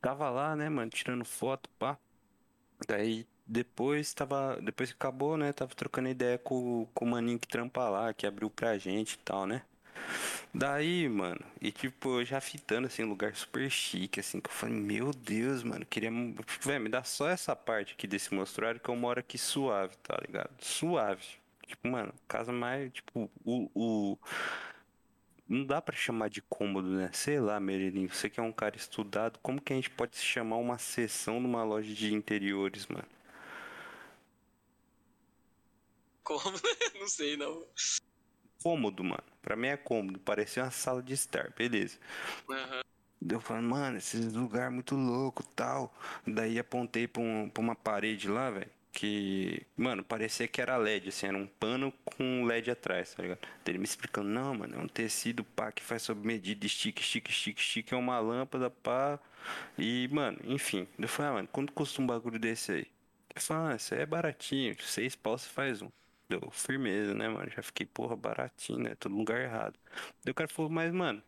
Tava 0.00 0.30
lá, 0.30 0.54
né, 0.54 0.68
mano, 0.68 0.90
tirando 0.90 1.24
foto, 1.24 1.68
pá. 1.78 1.98
Daí 2.86 3.26
depois 3.46 4.12
tava. 4.12 4.58
Depois 4.62 4.90
que 4.90 4.96
acabou, 4.96 5.36
né? 5.36 5.52
Tava 5.52 5.74
trocando 5.74 6.08
ideia 6.08 6.38
com, 6.38 6.86
com 6.94 7.04
o 7.04 7.08
maninho 7.08 7.38
que 7.38 7.48
trampa 7.48 7.88
lá, 7.88 8.12
que 8.12 8.26
abriu 8.26 8.50
pra 8.50 8.78
gente 8.78 9.14
e 9.14 9.18
tal, 9.18 9.46
né? 9.46 9.62
Daí, 10.54 11.08
mano, 11.08 11.40
e 11.60 11.70
tipo, 11.70 12.20
eu 12.20 12.24
já 12.24 12.40
fitando 12.40 12.86
assim, 12.86 13.02
lugar 13.02 13.34
super 13.36 13.70
chique, 13.70 14.20
assim, 14.20 14.40
que 14.40 14.48
eu 14.48 14.54
falei, 14.54 14.74
meu 14.74 15.10
Deus, 15.12 15.62
mano, 15.62 15.84
queria. 15.86 16.10
Véi, 16.62 16.78
me 16.78 16.88
dá 16.88 17.04
só 17.04 17.28
essa 17.28 17.54
parte 17.54 17.92
aqui 17.94 18.06
desse 18.06 18.34
mostruário 18.34 18.80
que 18.80 18.88
eu 18.88 18.96
moro 18.96 19.20
aqui 19.20 19.36
suave, 19.38 19.96
tá 20.02 20.16
ligado? 20.26 20.50
Suave. 20.60 21.24
Tipo, 21.66 21.88
mano, 21.88 22.12
casa 22.28 22.52
mais. 22.52 22.92
Tipo, 22.92 23.30
o, 23.44 23.70
o 23.74 24.18
não 25.48 25.64
dá 25.64 25.80
pra 25.80 25.94
chamar 25.94 26.28
de 26.28 26.42
cômodo, 26.42 26.88
né? 26.88 27.10
Sei 27.12 27.38
lá, 27.38 27.60
Merilinho, 27.60 28.08
você 28.08 28.28
que 28.28 28.40
é 28.40 28.42
um 28.42 28.52
cara 28.52 28.76
estudado, 28.76 29.38
como 29.40 29.60
que 29.60 29.72
a 29.72 29.76
gente 29.76 29.90
pode 29.90 30.16
chamar 30.16 30.56
uma 30.56 30.78
sessão 30.78 31.38
numa 31.40 31.62
loja 31.62 31.92
de 31.94 32.12
interiores, 32.12 32.86
mano? 32.86 33.06
Como? 36.26 36.40
não 37.00 37.08
sei, 37.08 37.36
não. 37.36 37.64
Cômodo, 38.62 39.04
mano. 39.04 39.22
Pra 39.42 39.56
mim 39.56 39.68
é 39.68 39.76
cômodo. 39.76 40.18
Parecia 40.20 40.64
uma 40.64 40.70
sala 40.70 41.02
de 41.02 41.14
estar, 41.14 41.52
beleza. 41.56 41.98
Aham. 42.50 42.82
Eu 43.28 43.40
falei, 43.40 43.62
mano, 43.62 43.96
esse 43.98 44.16
lugar 44.18 44.70
muito 44.70 44.94
louco 44.94 45.42
tal. 45.54 45.92
Daí 46.26 46.58
apontei 46.58 47.08
pra, 47.08 47.22
um- 47.22 47.48
pra 47.48 47.60
uma 47.62 47.74
parede 47.74 48.28
lá, 48.28 48.50
velho. 48.50 48.70
Que, 48.92 49.66
mano, 49.76 50.02
parecia 50.04 50.48
que 50.48 50.60
era 50.60 50.76
LED, 50.78 51.08
assim, 51.10 51.26
era 51.26 51.36
um 51.36 51.46
pano 51.46 51.92
com 52.04 52.46
LED 52.46 52.70
atrás, 52.70 53.14
tá 53.14 53.22
ligado? 53.22 53.40
Daí 53.64 53.72
ele 53.72 53.78
me 53.78 53.84
explicando, 53.84 54.28
não, 54.28 54.54
mano, 54.54 54.74
é 54.76 54.78
um 54.78 54.88
tecido 54.88 55.44
pá 55.44 55.70
que 55.70 55.82
faz 55.82 56.02
sob 56.02 56.26
medida, 56.26 56.64
estica, 56.66 57.00
estica, 57.02 57.30
estica, 57.30 57.60
estica, 57.60 57.94
é 57.94 57.98
uma 57.98 58.18
lâmpada 58.20 58.70
pá. 58.70 59.18
E, 59.78 60.08
mano, 60.12 60.38
enfim. 60.44 60.88
Eu 60.98 61.08
falei, 61.08 61.30
ah, 61.32 61.34
mano, 61.36 61.48
quanto 61.52 61.72
custa 61.72 62.00
um 62.02 62.06
bagulho 62.06 62.38
desse 62.38 62.72
aí? 62.72 62.86
Ele 63.34 63.40
falou, 63.40 63.68
ah, 63.68 63.76
isso 63.76 63.94
aí 63.94 64.00
é 64.02 64.06
baratinho, 64.06 64.76
seis 64.82 65.14
pau 65.16 65.36
você 65.38 65.48
faz 65.48 65.82
um. 65.82 65.90
Deu 66.28 66.50
firmeza, 66.50 67.14
né, 67.14 67.28
mano? 67.28 67.50
Já 67.50 67.62
fiquei, 67.62 67.86
porra, 67.86 68.16
baratinho, 68.16 68.80
né? 68.80 68.94
Todo 68.96 69.14
lugar 69.16 69.40
errado. 69.40 69.78
Daí 70.24 70.32
o 70.32 70.34
cara 70.34 70.48
falou, 70.48 70.70
mas, 70.70 70.92
mano, 70.92 71.22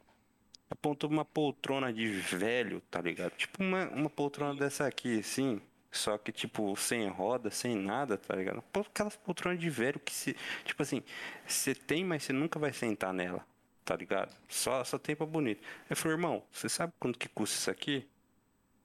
apontou 0.71 1.11
uma 1.11 1.25
poltrona 1.25 1.93
de 1.93 2.09
velho, 2.09 2.81
tá 2.91 3.01
ligado? 3.01 3.33
Tipo 3.37 3.63
uma, 3.63 3.89
uma 3.91 4.11
poltrona 4.11 4.59
dessa 4.59 4.87
aqui, 4.87 5.21
assim. 5.21 5.61
Só 5.91 6.19
que, 6.19 6.33
tipo, 6.33 6.77
sem 6.77 7.09
roda, 7.09 7.51
sem 7.51 7.75
nada, 7.77 8.19
tá 8.19 8.37
ligado? 8.37 8.63
Aquelas 8.75 9.17
poltronas 9.17 9.59
de 9.61 9.71
velho 9.71 9.99
que 10.01 10.13
se. 10.13 10.37
Tipo 10.65 10.83
assim, 10.83 11.03
você 11.47 11.75
tem, 11.75 12.05
mas 12.05 12.25
você 12.25 12.33
nunca 12.33 12.59
vai 12.59 12.73
sentar 12.73 13.13
nela, 13.15 13.45
tá 13.85 13.97
ligado? 13.97 14.35
Só, 14.49 14.85
só 14.85 14.99
tem 14.99 15.17
pra 15.17 15.27
bonito. 15.27 15.63
Aí 15.89 15.97
falou, 15.97 16.17
irmão, 16.19 16.43
você 16.53 16.69
sabe 16.69 16.93
quanto 17.01 17.19
que 17.19 17.29
custa 17.29 17.57
isso 17.57 17.71
aqui? 17.71 18.07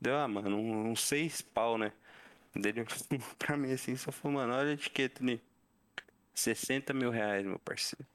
Deu, 0.02 0.18
ah, 0.18 0.27
mano, 0.27 0.57
uns 0.57 0.88
uns 0.91 1.02
seis 1.02 1.41
pau, 1.41 1.77
né? 1.77 1.94
Dele 2.56 2.85
pra 3.40 3.57
mim 3.57 3.73
assim, 3.73 3.95
só 3.98 4.11
falou, 4.11 4.40
mano, 4.40 4.53
olha 4.53 4.72
a 4.72 4.73
etiqueta 4.73 5.23
ali. 5.23 5.41
60 6.34 6.94
mil 6.94 7.10
reais, 7.10 7.46
meu 7.46 7.60
parceiro. 7.60 8.06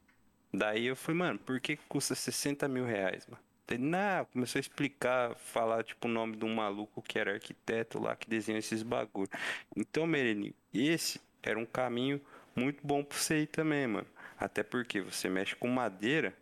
Daí 0.53 0.87
eu 0.87 0.95
falei, 0.95 1.19
mano, 1.19 1.39
por 1.39 1.59
que 1.59 1.77
custa 1.87 2.15
60 2.15 2.67
mil 2.67 2.85
reais, 2.85 3.25
mano? 3.27 3.41
Ele, 3.69 3.83
não, 3.83 4.25
começou 4.25 4.57
a 4.57 4.61
explicar, 4.61 5.35
falar, 5.35 5.83
tipo, 5.83 6.07
o 6.07 6.11
nome 6.11 6.35
de 6.35 6.43
um 6.43 6.55
maluco 6.55 7.03
que 7.03 7.19
era 7.19 7.33
arquiteto 7.33 8.01
lá, 8.01 8.15
que 8.15 8.27
desenhou 8.27 8.57
esses 8.57 8.81
bagulho. 8.81 9.29
Então, 9.75 10.07
Mereninho, 10.07 10.55
esse 10.73 11.21
era 11.43 11.59
um 11.59 11.65
caminho 11.65 12.19
muito 12.55 12.85
bom 12.85 13.03
pra 13.03 13.17
você 13.17 13.41
ir 13.41 13.47
também, 13.47 13.85
mano. 13.85 14.07
Até 14.39 14.63
porque 14.63 15.01
você 15.01 15.29
mexe 15.29 15.55
com 15.55 15.67
madeira. 15.67 16.33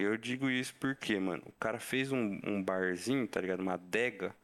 Eu 0.00 0.16
digo 0.16 0.48
isso 0.48 0.74
porque, 0.78 1.18
mano, 1.18 1.42
o 1.46 1.52
cara 1.52 1.80
fez 1.80 2.12
um, 2.12 2.38
um 2.44 2.62
barzinho, 2.62 3.26
tá 3.26 3.40
ligado? 3.40 3.60
Uma 3.60 3.74
adega. 3.74 4.34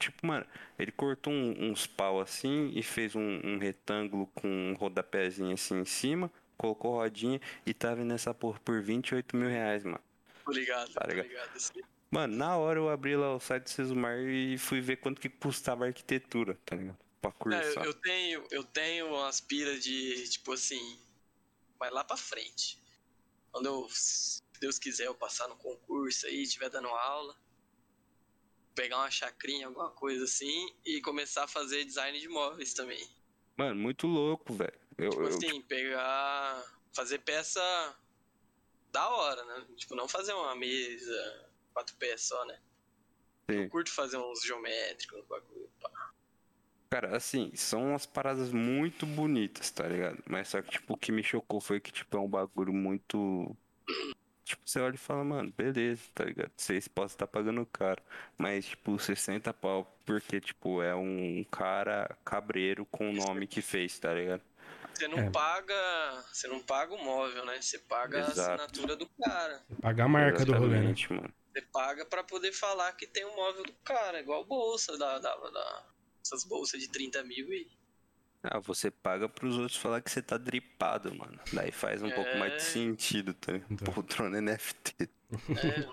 Tipo, 0.00 0.26
mano, 0.26 0.44
ele 0.78 0.90
cortou 0.90 1.32
um- 1.32 1.70
uns 1.70 1.86
pau 1.86 2.20
assim 2.20 2.72
e 2.74 2.82
fez 2.82 3.14
um, 3.14 3.40
um 3.44 3.58
retângulo 3.58 4.26
com 4.34 4.48
um 4.48 4.74
rodapézinho 4.74 5.52
assim 5.54 5.80
em 5.80 5.84
cima, 5.84 6.30
colocou 6.56 6.94
rodinha 6.94 7.40
e 7.64 7.72
tava 7.72 8.04
nessa 8.04 8.34
porra 8.34 8.58
por 8.64 8.82
28 8.82 9.36
mil 9.36 9.48
reais, 9.48 9.84
mano. 9.84 10.00
Obrigado, 10.46 10.92
Tá 10.92 11.06
ligado? 11.06 11.24
obrigado. 11.26 11.84
Mano, 12.10 12.36
na 12.36 12.56
hora 12.56 12.78
eu 12.78 12.88
abri 12.88 13.16
lá 13.16 13.34
o 13.34 13.40
site 13.40 13.64
do 13.64 13.70
Sesumar 13.70 14.18
e 14.18 14.56
fui 14.58 14.80
ver 14.80 14.96
quanto 14.96 15.20
que 15.20 15.28
custava 15.28 15.84
a 15.84 15.88
arquitetura, 15.88 16.56
tá 16.64 16.76
ligado? 16.76 16.98
Pra 17.20 17.30
É, 17.30 17.32
cursar. 17.38 17.84
eu, 17.84 17.90
eu 17.90 17.94
tenho, 17.94 18.44
eu 18.50 18.64
tenho 18.64 19.06
umas 19.08 19.40
piras 19.40 19.82
de, 19.82 20.28
tipo 20.28 20.52
assim, 20.52 20.98
vai 21.78 21.90
lá 21.90 22.04
pra 22.04 22.16
frente. 22.16 22.78
Quando 23.50 23.66
eu, 23.66 23.88
se 24.54 24.60
Deus 24.60 24.78
quiser, 24.78 25.06
eu 25.06 25.14
passar 25.14 25.48
no 25.48 25.56
concurso 25.56 26.26
aí, 26.26 26.42
estiver 26.42 26.70
dando 26.70 26.88
aula, 26.88 27.36
pegar 28.74 28.98
uma 28.98 29.10
chacrinha, 29.10 29.66
alguma 29.66 29.90
coisa 29.90 30.24
assim, 30.24 30.72
e 30.84 31.00
começar 31.00 31.44
a 31.44 31.48
fazer 31.48 31.84
design 31.84 32.18
de 32.18 32.28
móveis 32.28 32.72
também. 32.72 33.06
Mano, 33.56 33.74
muito 33.80 34.06
louco, 34.06 34.52
velho. 34.54 34.78
Eu, 34.96 35.10
Tipo 35.10 35.22
eu- 35.22 35.28
assim, 35.28 35.60
pegar, 35.62 36.64
fazer 36.92 37.18
peça 37.18 37.60
da 38.92 39.08
hora, 39.08 39.44
né? 39.44 39.66
Tipo, 39.76 39.94
não 39.96 40.08
fazer 40.08 40.32
uma 40.32 40.54
mesa, 40.54 41.50
quatro 41.72 41.96
pés 41.96 42.22
só, 42.22 42.44
né? 42.46 42.60
Sim. 43.50 43.62
Eu 43.64 43.70
curto 43.70 43.90
fazer 43.92 44.16
uns 44.16 44.40
geométricos, 44.42 45.18
uns 45.18 45.26
bagulho. 45.26 45.70
pá. 45.80 45.90
Cara, 46.90 47.16
assim, 47.16 47.54
são 47.56 47.90
umas 47.90 48.06
paradas 48.06 48.52
muito 48.52 49.04
bonitas, 49.04 49.68
tá 49.70 49.86
ligado? 49.88 50.22
Mas 50.28 50.48
só 50.48 50.62
que, 50.62 50.70
tipo, 50.70 50.94
o 50.94 50.96
que 50.96 51.10
me 51.10 51.24
chocou 51.24 51.60
foi 51.60 51.80
que, 51.80 51.90
tipo, 51.90 52.16
é 52.16 52.20
um 52.20 52.28
bagulho 52.28 52.72
muito. 52.72 53.56
Tipo, 54.44 54.62
você 54.64 54.78
olha 54.78 54.94
e 54.94 54.98
fala, 54.98 55.24
mano, 55.24 55.52
beleza, 55.56 56.02
tá 56.14 56.24
ligado? 56.24 56.50
Vocês 56.56 56.86
podem 56.86 57.06
estar 57.06 57.26
pagando 57.26 57.64
caro. 57.66 58.02
Mas, 58.36 58.66
tipo, 58.66 58.98
60 58.98 59.52
pau, 59.54 59.98
porque, 60.04 60.38
tipo, 60.40 60.82
é 60.82 60.94
um 60.94 61.42
cara 61.50 62.14
cabreiro 62.24 62.84
com 62.86 63.08
o 63.10 63.12
nome 63.14 63.46
que 63.46 63.62
fez, 63.62 63.98
tá 63.98 64.12
ligado? 64.12 64.42
Você 64.92 65.08
não 65.08 65.18
É. 65.18 65.30
paga. 65.30 66.22
Você 66.32 66.46
não 66.46 66.60
paga 66.60 66.94
o 66.94 67.02
móvel, 67.02 67.44
né? 67.46 67.60
Você 67.60 67.78
paga 67.78 68.18
Exato. 68.20 68.40
a 68.62 68.64
assinatura 68.66 68.96
do 68.96 69.08
cara. 69.22 69.62
Pagar 69.80 70.04
a 70.04 70.08
marca 70.08 70.44
do 70.44 70.52
rolê, 70.52 70.66
né? 70.68 70.74
Exatamente, 70.76 71.12
mano. 71.12 71.34
Você 71.52 71.62
paga 71.62 72.04
pra 72.04 72.22
poder 72.22 72.52
falar 72.52 72.92
que 72.92 73.06
tem 73.06 73.24
um 73.24 73.34
móvel 73.34 73.64
do 73.64 73.72
cara, 73.84 74.20
igual 74.20 74.44
bolsa 74.44 74.96
da, 74.98 75.18
da, 75.18 75.34
da- 75.36 75.86
essas 76.24 76.44
bolsas 76.44 76.80
de 76.80 76.88
30 76.90 77.22
mil 77.24 77.50
e. 77.52 77.66
Ah, 78.44 78.58
você 78.60 78.90
paga 78.90 79.26
pros 79.28 79.56
outros 79.56 79.76
falar 79.78 80.02
que 80.02 80.10
você 80.10 80.20
tá 80.20 80.36
dripado, 80.36 81.14
mano. 81.14 81.40
Daí 81.52 81.72
faz 81.72 82.02
um 82.02 82.10
pouco 82.10 82.36
mais 82.36 82.52
de 82.52 82.58
É. 82.58 82.60
sentido, 82.60 83.32
tá? 83.34 83.52
Então. 83.70 83.92
Poltrona 83.92 84.38
NFT. 84.38 84.94
É, 85.02 85.88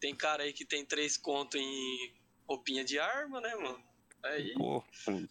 tem 0.00 0.14
cara 0.14 0.42
aí 0.42 0.52
que 0.52 0.64
tem 0.64 0.84
três 0.84 1.16
conto 1.16 1.56
em 1.56 2.12
roupinha 2.48 2.84
de 2.84 2.98
arma, 2.98 3.40
né, 3.40 3.54
mano? 3.54 3.80
Aí, 4.22 4.52
Pô, 4.54 4.84
tem- 5.04 5.28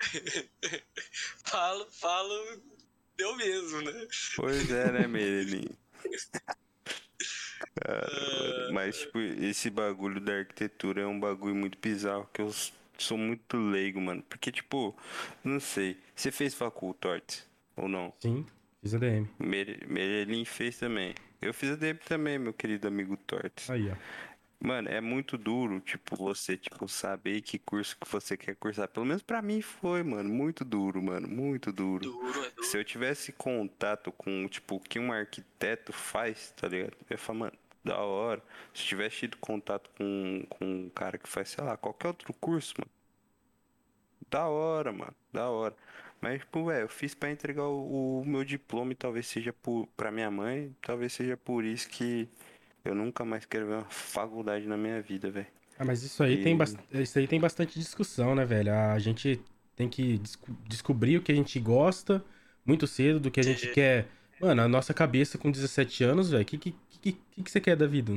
falo, 1.44 1.86
falo, 1.92 2.62
deu 3.16 3.36
mesmo, 3.36 3.82
né? 3.82 4.06
Pois 4.36 4.70
é, 4.70 4.92
né, 4.92 5.06
Merelinho? 5.06 5.76
Cara, 7.82 8.70
mas, 8.72 8.98
tipo, 8.98 9.18
esse 9.18 9.68
bagulho 9.70 10.20
da 10.20 10.32
arquitetura 10.38 11.02
é 11.02 11.06
um 11.06 11.18
bagulho 11.18 11.54
muito 11.54 11.78
bizarro 11.78 12.28
que 12.32 12.40
eu 12.40 12.48
s- 12.48 12.72
sou 12.98 13.16
muito 13.18 13.56
leigo, 13.56 14.00
mano. 14.00 14.22
Porque, 14.28 14.50
tipo, 14.52 14.96
não 15.42 15.58
sei. 15.60 15.96
Você 16.14 16.30
fez 16.30 16.54
facul, 16.54 16.94
Tortes? 16.94 17.46
Ou 17.76 17.88
não? 17.88 18.12
Sim, 18.20 18.46
fiz 18.82 18.94
ADM. 18.94 19.28
Mere- 19.38 19.80
Merelinho 19.86 20.46
fez 20.46 20.78
também. 20.78 21.14
Eu 21.42 21.52
fiz 21.52 21.70
a 21.70 21.76
DEP 21.76 22.04
também, 22.06 22.38
meu 22.38 22.52
querido 22.54 22.88
amigo 22.88 23.16
Tortes. 23.16 23.68
Aí, 23.68 23.90
ó. 23.90 23.94
Mano, 24.60 24.88
é 24.88 24.98
muito 24.98 25.36
duro, 25.36 25.78
tipo, 25.80 26.16
você, 26.16 26.56
tipo, 26.56 26.88
saber 26.88 27.42
que 27.42 27.58
curso 27.58 27.94
que 28.00 28.08
você 28.10 28.34
quer 28.34 28.54
cursar. 28.56 28.88
Pelo 28.88 29.04
menos 29.04 29.22
pra 29.22 29.42
mim 29.42 29.60
foi, 29.60 30.02
mano. 30.02 30.26
Muito 30.30 30.64
duro, 30.64 31.02
mano. 31.02 31.28
Muito 31.28 31.70
duro. 31.70 32.04
Duro, 32.10 32.44
é 32.44 32.48
duro. 32.50 32.62
Se 32.64 32.78
eu 32.78 32.82
tivesse 32.84 33.30
contato 33.32 34.10
com, 34.12 34.48
tipo, 34.48 34.76
o 34.76 34.80
que 34.80 34.98
um 34.98 35.12
arquiteto 35.12 35.92
faz, 35.92 36.50
tá 36.56 36.66
ligado? 36.66 36.92
Eu 37.00 37.06
ia 37.10 37.18
falar, 37.18 37.38
mano, 37.40 37.52
da 37.84 37.98
hora. 38.00 38.42
Se 38.74 38.84
tivesse 38.84 39.18
tido 39.18 39.36
contato 39.38 39.90
com, 39.98 40.44
com 40.50 40.64
um 40.64 40.90
cara 40.90 41.18
que 41.18 41.28
faz, 41.28 41.50
sei 41.50 41.64
lá, 41.64 41.76
qualquer 41.76 42.08
outro 42.08 42.32
curso, 42.34 42.74
mano. 42.78 42.90
Da 44.30 44.48
hora, 44.48 44.92
mano. 44.92 45.14
Da 45.32 45.48
hora. 45.50 45.76
Mas, 46.20 46.40
tipo, 46.40 46.64
velho, 46.66 46.84
eu 46.84 46.88
fiz 46.88 47.14
pra 47.14 47.30
entregar 47.30 47.64
o, 47.64 48.20
o 48.20 48.24
meu 48.24 48.44
diploma 48.44 48.92
e 48.92 48.96
talvez 48.96 49.26
seja 49.26 49.52
por, 49.52 49.86
pra 49.96 50.10
minha 50.10 50.30
mãe, 50.30 50.74
talvez 50.82 51.12
seja 51.12 51.36
por 51.36 51.64
isso 51.64 51.88
que 51.88 52.28
eu 52.84 52.94
nunca 52.94 53.24
mais 53.24 53.44
quero 53.46 53.66
ver 53.66 53.74
uma 53.74 53.90
faculdade 53.90 54.66
na 54.66 54.76
minha 54.76 55.02
vida, 55.02 55.30
velho. 55.30 55.48
Ah, 55.78 55.84
mas 55.84 56.02
isso 56.02 56.22
aí, 56.22 56.36
tem 56.42 56.54
E- 56.54 56.56
bas- 56.56 56.76
isso 56.92 57.18
aí 57.18 57.26
tem 57.26 57.40
bastante 57.40 57.78
discussão, 57.78 58.34
né, 58.34 58.44
velho? 58.44 58.72
A 58.72 58.98
gente 58.98 59.40
tem 59.74 59.88
que 59.88 60.18
desco- 60.18 60.52
descobrir 60.68 61.16
o 61.18 61.22
que 61.22 61.32
a 61.32 61.34
gente 61.34 61.58
gosta 61.58 62.24
muito 62.64 62.86
cedo, 62.86 63.18
do 63.20 63.30
que 63.30 63.40
a 63.40 63.42
gente 63.42 63.66
Sim. 63.66 63.72
quer. 63.72 64.08
Mano, 64.40 64.62
a 64.62 64.68
nossa 64.68 64.92
cabeça 64.94 65.38
com 65.38 65.50
17 65.50 66.04
anos, 66.04 66.30
velho, 66.30 66.42
o 66.42 66.46
que, 66.46 66.58
que, 66.58 66.72
que, 66.72 67.12
que, 67.12 67.42
que 67.42 67.50
você 67.50 67.60
quer 67.60 67.76
da 67.76 67.86
vida? 67.86 68.12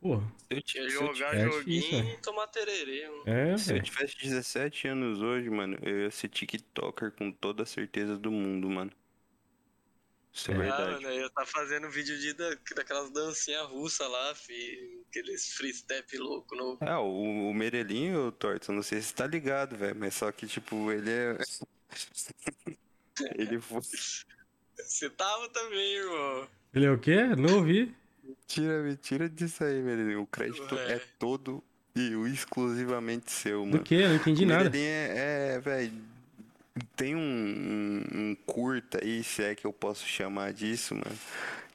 Porra, 0.00 0.22
Se 0.38 0.54
eu, 0.54 0.58
É 0.58 0.60
ti- 0.60 0.90
se 0.90 1.04
eu 1.04 1.14
jogar 1.14 1.34
é 1.34 1.38
joguinho 1.38 1.68
difícil, 1.68 1.98
e 2.12 2.20
tomar 2.20 2.46
tererê, 2.48 3.08
mano. 3.08 3.24
é, 3.24 3.56
Se 3.56 3.72
eu 3.74 3.76
velho. 3.76 3.82
tivesse 3.82 4.16
17 4.18 4.88
anos 4.88 5.20
hoje, 5.20 5.48
mano, 5.50 5.78
eu 5.82 6.02
ia 6.02 6.10
ser 6.10 6.28
TikToker 6.28 7.12
com 7.12 7.32
toda 7.32 7.62
a 7.62 7.66
certeza 7.66 8.16
do 8.18 8.30
mundo, 8.30 8.68
mano. 8.70 8.90
Isso 10.32 10.50
é, 10.50 10.54
É. 10.54 10.56
Ah, 10.56 10.60
verdade. 10.62 10.94
mano, 10.94 11.08
aí 11.08 11.18
eu 11.18 11.30
tá 11.30 11.46
fazendo 11.46 11.90
vídeo 11.90 12.18
de, 12.18 12.32
da, 12.34 12.50
daquelas 12.76 13.10
dancinhas 13.10 13.66
russas 13.68 14.08
lá, 14.10 14.34
fi. 14.34 15.00
Aqueles 15.08 15.54
free 15.54 15.72
step 15.72 16.18
louco 16.18 16.56
no. 16.56 16.76
É, 16.80 16.96
o, 16.96 17.50
o 17.50 17.54
Merelinho, 17.54 18.32
Torto, 18.32 18.70
eu 18.70 18.74
não 18.74 18.82
sei 18.82 19.00
se 19.00 19.08
você 19.08 19.14
tá 19.14 19.26
ligado, 19.26 19.76
velho, 19.76 19.96
mas 19.98 20.14
só 20.14 20.30
que, 20.32 20.46
tipo, 20.46 20.90
ele 20.90 21.10
é. 21.10 21.38
ele 23.38 23.60
foi. 23.60 23.80
Você 24.76 25.08
tava 25.10 25.48
também, 25.48 25.96
irmão. 25.96 26.48
Ele 26.74 26.86
é 26.86 26.90
o 26.90 26.98
quê? 26.98 27.24
Não 27.36 27.56
ouvi. 27.58 27.94
Tira, 28.46 28.82
me 28.82 28.96
tira 28.96 29.28
disso 29.28 29.62
aí, 29.64 29.80
Merelinho. 29.82 30.22
O 30.22 30.26
crédito 30.26 30.74
Ué. 30.74 30.94
é 30.94 31.00
todo 31.18 31.62
e 31.94 32.14
o 32.14 32.26
exclusivamente 32.26 33.30
seu, 33.30 33.60
Do 33.62 33.66
mano. 33.66 33.82
quê? 33.84 33.94
Eu 33.96 34.08
não 34.10 34.16
entendi 34.16 34.44
O 34.44 34.48
nada. 34.48 34.76
É, 34.76 35.54
é 35.56 35.60
velho. 35.60 35.92
Tem 36.96 37.14
um, 37.14 37.20
um, 37.20 38.02
um 38.30 38.34
curta 38.46 38.98
aí, 39.02 39.22
se 39.22 39.42
é 39.44 39.54
que 39.54 39.64
eu 39.64 39.72
posso 39.72 40.06
chamar 40.06 40.52
disso, 40.52 40.94
mano. 40.94 41.16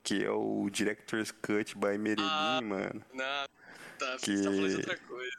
que 0.04 0.24
é 0.24 0.30
o 0.32 0.68
Director's 0.72 1.32
Cut 1.32 1.76
by 1.78 1.98
Merlin, 1.98 2.24
Ah. 2.26 2.60
mano. 2.64 3.04
Não, 3.14 3.46
tá, 3.98 4.18
Que- 4.22 4.36
você 4.38 4.44
tá 4.44 4.50
falando 4.50 4.70
de 4.70 4.76
outra 4.78 4.98
coisa. 4.98 5.38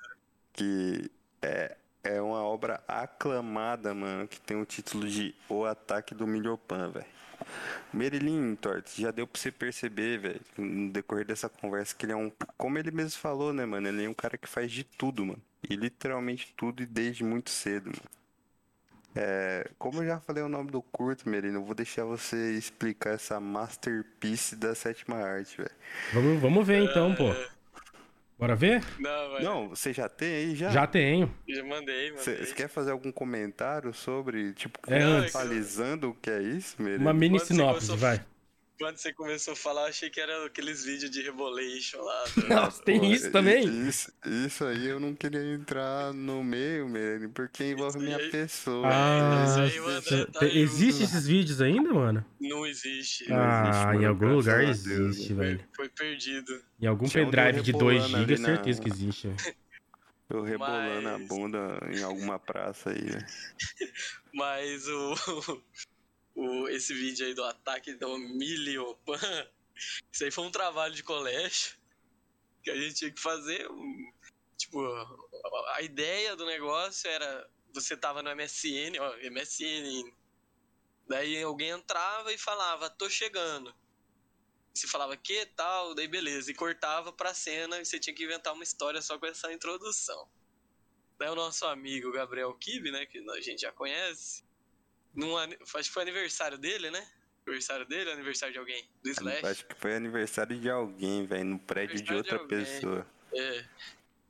Que 0.53 1.11
é, 1.43 1.77
é 2.05 2.20
uma 2.23 2.43
obra 2.43 2.82
aclamada, 2.87 3.93
mano, 3.95 4.28
que 4.28 4.41
tem 4.41 4.61
o 4.61 4.65
título 4.65 5.09
de 5.09 5.35
O 5.49 5.65
Ataque 5.65 6.15
do 6.15 6.27
Milhopan, 6.27 6.91
velho. 6.91 7.07
Merilin, 7.93 8.55
Tortes, 8.57 8.97
já 8.97 9.11
deu 9.11 9.27
pra 9.27 9.41
você 9.41 9.51
perceber, 9.51 10.19
velho, 10.19 10.41
no 10.57 10.91
decorrer 10.93 11.27
dessa 11.27 11.49
conversa, 11.49 11.95
que 11.95 12.07
ele 12.07 12.12
é 12.12 12.17
um. 12.17 12.31
Como 12.57 12.79
ele 12.79 12.91
mesmo 12.91 13.19
falou, 13.21 13.53
né, 13.53 13.65
mano? 13.65 13.89
Ele 13.89 14.05
é 14.05 14.09
um 14.09 14.15
cara 14.15 14.39
que 14.39 14.49
faz 14.49 14.71
de 14.71 14.85
tudo, 14.85 15.27
mano. 15.27 15.43
E 15.69 15.75
literalmente 15.77 16.55
tudo 16.57 16.83
e 16.83 16.87
desde 16.87 17.25
muito 17.25 17.51
cedo, 17.51 17.87
mano. 17.87 18.21
É, 19.15 19.69
como 19.77 20.03
eu 20.03 20.07
já 20.07 20.21
falei 20.21 20.43
o 20.43 20.49
nome 20.49 20.71
do 20.71 20.81
curto, 20.81 21.29
Merino, 21.29 21.65
vou 21.65 21.75
deixar 21.75 22.05
você 22.05 22.53
explicar 22.53 23.15
essa 23.15 23.41
masterpiece 23.41 24.55
da 24.55 24.75
sétima 24.75 25.17
arte, 25.17 25.57
velho. 25.57 25.71
Vamos, 26.12 26.41
vamos 26.41 26.67
ver 26.67 26.85
então, 26.85 27.15
pô. 27.15 27.35
Bora 28.41 28.57
ver? 28.57 28.83
Não, 28.99 29.33
mas 29.33 29.45
Não, 29.45 29.69
você 29.69 29.93
já 29.93 30.09
tem 30.09 30.33
aí 30.35 30.57
já? 30.57 30.71
Já 30.71 30.87
tenho. 30.87 31.31
já 31.47 31.62
mandei, 31.62 32.11
mandei. 32.11 32.37
Você 32.39 32.55
quer 32.55 32.69
fazer 32.69 32.91
algum 32.91 33.12
comentário 33.12 33.93
sobre, 33.93 34.55
tipo, 34.55 34.79
É, 34.89 35.03
antes. 35.03 35.33
o 36.09 36.15
que 36.15 36.31
é 36.31 36.41
isso, 36.43 36.81
Merino? 36.83 37.03
Uma 37.03 37.12
mini 37.12 37.39
sinopse, 37.39 37.95
vai. 37.97 38.19
Quando 38.81 38.97
você 38.97 39.12
começou 39.12 39.52
a 39.52 39.57
falar, 39.57 39.82
eu 39.82 39.89
achei 39.89 40.09
que 40.09 40.19
era 40.19 40.47
aqueles 40.47 40.82
vídeos 40.86 41.11
de 41.11 41.20
Rebolation 41.20 42.01
lá. 42.01 42.24
Nossa, 42.48 42.82
tem 42.82 42.98
Pô, 42.98 43.05
isso 43.05 43.31
também? 43.31 43.86
Isso, 43.86 44.11
isso 44.47 44.65
aí 44.65 44.86
eu 44.86 44.98
não 44.98 45.15
queria 45.15 45.52
entrar 45.52 46.15
no 46.15 46.43
meio, 46.43 46.89
Merino, 46.89 47.28
porque 47.28 47.62
envolve 47.73 47.98
Isso 47.98 48.05
minha 48.07 48.16
aí- 48.16 48.31
pessoa. 48.31 48.89
Ah, 48.90 49.44
isso 49.44 49.61
aí, 49.61 49.81
mano, 49.81 50.01
cê- 50.02 50.24
tá 50.24 50.40
tem- 50.40 50.48
aí, 50.52 50.59
existe 50.61 51.02
mano. 51.02 51.05
esses 51.05 51.27
vídeos 51.27 51.61
ainda, 51.61 51.93
mano? 51.93 52.24
Não 52.40 52.66
existe. 52.66 53.28
Não 53.28 53.36
Ah, 53.39 53.69
existe, 53.69 54.02
em 54.02 54.07
algum 54.07 54.35
lugar 54.36 54.61
a 54.61 54.65
Deus, 54.65 54.86
existe, 54.86 55.35
velho. 55.35 55.65
foi 55.77 55.89
perdido. 55.90 56.62
Em 56.81 56.86
algum 56.86 57.05
Tinha 57.05 57.23
um 57.23 57.31
pendrive 57.31 57.61
de 57.61 57.73
2 57.73 58.02
Rebolando 58.02 58.19
GB, 58.19 58.32
ali 58.32 58.40
na- 58.43 58.48
certeza 58.48 58.81
que 58.81 58.89
existe. 58.89 59.28
velho. 59.28 59.36
Eu 60.31 60.43
rebolando 60.43 61.09
a 61.09 61.19
Mas- 61.19 61.28
bunda 61.28 61.78
em 61.93 62.02
alguma 62.02 62.39
praça 62.39 62.90
aí, 62.90 63.02
né? 63.05 63.27
Mas 64.32 64.86
o, 64.89 65.15
o 66.35 66.69
esse 66.69 66.94
vídeo 66.94 67.27
aí 67.27 67.35
do 67.35 67.44
ataque 67.44 67.94
do 67.94 68.19
Miliopan, 68.19 69.19
isso 70.12 70.24
aí 70.24 70.31
foi 70.31 70.44
um 70.44 70.51
trabalho 70.51 70.94
de 70.94 71.02
colégio 71.02 71.78
que 72.62 72.70
a 72.70 72.77
gente 72.77 72.94
tinha 72.94 73.11
que 73.12 73.20
fazer. 73.20 73.66
Tipo, 74.57 74.85
a- 74.85 75.77
a 75.77 75.82
ideia 75.82 76.36
do 76.36 76.44
negócio 76.47 77.09
era 77.09 77.51
você 77.73 77.97
tava 77.97 78.23
no 78.23 78.31
MSN, 78.31 78.98
ó, 78.98 79.16
MSN. 79.31 80.12
Daí 81.09 81.43
alguém 81.43 81.70
entrava 81.70 82.32
e 82.32 82.39
falava, 82.39 82.90
tô 82.90 83.09
chegando. 83.09 83.74
Você 84.73 84.86
falava 84.86 85.16
que 85.16 85.44
tal, 85.47 85.94
daí 85.94 86.07
beleza, 86.07 86.51
e 86.51 86.55
cortava 86.55 87.12
pra 87.12 87.35
cena 87.35 87.81
e 87.81 87.85
você 87.85 87.98
tinha 87.98 88.15
que 88.15 88.24
inventar 88.24 88.52
uma 88.55 88.62
história 88.62 89.02
só 89.02 89.19
com 89.19 89.27
essa 89.27 89.52
introdução. 89.52 90.31
Daí 91.19 91.28
o 91.28 91.35
nosso 91.35 91.66
amigo 91.66 92.12
Gabriel 92.12 92.55
Kibe, 92.55 92.90
né, 92.90 93.05
que 93.07 93.19
a 93.19 93.40
gente 93.40 93.61
já 93.61 93.73
conhece, 93.73 94.44
num, 95.15 95.37
acho 95.37 95.57
que 95.89 95.91
foi 95.91 96.03
aniversário 96.03 96.59
dele, 96.59 96.91
né? 96.91 97.07
Aniversário 97.47 97.87
dele 97.87 98.11
ou 98.11 98.15
aniversário 98.15 98.53
de 98.53 98.59
alguém? 98.59 98.89
Do 99.03 99.11
Slash? 99.11 99.47
Acho 99.47 99.66
que 99.66 99.74
foi 99.74 99.95
aniversário 99.95 100.59
de 100.59 100.70
alguém, 100.70 101.27
velho, 101.27 101.45
no 101.45 101.59
prédio 101.59 102.01
de 102.01 102.03
de 102.03 102.15
outra 102.15 102.39
alguém. 102.39 102.49
pessoa. 102.49 103.07
É. 103.32 103.69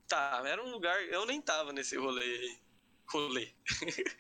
Tá, 0.09 0.43
era 0.47 0.62
um 0.62 0.70
lugar. 0.70 1.02
Eu 1.05 1.27
nem 1.27 1.40
tava 1.40 1.73
nesse 1.73 1.97
rolê 1.97 2.24
aí. 2.24 2.59
Rolê. 3.07 3.52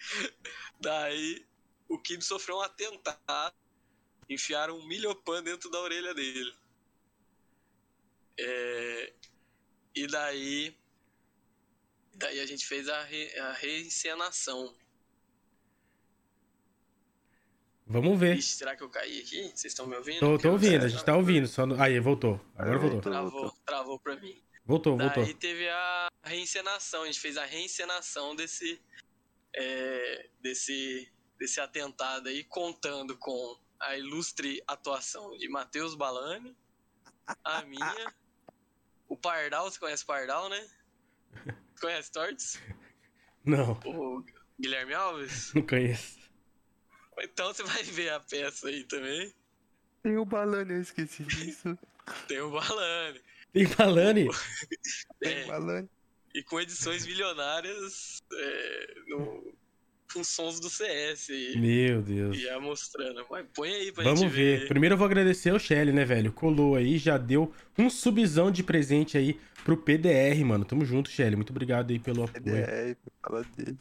Daí 0.80 1.46
o 1.88 1.98
Kibe 1.98 2.22
sofreu 2.24 2.56
um 2.58 2.60
atentado. 2.62 3.54
Enfiaram 4.28 4.78
um 4.78 4.86
milhopan 4.86 5.42
dentro 5.42 5.70
da 5.70 5.80
orelha 5.80 6.14
dele. 6.14 6.54
É, 8.38 9.12
E 9.94 10.06
daí. 10.06 10.76
Daí 12.14 12.40
a 12.40 12.46
gente 12.46 12.66
fez 12.66 12.88
a, 12.88 13.02
re... 13.02 13.38
a 13.38 13.52
reencenação. 13.52 14.76
Vamos 17.92 18.18
ver. 18.20 18.36
Ixi, 18.36 18.56
será 18.56 18.76
que 18.76 18.82
eu 18.84 18.88
caí 18.88 19.20
aqui? 19.20 19.42
Vocês 19.48 19.64
estão 19.72 19.84
me 19.86 19.96
ouvindo? 19.96 20.20
Tô, 20.20 20.38
tô 20.38 20.52
ouvindo, 20.52 20.84
a 20.84 20.88
gente 20.88 21.04
tá 21.04 21.16
ouvindo. 21.16 21.48
Só 21.48 21.66
no- 21.66 21.80
Aí, 21.82 21.98
voltou. 21.98 22.40
Agora 22.54 22.76
Aí 22.76 22.88
voltou. 22.88 23.00
voltou. 23.00 23.12
Travou, 23.12 23.50
travou 23.66 23.98
pra 23.98 24.16
mim. 24.16 24.40
Voltou, 24.64 24.96
voltou. 24.96 25.24
Daí 25.24 25.34
teve 25.34 25.68
a 25.68 26.06
reencenação, 26.22 27.02
a 27.02 27.06
gente 27.06 27.18
fez 27.18 27.36
a 27.36 27.44
reencenação 27.44 28.36
desse, 28.36 28.80
é, 29.56 30.28
desse, 30.40 31.10
desse 31.36 31.60
atentado 31.60 32.28
aí, 32.28 32.44
contando 32.44 33.16
com 33.16 33.58
a 33.80 33.96
ilustre 33.96 34.62
atuação 34.68 35.36
de 35.36 35.48
Matheus 35.48 35.96
Balani, 35.96 36.56
a 37.42 37.62
minha, 37.62 38.14
o 39.08 39.16
Pardal, 39.16 39.68
você 39.68 39.80
conhece 39.80 40.04
o 40.04 40.06
Pardal, 40.06 40.48
né? 40.48 40.68
Conhece 41.80 42.12
Tortes? 42.12 42.60
Não, 43.44 43.72
O 43.84 44.22
Guilherme 44.60 44.94
Alves? 44.94 45.52
não 45.54 45.62
conheço. 45.66 46.19
Então 47.22 47.52
você 47.52 47.62
vai 47.62 47.82
ver 47.82 48.10
a 48.10 48.20
peça 48.20 48.68
aí 48.68 48.84
também. 48.84 49.32
Tem 50.02 50.16
o 50.16 50.24
balão, 50.24 50.62
eu 50.62 50.80
esqueci 50.80 51.22
disso. 51.24 51.78
Tem 52.26 52.40
o 52.40 52.50
Balani. 52.50 53.20
Tem 53.52 53.66
Balani? 53.68 54.28
Tem 55.20 55.32
É, 55.40 55.44
balão. 55.46 55.88
e 56.34 56.42
com 56.42 56.60
edições 56.60 57.06
milionárias 57.06 58.22
é, 58.32 58.94
no, 59.08 59.52
com 60.12 60.24
sons 60.24 60.58
do 60.58 60.70
CS 60.70 61.28
aí. 61.30 61.56
Meu 61.58 62.00
Deus. 62.02 62.36
Ia 62.38 62.58
mostrando. 62.58 63.24
Mas 63.30 63.46
põe 63.54 63.72
aí 63.74 63.92
pra 63.92 64.02
Vamos 64.04 64.20
gente 64.20 64.30
ver. 64.32 64.60
ver. 64.60 64.68
Primeiro 64.68 64.94
eu 64.94 64.98
vou 64.98 65.04
agradecer 65.06 65.50
ao 65.50 65.58
Shelly, 65.58 65.92
né, 65.92 66.04
velho? 66.04 66.32
Colou 66.32 66.74
aí, 66.76 66.96
já 66.98 67.18
deu 67.18 67.52
um 67.78 67.90
subzão 67.90 68.50
de 68.50 68.62
presente 68.62 69.18
aí 69.18 69.38
pro 69.62 69.76
PDR, 69.76 70.42
mano. 70.44 70.64
Tamo 70.64 70.84
junto, 70.84 71.10
Shelly. 71.10 71.36
Muito 71.36 71.50
obrigado 71.50 71.90
aí 71.90 71.98
pelo 71.98 72.24
apoio. 72.24 72.56
É, 72.56 72.96
fala 73.22 73.44
dele. 73.56 73.76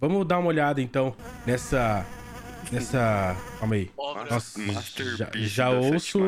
Vamos 0.00 0.26
dar 0.28 0.38
uma 0.38 0.48
olhada 0.48 0.80
então 0.80 1.14
nessa. 1.44 2.06
Nessa. 2.72 3.36
Calma 3.58 3.74
aí. 3.76 3.90
Nossa, 4.30 4.60
já, 5.16 5.30
já 5.34 5.70
ouço. 5.70 6.18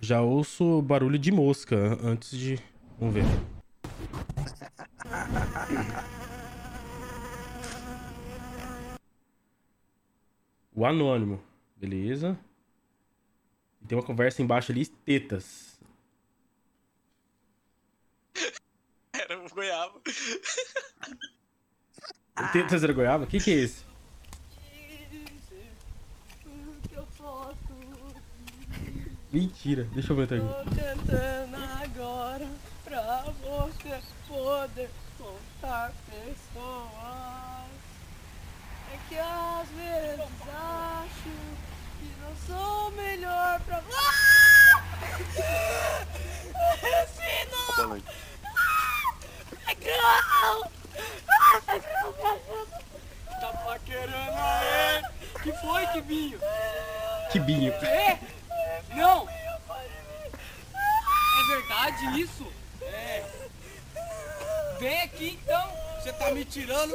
Já 0.00 0.20
ouço 0.20 0.82
barulho 0.82 1.18
de 1.18 1.30
mosca 1.30 1.76
an- 1.76 1.98
antes 2.02 2.30
de. 2.36 2.58
Vamos 2.98 3.14
ver. 3.14 3.24
O 10.74 10.86
anônimo. 10.86 11.42
Beleza. 11.76 12.38
E 13.82 13.86
Tem 13.86 13.96
uma 13.98 14.04
conversa 14.04 14.42
embaixo 14.42 14.72
ali, 14.72 14.86
tetas. 14.86 15.78
Era 19.12 19.38
um 19.40 19.48
goiaba. 19.48 20.00
Tetas 22.52 22.82
era 22.82 22.92
goiaba? 22.92 23.24
O 23.24 23.26
que, 23.26 23.38
que 23.38 23.50
é 23.50 23.54
esse? 23.54 23.84
O 26.46 26.88
que 26.88 26.94
eu 26.94 27.06
posso? 27.16 27.56
Mentira. 29.32 29.84
Deixa 29.92 30.12
eu 30.12 30.16
ver 30.16 30.24
aqui. 30.24 30.38
Tô 30.40 30.64
tentando 30.74 31.56
agora 31.82 32.46
pra 32.84 33.24
você 33.40 33.98
poder 34.28 34.90
contar 35.16 35.90
pessoas. 36.06 36.92
É 38.92 38.98
que 39.08 39.18
às 39.18 39.68
vezes 39.70 40.20
acho 40.20 41.30
que 41.98 42.08
não 42.20 42.36
sou 42.46 42.88
o 42.88 42.90
melhor 42.90 43.58
pra. 43.60 43.78
Ah! 43.78 44.82
Não! 47.50 47.76
Balão. 47.76 48.02
Negrão! 49.66 50.70
Ah, 51.26 51.60
me 51.66 51.72
ajuda! 51.72 52.30
Tá 53.40 53.48
paquerando 53.64 54.36
aí? 54.36 55.02
Que 55.42 55.52
foi, 55.52 55.86
Kibinho? 55.86 56.38
Que 57.30 57.40
binho. 57.40 57.72
É? 57.72 58.18
Não! 58.96 59.28
É 61.38 61.44
verdade 61.48 62.20
isso? 62.20 62.46
É. 62.82 63.24
Vem 64.78 65.02
aqui 65.02 65.38
então. 65.42 65.82
Você 66.00 66.12
tá 66.12 66.30
me 66.32 66.44
tirando? 66.44 66.94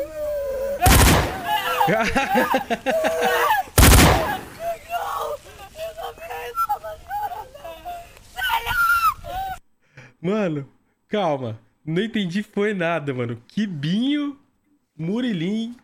Mano, 10.21 10.69
calma. 11.07 11.57
Não 11.85 12.03
entendi 12.03 12.43
foi 12.43 12.73
nada, 12.73 13.13
mano. 13.13 13.41
Quibinho, 13.47 14.37
Murilim. 14.97 15.75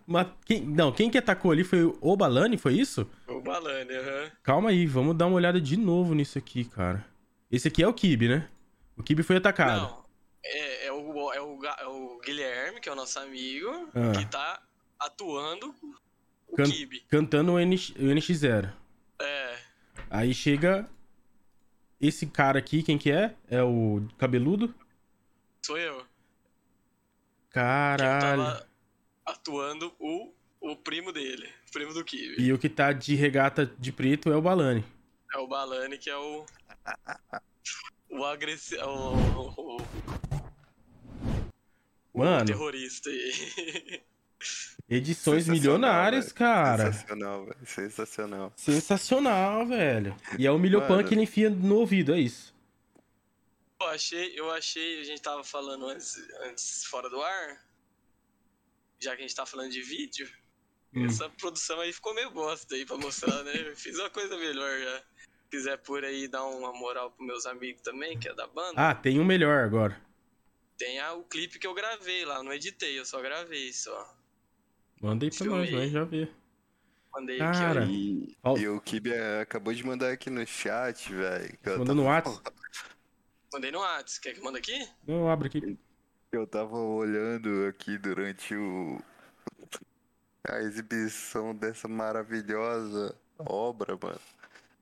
Quem... 0.45 0.61
Não, 0.65 0.91
quem 0.91 1.10
que 1.10 1.18
atacou 1.18 1.52
ali 1.52 1.64
foi 1.64 1.84
o 2.02 2.15
Balani, 2.18 2.57
foi 2.57 2.73
isso? 2.73 3.07
O 3.27 3.41
Balani, 3.41 3.94
aham. 3.94 4.31
Calma 4.41 4.69
aí, 4.72 4.85
vamos 4.85 5.15
dar 5.15 5.27
uma 5.27 5.35
olhada 5.35 5.61
de 5.61 5.77
novo 5.77 6.14
nisso 6.15 6.38
aqui, 6.38 6.65
cara. 6.65 7.06
Esse 7.52 7.68
aqui 7.68 7.84
é 7.84 7.88
o 7.88 7.94
Kibe, 7.94 8.27
né? 8.27 8.49
O 8.98 9.03
Kibe 9.03 9.22
foi 9.23 9.38
atacado. 9.38 9.81
Não. 9.81 10.03
É, 10.44 10.88
é, 10.88 10.91
o, 10.91 11.31
é, 11.34 11.41
o, 11.41 11.60
é 11.65 11.85
o 11.88 12.19
Guilherme, 12.26 12.80
que 12.81 12.90
é 12.90 12.91
o 12.91 12.95
nosso 12.95 13.18
amigo, 13.19 13.69
Ah. 13.94 14.11
que 14.18 14.26
tá 14.26 14.61
atuando 14.99 15.73
o 16.48 16.56
Can- 16.56 16.65
Kibe. 16.65 17.02
Cantando 17.10 17.53
o, 17.53 17.60
NX... 17.60 17.90
o 17.91 18.03
NX0. 18.06 18.73
É. 19.22 19.57
Aí 20.10 20.34
chega 20.34 20.90
esse 22.02 22.26
cara 22.26 22.60
aqui, 22.60 22.84
quem 22.84 22.98
que 22.98 23.11
é? 23.11 23.35
É 23.49 23.61
o 23.64 24.06
cabeludo? 24.18 24.73
Sou 25.65 25.77
eu. 25.77 25.98
Que 25.98 27.60
eu 27.60 27.64
Caralho. 27.64 28.19
tava 28.44 28.68
atuando 29.26 29.94
o, 30.00 30.34
o 30.60 30.76
primo 30.76 31.12
dele, 31.12 31.50
o 31.70 31.72
primo 31.72 31.94
do 31.94 32.04
Kiwi. 32.04 32.36
E 32.40 32.54
o 32.54 32.58
que 32.58 32.70
tá 32.70 32.91
de 32.91 33.16
regata 33.16 33.66
de 33.66 33.91
preto 33.91 34.32
é 34.32 34.36
o 34.36 34.41
Balani. 34.41 34.84
É 35.34 35.38
o 35.38 35.48
Balani 35.48 35.98
que 35.98 36.10
é 36.10 36.18
o. 36.18 36.45
O 38.10 38.24
agressivo. 38.24 38.84
O, 38.86 39.78
o, 39.78 39.78
o 42.14 42.20
Mano, 42.20 42.45
terrorista 42.45 43.10
aí. 43.10 44.04
edições 44.90 45.48
milionárias, 45.48 46.26
velho. 46.26 46.36
cara. 46.36 46.91
Sensacional, 46.91 47.45
velho. 47.45 47.66
Sensacional. 47.66 48.54
Sensacional, 48.56 49.66
velho. 49.66 50.16
E 50.38 50.45
é 50.45 50.52
o 50.52 50.60
Milhopan 50.60 51.04
que 51.04 51.14
ele 51.14 51.24
enfia 51.24 51.50
no 51.50 51.78
ouvido, 51.78 52.14
é 52.14 52.20
isso. 52.20 52.54
Eu 53.82 53.88
achei, 53.88 54.40
eu 54.40 54.52
achei, 54.52 55.02
a 55.02 55.04
gente 55.04 55.22
tava 55.22 55.44
falando 55.44 55.88
antes, 55.88 56.16
antes 56.41 56.86
fora 56.86 57.10
do 57.10 57.22
ar, 57.22 57.62
já 59.03 59.15
que 59.15 59.21
a 59.23 59.27
gente 59.27 59.35
tá 59.35 59.45
falando 59.45 59.71
de 59.71 59.81
vídeo, 59.81 60.27
Hum. 60.95 61.05
essa 61.05 61.27
produção 61.30 61.80
aí 61.80 61.91
ficou 61.91 62.13
meio 62.13 62.30
bosta 62.31 62.75
aí 62.75 62.85
pra 62.85 62.97
mostrar, 62.97 63.43
né? 63.43 63.51
Eu 63.55 63.75
fiz 63.75 63.97
uma 63.97 64.09
coisa 64.09 64.38
melhor 64.38 64.80
já. 64.80 64.99
Se 64.99 65.49
quiser 65.51 65.77
por 65.77 66.03
aí 66.03 66.27
dar 66.27 66.43
uma 66.45 66.71
moral 66.73 67.11
pros 67.11 67.27
meus 67.27 67.45
amigos 67.45 67.81
também, 67.81 68.17
que 68.19 68.27
é 68.30 68.34
da 68.34 68.47
banda, 68.47 68.73
Ah, 68.75 68.93
tem 68.95 69.19
um 69.19 69.25
melhor 69.25 69.63
agora. 69.63 69.99
tem 70.77 70.99
a- 70.99 71.13
o 71.13 71.23
clipe 71.23 71.57
que 71.59 71.65
eu 71.67 71.73
gravei 71.73 72.25
lá, 72.25 72.41
não 72.43 72.53
editei, 72.53 72.97
eu 72.99 73.05
só 73.05 73.21
gravei 73.21 73.71
só. 73.73 74.15
Manda 75.01 75.25
aí 75.25 75.30
pra 75.30 75.38
Filmei. 75.39 75.71
nós, 75.71 75.81
nós 75.81 75.91
já 75.91 76.03
vê. 76.03 76.27
Mandei 77.11 77.38
Cara. 77.38 77.84
aqui, 77.84 77.91
E, 78.31 78.38
Ó. 78.43 78.57
e 78.57 78.67
o 78.67 78.81
Kibe 78.81 79.11
eh, 79.13 79.41
acabou 79.41 79.71
de 79.73 79.84
mandar 79.85 80.11
aqui 80.11 80.30
no 80.31 80.45
chat, 80.47 81.13
velho. 81.13 81.57
Manda 81.77 81.93
no 81.93 82.03
tava- 82.03 82.15
Whats. 82.31 82.41
ó. 82.45 82.51
Mandei 83.53 83.69
no 83.71 83.80
Whats, 83.80 84.17
quer 84.17 84.34
que 84.34 84.41
manda 84.41 84.57
aqui? 84.57 84.88
Eu 85.07 85.27
abro 85.30 85.45
aqui. 85.47 85.77
Eu 86.34 86.47
tava 86.47 86.76
olhando 86.76 87.68
aqui 87.68 87.95
durante 87.95 88.55
o 88.55 88.99
a 90.49 90.60
exibição 90.61 91.53
dessa 91.53 91.88
maravilhosa 91.88 93.15
obra, 93.38 93.95
mano. 94.01 94.19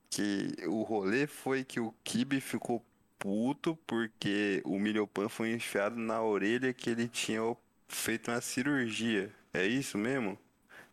Que 0.10 0.56
o 0.66 0.82
rolê 0.82 1.28
foi 1.28 1.66
que 1.66 1.78
o 1.82 1.94
Kibe 2.06 2.40
ficou 2.40 2.82
puto 3.20 3.78
porque 3.86 4.62
o 4.64 4.80
Milhopan 4.80 5.28
foi 5.28 5.52
enfiado 5.52 5.98
na 5.98 6.22
orelha 6.24 6.74
que 6.74 6.90
ele 6.90 7.10
tinha 7.10 7.42
feito 7.90 8.32
uma 8.32 8.40
cirurgia. 8.40 9.30
É 9.54 9.66
isso 9.68 9.98
mesmo? 9.98 10.40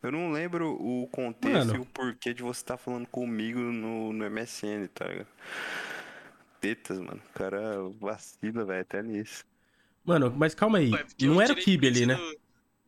Eu 0.03 0.11
não 0.11 0.33
lembro 0.33 0.73
o 0.73 1.07
contexto 1.07 1.69
Mano. 1.69 1.77
e 1.77 1.79
o 1.79 1.87
porquê 1.87 2.35
de 2.35 2.43
você 2.43 2.63
estar 2.63 2.77
falando 2.77 3.07
comigo 3.07 3.61
no, 3.61 4.13
no 4.13 4.29
MSN, 4.29 4.89
tá 4.93 5.07
ligado? 5.07 5.29
Tetas, 6.61 6.99
mano. 6.99 7.23
O 7.31 7.39
cara 7.39 7.61
vacila, 8.01 8.65
velho, 8.65 8.83
até 8.83 9.03
nisso. 9.05 9.45
Mano, 10.09 10.33
mas 10.35 10.55
calma 10.55 10.79
aí. 10.79 10.91
Não 11.21 11.39
era 11.39 11.53
o 11.53 11.57
Kibe 11.57 11.87
ali, 11.87 12.07
né? 12.07 12.15
do- 12.15 12.41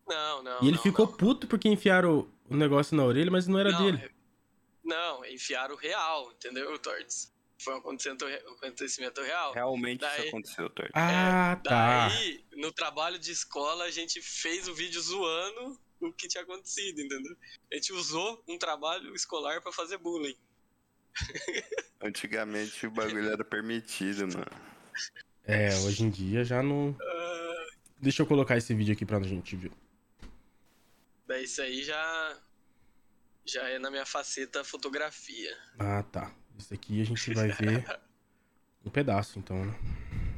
Não, 0.08 0.42
não. 0.42 0.62
E 0.62 0.68
ele 0.68 0.76
não, 0.76 0.82
ficou 0.82 1.06
não. 1.06 1.12
puto 1.14 1.46
porque 1.46 1.68
enfiaram 1.68 2.26
o 2.48 2.56
negócio 2.56 2.96
na 2.96 3.04
orelha, 3.04 3.30
mas 3.30 3.46
não 3.46 3.58
era 3.58 3.70
Não, 3.72 3.84
dele. 3.84 3.98
é- 4.02 4.10
Não, 4.82 5.22
enfiaram 5.26 5.74
o 5.74 5.78
real, 5.78 6.32
entendeu, 6.32 6.78
Tortes? 6.78 7.30
Foi 7.62 7.74
um 7.74 7.76
acontecimento, 7.76 8.24
re- 8.24 8.42
um 8.48 8.52
acontecimento 8.54 9.20
real. 9.20 9.52
Realmente 9.52 10.02
isso 10.02 10.16
Daí- 10.16 10.28
aconteceu, 10.28 10.70
Torto. 10.70 10.92
Ah, 10.94 11.60
tá. 11.62 12.08
Daí, 12.08 12.42
no 12.56 12.72
trabalho 12.72 13.18
de 13.18 13.30
escola, 13.30 13.84
a 13.84 13.90
gente 13.90 14.22
fez 14.22 14.66
o 14.66 14.74
vídeo 14.74 14.98
zoando 15.02 15.78
o 16.00 16.10
que 16.10 16.26
tinha 16.26 16.42
acontecido, 16.42 17.02
entendeu? 17.02 17.36
A 17.70 17.74
gente 17.74 17.92
usou 17.92 18.42
um 18.48 18.56
trabalho 18.56 19.14
escolar 19.14 19.60
pra 19.60 19.70
fazer 19.72 19.98
bullying. 19.98 20.34
Antigamente 22.00 22.86
o 22.86 22.90
bagulho 22.90 23.30
era 23.30 23.44
permitido, 23.44 24.20
mano. 24.26 24.70
É, 25.44 25.74
hoje 25.80 26.04
em 26.04 26.10
dia 26.10 26.44
já 26.44 26.62
não. 26.62 26.96
Deixa 28.00 28.22
eu 28.22 28.26
colocar 28.26 28.56
esse 28.56 28.72
vídeo 28.74 28.92
aqui 28.92 29.04
pra 29.04 29.20
gente 29.22 29.56
ver. 29.56 29.72
daí 31.26 31.44
isso 31.44 31.60
aí 31.60 31.82
já. 31.82 32.36
Já 33.44 33.68
é 33.68 33.78
na 33.78 33.90
minha 33.90 34.06
faceta 34.06 34.62
fotografia. 34.62 35.56
Ah, 35.78 36.02
tá. 36.02 36.32
Esse 36.58 36.74
aqui 36.74 37.00
a 37.00 37.04
gente 37.04 37.34
vai 37.34 37.48
ver 37.48 37.84
um 38.84 38.90
pedaço, 38.90 39.38
então, 39.38 39.64
né? 39.64 39.74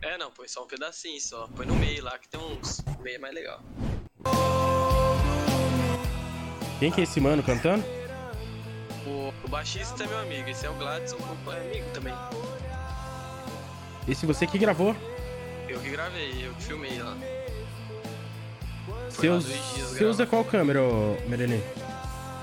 É, 0.02 0.18
não, 0.18 0.30
põe 0.32 0.48
só 0.48 0.64
um 0.64 0.66
pedacinho 0.66 1.20
só. 1.20 1.46
Põe 1.48 1.66
no 1.66 1.76
meio 1.76 2.02
lá, 2.02 2.18
que 2.18 2.28
tem 2.28 2.40
uns. 2.40 2.78
O 2.80 3.02
meio 3.02 3.16
é 3.16 3.18
mais 3.18 3.34
legal. 3.34 3.62
Quem 6.78 6.90
que 6.90 7.00
é 7.00 7.04
esse 7.04 7.20
mano 7.20 7.42
cantando? 7.42 7.84
O, 9.06 9.32
o 9.44 9.48
baixista 9.48 10.02
é 10.02 10.06
meu 10.06 10.18
amigo, 10.18 10.48
esse 10.48 10.66
é 10.66 10.70
o 10.70 10.74
Gladson, 10.74 11.16
é 11.46 11.70
amigo 11.70 11.92
também. 11.92 12.14
Esse 14.08 14.26
você 14.26 14.46
que 14.46 14.58
gravou. 14.58 14.94
Eu 15.68 15.80
que 15.80 15.90
gravei, 15.90 16.46
eu 16.46 16.52
que 16.54 16.62
filmei 16.62 16.98
lá. 17.02 17.16
Foi 19.10 19.10
Você 19.10 19.28
usa, 19.28 19.48
você 19.54 19.98
gravando. 20.00 20.26
qual 20.26 20.44
câmera, 20.44 20.80
Merenê? 21.28 21.60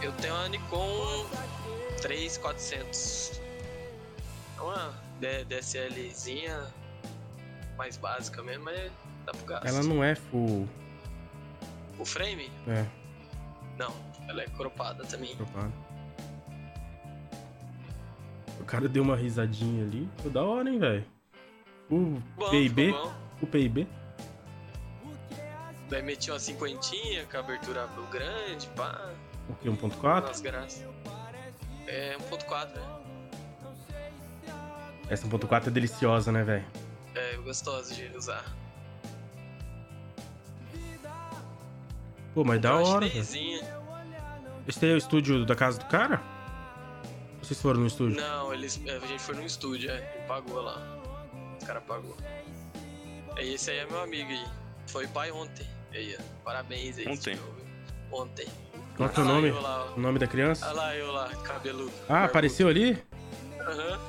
Eu 0.01 0.11
tenho 0.13 0.33
uma 0.35 0.47
Nikon 0.47 1.25
3400. 2.01 3.41
É 4.57 4.61
uma 4.61 4.93
DSLzinha 5.19 6.67
mais 7.77 7.97
básica 7.97 8.41
mesmo, 8.41 8.65
mas 8.65 8.91
dá 9.25 9.31
pro 9.33 9.45
gasto. 9.45 9.65
Ela 9.67 9.83
não 9.83 10.03
é 10.03 10.15
full. 10.15 10.67
O 11.97 12.05
frame? 12.05 12.49
É, 12.67 12.85
Não, 13.77 13.93
ela 14.29 14.41
é 14.41 14.45
cropada 14.45 15.03
também. 15.05 15.35
propaganda. 15.35 15.73
O 18.61 18.63
cara 18.63 18.87
deu 18.87 19.03
uma 19.03 19.15
risadinha 19.17 19.83
ali. 19.83 20.07
Ficou 20.17 20.31
da 20.31 20.43
hora, 20.43 20.69
hein, 20.69 20.79
velho? 20.79 21.05
O 21.89 22.21
PIB? 22.49 22.93
O 23.41 23.47
PIB? 23.47 23.87
Daí 25.89 26.03
meti 26.03 26.29
uma 26.29 26.39
cinquentinha 26.39 27.25
com 27.25 27.37
a 27.37 27.39
abertura 27.39 27.89
grande, 28.11 28.67
pá. 28.75 29.09
O 29.49 29.55
que? 29.55 29.67
1.4? 29.67 30.27
Nas 30.27 30.41
graças. 30.41 30.85
É 31.87 32.15
1.4, 32.29 32.75
né? 32.75 32.99
Essa 35.09 35.27
1.4 35.27 35.67
é 35.67 35.69
deliciosa, 35.71 36.31
né, 36.31 36.43
velho? 36.43 36.65
É 37.15 37.35
gostoso 37.37 37.95
de 37.95 38.15
usar. 38.15 38.45
Pô, 42.35 42.43
mas 42.43 42.61
da 42.61 42.75
hora. 42.75 43.07
Esse 43.07 44.85
aí 44.85 44.91
é 44.91 44.93
o 44.93 44.97
estúdio 44.97 45.43
da 45.43 45.55
casa 45.55 45.79
do 45.79 45.85
cara? 45.85 46.21
Vocês 47.41 47.59
foram 47.59 47.79
no 47.79 47.87
estúdio? 47.87 48.21
Não, 48.21 48.53
eles, 48.53 48.79
a 48.87 49.07
gente 49.07 49.23
foi 49.23 49.33
no 49.33 49.43
estúdio, 49.43 49.89
é, 49.89 50.21
e 50.23 50.27
pagou 50.27 50.61
lá. 50.61 50.98
Os 51.69 51.71
caras 51.71 51.83
pagou. 51.83 52.17
É, 53.35 53.45
esse 53.45 53.69
aí 53.69 53.77
é 53.77 53.85
meu 53.85 54.01
amigo 54.01 54.31
aí. 54.31 54.47
Foi 54.87 55.05
pai 55.07 55.29
ontem. 55.29 55.67
Aí, 55.91 56.17
ó. 56.19 56.43
Parabéns 56.43 56.97
aí. 56.97 57.07
Ontem? 57.07 57.39
Ontem. 58.11 58.47
Qual 58.97 59.07
que 59.07 59.19
é 59.19 59.23
o 59.23 59.25
nome? 59.25 59.51
lá. 59.51 59.93
O 59.93 59.99
nome 59.99 60.17
da 60.17 60.25
criança? 60.25 60.65
Olha 60.65 60.75
lá, 60.75 60.95
eu 60.95 61.11
lá, 61.11 61.29
cabeludo. 61.43 61.91
Ah, 62.05 62.07
barbudo. 62.07 62.25
apareceu 62.25 62.67
ali? 62.67 62.97
Aham. 63.59 63.99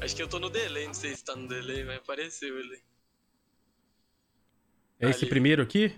Acho 0.00 0.16
que 0.16 0.22
eu 0.22 0.26
tô 0.26 0.40
no 0.40 0.50
delay, 0.50 0.88
não 0.88 0.94
sei 0.94 1.14
se 1.14 1.24
tá 1.24 1.36
no 1.36 1.46
delay, 1.46 1.84
mas 1.84 1.98
apareceu 1.98 2.58
ele. 2.58 2.82
É 4.98 5.08
esse 5.08 5.20
Ali. 5.20 5.30
primeiro 5.30 5.62
aqui? 5.62 5.94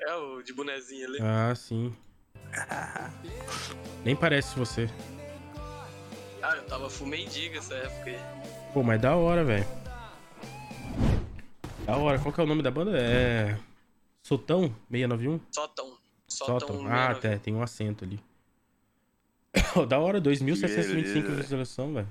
É 0.00 0.14
o 0.14 0.40
de 0.40 0.54
bonezinho 0.54 1.06
ali. 1.08 1.18
Ah, 1.20 1.54
sim. 1.54 1.94
Nem 4.02 4.16
parece 4.16 4.58
você. 4.58 4.88
Ah, 6.42 6.56
eu 6.56 6.64
tava 6.64 6.88
full 6.88 7.06
mendiga 7.06 7.58
essa 7.58 7.74
época 7.74 8.10
aí. 8.10 8.18
Pô, 8.72 8.82
mas 8.82 8.98
da 8.98 9.14
hora, 9.14 9.44
velho. 9.44 9.66
Da 11.86 11.96
hora. 11.96 12.18
Qual 12.18 12.32
que 12.32 12.40
é 12.40 12.44
o 12.44 12.46
nome 12.46 12.62
da 12.62 12.70
banda? 12.70 12.98
É. 12.98 13.58
Sotão 14.22 14.74
691? 14.90 15.40
Sótão. 15.50 15.98
Sotão. 16.26 16.60
Sótão. 16.60 16.86
Ah, 16.86 17.10
até, 17.10 17.38
tem 17.38 17.54
um 17.54 17.62
acento 17.62 18.04
ali. 18.04 18.20
da 19.88 19.98
hora, 19.98 20.20
2.725 20.20 21.22
Beleza. 21.22 21.42
visualização, 21.42 21.94
velho. 21.94 22.08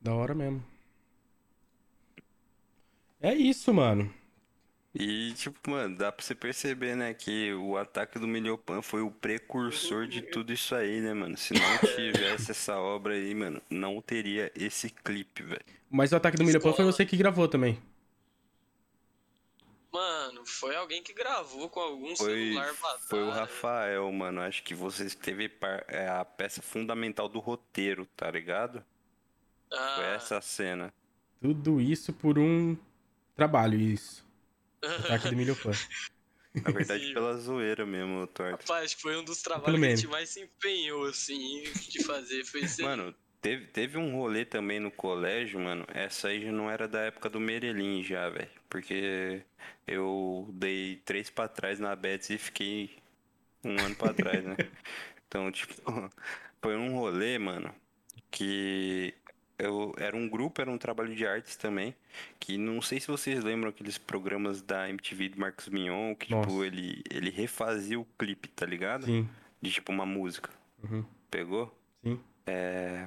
Da 0.00 0.14
hora 0.14 0.34
mesmo. 0.34 0.62
É 3.20 3.32
isso, 3.34 3.72
mano. 3.72 4.12
E, 4.94 5.32
tipo, 5.34 5.70
mano, 5.70 5.96
dá 5.96 6.12
pra 6.12 6.22
você 6.22 6.34
perceber, 6.34 6.94
né, 6.94 7.14
que 7.14 7.52
o 7.54 7.78
ataque 7.78 8.18
do 8.18 8.28
Milhopan 8.28 8.82
foi 8.82 9.00
o 9.00 9.10
precursor 9.10 10.06
de 10.06 10.20
tudo 10.20 10.52
isso 10.52 10.74
aí, 10.74 11.00
né, 11.00 11.14
mano? 11.14 11.36
Se 11.36 11.54
não 11.54 11.78
tivesse 11.96 12.50
essa 12.50 12.76
obra 12.78 13.14
aí, 13.14 13.34
mano, 13.34 13.62
não 13.70 14.02
teria 14.02 14.52
esse 14.54 14.90
clipe, 14.90 15.42
velho. 15.42 15.64
Mas 15.90 16.12
o 16.12 16.16
ataque 16.16 16.36
do 16.36 16.44
Milhopan 16.44 16.74
foi 16.74 16.84
você 16.84 17.06
que 17.06 17.16
gravou 17.16 17.48
também. 17.48 17.80
Mano, 19.90 20.46
foi 20.46 20.74
alguém 20.74 21.02
que 21.02 21.12
gravou 21.12 21.68
com 21.68 21.80
algum 21.80 22.16
Foi, 22.16 22.52
celular 22.52 22.74
foi 23.08 23.22
o. 23.22 23.30
Rafael, 23.30 24.10
mano. 24.10 24.40
Acho 24.40 24.62
que 24.62 24.74
você 24.74 25.08
teve 25.10 25.50
par- 25.50 25.84
é, 25.86 26.08
a 26.08 26.24
peça 26.24 26.62
fundamental 26.62 27.28
do 27.28 27.38
roteiro, 27.38 28.06
tá 28.16 28.30
ligado? 28.30 28.82
Ah, 29.70 29.92
Foi 29.96 30.04
essa 30.04 30.40
cena. 30.40 30.92
Tudo 31.42 31.80
isso 31.80 32.12
por 32.12 32.38
um 32.38 32.76
trabalho, 33.36 33.78
isso. 33.78 34.24
Ataque 34.82 35.30
do 35.30 35.36
Milhopan. 35.36 35.72
Na 36.54 36.70
verdade, 36.70 37.06
Sim. 37.06 37.14
pela 37.14 37.36
zoeira 37.38 37.86
mesmo, 37.86 38.26
Torto. 38.26 38.60
Rapaz, 38.60 38.84
acho 38.84 38.96
que 38.96 39.02
foi 39.02 39.16
um 39.16 39.24
dos 39.24 39.40
trabalhos 39.40 39.80
que 39.80 39.86
a 39.86 39.96
gente 39.96 40.06
mais 40.08 40.28
se 40.28 40.40
empenhou, 40.40 41.04
assim, 41.06 41.62
de 41.88 42.04
fazer. 42.04 42.44
Foi 42.44 42.60
esse. 42.60 42.82
Mano, 42.82 43.14
Teve, 43.42 43.66
teve 43.66 43.98
um 43.98 44.14
rolê 44.14 44.44
também 44.44 44.78
no 44.78 44.88
colégio, 44.88 45.58
mano. 45.58 45.84
Essa 45.92 46.28
aí 46.28 46.44
já 46.44 46.52
não 46.52 46.70
era 46.70 46.86
da 46.86 47.00
época 47.00 47.28
do 47.28 47.40
Merelim 47.40 48.00
já, 48.00 48.30
velho. 48.30 48.48
Porque 48.70 49.42
eu 49.84 50.48
dei 50.52 51.02
três 51.04 51.28
pra 51.28 51.48
trás 51.48 51.80
na 51.80 51.96
Betis 51.96 52.30
e 52.30 52.38
fiquei 52.38 52.96
um 53.64 53.76
ano 53.80 53.96
pra 53.96 54.14
trás, 54.14 54.44
né? 54.44 54.56
Então, 55.26 55.50
tipo, 55.50 55.72
foi 56.60 56.76
um 56.76 56.94
rolê, 56.94 57.38
mano, 57.38 57.74
que 58.30 59.14
eu 59.58 59.94
era 59.98 60.16
um 60.16 60.28
grupo, 60.28 60.60
era 60.60 60.70
um 60.70 60.78
trabalho 60.78 61.14
de 61.14 61.26
artes 61.26 61.56
também, 61.56 61.94
que 62.40 62.56
não 62.58 62.80
sei 62.82 62.98
se 63.00 63.06
vocês 63.06 63.42
lembram 63.44 63.70
aqueles 63.70 63.98
programas 63.98 64.60
da 64.62 64.88
MTV 64.88 65.30
do 65.30 65.40
Marcos 65.40 65.68
Mignon, 65.68 66.14
que 66.14 66.30
Nossa. 66.30 66.48
tipo, 66.48 66.64
ele, 66.64 67.02
ele 67.10 67.30
refazia 67.30 67.98
o 68.00 68.04
clipe, 68.18 68.48
tá 68.48 68.66
ligado? 68.66 69.04
Sim. 69.06 69.28
De 69.60 69.70
tipo 69.70 69.92
uma 69.92 70.04
música. 70.06 70.50
Uhum. 70.82 71.04
Pegou? 71.30 71.72
Sim. 72.02 72.20
É. 72.46 73.06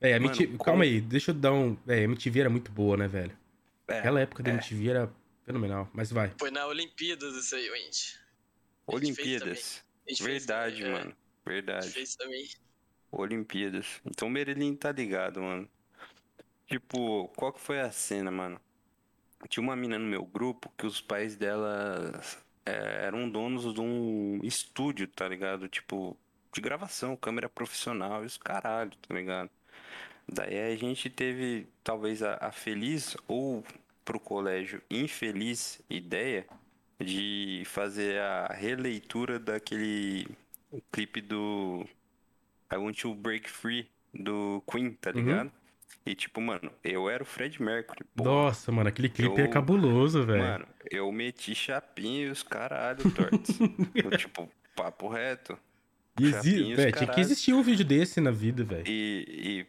É, 0.00 0.14
a 0.14 0.20
Mano, 0.20 0.32
MTV... 0.32 0.46
como- 0.52 0.64
Calma 0.64 0.84
aí, 0.84 1.00
deixa 1.00 1.32
eu 1.32 1.34
dar 1.34 1.52
um. 1.52 1.76
É, 1.86 1.94
a 1.94 2.02
MTV 2.02 2.40
era 2.40 2.50
muito 2.50 2.70
boa, 2.70 2.96
né, 2.96 3.08
velho? 3.08 3.36
é, 3.88 3.98
Aquela 3.98 4.20
época 4.20 4.42
da 4.42 4.50
é. 4.50 4.54
MTV 4.54 4.88
era 4.88 5.12
fenomenal. 5.44 5.88
Mas 5.92 6.12
vai. 6.12 6.32
Foi 6.38 6.50
na 6.50 6.66
Olimpíadas 6.66 7.34
isso 7.34 7.56
aí, 7.56 7.68
gente 7.68 8.18
Olimpíadas. 8.86 9.84
Fez 10.06 10.20
Verdade, 10.20 10.76
também, 10.82 10.90
é. 10.90 10.98
mano. 10.98 11.04
A 11.04 11.08
gente 11.10 11.16
Verdade. 11.44 11.90
fez 11.90 12.16
também. 12.16 12.48
Olimpíadas. 13.10 13.86
Então 14.06 14.28
o 14.28 14.30
Merelim 14.30 14.74
tá 14.76 14.92
ligado, 14.92 15.40
mano. 15.42 15.68
Tipo, 16.68 17.28
qual 17.28 17.52
que 17.52 17.60
foi 17.60 17.80
a 17.80 17.90
cena, 17.90 18.30
mano? 18.30 18.60
Tinha 19.48 19.62
uma 19.62 19.74
mina 19.74 19.98
no 19.98 20.06
meu 20.06 20.24
grupo 20.24 20.70
que 20.76 20.86
os 20.86 21.00
pais 21.00 21.36
dela 21.36 22.20
é, 22.66 23.06
eram 23.06 23.28
donos 23.28 23.72
de 23.74 23.80
um 23.80 24.40
estúdio, 24.42 25.08
tá 25.08 25.26
ligado? 25.26 25.68
Tipo, 25.68 26.16
de 26.52 26.60
gravação, 26.60 27.16
câmera 27.16 27.48
profissional 27.48 28.22
e 28.22 28.26
os 28.26 28.36
caralho, 28.36 28.92
tá 28.96 29.14
ligado? 29.14 29.50
Daí 30.28 30.58
a 30.72 30.76
gente 30.76 31.08
teve 31.08 31.66
talvez 31.82 32.22
a, 32.22 32.36
a 32.40 32.52
feliz 32.52 33.16
ou 33.26 33.64
pro 34.04 34.20
colégio 34.20 34.82
infeliz 34.90 35.80
ideia 35.88 36.46
de 37.00 37.62
fazer 37.66 38.20
a 38.20 38.48
releitura 38.48 39.38
daquele 39.38 40.28
clipe 40.92 41.20
do 41.22 41.86
I 42.72 42.76
Want 42.76 43.00
to 43.00 43.14
Break 43.14 43.48
Free 43.48 43.88
do 44.12 44.62
Queen, 44.70 44.92
tá 44.94 45.12
Uhum. 45.44 45.50
E 46.08 46.14
tipo, 46.14 46.40
mano, 46.40 46.72
eu 46.82 47.10
era 47.10 47.22
o 47.22 47.26
Fred 47.26 47.60
Mercury, 47.62 48.02
pô. 48.16 48.24
Nossa, 48.24 48.72
mano, 48.72 48.88
aquele 48.88 49.10
clipe 49.10 49.38
é 49.42 49.44
eu- 49.44 49.50
cabuloso, 49.50 50.24
velho. 50.24 50.42
Mano, 50.42 50.66
eu 50.90 51.12
meti 51.12 51.54
chapinha 51.54 52.28
e 52.28 52.30
os 52.30 52.42
caralho 52.42 53.10
tortos. 53.10 53.58
Tipo, 54.18 54.48
papo 54.74 55.06
reto. 55.08 55.58
E 56.18 56.24
exi... 56.28 56.74
velho, 56.74 56.76
tinha 56.76 56.92
que 56.92 57.06
caralho. 57.06 57.20
existir 57.20 57.52
um 57.52 57.62
vídeo 57.62 57.84
desse 57.84 58.22
na 58.22 58.30
vida, 58.30 58.64
velho. 58.64 58.84
E, 58.86 59.26
e, 59.28 59.66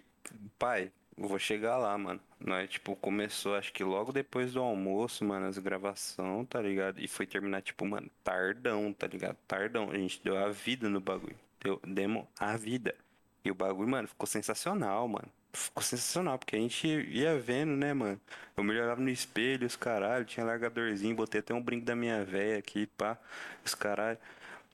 pai, 0.57 0.89
vou 1.17 1.37
chegar 1.37 1.77
lá, 1.77 1.97
mano. 1.97 2.21
Nós, 2.39 2.69
tipo, 2.69 2.95
começou, 2.95 3.55
acho 3.55 3.73
que 3.73 3.83
logo 3.83 4.13
depois 4.13 4.53
do 4.53 4.61
almoço, 4.61 5.25
mano, 5.25 5.45
as 5.45 5.57
gravação, 5.57 6.45
tá 6.45 6.61
ligado? 6.61 7.01
E 7.01 7.07
foi 7.09 7.25
terminar, 7.25 7.61
tipo, 7.61 7.85
mano, 7.85 8.09
tardão, 8.23 8.93
tá 8.93 9.07
ligado? 9.07 9.35
Tardão. 9.45 9.91
A 9.91 9.97
gente 9.97 10.21
deu 10.23 10.37
a 10.37 10.49
vida 10.49 10.89
no 10.89 11.01
bagulho. 11.01 11.35
Deu, 11.61 11.81
demos 11.85 12.25
a 12.39 12.55
vida. 12.55 12.95
E 13.43 13.51
o 13.51 13.55
bagulho, 13.55 13.89
mano, 13.89 14.07
ficou 14.07 14.25
sensacional, 14.25 15.05
mano. 15.05 15.27
Ficou 15.51 15.81
sensacional, 15.81 16.37
porque 16.37 16.55
a 16.55 16.59
gente 16.59 16.87
ia 16.87 17.37
vendo, 17.39 17.75
né, 17.75 17.93
mano? 17.93 18.19
Eu 18.55 18.63
me 18.63 18.71
olhava 18.71 19.01
no 19.01 19.09
espelho, 19.09 19.65
os 19.65 19.75
caralho, 19.75 20.23
tinha 20.25 20.45
largadorzinho, 20.45 21.15
botei 21.15 21.39
até 21.39 21.53
um 21.53 21.61
brinco 21.61 21.85
da 21.85 21.95
minha 21.95 22.23
véia 22.23 22.59
aqui, 22.59 22.85
pá, 22.85 23.17
os 23.65 23.73
caralho. 23.73 24.17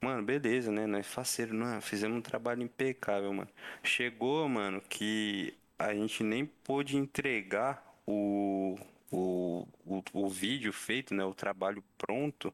Mano, 0.01 0.23
beleza, 0.23 0.71
né? 0.71 0.85
Nós 0.85 1.07
faceiro, 1.07 1.53
não, 1.53 1.81
fizemos 1.81 2.17
um 2.17 2.21
trabalho 2.21 2.61
impecável, 2.61 3.33
mano. 3.33 3.49
Chegou, 3.83 4.47
mano, 4.49 4.81
que 4.89 5.53
a 5.79 5.93
gente 5.93 6.23
nem 6.23 6.45
pôde 6.45 6.97
entregar 6.97 7.83
o, 8.05 8.77
o, 9.11 9.67
o, 9.85 10.03
o 10.13 10.29
vídeo 10.29 10.73
feito, 10.73 11.13
né? 11.15 11.23
O 11.23 11.33
trabalho 11.33 11.83
pronto, 11.97 12.53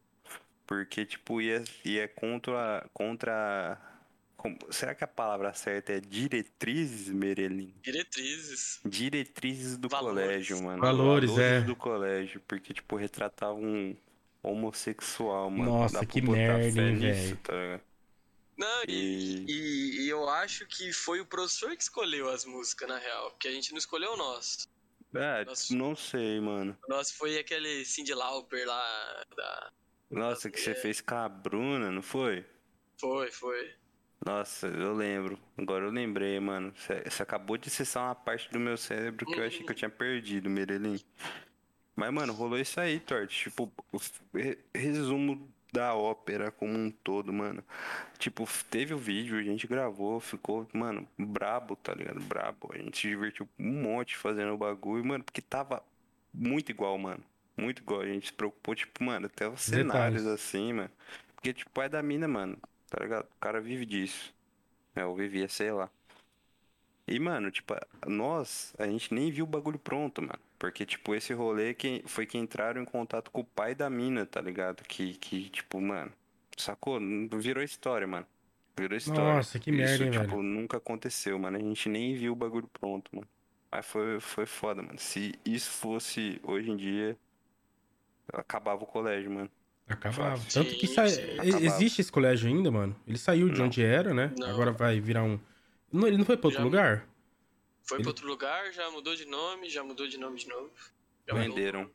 porque, 0.67 1.05
tipo, 1.05 1.41
ia, 1.41 1.63
ia 1.85 2.07
contra, 2.07 2.87
contra... 2.93 3.77
como- 4.41 4.57
será 4.71 4.95
que 4.95 5.03
a 5.03 5.07
palavra 5.07 5.53
certa 5.53 5.93
é 5.93 5.99
diretrizes, 5.99 7.09
Merelin? 7.09 7.73
Diretrizes. 7.83 8.79
Diretrizes 8.83 9.77
do 9.77 9.87
Valores. 9.87 10.23
colégio, 10.25 10.63
mano. 10.63 10.81
Valores, 10.81 11.37
é. 11.37 11.61
do 11.61 11.75
colégio, 11.75 12.41
porque, 12.47 12.73
tipo, 12.73 12.95
retratava 12.95 13.53
um 13.53 13.95
homossexual, 14.41 15.49
mano. 15.49 15.71
Nossa, 15.71 15.93
Dá 15.93 15.99
pra 15.99 16.07
que 16.07 16.21
botar 16.21 16.37
merda, 16.37 16.71
fé 16.73 16.81
hein, 16.81 16.95
nisso, 16.95 17.21
velho? 17.21 17.37
tá 17.37 17.53
ligado? 17.53 17.81
Não, 18.57 18.83
e, 18.87 18.91
E- 18.91 19.45
e, 19.47 20.01
e 20.05 20.09
eu 20.09 20.27
acho 20.29 20.65
que 20.67 20.91
foi 20.91 21.19
o 21.19 21.25
professor 21.25 21.75
que 21.75 21.81
escolheu 21.83 22.29
as 22.29 22.45
músicas, 22.45 22.87
na 22.89 22.97
real. 22.97 23.31
Porque 23.31 23.47
a 23.47 23.51
gente 23.51 23.71
não 23.71 23.77
escolheu 23.77 24.13
o 24.13 24.17
nosso. 24.17 24.67
É, 25.13 25.43
Nossa. 25.45 25.75
não 25.75 25.95
sei, 25.95 26.39
mano. 26.39 26.77
O 26.87 26.89
nosso 26.89 27.15
foi 27.17 27.37
aquele 27.37 27.83
Cindy 27.85 28.13
Lauper 28.13 28.65
lá 28.65 29.25
da. 29.35 29.71
Nossa, 30.09 30.49
que 30.49 30.59
você 30.59 30.73
fez 30.75 31.01
com 31.01 31.15
a 31.15 31.27
Bruna, 31.27 31.91
não 31.91 32.01
foi? 32.01 32.45
Foi, 32.99 33.31
foi. 33.31 33.73
Nossa, 34.23 34.67
eu 34.67 34.93
lembro. 34.93 35.37
Agora 35.57 35.85
eu 35.85 35.91
lembrei, 35.91 36.39
mano. 36.39 36.73
Você 36.75 37.23
acabou 37.23 37.57
de 37.57 37.69
acessar 37.69 38.03
uma 38.05 38.15
parte 38.15 38.51
do 38.51 38.59
meu 38.59 38.77
cérebro 38.77 39.25
que 39.25 39.39
eu 39.39 39.45
achei 39.45 39.65
que 39.65 39.71
eu 39.71 39.75
tinha 39.75 39.89
perdido, 39.89 40.49
Merelin. 40.49 40.99
Mas, 41.95 42.13
mano, 42.13 42.31
rolou 42.31 42.59
isso 42.59 42.79
aí, 42.79 42.99
Torte. 42.99 43.49
Tipo, 43.49 43.71
resumo 44.73 45.49
da 45.73 45.95
ópera 45.95 46.51
como 46.51 46.77
um 46.77 46.91
todo, 46.91 47.33
mano. 47.33 47.63
Tipo, 48.19 48.47
teve 48.69 48.93
o 48.93 48.97
vídeo, 48.97 49.39
a 49.39 49.43
gente 49.43 49.65
gravou, 49.65 50.19
ficou, 50.19 50.67
mano, 50.73 51.07
brabo, 51.17 51.75
tá 51.75 51.93
ligado? 51.93 52.19
Brabo. 52.21 52.71
A 52.73 52.77
gente 52.77 52.99
se 52.99 53.07
divertiu 53.07 53.49
um 53.57 53.81
monte 53.81 54.15
fazendo 54.17 54.53
o 54.53 54.57
bagulho, 54.57 55.03
mano, 55.03 55.23
porque 55.23 55.41
tava 55.41 55.81
muito 56.33 56.69
igual, 56.69 56.97
mano. 56.97 57.23
Muito 57.57 57.81
igual. 57.81 58.01
A 58.01 58.05
gente 58.05 58.27
se 58.27 58.33
preocupou, 58.33 58.75
tipo, 58.75 59.03
mano, 59.03 59.25
até 59.25 59.47
os 59.47 59.61
cenários 59.61 60.27
assim, 60.27 60.73
mano. 60.73 60.91
Porque, 61.35 61.53
tipo, 61.53 61.71
pai 61.71 61.89
da 61.89 62.03
mina, 62.03 62.27
mano, 62.27 62.57
tá 62.91 63.03
ligado? 63.03 63.25
O 63.25 63.39
cara 63.39 63.61
vive 63.61 63.85
disso. 63.85 64.35
É, 64.95 65.01
eu 65.03 65.15
vivia, 65.15 65.47
sei 65.47 65.71
lá. 65.71 65.89
E, 67.07 67.19
mano, 67.19 67.49
tipo, 67.51 67.73
nós, 68.07 68.73
a 68.77 68.85
gente 68.87 69.13
nem 69.13 69.31
viu 69.31 69.45
o 69.45 69.47
bagulho 69.47 69.79
pronto, 69.79 70.21
mano. 70.21 70.39
Porque, 70.59 70.85
tipo, 70.85 71.15
esse 71.15 71.33
rolê 71.33 71.73
que 71.73 72.03
foi 72.05 72.25
que 72.25 72.37
entraram 72.37 72.81
em 72.81 72.85
contato 72.85 73.31
com 73.31 73.41
o 73.41 73.45
pai 73.45 73.73
da 73.73 73.89
mina, 73.89 74.25
tá 74.25 74.39
ligado? 74.41 74.83
Que, 74.83 75.13
que 75.15 75.49
tipo, 75.49 75.81
mano, 75.81 76.11
sacou? 76.57 76.99
Virou 77.39 77.63
história, 77.63 78.05
mano. 78.07 78.27
Virou 78.77 78.97
história. 78.97 79.35
Nossa, 79.35 79.59
que 79.59 79.71
merda, 79.71 79.93
Isso, 79.95 80.03
hein, 80.03 80.11
tipo, 80.11 80.37
velho? 80.37 80.43
nunca 80.43 80.77
aconteceu, 80.77 81.39
mano. 81.39 81.57
A 81.57 81.59
gente 81.61 81.89
nem 81.89 82.13
viu 82.15 82.33
o 82.33 82.35
bagulho 82.35 82.67
pronto, 82.67 83.09
mano. 83.15 83.27
Mas 83.71 83.85
foi, 83.85 84.19
foi 84.19 84.45
foda, 84.45 84.81
mano. 84.83 84.99
Se 84.99 85.33
isso 85.45 85.71
fosse 85.71 86.39
hoje 86.43 86.69
em 86.71 86.77
dia, 86.77 87.17
acabava 88.33 88.83
o 88.83 88.87
colégio, 88.87 89.31
mano. 89.31 89.49
Acabava. 89.93 90.37
Sim, 90.49 90.63
Tanto 90.63 90.75
que 90.75 90.87
sim. 90.87 90.93
Acabava. 90.99 91.65
existe 91.65 92.01
esse 92.01 92.11
colégio 92.11 92.47
ainda, 92.47 92.71
mano. 92.71 92.95
Ele 93.07 93.17
saiu 93.17 93.49
de 93.49 93.59
Não. 93.59 93.65
onde 93.65 93.83
era, 93.83 94.13
né? 94.13 94.33
Não. 94.37 94.49
Agora 94.49 94.71
vai 94.71 94.99
virar 94.99 95.23
um. 95.23 95.39
Não, 95.91 96.07
ele 96.07 96.17
não 96.17 96.25
foi 96.25 96.37
pra 96.37 96.47
outro 96.47 96.59
Já- 96.59 96.65
lugar? 96.65 97.07
Foi 97.83 97.97
Ele- 97.97 98.03
pra 98.03 98.09
outro 98.11 98.27
lugar, 98.27 98.71
já 98.71 98.89
mudou 98.91 99.15
de 99.15 99.25
nome, 99.25 99.69
já 99.69 99.83
mudou 99.83 100.07
de 100.07 100.17
nome 100.17 100.37
de 100.37 100.47
novo. 100.47 100.71
Já 101.27 101.33
mudou. 101.33 101.49
Venderam. 101.55 101.91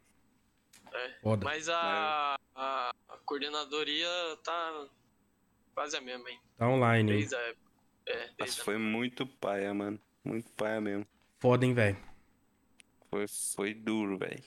É. 0.92 1.10
Foda. 1.22 1.44
Mas 1.44 1.68
a, 1.68 2.36
a, 2.54 2.90
a 3.08 3.16
coordenadoria 3.24 4.08
tá 4.44 4.86
quase 5.74 5.96
a 5.96 6.00
mesma, 6.00 6.30
hein? 6.30 6.38
Tá 6.56 6.68
online. 6.68 7.12
Desde 7.12 7.34
a 7.34 7.38
época. 7.40 7.66
É, 8.06 8.18
Mas 8.26 8.34
desde 8.38 8.60
a... 8.60 8.64
foi 8.64 8.78
muito 8.78 9.26
paia, 9.26 9.72
mano. 9.74 9.98
Muito 10.24 10.50
paia 10.52 10.80
mesmo. 10.80 11.06
Foda, 11.38 11.64
hein, 11.64 11.74
velho? 11.74 11.96
Foi, 13.10 13.26
foi 13.54 13.74
duro, 13.74 14.18
velho. 14.18 14.42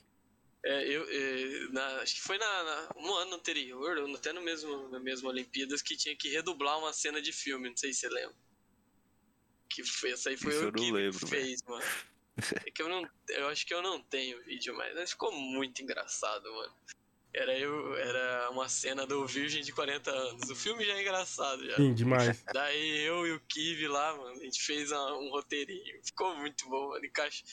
É, 0.65 0.87
eu, 0.87 1.03
é, 1.09 1.71
na- 1.71 2.01
acho 2.01 2.15
que 2.15 2.21
foi 2.21 2.37
na, 2.37 2.63
na- 2.63 2.89
no 2.95 3.15
ano 3.15 3.35
anterior, 3.35 3.97
ou 3.97 4.15
até 4.15 4.33
no 4.33 4.41
mesmo, 4.41 4.89
na 4.89 4.99
mesma 4.99 5.29
Olimpíadas, 5.29 5.81
que 5.81 5.95
tinha 5.95 6.15
que 6.15 6.29
redublar 6.29 6.77
uma 6.79 6.91
cena 6.91 7.21
de 7.21 7.31
filme, 7.31 7.69
não 7.69 7.77
sei 7.77 7.93
se 7.93 8.01
você 8.01 8.09
lembra. 8.09 8.35
Que 9.69 9.83
foi, 9.83 10.11
essa 10.11 10.29
aí 10.29 10.37
foi 10.37 10.51
Isso 10.51 10.63
eu 10.65 10.71
que 10.73 10.91
lembro, 10.91 11.27
fez, 11.27 11.61
mano. 11.63 11.83
É 12.65 12.71
que 12.71 12.81
eu 12.81 12.89
não. 12.89 13.09
Eu 13.29 13.47
acho 13.49 13.65
que 13.65 13.73
eu 13.73 13.81
não 13.81 14.01
tenho 14.01 14.41
vídeo, 14.43 14.75
mas 14.75 14.95
mas 14.95 15.11
ficou 15.11 15.31
muito 15.31 15.81
engraçado, 15.81 16.51
mano. 16.51 16.75
Era 17.31 17.55
eu, 17.57 17.95
era 17.95 18.49
uma 18.49 18.67
cena 18.67 19.05
do 19.05 19.25
Virgem 19.27 19.61
de 19.61 19.71
40 19.71 20.09
anos. 20.09 20.49
O 20.49 20.55
filme 20.55 20.83
já 20.83 20.93
é 20.93 21.01
engraçado 21.01 21.63
já. 21.65 21.75
Sim, 21.75 21.93
demais. 21.93 22.43
Daí 22.51 23.01
eu 23.01 23.27
e 23.27 23.33
o 23.33 23.39
Kive 23.47 23.87
lá, 23.87 24.15
mano, 24.17 24.31
a 24.31 24.43
gente 24.43 24.61
fez 24.63 24.91
uma- 24.91 25.15
um 25.19 25.29
roteirinho. 25.29 25.99
Ficou 26.03 26.35
muito 26.35 26.67
bom, 26.67 26.89
mano. 26.89 27.05
Encaixa... 27.05 27.43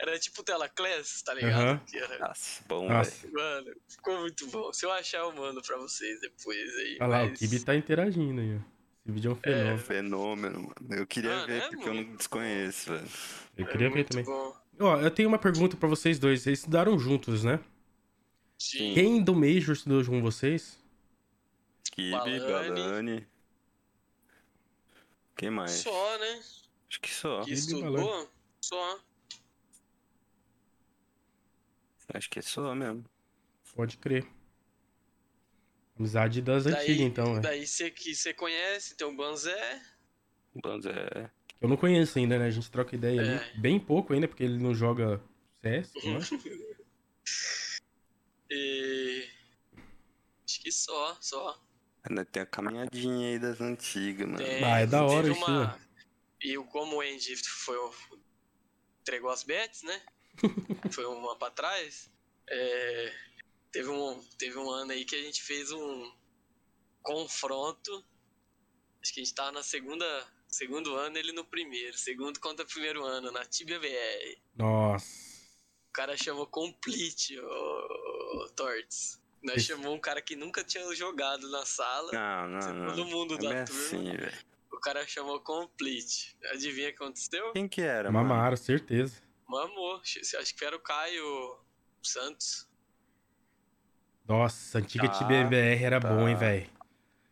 Era 0.00 0.18
tipo 0.18 0.42
tela 0.42 0.68
class, 0.68 1.22
tá 1.22 1.34
ligado? 1.34 1.52
Aham. 1.62 1.80
Que 1.86 1.98
era... 1.98 2.18
Nossa, 2.18 2.62
bom, 2.68 2.88
Nossa. 2.88 3.28
Mano, 3.28 3.74
ficou 3.88 4.20
muito 4.20 4.46
bom. 4.48 4.72
Se 4.72 4.86
eu 4.86 4.92
achar, 4.92 5.18
eu 5.18 5.32
mando 5.32 5.60
pra 5.62 5.76
vocês 5.78 6.20
depois 6.20 6.76
aí. 6.76 6.98
Olha 7.00 7.06
lá, 7.08 7.22
o 7.24 7.28
mas- 7.30 7.38
Kibi 7.38 7.60
tá 7.64 7.74
interagindo 7.74 8.40
aí, 8.40 8.56
ó. 8.56 8.60
Esse 9.06 9.12
vídeo 9.12 9.30
é 9.30 9.34
um 9.34 9.36
fenômeno. 9.36 9.78
Fenômeno, 9.78 10.60
mano. 10.80 11.00
Eu 11.00 11.06
queria 11.06 11.30
Mano, 11.30 11.46
ver 11.46 11.62
é 11.62 11.68
porque 11.68 11.88
eu 11.88 11.94
não 11.94 12.16
desconheço, 12.16 12.92
velho. 12.92 13.08
Eu 13.56 13.66
é 13.66 13.70
queria 13.70 13.88
ver 13.88 13.94
muito 13.96 14.08
também. 14.10 14.24
Bom. 14.24 14.56
Ó, 14.80 14.96
eu 15.00 15.10
tenho 15.10 15.28
uma 15.28 15.38
pergunta 15.38 15.76
pra 15.76 15.88
vocês 15.88 16.18
dois. 16.18 16.40
Vocês 16.42 16.60
estudaram 16.60 16.98
juntos, 16.98 17.44
né? 17.44 17.60
Sim. 18.64 18.94
Quem 18.94 19.22
do 19.22 19.34
Major 19.34 19.74
estudou 19.74 20.02
com 20.06 20.22
vocês? 20.22 20.78
Kibe, 21.92 22.12
Balani. 22.12 22.38
Galani. 22.74 23.26
Quem 25.36 25.50
mais? 25.50 25.72
Só, 25.72 26.18
né? 26.18 26.42
Acho 26.88 27.00
que 27.00 27.12
só. 27.12 27.42
Que 27.42 27.52
estudou. 27.52 28.30
Só. 28.62 29.00
Acho 32.14 32.30
que 32.30 32.38
é 32.38 32.42
só 32.42 32.74
mesmo. 32.74 33.04
Pode 33.74 33.98
crer. 33.98 34.26
Amizade 35.98 36.40
das 36.40 36.64
antigas, 36.64 37.00
então, 37.00 37.26
velho. 37.26 37.42
Daí 37.42 37.66
você 37.66 37.90
que 37.90 38.14
você 38.14 38.32
conhece, 38.32 38.96
tem 38.96 39.06
o 39.06 39.14
Banzé. 39.14 39.82
Vamos 40.62 40.86
é. 40.86 41.30
Eu 41.60 41.68
não 41.68 41.76
conheço 41.76 42.18
ainda, 42.18 42.38
né? 42.38 42.46
A 42.46 42.50
gente 42.50 42.70
troca 42.70 42.96
ideia 42.96 43.20
É. 43.20 43.36
ali. 43.36 43.60
Bem 43.60 43.78
pouco 43.78 44.14
ainda, 44.14 44.26
porque 44.26 44.42
ele 44.42 44.56
não 44.58 44.74
joga 44.74 45.20
CS, 45.60 45.92
não 46.02 46.16
é? 46.16 46.20
E. 48.50 49.28
Acho 50.46 50.60
que 50.60 50.70
só, 50.72 51.16
só. 51.20 51.60
Ainda 52.08 52.24
tem 52.24 52.42
a 52.42 52.46
caminhadinha 52.46 53.28
aí 53.28 53.38
das 53.38 53.60
antigas, 53.60 54.26
mano. 54.26 54.38
Tem, 54.44 54.62
Ah, 54.64 54.80
é 54.80 54.86
da 54.86 55.04
hora 55.04 55.28
isso, 55.28 55.38
uma... 55.38 55.66
né? 55.74 55.80
E 56.42 56.58
o- 56.58 56.64
como 56.66 56.96
o 56.96 57.00
Andy 57.00 57.34
foi 57.36 57.76
o... 57.78 57.94
entregou 59.00 59.30
as 59.30 59.42
bets, 59.42 59.82
né? 59.82 60.02
foi 60.92 61.06
uma 61.06 61.36
pra 61.36 61.50
trás. 61.50 62.10
é, 62.50 63.14
Teve, 63.72 63.88
um, 63.88 64.22
teve 64.38 64.56
um 64.58 64.70
ano 64.70 64.92
aí 64.92 65.04
que 65.04 65.16
a 65.16 65.22
gente 65.22 65.42
fez 65.42 65.72
um 65.72 66.12
confronto. 67.02 68.04
Acho 69.02 69.12
que 69.14 69.20
a 69.20 69.24
gente 69.24 69.34
tava 69.34 69.52
na 69.52 69.62
segunda. 69.62 70.04
Segundo 70.46 70.94
ano, 70.94 71.18
ele 71.18 71.32
no 71.32 71.44
primeiro. 71.44 71.96
Segundo 71.98 72.38
contra 72.38 72.64
o 72.64 72.68
primeiro 72.68 73.04
ano, 73.04 73.32
na 73.32 73.44
Tibia 73.44 73.80
BR. 73.80 74.38
Nossa. 74.54 75.33
O 75.94 75.96
cara 75.96 76.16
chamou 76.16 76.44
Complete, 76.48 77.38
o, 77.38 78.48
Torts. 78.56 79.22
Nós 79.44 79.62
chamou 79.62 79.94
um 79.94 80.00
cara 80.00 80.20
que 80.20 80.34
nunca 80.34 80.64
tinha 80.64 80.92
jogado 80.92 81.48
na 81.52 81.64
sala. 81.64 82.10
Não, 82.12 82.48
não, 82.48 82.86
Todo 82.88 82.96
não. 83.04 83.10
mundo 83.12 83.34
É 83.34 83.38
da 83.38 83.48
bem 83.54 83.64
turma. 83.64 83.80
assim, 83.80 84.02
velho. 84.16 84.32
O 84.72 84.80
cara 84.80 85.06
chamou 85.06 85.38
Complete. 85.38 86.36
Adivinha 86.50 86.88
o 86.88 86.90
que 86.90 86.96
aconteceu? 87.00 87.52
Quem 87.52 87.68
que 87.68 87.80
era, 87.80 88.10
mano? 88.10 88.28
Mamaram, 88.28 88.56
certeza. 88.56 89.22
Mamou. 89.46 90.00
Acho 90.02 90.54
que 90.56 90.64
era 90.64 90.74
o 90.74 90.80
Caio 90.80 91.58
Santos. 92.02 92.66
Nossa, 94.26 94.78
antiga 94.78 95.08
Tá, 95.08 95.20
TBBR 95.20 95.84
era 95.84 96.00
tá. 96.00 96.08
bom, 96.08 96.28
hein, 96.28 96.34
velho. 96.34 96.68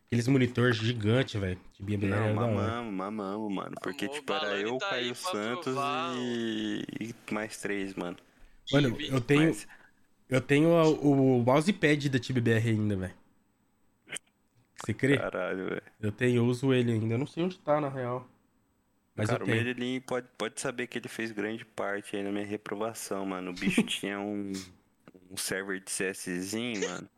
Aqueles 0.07 0.27
monitores 0.29 0.77
gigantes, 0.77 1.33
velho. 1.41 1.59
TBBR 1.77 2.09
Não, 2.11 2.17
era 2.17 2.33
mamamos, 2.33 2.93
mamamos, 2.93 3.53
mano. 3.53 3.75
Porque, 3.83 4.05
Amor, 4.05 4.15
tipo, 4.15 4.31
era 4.33 4.57
eu, 4.57 4.77
tá 4.77 4.89
Caio 4.91 5.13
Santos 5.15 5.75
e... 6.15 6.85
e 7.01 7.33
mais 7.33 7.57
três, 7.57 7.93
mano. 7.95 8.15
Mano, 8.71 8.99
eu 9.01 9.21
tenho, 9.21 9.47
Mas- 9.49 9.67
eu 10.29 10.41
tenho 10.41 10.75
a- 10.75 10.87
o 10.89 11.43
mousepad 11.43 12.09
da 12.09 12.19
TBBR 12.19 12.69
ainda, 12.71 12.95
velho. 12.97 13.13
Você 14.75 14.93
crê? 14.93 15.17
Caralho, 15.17 15.69
velho. 15.69 15.81
Eu 15.99 16.11
tenho, 16.11 16.37
eu 16.37 16.45
uso 16.45 16.73
ele 16.73 16.91
ainda. 16.91 17.13
Eu 17.13 17.17
não 17.17 17.27
sei 17.27 17.43
onde 17.43 17.57
tá, 17.59 17.79
na 17.79 17.89
real. 17.89 18.27
Mas 19.15 19.29
Cara, 19.29 19.41
eu 19.43 19.43
o 19.43 19.45
tenho. 19.45 19.63
Medellín 19.63 20.01
pode, 20.01 20.27
pode 20.37 20.59
saber 20.59 20.87
que 20.87 20.97
ele 20.97 21.07
fez 21.07 21.31
grande 21.31 21.63
parte 21.65 22.15
aí 22.15 22.23
na 22.23 22.31
minha 22.31 22.45
reprovação, 22.45 23.25
mano. 23.25 23.51
O 23.51 23.53
bicho 23.53 23.83
tinha 23.85 24.19
um, 24.19 24.51
um 25.31 25.37
server 25.37 25.79
de 25.79 25.91
CSzinho, 25.91 26.81
mano. 26.89 27.09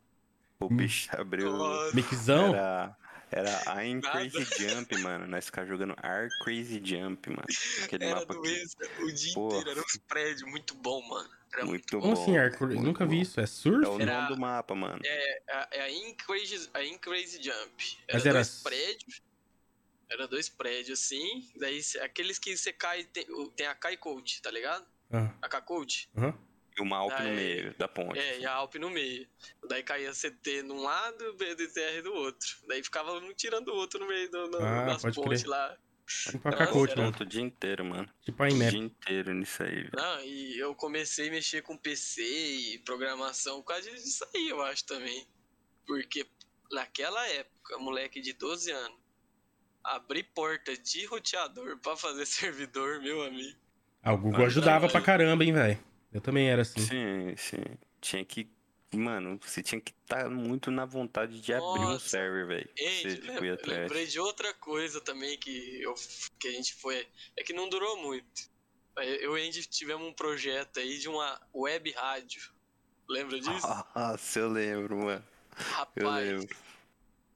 O 0.60 0.68
Hum. 0.70 0.76
bicho 0.76 1.08
abriu. 1.16 1.52
Mixão? 1.94 2.54
Era, 2.54 2.96
era 3.30 3.84
I'm 3.84 4.00
Nada. 4.00 4.10
Crazy 4.30 4.44
Jump, 4.58 4.98
mano. 4.98 5.26
Nós 5.26 5.46
ficávamos 5.46 5.78
jogando 5.78 5.94
Ar 6.02 6.28
Crazy 6.44 6.80
Jump, 6.84 7.30
mano. 7.30 7.44
Aquele 7.84 8.04
era 8.04 8.16
mapa 8.20 8.34
que 8.34 8.40
doença. 8.40 8.76
O 9.00 9.12
dia 9.12 9.34
Porra. 9.34 9.58
inteiro. 9.60 9.70
Era 9.70 9.80
uns 9.80 9.96
prédios 10.08 10.42
muito 10.50 10.74
bom, 10.74 11.02
mano. 11.08 11.30
Era 11.56 11.64
muito... 11.66 11.96
muito 11.96 12.00
Como 12.00 12.14
bom. 12.14 12.22
assim, 12.22 12.64
muito 12.66 12.82
Nunca 12.84 13.06
vi 13.06 13.16
bom. 13.16 13.22
isso. 13.22 13.40
É 13.40 13.46
surf? 13.46 13.84
É 13.84 13.88
o 13.88 14.00
Era- 14.00 14.22
nome 14.22 14.34
do 14.34 14.40
mapa, 14.40 14.74
mano. 14.74 15.00
É, 15.04 15.42
é 15.72 15.80
a 15.82 15.90
In 15.90 16.14
Crazy, 16.14 16.68
a 16.74 16.84
In 16.84 16.98
Crazy 16.98 17.42
Jump. 17.42 17.98
Era 18.08 18.14
Mas 18.18 18.26
era- 18.26 18.32
dois 18.34 18.62
prédios. 18.62 19.22
Era 20.08 20.28
dois 20.28 20.48
prédios, 20.48 21.00
assim. 21.00 21.50
Daí, 21.56 21.80
aqueles 22.02 22.38
que 22.38 22.56
você 22.56 22.72
cai... 22.72 23.04
Tem, 23.04 23.26
tem 23.56 23.66
a 23.66 23.74
Kai 23.74 23.96
Coach, 23.96 24.40
tá 24.42 24.50
ligado? 24.50 24.86
Ah, 25.10 25.32
A 25.42 25.48
Kai 25.48 25.62
Coach. 25.62 26.08
aham. 26.16 26.38
E 26.78 26.82
uma 26.82 26.98
Alp 26.98 27.10
no 27.12 27.18
Aí- 27.28 27.34
meio 27.34 27.74
da 27.78 27.88
ponte. 27.88 28.18
É, 28.18 28.38
e 28.38 28.44
a 28.44 28.52
Alp 28.52 28.74
no 28.74 28.90
meio. 28.90 29.26
Daí 29.66 29.82
caía 29.82 30.12
CT 30.12 30.62
num 30.62 30.82
lado 30.82 31.24
e 31.24 31.28
o 31.28 31.34
BDTR 31.34 32.02
do 32.02 32.12
outro. 32.12 32.48
Daí 32.68 32.84
ficava 32.84 33.14
um 33.14 33.32
tirando 33.32 33.68
o 33.68 33.74
outro 33.76 33.98
no 33.98 34.06
meio 34.06 34.30
do, 34.30 34.46
no, 34.50 34.58
Ah, 34.58 34.84
das 34.84 35.02
pontes 35.14 35.40
crer. 35.42 35.46
lá. 35.48 35.76
Tipo 36.06 36.48
a 36.48 36.52
mano. 36.52 36.86
Ponto 36.94 37.22
o 37.22 37.26
dia 37.26 37.42
inteiro, 37.42 37.84
mano. 37.84 38.08
Tipo 38.22 38.42
a 38.42 38.46
O 38.46 38.50
dia 38.50 38.78
inteiro 38.78 39.34
nisso 39.34 39.62
aí, 39.62 39.74
velho. 39.74 39.90
Não, 39.94 40.22
e 40.22 40.58
eu 40.58 40.74
comecei 40.74 41.28
a 41.28 41.32
mexer 41.32 41.62
com 41.62 41.76
PC 41.76 42.22
e 42.22 42.78
programação 42.78 43.56
por 43.60 43.68
causa 43.68 43.90
disso 43.90 44.24
aí, 44.34 44.48
eu 44.48 44.62
acho 44.62 44.84
também. 44.84 45.26
Porque 45.84 46.26
naquela 46.70 47.26
época, 47.28 47.78
moleque 47.78 48.20
de 48.20 48.32
12 48.32 48.70
anos, 48.70 48.98
abrir 49.82 50.24
porta 50.34 50.76
de 50.76 51.06
roteador 51.06 51.78
pra 51.78 51.96
fazer 51.96 52.26
servidor, 52.26 53.00
meu 53.00 53.22
amigo. 53.22 53.58
Ah, 54.02 54.12
o 54.12 54.18
Google 54.18 54.46
ajudava 54.46 54.88
pra 54.88 55.00
caramba, 55.00 55.44
hein, 55.44 55.52
velho. 55.52 55.78
Eu 56.12 56.20
também 56.20 56.48
era 56.48 56.62
assim. 56.62 56.80
Sim, 56.80 57.34
sim. 57.36 57.64
Tinha 58.00 58.24
que. 58.24 58.48
Mano, 58.96 59.38
você 59.42 59.62
tinha 59.62 59.80
que 59.80 59.92
estar 60.02 60.28
muito 60.30 60.70
na 60.70 60.84
vontade 60.84 61.40
de 61.40 61.52
abrir 61.52 61.80
um 61.80 61.92
Nossa. 61.92 62.08
server, 62.08 62.46
velho. 62.46 62.70
tipo, 62.74 63.32
atrás. 63.32 63.66
lembrei 63.66 64.06
de 64.06 64.18
outra 64.18 64.52
coisa 64.54 65.00
também 65.00 65.38
que, 65.38 65.82
eu, 65.82 65.94
que 66.38 66.48
a 66.48 66.52
gente 66.52 66.74
foi. 66.74 67.06
É 67.36 67.42
que 67.42 67.52
não 67.52 67.68
durou 67.68 67.96
muito. 67.98 68.56
Eu 68.96 69.36
e 69.36 69.46
Andy 69.46 69.66
tivemos 69.66 70.06
um 70.08 70.12
projeto 70.12 70.80
aí 70.80 70.98
de 70.98 71.08
uma 71.08 71.40
web 71.54 71.90
rádio. 71.92 72.50
Lembra 73.08 73.38
disso? 73.38 73.66
Nossa, 73.94 74.38
eu 74.38 74.48
lembro, 74.48 74.96
mano. 74.96 75.24
Eu 75.58 75.64
Rapaz, 75.64 76.28
lembro. 76.28 76.56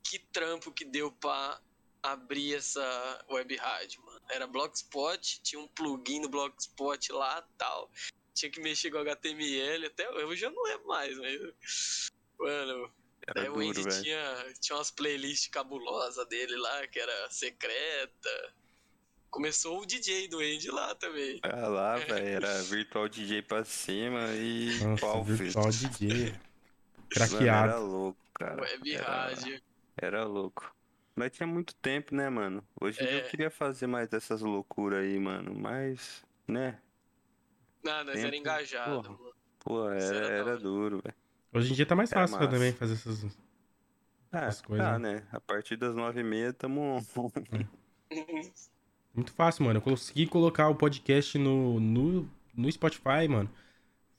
que 0.03 0.19
trampo 0.19 0.73
que 0.73 0.85
deu 0.85 1.13
pra 1.13 1.61
abrir 2.03 2.55
essa 2.55 3.25
web 3.29 3.55
rádio, 3.57 4.03
mano. 4.05 4.21
Era 4.31 4.47
Blogspot, 4.47 5.41
tinha 5.43 5.61
um 5.61 5.69
plugin 5.69 6.21
no 6.21 6.29
Blogspot 6.29 7.13
lá 7.13 7.43
tal. 7.59 7.91
Tinha 8.35 8.51
que 8.51 8.61
mexer 8.61 8.91
com 8.91 8.99
HTML, 8.99 9.87
até 9.87 10.09
hoje 10.25 10.45
eu 10.45 10.51
não 10.51 10.63
lembro 10.63 10.87
mais, 10.89 11.17
mas. 11.19 12.11
Mano, 12.39 12.91
Era 13.27 13.41
Daí 13.43 13.51
o 13.51 13.59
Andy 13.61 14.03
tinha, 14.03 14.55
tinha 14.61 14.77
umas 14.79 14.91
playlists 14.91 15.49
cabulosas 15.49 16.27
dele 16.29 16.57
lá, 16.57 16.87
que 16.87 16.99
era 16.99 17.31
secreta. 17.31 18.55
Começou 19.31 19.81
o 19.83 19.87
DJ 19.87 20.27
do 20.29 20.39
Andy 20.41 20.71
lá 20.71 20.95
também. 20.95 21.39
Ah 21.43 21.69
lá, 21.69 21.97
velho, 21.99 22.27
era 22.27 22.63
virtual 22.63 23.09
DJ 23.09 23.43
pra 23.43 23.65
cima 23.65 24.27
e 24.35 24.79
Nossa, 24.83 25.01
pau, 25.07 25.25
filho. 25.25 25.37
virtual 25.37 25.71
DJ. 25.71 26.09
Mano, 27.11 27.17
era 27.17 27.29
Craqueado. 27.29 27.87
louco, 27.87 28.21
cara. 28.35 28.63
Web 28.63 28.93
Era, 28.95 29.05
rádio. 29.05 29.63
era 30.01 30.25
louco. 30.25 30.75
Mas 31.17 31.33
tinha 31.33 31.47
muito 31.47 31.75
tempo, 31.75 32.15
né, 32.15 32.29
mano? 32.31 32.65
Hoje 32.81 33.03
em 33.03 33.07
dia 33.07 33.17
É. 33.17 33.21
eu 33.25 33.29
queria 33.29 33.51
fazer 33.51 33.87
mais 33.89 34.09
dessas 34.09 34.41
loucuras 34.43 35.01
aí, 35.05 35.19
mano. 35.19 35.53
Mas, 35.55 36.25
né? 36.49 36.81
Não, 37.83 38.05
nós 38.05 38.19
era 38.19 38.37
engajado, 38.37 39.03
porra. 39.17 39.31
Pô, 39.61 39.89
era, 39.91 40.17
era 40.17 40.27
era 40.37 40.59
duro, 40.59 41.01
velho. 41.03 41.15
Hoje 41.53 41.73
em 41.73 41.75
dia 41.75 41.85
tá 41.87 41.97
mais 41.97 42.11
fácil 42.11 42.37
massa. 42.37 42.51
também 42.51 42.73
fazer 42.73 42.95
essas. 42.95 43.25
Ah, 44.33 44.45
Essas 44.47 44.61
coisas, 44.63 44.87
tá, 44.87 44.99
né? 44.99 45.27
A 45.33 45.41
partir 45.41 45.77
das 45.77 45.95
nove 45.95 46.21
e 46.21 46.23
meia 46.23 46.53
tamo... 46.53 47.05
Muito 49.13 49.33
fácil, 49.33 49.65
mano. 49.65 49.79
Eu 49.79 49.83
consegui 49.83 50.27
colocar 50.27 50.69
o 50.69 50.75
podcast 50.77 51.37
no, 51.37 51.81
no, 51.81 52.31
no 52.55 52.71
Spotify, 52.71 53.27
mano. 53.29 53.51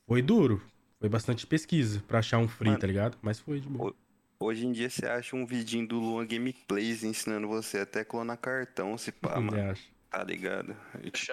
Foi 0.05 0.21
duro. 0.21 0.61
Foi 0.99 1.07
bastante 1.09 1.47
pesquisa 1.47 2.03
pra 2.07 2.19
achar 2.19 2.37
um 2.37 2.47
free, 2.47 2.67
Mano, 2.69 2.79
tá 2.79 2.87
ligado? 2.87 3.17
Mas 3.21 3.39
foi 3.39 3.59
de 3.59 3.67
boa. 3.67 3.95
Hoje 4.39 4.65
em 4.67 4.71
dia 4.71 4.89
você 4.89 5.05
acha 5.05 5.35
um 5.35 5.45
vidinho 5.45 5.87
do 5.87 5.99
Luan 5.99 6.27
Gameplays 6.27 7.03
ensinando 7.03 7.47
você 7.47 7.79
até 7.79 8.03
clonar 8.03 8.37
cartão, 8.37 8.97
se 8.97 9.11
pá, 9.11 9.35
Você 9.35 9.39
mano. 9.39 9.71
acha? 9.71 9.83
Tá 10.09 10.23
ligado? 10.23 10.75
E, 11.01 11.09
tipo, 11.09 11.31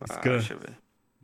acha, 0.00 0.56
velho. 0.58 0.76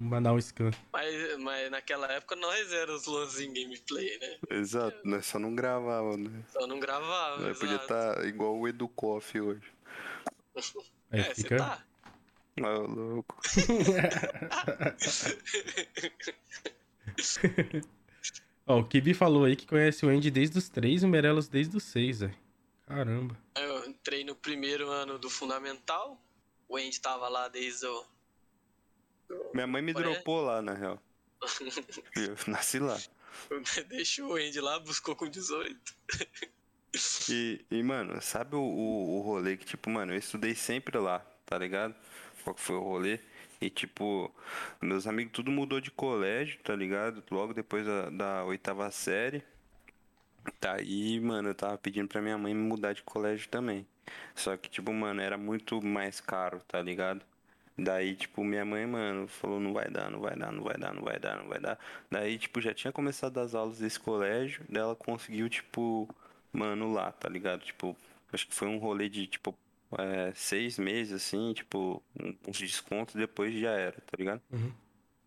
Mandar 0.03 0.33
um 0.33 0.41
scan. 0.41 0.71
Mas, 0.93 1.39
mas 1.39 1.71
naquela 1.71 2.11
época 2.13 2.35
nós 2.37 2.73
éramos 2.73 3.07
os 3.07 3.15
Lanzinho 3.15 3.53
Gameplay, 3.55 4.19
né? 4.19 4.37
Exato, 4.51 4.99
nós 5.05 5.25
só 5.27 5.39
não 5.39 5.55
gravava, 5.55 6.17
né? 6.17 6.43
Só 6.53 6.67
não 6.67 6.81
gravava. 6.81 7.41
Nós 7.41 7.59
podia 7.59 7.77
estar 7.77 8.25
igual 8.27 8.59
o 8.59 8.67
Edu 8.67 8.89
Koff 8.89 9.41
hoje. 9.41 9.63
Aí 11.11 11.21
É, 11.21 11.25
você 11.25 11.35
fica. 11.43 11.57
tá. 11.59 11.85
Ah, 12.63 12.79
louco. 12.79 13.39
Ó, 18.67 18.79
o 18.81 18.85
Kibi 18.85 19.15
falou 19.15 19.45
aí 19.45 19.57
que 19.57 19.67
conhece 19.67 20.05
o 20.07 20.09
Andy 20.09 20.31
desde 20.31 20.59
os 20.59 20.69
3 20.69 21.03
e 21.03 21.07
o 21.07 21.09
Merelos 21.09 21.49
desde 21.49 21.77
os 21.77 21.83
6, 21.85 22.21
velho. 22.21 22.35
Caramba. 22.87 23.37
Eu 23.57 23.87
entrei 23.87 24.25
no 24.25 24.35
primeiro 24.35 24.89
ano 24.91 25.19
do 25.19 25.29
Fundamental. 25.31 26.21
O 26.69 26.77
Andy 26.77 27.01
tava 27.01 27.29
lá 27.29 27.49
desde 27.49 27.87
o. 27.87 28.05
Minha 29.55 29.67
mãe 29.67 29.83
me 29.83 29.93
Ué? 29.93 30.03
dropou 30.03 30.41
lá, 30.43 30.63
na 30.63 30.75
real. 30.75 31.03
Eu 32.17 32.37
nasci 32.47 32.79
lá. 32.79 32.99
Deixou 33.89 34.33
o 34.33 34.37
Andy 34.37 34.61
lá, 34.61 34.79
buscou 34.79 35.17
com 35.17 35.29
18. 35.29 35.77
E, 37.29 37.65
e, 37.71 37.83
mano, 37.83 38.21
sabe 38.21 38.55
o, 38.55 38.61
o, 38.61 39.19
o 39.19 39.21
rolê 39.23 39.57
que, 39.57 39.65
tipo, 39.65 39.89
mano, 39.89 40.13
eu 40.13 40.19
estudei 40.19 40.55
sempre 40.55 40.99
lá, 40.99 41.21
tá 41.47 41.57
ligado? 41.57 41.95
Qual 42.45 42.55
que 42.55 42.61
foi 42.61 42.77
o 42.77 42.81
rolê? 42.83 43.19
E, 43.61 43.71
tipo, 43.71 44.31
meus 44.81 45.07
amigos 45.07 45.33
tudo 45.33 45.51
mudou 45.51 45.81
de 45.81 45.91
colégio, 45.91 46.61
tá 46.63 46.75
ligado? 46.77 47.23
Logo 47.31 47.55
depois 47.55 47.87
da, 47.87 48.11
da 48.11 48.45
oitava 48.45 48.91
série. 48.91 49.43
Daí, 50.61 51.21
mano, 51.21 51.51
eu 51.51 51.55
tava 51.55 51.79
pedindo 51.79 52.09
pra 52.09 52.21
minha 52.21 52.37
mãe 52.37 52.53
me 52.55 52.63
mudar 52.63 52.93
de 52.93 53.03
colégio 53.03 53.49
também. 53.49 53.87
Só 54.35 54.57
que, 54.57 54.69
tipo, 54.69 54.93
mano, 54.93 55.21
era 55.21 55.39
muito 55.39 55.81
mais 55.81 56.21
caro, 56.21 56.61
tá 56.69 56.83
ligado? 56.83 57.25
Daí, 57.77 58.15
tipo, 58.15 58.45
minha 58.45 58.65
mãe, 58.65 58.87
mano, 58.87 59.27
falou, 59.27 59.59
não 59.59 59.73
vai 59.73 59.91
dar, 59.91 60.11
não 60.11 60.21
vai 60.21 60.37
dar, 60.37 60.53
não 60.53 60.63
vai 60.63 60.77
dar, 60.77 60.93
não 60.95 61.03
vai 61.03 61.19
dar, 61.19 61.37
não 61.39 61.49
vai 61.49 61.61
dar. 61.61 61.79
Daí, 62.11 62.39
tipo, 62.39 62.61
já 62.61 62.75
tinha 62.75 62.93
começado 62.93 63.39
as 63.39 63.55
aulas 63.55 63.79
desse 63.79 63.99
colégio, 63.99 64.65
daí 64.69 64.83
ela 64.83 64.95
conseguiu, 64.97 65.49
tipo, 65.49 66.09
mano, 66.53 66.93
lá, 66.93 67.11
tá 67.13 67.29
ligado? 67.29 67.63
Tipo, 67.65 67.97
acho 68.33 68.47
que 68.47 68.55
foi 68.55 68.69
um 68.69 68.79
rolê 68.79 69.09
de, 69.09 69.27
tipo, 69.27 69.57
é, 69.99 70.33
seis 70.35 70.79
meses, 70.79 71.15
assim, 71.15 71.53
tipo, 71.55 72.03
uns 72.47 72.59
descontos, 72.59 73.15
depois 73.15 73.55
já 73.55 73.71
era, 73.73 74.01
tá 74.03 74.17
ligado? 74.19 74.43
Uhum. 74.51 74.73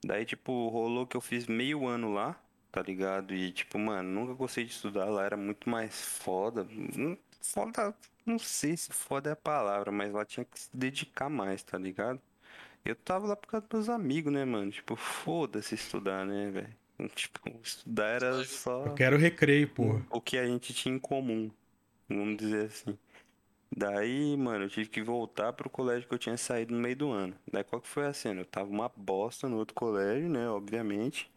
Daí, 0.05 0.25
tipo, 0.25 0.67
rolou 0.69 1.07
que 1.07 1.17
eu 1.17 1.21
fiz 1.21 1.47
meio 1.47 1.87
ano 1.87 2.13
lá, 2.13 2.39
tá 2.71 2.81
ligado? 2.81 3.33
E, 3.33 3.51
tipo, 3.51 3.79
mano, 3.79 4.09
nunca 4.09 4.33
gostei 4.33 4.65
de 4.65 4.71
estudar 4.71 5.05
lá, 5.05 5.25
era 5.25 5.37
muito 5.37 5.69
mais 5.69 5.99
foda. 6.01 6.63
Hum, 6.63 7.17
Foda, 7.41 7.95
não 8.25 8.39
sei 8.39 8.75
se 8.75 8.91
foda 8.91 9.29
é 9.29 9.33
a 9.33 9.35
palavra, 9.35 9.91
mas 9.91 10.11
lá 10.11 10.25
tinha 10.25 10.43
que 10.45 10.59
se 10.59 10.69
dedicar 10.75 11.29
mais, 11.29 11.61
tá 11.63 11.77
ligado? 11.77 12.19
Eu 12.85 12.95
tava 12.95 13.27
lá 13.27 13.35
por 13.35 13.47
causa 13.47 13.67
dos 13.67 13.87
meus 13.87 13.89
amigos, 13.89 14.31
né, 14.31 14.45
mano? 14.45 14.71
Tipo, 14.71 14.95
foda-se 14.95 15.75
estudar, 15.75 16.25
né, 16.25 16.51
velho? 16.51 16.75
Tipo, 17.15 17.59
estudar 17.61 18.07
era 18.07 18.43
só 18.45 18.85
Eu 18.85 18.93
quero 18.93 19.17
recreio, 19.17 19.67
porra. 19.67 20.05
o 20.09 20.21
que 20.21 20.37
a 20.37 20.45
gente 20.47 20.73
tinha 20.73 20.95
em 20.95 20.99
comum, 20.99 21.51
vamos 22.09 22.37
dizer 22.37 22.67
assim. 22.67 22.97
Daí, 23.75 24.37
mano, 24.37 24.65
eu 24.65 24.69
tive 24.69 24.89
que 24.89 25.01
voltar 25.03 25.53
pro 25.53 25.69
colégio 25.69 26.07
que 26.07 26.13
eu 26.15 26.19
tinha 26.19 26.37
saído 26.37 26.73
no 26.73 26.81
meio 26.81 26.95
do 26.95 27.11
ano. 27.11 27.35
Daí 27.51 27.63
qual 27.63 27.81
que 27.81 27.87
foi 27.87 28.05
a 28.05 28.13
cena? 28.13 28.41
Eu 28.41 28.45
tava 28.45 28.69
uma 28.69 28.89
bosta 28.95 29.49
no 29.49 29.57
outro 29.57 29.75
colégio, 29.75 30.29
né, 30.29 30.49
obviamente. 30.49 31.29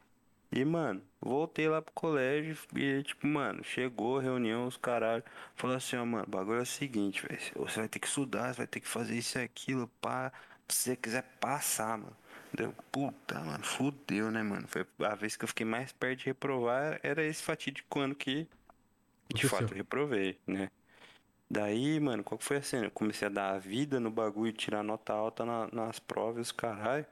E, 0.53 0.65
mano, 0.65 1.03
voltei 1.21 1.69
lá 1.69 1.83
pro 1.83 1.93
colégio 1.95 2.57
e, 2.77 3.03
tipo, 3.03 3.27
mano, 3.27 3.63
chegou 3.65 4.19
a 4.19 4.23
reunião, 4.23 4.67
os 4.67 4.77
caralho. 4.79 5.25
Falou 5.57 5.77
assim, 5.77 5.97
ó, 5.97 6.07
mano, 6.07 6.25
o 6.27 6.31
bagulho 6.31 6.61
é 6.61 6.63
o 6.63 6.67
seguinte, 6.67 7.23
velho. 7.27 7.41
Você 7.57 7.81
vai 7.81 7.89
ter 7.89 7.99
que 7.99 8.07
estudar, 8.07 8.53
você 8.55 8.59
vai 8.59 8.67
ter 8.67 8.81
que 8.81 8.89
fazer 8.89 9.17
isso 9.17 9.39
e 9.39 9.43
aquilo, 9.43 9.89
pá. 10.01 10.33
Se 10.71 10.83
você 10.91 10.97
quiser 10.97 11.23
passar, 11.41 11.99
mano. 11.99 12.17
Deu, 12.53 12.73
puta, 12.91 13.39
mano, 13.41 13.65
fudeu, 13.65 14.31
né, 14.31 14.43
mano? 14.43 14.67
Foi 14.69 14.87
a 15.07 15.15
vez 15.15 15.37
que 15.37 15.45
eu 15.45 15.49
fiquei 15.49 15.67
mais 15.67 15.93
perto 15.93 16.21
de 16.21 16.27
reprovar, 16.27 16.99
era 17.03 17.23
esse 17.23 17.43
fatídico 17.43 18.01
ano 18.01 18.15
que, 18.15 18.47
de 19.35 19.43
Aconteceu. 19.43 19.45
fato, 19.45 19.73
eu 19.73 19.79
reprovei, 19.79 20.39
né? 20.47 20.71
Daí, 21.51 22.01
mano, 22.01 22.25
qual 22.25 22.39
que 22.39 22.45
foi 22.45 22.59
a 22.59 22.63
cena? 22.63 22.87
Eu 22.87 22.91
comecei 22.93 23.27
a 23.29 23.31
dar 23.31 23.55
a 23.55 23.59
vida 23.59 24.01
no 24.01 24.11
bagulho, 24.11 24.53
tirar 24.53 24.83
nota 24.85 25.13
alta 25.15 25.45
na- 25.47 25.69
nas 25.73 25.99
provas, 26.01 26.53
caralho. 26.53 27.07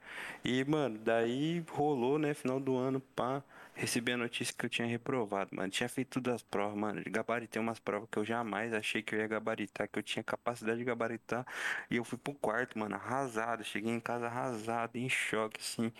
E, 0.45 0.63
mano, 0.65 0.99
daí 0.99 1.63
rolou, 1.71 2.19
né, 2.19 2.33
final 2.33 2.59
do 2.59 2.77
ano, 2.77 2.99
pá, 3.15 3.43
recebi 3.77 4.11
a 4.11 4.17
notícia 4.17 4.53
que 4.57 4.65
eu 4.65 4.69
tinha 4.69 4.87
reprovado, 4.87 5.55
mano. 5.55 5.69
Tinha 5.69 5.87
feito 5.87 6.21
todas 6.21 6.35
as 6.35 6.43
provas, 6.43 6.77
mano. 6.77 7.01
Gabaritei 7.07 7.61
umas 7.61 7.79
provas 7.79 8.09
que 8.11 8.17
eu 8.17 8.25
jamais 8.25 8.73
achei 8.73 9.01
que 9.03 9.15
eu 9.15 9.19
ia 9.19 9.27
gabaritar, 9.27 9.87
que 9.87 9.99
eu 9.99 10.03
tinha 10.03 10.23
capacidade 10.23 10.79
de 10.79 10.83
gabaritar. 10.85 11.45
E 11.89 11.97
eu 11.97 12.03
fui 12.03 12.17
pro 12.17 12.33
quarto, 12.33 12.77
mano, 12.79 12.95
arrasado. 12.95 13.63
Cheguei 13.63 13.91
em 13.93 13.99
casa 13.99 14.27
arrasado, 14.27 14.97
em 14.97 15.07
choque, 15.09 15.59
assim, 15.61 15.91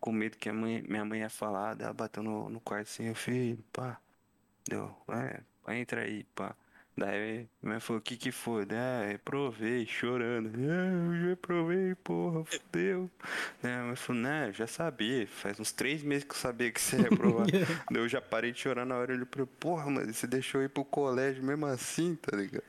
com 0.00 0.12
medo 0.12 0.36
que 0.38 0.50
mãe, 0.52 0.82
minha 0.88 1.04
mãe 1.04 1.20
ia 1.20 1.30
falar. 1.30 1.80
Ela 1.80 1.92
bateu 1.92 2.22
no, 2.22 2.48
no 2.50 2.60
quarto 2.60 2.88
assim, 2.88 3.04
eu 3.06 3.14
filho, 3.14 3.62
pá. 3.72 4.00
Deu, 4.68 4.96
é, 5.10 5.42
entra 5.76 6.02
aí, 6.02 6.24
pá. 6.34 6.56
Daí 7.00 7.48
minha 7.62 7.72
mãe 7.74 7.80
falou, 7.80 7.98
o 7.98 8.02
que 8.02 8.14
que 8.14 8.30
foi? 8.30 8.66
Daí, 8.66 8.78
ah, 8.78 9.06
reprovei, 9.08 9.86
chorando. 9.86 10.50
Ah, 10.54 11.14
eu 11.14 11.20
já 11.22 11.28
reprovei, 11.28 11.94
porra, 11.94 12.44
fudeu. 12.44 13.10
Daí 13.62 13.72
minha 13.72 13.84
mãe 13.86 13.96
falou, 13.96 14.20
né, 14.22 14.48
eu 14.48 14.52
já 14.52 14.66
sabia, 14.66 15.26
faz 15.26 15.58
uns 15.58 15.72
três 15.72 16.02
meses 16.02 16.24
que 16.24 16.32
eu 16.32 16.36
sabia 16.36 16.70
que 16.70 16.78
você 16.78 16.96
ia 16.96 17.02
reprovar. 17.04 17.48
Daí 17.90 18.02
eu 18.02 18.08
já 18.08 18.20
parei 18.20 18.52
de 18.52 18.60
chorar 18.60 18.84
na 18.84 18.96
hora, 18.96 19.14
ele 19.14 19.24
falou, 19.24 19.46
porra, 19.46 19.90
mano, 19.90 20.12
você 20.12 20.26
deixou 20.26 20.60
eu 20.60 20.66
ir 20.66 20.68
pro 20.68 20.84
colégio 20.84 21.42
mesmo 21.42 21.64
assim, 21.64 22.16
tá 22.16 22.36
ligado? 22.36 22.64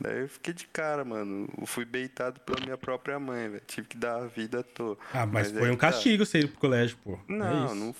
Daí 0.00 0.22
eu 0.22 0.28
fiquei 0.28 0.52
de 0.54 0.66
cara, 0.66 1.04
mano, 1.04 1.48
eu 1.56 1.66
fui 1.66 1.84
beitado 1.84 2.40
pela 2.40 2.60
minha 2.60 2.76
própria 2.78 3.18
mãe, 3.20 3.48
velho, 3.48 3.62
tive 3.64 3.86
que 3.86 3.96
dar 3.96 4.22
a 4.22 4.26
vida 4.26 4.60
à 4.60 4.62
toa. 4.64 4.98
Ah, 5.12 5.24
mas, 5.26 5.52
Mas 5.52 5.56
é 5.56 5.58
foi 5.58 5.70
um 5.70 5.76
que 5.76 5.84
tá. 5.86 5.92
castigo 5.92 6.26
você 6.26 6.40
ir 6.40 6.48
pro 6.48 6.58
colégio, 6.60 6.96
pô. 7.04 7.14
é 7.14 7.18
Não, 7.28 7.66
isso. 7.66 7.74
não. 7.74 7.94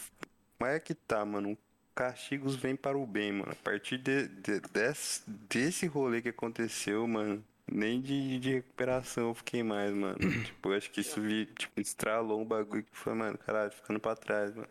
Mas 0.61 0.75
é 0.77 0.81
que 0.81 0.95
tá, 0.95 1.25
mano. 1.25 1.57
Castigos 1.99 2.55
vêm 2.55 2.77
para 2.77 2.97
o 2.97 3.05
bem, 3.05 3.33
mano. 3.33 3.51
A 3.51 3.57
partir 3.57 3.99
de, 3.99 4.29
de- 4.29 4.61
desse, 4.73 5.23
desse 5.29 5.85
rolê 5.87 6.23
que 6.23 6.29
aconteceu, 6.29 7.07
mano, 7.09 7.45
nem 7.71 8.01
de, 8.01 8.39
de 8.39 8.53
recuperação 8.55 9.29
eu 9.29 9.35
fiquei 9.35 9.65
mais, 9.65 9.93
mano. 9.93 10.17
tipo, 10.47 10.69
eu 10.71 10.77
acho 10.77 10.91
que 10.93 11.01
isso 11.01 11.21
vi, 11.21 11.47
tipo, 11.47 11.81
estralou 11.81 12.41
um 12.41 12.45
bagulho 12.45 12.85
que 12.85 12.97
foi, 12.97 13.15
mano, 13.15 13.37
caralho, 13.37 13.73
ficando 13.73 13.99
pra 13.99 14.15
trás, 14.15 14.55
mano. 14.55 14.69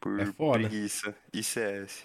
Por 0.00 0.20
É 0.20 0.26
foda. 0.26 0.58
preguiça. 0.68 1.14
ICS. 1.32 2.04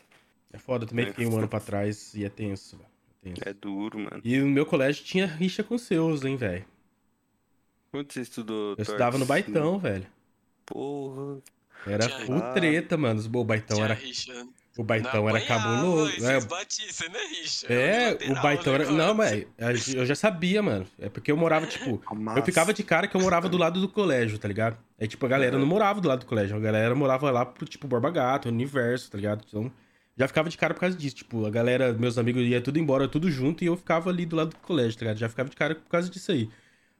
É 0.54 0.58
foda, 0.58 0.86
eu 0.86 0.90
também 0.90 1.06
É. 1.06 1.10
fiquei 1.10 1.28
um 1.28 1.38
ano 1.38 1.48
pra 1.50 1.60
trás 1.60 2.14
e 2.16 2.24
é 2.24 2.30
tenso, 2.30 2.78
velho. 2.78 2.90
É 2.90 3.30
tenso. 3.30 3.42
É 3.50 3.54
duro, 3.54 4.00
mano. 4.00 4.22
E 4.24 4.38
no 4.40 4.48
meu 4.48 4.66
colégio 4.66 5.04
tinha 5.04 5.26
rixa 5.28 5.64
com 5.64 5.78
seus, 5.78 6.24
hein, 6.24 6.38
velho. 6.38 6.66
Onde 7.94 8.14
você 8.14 8.22
estudou, 8.22 8.76
Eu 8.78 8.82
estudava 8.84 9.18
no? 9.18 9.26
Baitão, 9.26 9.80
velho. 9.80 10.08
Porra. 10.66 11.42
Era 11.88 12.08
Tinha- 12.08 12.26
full 12.26 12.38
Ah. 12.38 12.52
treta, 12.54 12.98
mano. 12.98 13.22
O 13.34 13.44
Baitão 13.44 13.84
era, 13.84 13.94
rixa. 13.94 14.34
o 14.78 14.84
Baitão 14.84 15.22
Não 15.24 15.30
era 15.30 15.42
cabuloso. 15.42 16.12
né? 16.22 16.34
Vocês 16.40 16.46
batiam, 16.46 16.90
você 16.92 17.10
não 17.10 17.20
é 17.20 17.28
rixa. 17.28 17.68
É, 17.74 18.18
o 18.32 18.42
Baitão 18.42 18.74
era. 18.76 18.92
Não, 18.92 19.14
mas 19.14 19.46
eu 19.94 20.06
já 20.06 20.16
sabia, 20.16 20.62
mano. 20.62 20.86
É 21.00 21.10
porque 21.10 21.32
eu 21.32 21.38
morava, 21.38 21.66
tipo. 21.68 22.02
Eu 22.36 22.44
ficava 22.44 22.74
de 22.74 22.84
cara 22.84 23.08
que 23.08 23.16
eu 23.16 23.22
morava 23.22 23.48
do 23.50 23.58
lado 23.58 23.80
do 23.82 23.88
colégio, 23.90 24.38
tá 24.38 24.48
ligado? 24.48 24.78
Aí, 25.00 25.08
tipo, 25.08 25.26
a 25.26 25.30
galera 25.30 25.58
não 25.58 25.66
morava 25.66 26.00
do 26.02 26.08
lado 26.08 26.20
do 26.22 26.26
colégio. 26.26 26.56
A 26.56 26.60
galera 26.60 26.94
morava 26.96 27.32
lá 27.32 27.46
pro, 27.46 27.66
tipo, 27.66 27.88
Borba 27.88 28.10
Gato, 28.12 28.50
Universo, 28.50 29.10
tá 29.12 29.18
ligado? 29.18 29.44
Então, 29.48 29.72
já 30.18 30.28
ficava 30.28 30.50
de 30.50 30.58
cara 30.58 30.74
por 30.74 30.82
causa 30.82 30.98
disso. 30.98 31.16
Tipo, 31.16 31.46
a 31.46 31.50
galera, 31.50 31.94
meus 31.94 32.18
amigos 32.18 32.42
ia 32.44 32.62
tudo 32.62 32.78
embora, 32.78 33.08
tudo 33.08 33.32
junto, 33.32 33.64
e 33.64 33.68
eu 33.68 33.78
ficava 33.78 34.10
ali 34.10 34.26
do 34.26 34.36
lado 34.36 34.50
do 34.50 34.58
colégio, 34.58 35.00
tá 35.00 35.06
ligado? 35.06 35.18
Já 35.18 35.30
ficava 35.30 35.50
de 35.50 35.56
cara 35.56 35.76
por 35.76 35.88
causa 35.90 36.10
disso 36.10 36.32
aí. 36.32 36.50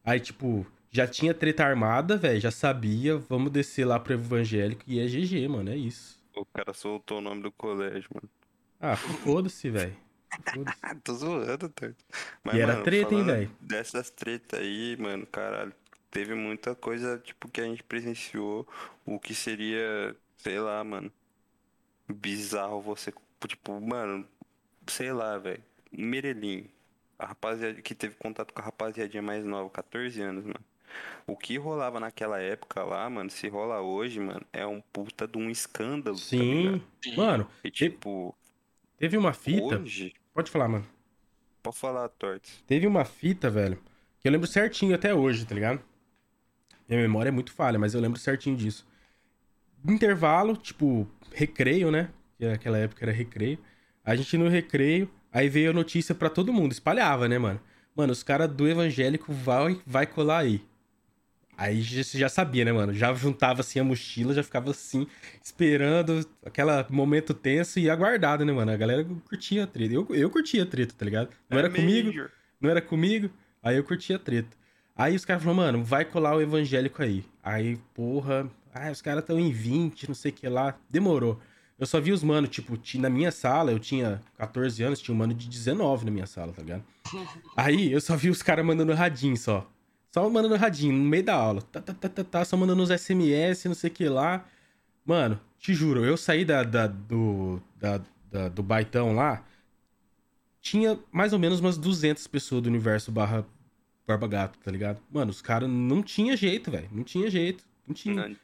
Aí, 0.06 0.20
tipo, 0.20 0.66
já 0.92 1.08
tinha 1.08 1.34
treta 1.34 1.64
armada, 1.66 2.18
velho, 2.18 2.40
já 2.40 2.52
sabia, 2.52 3.18
vamos 3.18 3.52
descer 3.52 3.86
lá 3.86 4.00
pro 4.00 4.14
evangélico 4.14 4.84
e 4.88 5.00
é 5.00 5.08
GG, 5.08 5.48
mano, 5.48 5.70
é 5.72 5.78
isso. 5.78 6.20
O 6.36 6.44
cara 6.44 6.74
soltou 6.74 7.20
o 7.20 7.22
nome 7.22 7.44
do 7.44 7.52
colégio, 7.52 8.10
mano. 8.16 8.28
Ah, 8.80 8.96
foda-se, 8.98 9.70
velho. 9.70 9.96
Foda-se. 10.54 10.80
Ah, 10.82 10.96
tô 11.04 11.14
zoando, 11.14 11.70
Torto. 11.70 12.06
Mas, 12.44 12.56
E 12.56 12.60
era 12.60 12.76
mano, 12.76 12.84
treta, 12.84 13.14
hein, 13.16 13.24
velho? 13.24 13.52
Dessas 13.60 14.10
tretas 14.10 14.60
aí, 14.60 14.98
mano, 14.98 15.26
caralho, 15.28 15.74
teve 16.12 16.34
muita 16.36 16.76
coisa, 16.76 17.20
tipo, 17.20 17.50
que 17.50 17.62
a 17.62 17.66
gente 17.66 17.84
presenciou, 17.84 18.68
o 19.06 19.20
que 19.20 19.34
seria, 19.36 20.16
sei 20.38 20.60
lá, 20.60 20.84
mano, 20.84 21.12
bizarro 22.08 22.82
você, 22.82 23.14
tipo, 23.48 23.80
mano, 23.82 24.28
sei 24.88 25.14
lá, 25.14 25.38
velho, 25.38 25.64
Merelim, 25.92 26.70
a 27.20 27.28
rapaziada 27.28 27.82
que 27.82 27.96
teve 27.96 28.16
contato 28.16 28.54
com 28.54 28.62
a 28.62 28.66
rapaziadinha 28.66 29.22
mais 29.24 29.46
nova, 29.46 29.70
14 29.70 30.22
anos, 30.22 30.46
mano. 30.46 30.66
O 31.28 31.36
que 31.38 31.58
rolava 31.58 32.00
naquela 32.00 32.40
época 32.40 32.84
lá, 32.84 33.10
mano, 33.10 33.30
se 33.30 33.48
rola 33.48 33.82
hoje, 33.82 34.20
mano, 34.20 34.42
é 34.52 34.66
um 34.66 34.82
puta 34.82 35.28
de 35.28 35.38
um 35.38 35.50
escândalo, 35.50 36.16
tá 36.16 36.22
Sim. 36.24 36.82
Sim. 37.04 37.16
Mano, 37.16 37.48
E, 37.64 37.70
tipo, 37.70 38.36
teve 38.98 39.16
uma 39.18 39.34
fita. 39.34 39.78
hoje, 39.80 40.14
Pode 40.34 40.50
falar, 40.50 40.68
mano. 40.68 40.86
pode 41.62 41.78
falar, 41.78 42.10
Tortes. 42.10 42.64
Teve 42.66 42.88
uma 42.88 43.06
fita, 43.06 43.50
velho, 43.50 43.78
que 44.20 44.28
eu 44.28 44.32
lembro 44.32 44.48
certinho 44.48 44.96
até 44.96 45.14
hoje, 45.14 45.46
tá 45.46 45.54
ligado? 45.54 45.82
Minha 46.88 47.02
memória 47.02 47.30
é 47.30 47.32
muito 47.32 47.52
falha, 47.54 47.78
mas 47.78 47.94
eu 47.94 48.02
lembro 48.02 48.20
certinho 48.20 48.56
disso. 48.58 48.88
Intervalo, 49.88 50.58
tipo, 50.58 51.08
recreio, 51.34 51.92
né? 51.92 52.10
Que 52.38 52.46
naquela 52.48 52.78
época 52.78 53.06
era 53.06 53.12
recreio. 53.12 53.60
A 54.04 54.16
gente 54.16 54.38
no 54.38 54.48
recreio, 54.50 55.10
aí 55.32 55.48
veio 55.50 55.70
a 55.70 55.74
notícia 55.74 56.16
pra 56.16 56.30
todo 56.30 56.52
mundo, 56.54 56.72
espalhava, 56.72 57.28
né, 57.28 57.38
mano? 57.38 57.60
Mano, 57.96 58.12
os 58.14 58.24
caras 58.24 58.50
do 58.52 58.68
evangélico 58.68 59.32
vai, 59.32 59.80
vai 59.86 60.08
colar 60.08 60.40
aí. 60.40 60.62
Aí 61.62 61.84
você 61.84 62.18
já 62.18 62.30
sabia, 62.30 62.64
né, 62.64 62.72
mano? 62.72 62.94
Já 62.94 63.14
juntava 63.14 63.60
assim 63.60 63.80
a 63.80 63.84
mochila, 63.84 64.34
já 64.34 64.42
ficava 64.42 64.72
assim, 64.72 65.06
esperando 65.44 66.26
aquele 66.46 66.72
momento 66.90 67.34
tenso 67.34 67.80
e 67.80 67.90
aguardado, 67.90 68.46
né, 68.46 68.54
mano? 68.54 68.72
A 68.72 68.78
galera 68.78 69.06
curtia 69.28 69.66
a 69.66 69.68
treta. 69.68 69.94
Eu, 69.94 70.08
eu 70.12 70.30
curtia 70.30 70.64
a 70.64 70.66
treta, 70.66 70.94
tá 70.98 71.04
ligado? 71.04 71.30
Não 71.50 71.60
era 71.60 71.70
comigo, 71.70 72.08
Major. 72.08 72.30
não 72.62 72.70
era 72.70 72.82
comigo, 72.82 73.30
aí 73.62 73.76
eu 73.76 73.84
curtia 73.84 74.16
a 74.16 74.20
treta. 74.20 74.56
Aí 74.96 75.16
os 75.16 75.26
caras 75.26 75.44
falaram, 75.44 75.58
mano, 75.78 75.84
vai 75.84 76.06
colar 76.06 76.36
o 76.38 76.42
evangélico 76.42 77.02
aí. 77.04 77.26
Aí, 77.44 77.78
porra, 77.94 78.50
ah, 78.74 78.90
os 78.90 79.02
caras 79.02 79.22
estão 79.24 79.38
em 79.38 79.52
20, 79.52 80.08
não 80.08 80.16
sei 80.16 80.32
o 80.32 80.34
que 80.34 80.48
lá. 80.48 80.78
Demorou. 80.90 81.42
Eu 81.78 81.86
só 81.86 82.00
vi 82.00 82.12
os 82.14 82.24
mano, 82.24 82.48
tipo, 82.48 82.78
ti- 82.78 82.98
na 83.00 83.10
minha 83.10 83.32
sala, 83.32 83.72
eu 83.72 83.80
tinha 83.80 84.22
14 84.38 84.82
anos, 84.84 85.00
tinha 85.02 85.14
um 85.14 85.18
mano 85.18 85.34
de 85.34 85.48
19 85.50 86.06
na 86.06 86.12
minha 86.12 86.26
sala, 86.26 86.52
tá 86.54 86.62
ligado? 86.62 86.84
Aí 87.56 87.92
eu 87.92 88.00
só 88.02 88.16
vi 88.16 88.30
os 88.30 88.42
caras 88.42 88.66
mandando 88.66 88.94
radinho 88.94 89.36
só. 89.38 89.70
Só 90.14 90.28
mandando 90.30 90.56
radinho 90.56 90.94
no 90.94 91.04
meio 91.06 91.24
da 91.24 91.36
aula. 91.36 91.62
Tá, 91.62 91.82
tá, 91.82 91.94
tá, 91.94 92.10
tá, 92.10 92.24
tá, 92.24 92.46
só 92.46 92.58
mandando 92.58 92.82
uns 92.82 92.90
SMS, 92.90 93.66
não 93.66 93.76
sei 93.76 93.90
o 93.90 93.94
que 93.94 94.10
lá. 94.10 94.46
Mano, 95.06 95.40
te 95.60 95.74
juro, 95.74 96.04
eu 96.04 96.18
saí 96.18 96.44
da, 96.44 96.64
da- 96.64 96.88
do, 96.88 97.62
da- 97.76 98.02
da- 98.32 98.50
do 98.50 98.62
baitão 98.64 99.14
lá, 99.14 99.44
tinha 100.62 101.00
mais 101.12 101.34
ou 101.34 101.40
menos 101.40 101.60
umas 101.60 101.78
200 101.78 102.26
pessoas 102.28 102.62
do 102.64 102.68
universo 102.68 103.12
barra 103.12 103.46
Barba 104.08 104.28
Gato, 104.28 104.58
tá 104.60 104.72
ligado? 104.72 105.00
Mano, 105.12 105.30
os 105.32 105.42
caras 105.42 105.70
não 105.70 106.02
tinha 106.02 106.36
jeito, 106.36 106.72
velho. 106.72 106.90
Não 106.92 107.04
tinha 107.04 107.30
jeito. 107.30 107.64
Não 107.88 107.94
tinha. 107.94 108.16
Não, 108.28 108.36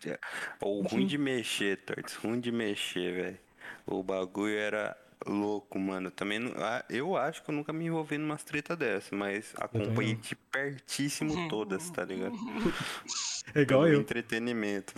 Ou 0.62 0.82
ruim 0.84 1.06
de 1.08 1.18
mexer, 1.18 1.78
Tortes, 1.78 2.16
ruim 2.16 2.40
de 2.40 2.52
mexer, 2.52 3.14
velho. 3.14 3.38
O 3.86 4.04
bagulho 4.04 4.56
era 4.56 4.96
louco, 5.26 5.78
mano. 5.80 6.10
Também 6.12 6.40
não- 6.40 6.54
ah, 6.58 6.84
eu 6.90 7.16
acho 7.18 7.44
que 7.44 7.50
eu 7.50 7.56
nunca 7.56 7.72
me 7.74 7.86
envolvi 7.86 8.18
numa 8.18 8.38
treta 8.38 8.76
dessa, 8.76 9.16
mas 9.16 9.54
acompanhei 9.58 10.16
de 10.16 10.36
pertíssimo 10.36 11.34
todas, 11.50 11.90
tá 11.90 12.04
ligado? 12.06 12.36
É 13.54 13.62
igual 13.62 13.84
Pelo 13.84 13.94
eu. 13.96 14.02
entretenimento. 14.02 14.94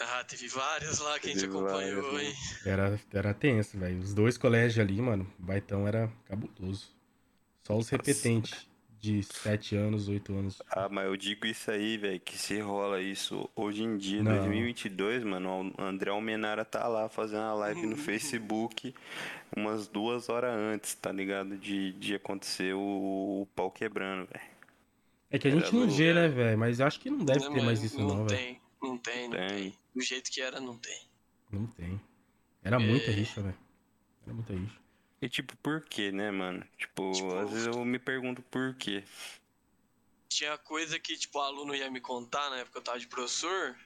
Ah, 0.00 0.22
teve 0.24 0.46
vários 0.48 1.00
lá 1.00 1.18
que 1.18 1.26
a 1.26 1.32
gente 1.32 1.40
Teve 1.40 1.56
acompanhou, 1.56 2.02
vários, 2.12 2.22
hein? 2.28 2.34
Era, 2.64 3.00
era 3.12 3.34
tenso, 3.34 3.76
velho. 3.78 3.98
Os 3.98 4.14
dois 4.14 4.38
colégios 4.38 4.78
ali, 4.78 5.00
mano, 5.02 5.26
o 5.38 5.42
baitão 5.42 5.88
era 5.88 6.08
cabuloso. 6.26 6.96
Só 7.64 7.76
os 7.76 7.88
repetentes 7.88 8.67
de 9.00 9.22
7 9.22 9.76
anos, 9.76 10.08
8 10.08 10.32
anos. 10.34 10.62
Ah, 10.70 10.88
mas 10.88 11.06
eu 11.06 11.16
digo 11.16 11.46
isso 11.46 11.70
aí, 11.70 11.96
velho, 11.96 12.18
que 12.20 12.36
se 12.36 12.58
rola 12.60 13.00
isso 13.00 13.48
hoje 13.54 13.82
em 13.84 13.96
dia, 13.96 14.22
Não. 14.22 14.32
2022, 14.36 15.22
mano, 15.24 15.72
o 15.78 15.82
André 15.82 16.10
Almenara 16.10 16.64
tá 16.64 16.86
lá 16.88 17.08
fazendo 17.08 17.42
a 17.42 17.54
live 17.54 17.86
no 17.86 17.96
Facebook 17.96 18.94
umas 19.56 19.86
duas 19.88 20.28
horas 20.28 20.54
antes, 20.54 20.94
tá 20.94 21.12
ligado? 21.12 21.56
De, 21.56 21.92
de 21.92 22.14
acontecer 22.14 22.74
o, 22.74 23.42
o 23.42 23.48
pau 23.54 23.70
quebrando, 23.70 24.26
velho. 24.26 24.44
É 25.30 25.38
que 25.38 25.46
a 25.46 25.50
gente 25.50 25.64
Era 25.64 25.72
não 25.72 25.80
louco, 25.80 25.94
vê, 25.94 26.14
né? 26.14 26.28
velho? 26.28 26.58
Mas 26.58 26.80
acho 26.80 27.00
que 27.00 27.10
não 27.10 27.24
deve 27.24 27.44
Não, 27.44 27.52
ter 27.54 27.62
mais 27.62 27.82
isso, 27.82 27.98
não, 28.00 28.26
velho. 28.26 28.26
tem, 28.28 28.60
não 28.82 28.96
tem, 28.98 29.28
não 29.28 29.36
Tem. 29.36 29.48
tem. 29.48 29.74
Do 29.94 30.00
jeito 30.02 30.30
que 30.30 30.40
era, 30.40 30.58
não 30.60 30.76
tem. 30.78 31.00
Não 31.52 31.66
tem. 31.66 32.00
Era 32.64 32.78
muita 32.80 33.10
É. 33.10 33.14
rixa, 33.14 33.40
velho. 33.42 33.54
Era 34.24 34.34
muita 34.34 34.52
rixa. 34.54 34.76
E 35.20 35.28
tipo, 35.28 35.56
por 35.56 35.82
quê, 35.84 36.12
né, 36.12 36.30
mano? 36.30 36.64
Tipo, 36.76 37.10
Tipo, 37.12 37.36
às 37.36 37.50
vezes 37.50 37.66
eu 37.66 37.84
me 37.84 37.98
pergunto 37.98 38.40
por 38.42 38.74
quê. 38.76 39.02
Tinha 40.28 40.56
coisa 40.58 40.98
que, 40.98 41.16
tipo, 41.16 41.38
o 41.38 41.42
aluno 41.42 41.74
ia 41.74 41.90
me 41.90 42.00
contar 42.00 42.50
na 42.50 42.56
época 42.58 42.72
que 42.72 42.78
eu 42.78 42.82
tava 42.82 42.98
de 43.00 43.08
professor, 43.08 43.76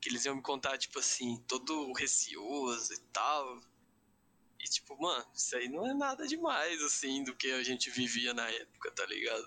que 0.00 0.08
eles 0.08 0.24
iam 0.24 0.36
me 0.36 0.42
contar, 0.42 0.78
tipo 0.78 0.98
assim, 0.98 1.42
todo 1.48 1.92
receoso 1.94 2.92
e 2.92 2.98
tal. 3.12 3.60
E, 4.60 4.64
tipo, 4.64 5.00
mano, 5.00 5.24
isso 5.34 5.56
aí 5.56 5.68
não 5.68 5.86
é 5.86 5.94
nada 5.94 6.26
demais, 6.26 6.80
assim, 6.82 7.24
do 7.24 7.34
que 7.34 7.50
a 7.52 7.62
gente 7.62 7.90
vivia 7.90 8.32
na 8.32 8.48
época, 8.48 8.90
tá 8.92 9.04
ligado? 9.06 9.46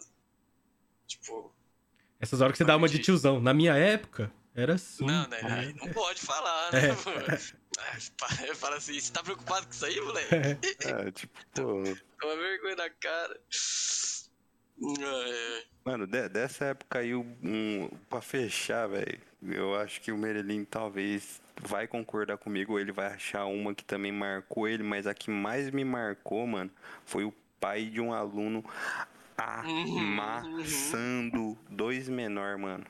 Tipo, 1.07 1.55
Essas 2.19 2.41
horas 2.41 2.51
que 2.53 2.57
você 2.57 2.65
dá 2.65 2.75
uma 2.75 2.89
de 2.89 2.99
tiozão. 2.99 3.39
Na 3.39 3.53
minha 3.53 3.75
época, 3.75 4.33
era 4.53 4.75
assim. 4.75 5.05
não, 5.05 5.27
né? 5.27 5.39
tá 5.39 5.55
aí? 5.55 5.73
Não 5.75 5.87
pode 5.93 6.19
falar, 6.21 6.71
né? 6.73 6.89
É. 6.89 6.95
Fala- 6.95 7.37
Fala 8.55 8.77
assim, 8.77 8.99
você 8.99 9.11
tá 9.11 9.23
preocupado 9.23 9.65
com 9.65 9.71
isso 9.71 9.85
aí, 9.85 9.99
moleque? 10.01 10.35
É, 10.35 11.11
tipo, 11.11 11.37
pô. 11.53 11.83
Toma 12.19 12.35
vergonha 12.35 12.75
na 12.75 12.89
cara. 12.89 13.39
É, 15.01 15.63
Mano, 15.83 16.07
de- 16.07 16.29
dessa 16.29 16.65
época 16.65 16.99
aí, 16.99 17.13
um, 17.15 17.89
pra 18.09 18.21
fechar, 18.21 18.87
velho, 18.87 19.19
eu 19.43 19.75
acho 19.75 19.99
que 20.01 20.11
o 20.11 20.17
Merelin 20.17 20.63
talvez 20.63 21.41
vai 21.61 21.87
concordar 21.87 22.37
comigo, 22.37 22.73
ou 22.73 22.79
ele 22.79 22.91
vai 22.91 23.07
achar 23.07 23.45
uma 23.45 23.73
que 23.73 23.83
também 23.83 24.11
marcou 24.11 24.67
ele, 24.67 24.83
mas 24.83 25.07
a 25.07 25.13
que 25.13 25.29
mais 25.29 25.69
me 25.69 25.83
marcou, 25.83 26.45
mano, 26.47 26.71
foi 27.05 27.25
o 27.25 27.33
pai 27.59 27.85
de 27.85 27.99
um 27.99 28.13
aluno 28.13 28.63
amassando 29.37 31.57
dois 31.69 32.07
menor, 32.07 32.57
mano. 32.57 32.85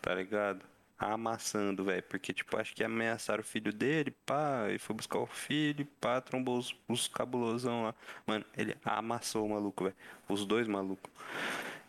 Tá 0.00 0.14
ligado? 0.14 0.64
Amassando, 0.98 1.84
velho. 1.84 2.02
Porque, 2.04 2.32
tipo, 2.32 2.56
acho 2.56 2.74
que 2.74 2.82
ameaçaram 2.82 3.40
o 3.42 3.44
filho 3.44 3.72
dele, 3.72 4.14
pá, 4.24 4.68
e 4.70 4.78
foi 4.78 4.96
buscar 4.96 5.18
o 5.18 5.26
filho, 5.26 5.86
pá, 6.00 6.20
trombou 6.20 6.58
os, 6.58 6.74
os 6.88 7.06
cabulosão 7.08 7.84
lá. 7.84 7.94
Mano, 8.26 8.44
ele 8.56 8.74
amassou 8.84 9.44
o 9.46 9.50
maluco, 9.50 9.84
velho. 9.84 9.96
Os 10.28 10.46
dois 10.46 10.66
malucos. 10.66 11.10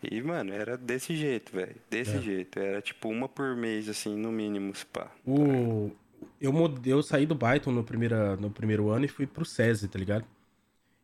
E, 0.02 0.20
mano, 0.22 0.52
era 0.52 0.76
desse 0.76 1.16
jeito, 1.16 1.52
velho. 1.52 1.74
Desse 1.90 2.16
É. 2.16 2.20
jeito. 2.20 2.58
Era 2.58 2.80
tipo 2.82 3.08
uma 3.08 3.28
por 3.28 3.56
mês, 3.56 3.88
assim, 3.88 4.16
no 4.16 4.30
mínimo, 4.30 4.74
se 4.74 4.84
pá. 4.86 5.10
O... 5.26 5.90
Eu, 6.40 6.52
mod- 6.52 6.86
eu 6.88 7.02
saí 7.02 7.26
do 7.26 7.34
Byton 7.34 7.72
no, 7.72 7.82
primeira... 7.84 8.36
no 8.36 8.50
primeiro 8.50 8.90
ano 8.90 9.04
e 9.04 9.08
fui 9.08 9.26
pro 9.26 9.44
SESI, 9.44 9.88
tá 9.88 9.98
ligado? 9.98 10.24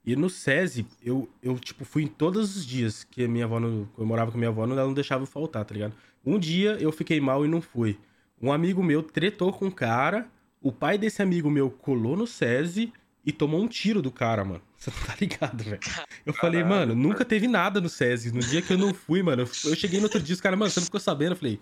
E 0.07 0.15
no 0.15 0.29
SESI, 0.29 0.87
eu, 1.03 1.29
eu, 1.43 1.59
tipo, 1.59 1.85
fui 1.85 2.03
em 2.03 2.07
todos 2.07 2.57
os 2.57 2.67
dias 2.67 3.05
que 3.05 3.25
a 3.25 3.29
minha 3.29 3.47
avó, 3.47 3.59
não... 3.59 3.89
eu 3.97 4.05
morava 4.05 4.31
com 4.31 4.37
a 4.37 4.39
minha 4.39 4.51
avó, 4.51 4.65
ela 4.65 4.85
não 4.85 4.93
deixava 4.93 5.23
eu 5.23 5.27
faltar, 5.27 5.65
tá 5.65 5.73
ligado? 5.73 5.95
Um 6.25 6.39
dia 6.39 6.73
eu 6.81 6.93
fiquei 6.93 7.21
mal 7.21 7.45
e 7.45 7.49
não 7.49 7.63
fui. 7.63 7.99
Um 8.41 8.53
amigo 8.53 8.83
meu 8.83 9.03
tretou 9.03 9.53
com 9.53 9.67
um 9.67 9.71
cara, 9.71 10.29
o 10.61 10.71
pai 10.71 10.99
desse 10.99 11.23
amigo 11.23 11.51
meu 11.51 11.71
colou 11.71 12.17
no 12.17 12.27
SESI 12.27 12.93
e 13.25 13.33
tomou 13.33 13.63
um 13.63 13.69
tiro 13.69 14.03
do 14.03 14.11
cara, 14.11 14.45
mano. 14.45 14.61
Você 14.77 14.91
não 14.91 15.07
tá 15.07 15.15
ligado, 15.19 15.65
velho? 15.65 15.81
Eu 16.27 16.35
falei, 16.35 16.63
mano, 16.63 16.95
nunca 16.95 17.25
teve 17.25 17.49
nada 17.49 17.81
no 17.81 17.89
SESI. 17.89 18.33
No 18.33 18.41
dia 18.41 18.61
que 18.61 18.73
eu 18.73 18.79
não 18.79 18.93
fui, 18.93 19.23
mano, 19.23 19.43
eu 19.43 19.75
cheguei 19.75 19.99
no 19.99 20.05
outro 20.05 20.21
dia, 20.21 20.35
os 20.35 20.41
caras, 20.41 20.59
mano, 20.59 20.71
você 20.71 20.81
não 20.81 20.85
ficou 20.85 21.01
sabendo? 21.01 21.33
Eu 21.33 21.37
falei, 21.37 21.59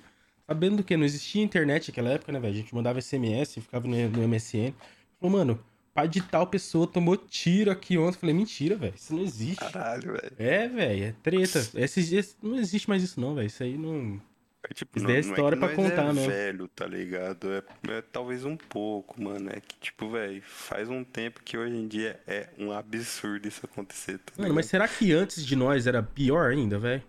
sabendo 0.46 0.78
do 0.78 0.84
que? 0.84 0.96
Não 0.96 1.04
existia 1.04 1.42
internet 1.42 1.88
naquela 1.88 2.10
época, 2.10 2.32
né, 2.32 2.40
velho? 2.40 2.52
A 2.52 2.56
gente 2.56 2.74
mandava 2.74 3.00
SMS, 3.00 3.54
ficava 3.54 3.86
no, 3.86 4.08
no 4.08 4.28
MSN. 4.28 4.74
Falou, 5.20 5.38
mano, 5.38 5.60
pai 5.94 6.08
de 6.08 6.20
tal 6.22 6.46
pessoa 6.46 6.86
tomou 6.86 7.16
tiro 7.16 7.70
aqui 7.70 7.96
ontem. 7.98 8.18
Falei, 8.18 8.34
mentira, 8.34 8.76
velho, 8.76 8.94
isso 8.94 9.14
não 9.14 9.22
existe. 9.22 9.56
Caralho, 9.56 10.12
velho. 10.12 10.32
É, 10.38 10.68
velho, 10.68 11.04
é 11.04 11.12
treta. 11.22 11.58
Esse, 11.74 12.14
esse- 12.14 12.36
não 12.42 12.56
existe 12.56 12.88
mais 12.88 13.02
isso, 13.02 13.20
não, 13.20 13.34
velho. 13.34 13.46
Isso 13.46 13.62
aí 13.62 13.76
não. 13.76 14.20
É, 14.70 14.72
tipo, 14.72 14.96
Isso 14.96 15.04
não, 15.04 15.10
é 15.10 15.20
não 15.20 15.30
história 15.30 15.58
que 15.58 15.66
pra 15.66 15.74
nós 15.74 15.76
contar, 15.76 16.10
é 16.10 16.12
né? 16.12 16.26
velho, 16.28 16.68
tá 16.68 16.86
ligado? 16.86 17.52
É, 17.52 17.62
é 17.90 18.02
talvez 18.02 18.44
um 18.44 18.56
pouco, 18.56 19.20
mano. 19.20 19.50
É 19.50 19.60
que, 19.60 19.76
tipo, 19.80 20.08
velho, 20.08 20.40
faz 20.42 20.88
um 20.88 21.02
tempo 21.02 21.42
que 21.42 21.58
hoje 21.58 21.74
em 21.74 21.88
dia 21.88 22.20
é 22.28 22.48
um 22.56 22.70
absurdo 22.70 23.48
isso 23.48 23.60
acontecer, 23.66 24.18
tá 24.18 24.32
Mano, 24.38 24.54
mas 24.54 24.66
será 24.66 24.86
que 24.86 25.12
antes 25.12 25.44
de 25.44 25.56
nós 25.56 25.86
era 25.88 26.00
pior 26.02 26.52
ainda, 26.52 26.78
velho? 26.78 27.02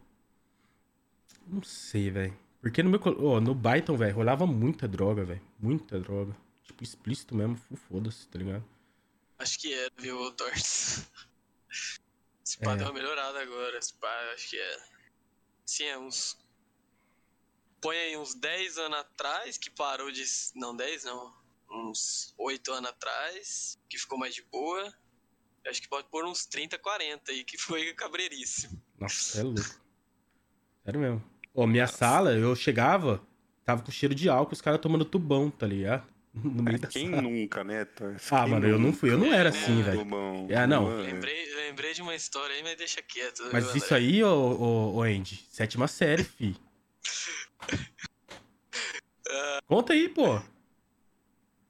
Não 1.48 1.62
sei, 1.62 2.10
velho. 2.10 2.34
Porque 2.62 2.82
no 2.82 2.90
meu. 2.90 3.00
Ó, 3.20 3.40
no 3.40 3.54
Byton, 3.54 3.96
velho, 3.98 4.16
rolava 4.16 4.48
muita 4.48 4.88
droga, 4.88 5.24
velho. 5.24 5.42
Muita 5.60 6.00
droga. 6.00 6.36
Tipo, 6.64 6.82
explícito 6.84 7.36
mesmo, 7.36 7.56
foda-se, 7.90 8.28
tá 8.30 8.40
ligado? 8.40 8.64
Acho 9.40 9.60
que 9.60 9.74
era, 9.74 9.92
viu, 9.98 10.32
Torts? 10.34 11.10
Esse 12.46 12.58
pá 12.60 12.74
É. 12.74 12.76
deu 12.78 12.88
uma 12.88 12.94
melhorada 12.94 13.42
agora. 13.42 13.78
Esse 13.78 13.94
pá, 13.94 14.10
acho 14.34 14.50
que 14.50 14.58
é. 14.60 14.84
Sim, 15.66 15.86
é 15.86 15.98
uns. 15.98 16.38
Põe 17.82 17.98
aí 17.98 18.18
uns 18.18 18.34
10 18.36 18.78
anos 18.78 19.00
atrás 19.00 19.58
que 19.58 19.70
parou 19.70 20.12
de. 20.12 20.24
Não, 20.56 20.76
10 20.76 21.06
não. 21.06 21.34
Uns 21.70 22.34
8 22.38 22.72
anos 22.74 22.90
atrás, 22.90 23.80
que 23.90 23.98
ficou 23.98 24.18
mais 24.18 24.36
de 24.36 24.42
boa. 24.44 24.94
Acho 25.66 25.82
que 25.82 25.88
pode 25.88 26.08
pôr 26.10 26.26
uns 26.26 26.46
30, 26.46 26.78
40 26.78 27.32
aí, 27.32 27.44
que 27.46 27.58
foi 27.58 27.94
cabreiríssimo. 27.96 28.82
Nossa, 29.00 29.40
é 29.40 29.44
louco. 29.44 29.62
Sério 30.84 31.00
mesmo. 31.00 31.32
Ó, 31.56 31.66
minha 31.66 31.88
sala, 31.88 32.34
eu 32.34 32.54
chegava, 32.56 33.26
tava 33.64 33.82
com 33.84 33.92
cheiro 33.92 34.14
de 34.14 34.28
álcool, 34.28 34.54
os 34.54 34.62
caras 34.62 34.82
tomando 34.82 35.06
tubão, 35.06 35.50
tá 35.50 35.66
ligado? 35.66 36.06
No 36.44 36.64
meio 36.64 36.80
da 36.80 36.90
Quem 36.90 37.10
sala. 37.10 37.22
nunca, 37.22 37.64
né, 37.64 37.86
Thor? 37.86 38.16
Ah, 38.32 38.44
Quem 38.44 38.54
mano, 38.54 38.68
eu 38.68 38.80
não 38.80 38.88
nunca? 38.88 38.98
fui, 39.00 39.12
eu 39.12 39.18
não 39.18 39.32
era 39.34 39.50
É, 39.50 39.50
assim, 39.50 39.76
né? 39.78 39.84
velho. 39.84 40.08
Ah, 40.58 40.68
não. 40.68 40.88
Lembrei, 41.02 41.56
lembrei 41.56 41.94
de 41.94 42.02
uma 42.02 42.16
história 42.16 42.56
aí, 42.56 42.64
mas 42.64 42.76
deixa 42.76 43.02
quieto. 43.02 43.44
Mas 43.52 43.66
viu, 43.66 43.78
isso 43.78 43.94
André? 43.94 43.98
aí, 43.98 44.24
ô, 44.24 44.30
ô, 44.30 44.96
ô 44.96 45.02
Andy, 45.04 45.46
sétima 45.52 45.88
série, 45.88 46.24
fi. 46.24 46.56
Conta 49.68 49.94
aí, 49.94 50.10
pô. 50.10 50.40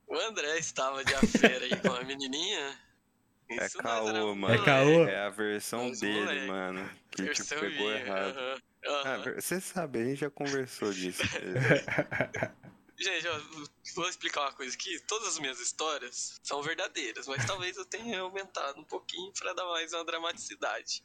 O 0.08 0.16
André 0.18 0.58
estava 0.60 1.04
de 1.04 1.14
afera 1.14 1.66
aí 1.66 1.76
com 1.82 1.92
a 1.92 2.04
menininha. 2.04 2.80
É 3.50 3.66
Isso 3.66 3.78
nós 3.84 3.84
caô, 3.84 4.36
mano. 4.36 4.54
É 4.54 4.66
caô? 4.66 5.06
É 5.06 5.20
a 5.26 5.30
versão 5.30 5.90
Os 5.92 6.00
dele, 6.00 6.18
moleque. 6.20 6.48
mano. 6.48 6.90
Que, 7.12 7.18
tipo, 7.24 7.26
Versão 7.26 7.60
pegou 7.60 7.90
minha, 7.90 8.00
errado. 8.00 8.38
aham, 8.38 8.62
Ah, 9.04 9.18
aham. 9.18 9.24
ver- 9.24 9.42
você 9.42 9.62
sabe, 9.62 10.00
a 10.00 10.06
gente 10.06 10.20
já 10.22 10.30
conversou 10.30 10.94
disso. 10.94 11.22
Gente, 13.00 13.28
ó, 13.28 13.40
vou 13.96 14.08
explicar 14.08 14.42
uma 14.42 14.54
coisa 14.54 14.76
aqui. 14.76 15.00
Todas 15.08 15.30
as 15.30 15.40
minhas 15.40 15.60
histórias 15.60 16.40
são 16.44 16.62
verdadeiras, 16.62 17.28
mas 17.28 17.46
talvez 17.46 17.76
eu 17.76 17.86
tenha 17.86 18.20
aumentado 18.22 18.80
um 18.80 18.84
pouquinho 18.84 19.32
pra 19.34 19.54
dar 19.54 19.66
mais 19.66 19.92
uma 19.94 20.06
dramaticidade. 20.06 21.04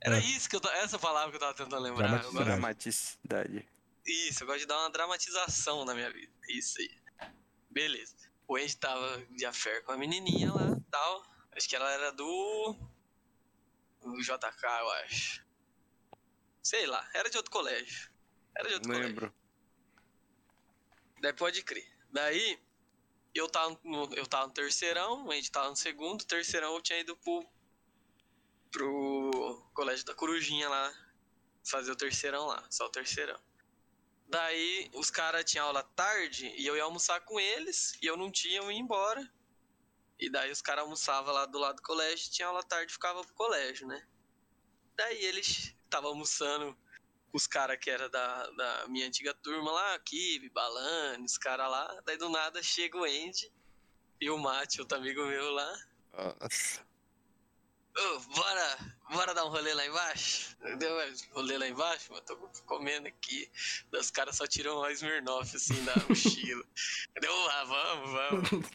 Era 0.00 0.16
É. 0.18 0.20
isso 0.20 0.48
que 0.50 0.56
eu 0.56 0.60
essa 0.72 0.98
palavra 0.98 1.30
que 1.30 1.36
eu 1.36 1.40
tava 1.40 1.54
tentando 1.54 1.80
lembrar. 1.82 2.08
Dramaticidade. 2.08 2.44
Dramaticidade. 2.44 3.68
Isso, 4.04 4.42
eu 4.42 4.46
gosto 4.46 4.60
de 4.60 4.66
dar 4.66 4.78
uma 4.80 4.90
dramatização 4.90 5.84
na 5.84 5.94
minha 5.94 6.10
vida. 6.12 6.32
Isso 6.48 6.78
aí. 6.80 7.30
Beleza. 7.70 8.14
O 8.46 8.56
Andy 8.56 8.76
tava 8.76 9.24
de 9.30 9.46
affair 9.46 9.82
com 9.84 9.92
a 9.92 9.96
menininha 9.96 10.52
lá 10.52 10.78
tal. 10.90 11.24
Acho 11.52 11.68
que 11.68 11.74
ela 11.76 11.90
era 11.90 12.12
do. 12.12 12.76
do 14.02 14.16
JK, 14.20 14.62
eu 14.80 14.90
acho. 15.04 15.44
Sei 16.62 16.86
lá, 16.86 17.08
era 17.14 17.30
de 17.30 17.36
outro 17.38 17.50
colégio. 17.50 18.10
Era 18.54 18.68
de 18.68 18.74
outro 18.74 18.92
colégio. 18.92 19.32
Daí 21.24 21.32
pode 21.32 21.62
crer. 21.62 21.90
Daí, 22.10 22.60
eu 23.34 23.48
tava 23.48 23.80
no, 23.82 24.14
eu 24.14 24.26
tava 24.26 24.46
no 24.46 24.52
terceirão, 24.52 25.30
a 25.30 25.34
gente 25.34 25.50
tava 25.50 25.70
no 25.70 25.76
segundo, 25.76 26.22
terceirão 26.22 26.74
eu 26.74 26.82
tinha 26.82 27.00
ido 27.00 27.16
pro, 27.16 27.48
pro 28.70 29.70
colégio 29.72 30.04
da 30.04 30.14
Corujinha 30.14 30.68
lá, 30.68 30.94
fazer 31.64 31.90
o 31.90 31.96
terceirão 31.96 32.44
lá, 32.44 32.62
só 32.70 32.84
o 32.84 32.90
terceirão. 32.90 33.40
Daí, 34.28 34.90
os 34.92 35.10
caras 35.10 35.46
tinham 35.46 35.66
aula 35.66 35.82
tarde 35.82 36.52
e 36.58 36.66
eu 36.66 36.76
ia 36.76 36.82
almoçar 36.82 37.18
com 37.22 37.40
eles 37.40 37.96
e 38.02 38.06
eu 38.06 38.18
não 38.18 38.30
tinha, 38.30 38.58
eu 38.58 38.70
ia 38.70 38.78
embora. 38.78 39.26
E 40.20 40.28
daí 40.28 40.50
os 40.50 40.60
caras 40.60 40.84
almoçavam 40.84 41.32
lá 41.32 41.46
do 41.46 41.58
lado 41.58 41.76
do 41.76 41.82
colégio, 41.82 42.30
tinha 42.30 42.48
aula 42.48 42.62
tarde 42.62 42.92
ficava 42.92 43.24
pro 43.24 43.32
colégio, 43.32 43.86
né? 43.86 44.06
Daí 44.94 45.24
eles 45.24 45.74
estavam 45.84 46.10
almoçando 46.10 46.76
os 47.34 47.48
caras 47.48 47.76
que 47.80 47.90
era 47.90 48.08
da, 48.08 48.46
da 48.50 48.86
minha 48.86 49.08
antiga 49.08 49.34
turma 49.34 49.72
lá, 49.72 49.98
Kibe, 49.98 50.48
Balane, 50.50 51.24
os 51.24 51.36
caras 51.36 51.68
lá. 51.68 52.00
Daí 52.06 52.16
do 52.16 52.28
nada 52.28 52.62
chega 52.62 52.96
o 52.96 53.02
Andy 53.02 53.52
e 54.20 54.30
o 54.30 54.38
Mate, 54.38 54.80
outro 54.80 54.96
amigo 54.96 55.26
meu 55.26 55.50
lá. 55.50 55.78
Nossa. 56.12 56.80
Ô, 57.96 58.18
bora, 58.20 58.78
bora 59.10 59.34
dar 59.34 59.44
um 59.46 59.48
rolê 59.48 59.74
lá 59.74 59.84
embaixo? 59.84 60.56
Deu 60.78 60.96
um 60.96 61.34
rolê 61.34 61.58
lá 61.58 61.66
embaixo, 61.66 62.12
mano, 62.12 62.24
tô 62.24 62.36
comendo 62.66 63.08
aqui. 63.08 63.50
Os 63.92 64.12
caras 64.12 64.36
só 64.36 64.46
tiram 64.46 64.78
uma 64.78 64.92
Smirnoff 64.92 65.56
assim 65.56 65.84
da 65.84 65.94
mochila. 66.08 66.64
Deu, 67.20 67.50
ah, 67.50 67.64
vamos, 67.64 68.10
vamos. 68.12 68.70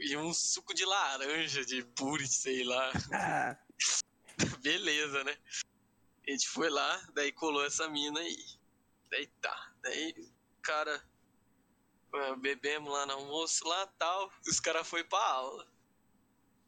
E 0.00 0.16
um 0.16 0.34
suco 0.34 0.74
de 0.74 0.84
laranja, 0.84 1.64
de 1.64 1.84
pure, 1.84 2.26
sei 2.26 2.64
lá. 2.64 2.90
Ah, 3.12 3.56
Beleza, 4.62 5.24
né? 5.24 5.36
A 6.26 6.30
gente 6.30 6.48
foi 6.48 6.68
lá, 6.68 7.00
daí 7.14 7.30
colou 7.32 7.64
essa 7.64 7.88
mina 7.88 8.18
aí. 8.20 8.36
Daí 9.10 9.26
tá. 9.40 9.72
Daí, 9.82 10.28
cara, 10.62 11.02
eh, 12.14 12.36
bebemos 12.36 12.92
lá 12.92 13.06
no 13.06 13.12
almoço 13.14 13.66
lá 13.66 13.86
tal. 13.98 14.32
Os 14.46 14.58
caras 14.60 14.86
foi 14.88 15.04
pra 15.04 15.18
aula. 15.22 15.66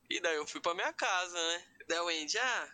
E 0.08 0.20
daí 0.20 0.36
eu 0.36 0.46
fui 0.46 0.60
pra 0.60 0.74
minha 0.74 0.92
casa, 0.92 1.34
né? 1.36 1.64
Daí 1.88 1.98
o 1.98 2.08
Andy, 2.08 2.38
ah, 2.38 2.72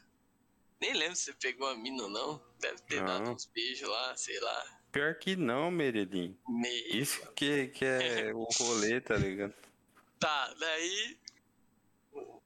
nem 0.81 0.93
lembro 0.93 1.16
se 1.16 1.24
você 1.24 1.32
pegou 1.35 1.69
a 1.69 1.74
mina 1.77 2.02
ou 2.05 2.09
não. 2.11 2.44
Deve 2.61 2.81
ter 2.82 3.01
Não. 3.01 3.06
dado 3.06 3.31
uns 3.31 3.47
beijos 3.47 3.89
lá, 3.89 4.16
sei 4.16 4.39
lá. 4.40 4.81
pior 4.93 5.15
que 5.19 5.35
não, 5.36 5.70
Meredim. 5.70 6.39
Meio. 6.48 6.97
Isso 6.97 7.27
que, 7.32 7.69
que 7.69 7.85
é 7.85 8.32
o 8.35 8.44
rolê, 8.59 9.01
tá 9.01 9.16
ligado? 9.16 9.55
Tá, 10.20 10.55
daí 10.55 11.19
o- 12.12 12.40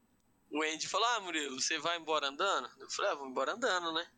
o 0.50 0.62
Andy 0.62 0.88
falou, 0.88 1.06
ah, 1.08 1.20
Murilo, 1.20 1.60
você 1.60 1.78
vai 1.78 1.98
embora 1.98 2.28
andando? 2.28 2.70
Eu 2.78 2.88
falei, 2.90 3.10
ah, 3.10 3.14
vou 3.16 3.28
embora 3.28 3.52
andando, 3.52 3.92
né? 3.92 4.08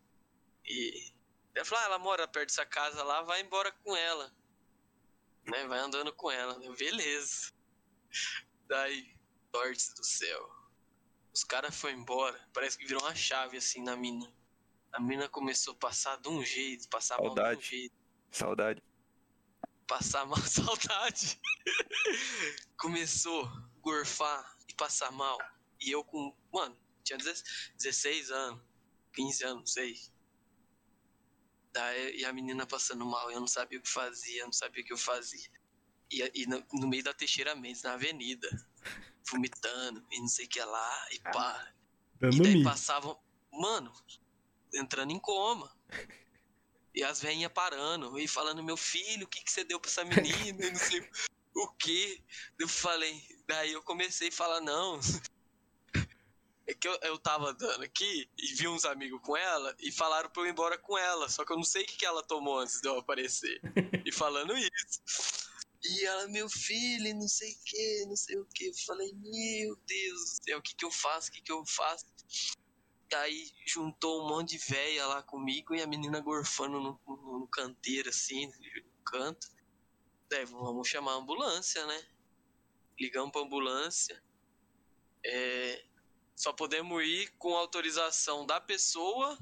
E 0.64 1.12
ele 1.54 1.64
falou, 1.64 1.84
ah, 1.84 1.86
ela 1.86 1.98
mora 1.98 2.28
perto 2.28 2.48
dessa 2.48 2.66
casa 2.66 3.02
lá, 3.02 3.22
vai 3.22 3.40
embora 3.40 3.72
com 3.72 3.96
ela. 3.96 4.32
Né, 5.46 5.66
vai 5.66 5.78
andando 5.78 6.12
com 6.12 6.30
ela. 6.30 6.62
Eu, 6.62 6.74
Beleza. 6.76 7.52
Daí, 8.66 9.16
sorte 9.54 9.94
do 9.94 10.04
céu. 10.04 10.60
Os 11.32 11.44
caras 11.44 11.74
foram 11.74 11.94
embora, 11.94 12.48
parece 12.52 12.76
que 12.76 12.86
virou 12.86 13.02
uma 13.02 13.14
chave 13.14 13.56
assim 13.56 13.82
na 13.82 13.96
mina. 13.96 14.32
A 14.92 15.00
mina 15.00 15.28
começou 15.28 15.74
a 15.74 15.76
passar 15.76 16.16
de 16.20 16.28
um 16.28 16.44
jeito, 16.44 16.88
passar 16.88 17.18
mal 17.20 17.34
de 17.34 17.56
um 17.56 17.60
jeito 17.60 17.94
Saudade. 18.30 18.82
passar 19.86 20.24
mal 20.26 20.38
saudade. 20.42 21.40
Começou 22.76 23.44
a 23.44 23.68
gorfar 23.80 24.56
e 24.68 24.74
passar 24.74 25.10
mal. 25.12 25.38
E 25.80 25.90
eu 25.90 26.04
com, 26.04 26.36
mano, 26.52 26.76
tinha 27.04 27.16
16 27.18 27.72
16 27.76 28.30
anos, 28.30 28.62
15 29.12 29.44
anos, 29.44 29.58
não 29.58 29.66
sei. 29.66 29.96
Daí, 31.72 32.18
e 32.18 32.24
a 32.24 32.32
menina 32.32 32.66
passando 32.66 33.04
mal, 33.06 33.30
eu 33.30 33.40
não 33.40 33.46
sabia 33.46 33.78
o 33.78 33.82
que 33.82 33.88
fazia, 33.88 34.42
eu 34.42 34.46
não 34.46 34.52
sabia 34.52 34.82
o 34.82 34.86
que 34.86 34.92
eu 34.92 34.98
fazia. 34.98 35.48
E, 36.10 36.42
e 36.42 36.46
no, 36.46 36.64
no 36.72 36.88
meio 36.88 37.04
da 37.04 37.14
Teixeira 37.14 37.54
Mendes, 37.54 37.82
na 37.82 37.92
avenida, 37.94 38.48
vomitando 39.30 40.04
e 40.10 40.20
não 40.20 40.28
sei 40.28 40.46
o 40.46 40.48
que 40.48 40.60
lá, 40.60 41.08
e 41.12 41.20
pá. 41.20 41.74
Dando 42.14 42.36
E 42.36 42.40
daí 42.40 42.54
mito. 42.54 42.64
passavam, 42.64 43.18
mano, 43.52 43.92
entrando 44.74 45.12
em 45.12 45.18
coma. 45.18 45.72
E 46.92 47.04
as 47.04 47.22
velhinhas 47.22 47.52
parando 47.52 48.18
e 48.18 48.26
falando, 48.26 48.64
meu 48.64 48.76
filho, 48.76 49.24
o 49.24 49.28
que, 49.28 49.40
que 49.40 49.52
você 49.52 49.62
deu 49.62 49.78
pra 49.78 49.88
essa 49.88 50.04
menina? 50.04 50.66
E 50.66 50.72
não 50.72 50.76
sei 50.76 51.00
o 51.54 51.68
que. 51.74 52.20
Eu 52.58 52.68
falei, 52.68 53.22
daí 53.46 53.72
eu 53.72 53.82
comecei 53.84 54.26
a 54.26 54.32
falar, 54.32 54.60
não. 54.60 54.98
É 56.70 56.74
que 56.74 56.86
eu, 56.86 56.96
eu 57.02 57.18
tava 57.18 57.50
andando 57.50 57.82
aqui 57.82 58.30
e 58.38 58.54
vi 58.54 58.68
uns 58.68 58.84
amigos 58.84 59.20
com 59.24 59.36
ela 59.36 59.74
e 59.80 59.90
falaram 59.90 60.30
pra 60.30 60.42
eu 60.42 60.46
ir 60.46 60.50
embora 60.50 60.78
com 60.78 60.96
ela. 60.96 61.28
Só 61.28 61.44
que 61.44 61.52
eu 61.52 61.56
não 61.56 61.64
sei 61.64 61.82
o 61.82 61.86
que, 61.86 61.96
que 61.96 62.06
ela 62.06 62.22
tomou 62.22 62.60
antes 62.60 62.80
de 62.80 62.86
eu 62.86 62.96
aparecer. 62.96 63.60
e 64.06 64.12
falando 64.12 64.56
isso. 64.56 65.50
E 65.82 66.06
ela, 66.06 66.28
meu 66.28 66.48
filho, 66.48 67.12
não 67.16 67.26
sei 67.26 67.50
o 67.50 67.64
que, 67.64 68.06
não 68.06 68.14
sei 68.14 68.38
o 68.38 68.46
que. 68.54 68.68
Eu 68.68 68.74
falei, 68.86 69.12
meu 69.14 69.76
Deus 69.84 70.20
do 70.20 70.44
céu, 70.44 70.58
o 70.60 70.62
que 70.62 70.76
que 70.76 70.84
eu 70.84 70.92
faço, 70.92 71.28
o 71.28 71.32
que 71.32 71.40
que 71.42 71.50
eu 71.50 71.66
faço? 71.66 72.06
Aí 73.16 73.50
juntou 73.66 74.22
um 74.22 74.28
monte 74.28 74.56
de 74.56 74.72
véia 74.72 75.08
lá 75.08 75.24
comigo 75.24 75.74
e 75.74 75.82
a 75.82 75.88
menina 75.88 76.20
gorfando 76.20 76.78
no, 76.78 77.00
no, 77.04 77.40
no 77.40 77.48
canteiro, 77.48 78.10
assim, 78.10 78.46
no 78.46 79.04
canto. 79.04 79.48
Daí, 80.28 80.44
vamos 80.44 80.86
chamar 80.86 81.14
a 81.14 81.16
ambulância, 81.16 81.84
né? 81.84 82.00
Ligamos 82.96 83.32
pra 83.32 83.40
ambulância. 83.40 84.22
É, 85.26 85.89
só 86.40 86.54
podemos 86.54 87.04
ir 87.04 87.30
com 87.36 87.54
autorização 87.54 88.46
da 88.46 88.58
pessoa 88.58 89.38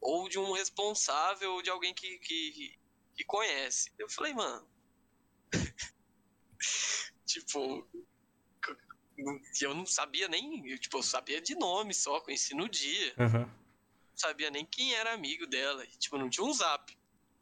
ou 0.00 0.30
de 0.30 0.38
um 0.38 0.52
responsável 0.52 1.52
ou 1.52 1.62
de 1.62 1.68
alguém 1.68 1.92
que, 1.92 2.18
que, 2.20 2.74
que 3.14 3.24
conhece. 3.24 3.92
Eu 3.98 4.08
falei, 4.08 4.32
mano. 4.32 4.66
tipo, 7.26 7.86
eu 9.60 9.74
não 9.74 9.84
sabia 9.84 10.26
nem. 10.26 10.70
eu, 10.70 10.78
Tipo, 10.78 10.98
eu 10.98 11.02
sabia 11.02 11.38
de 11.38 11.54
nome 11.54 11.92
só, 11.92 12.18
conheci 12.22 12.54
no 12.54 12.66
dia. 12.66 13.14
Aham. 13.18 13.40
Não 13.44 14.16
sabia 14.16 14.50
nem 14.50 14.64
quem 14.64 14.94
era 14.94 15.12
amigo 15.12 15.46
dela. 15.46 15.84
e, 15.84 15.98
Tipo, 15.98 16.16
não 16.16 16.30
tinha 16.30 16.46
um 16.46 16.52
zap 16.54 16.96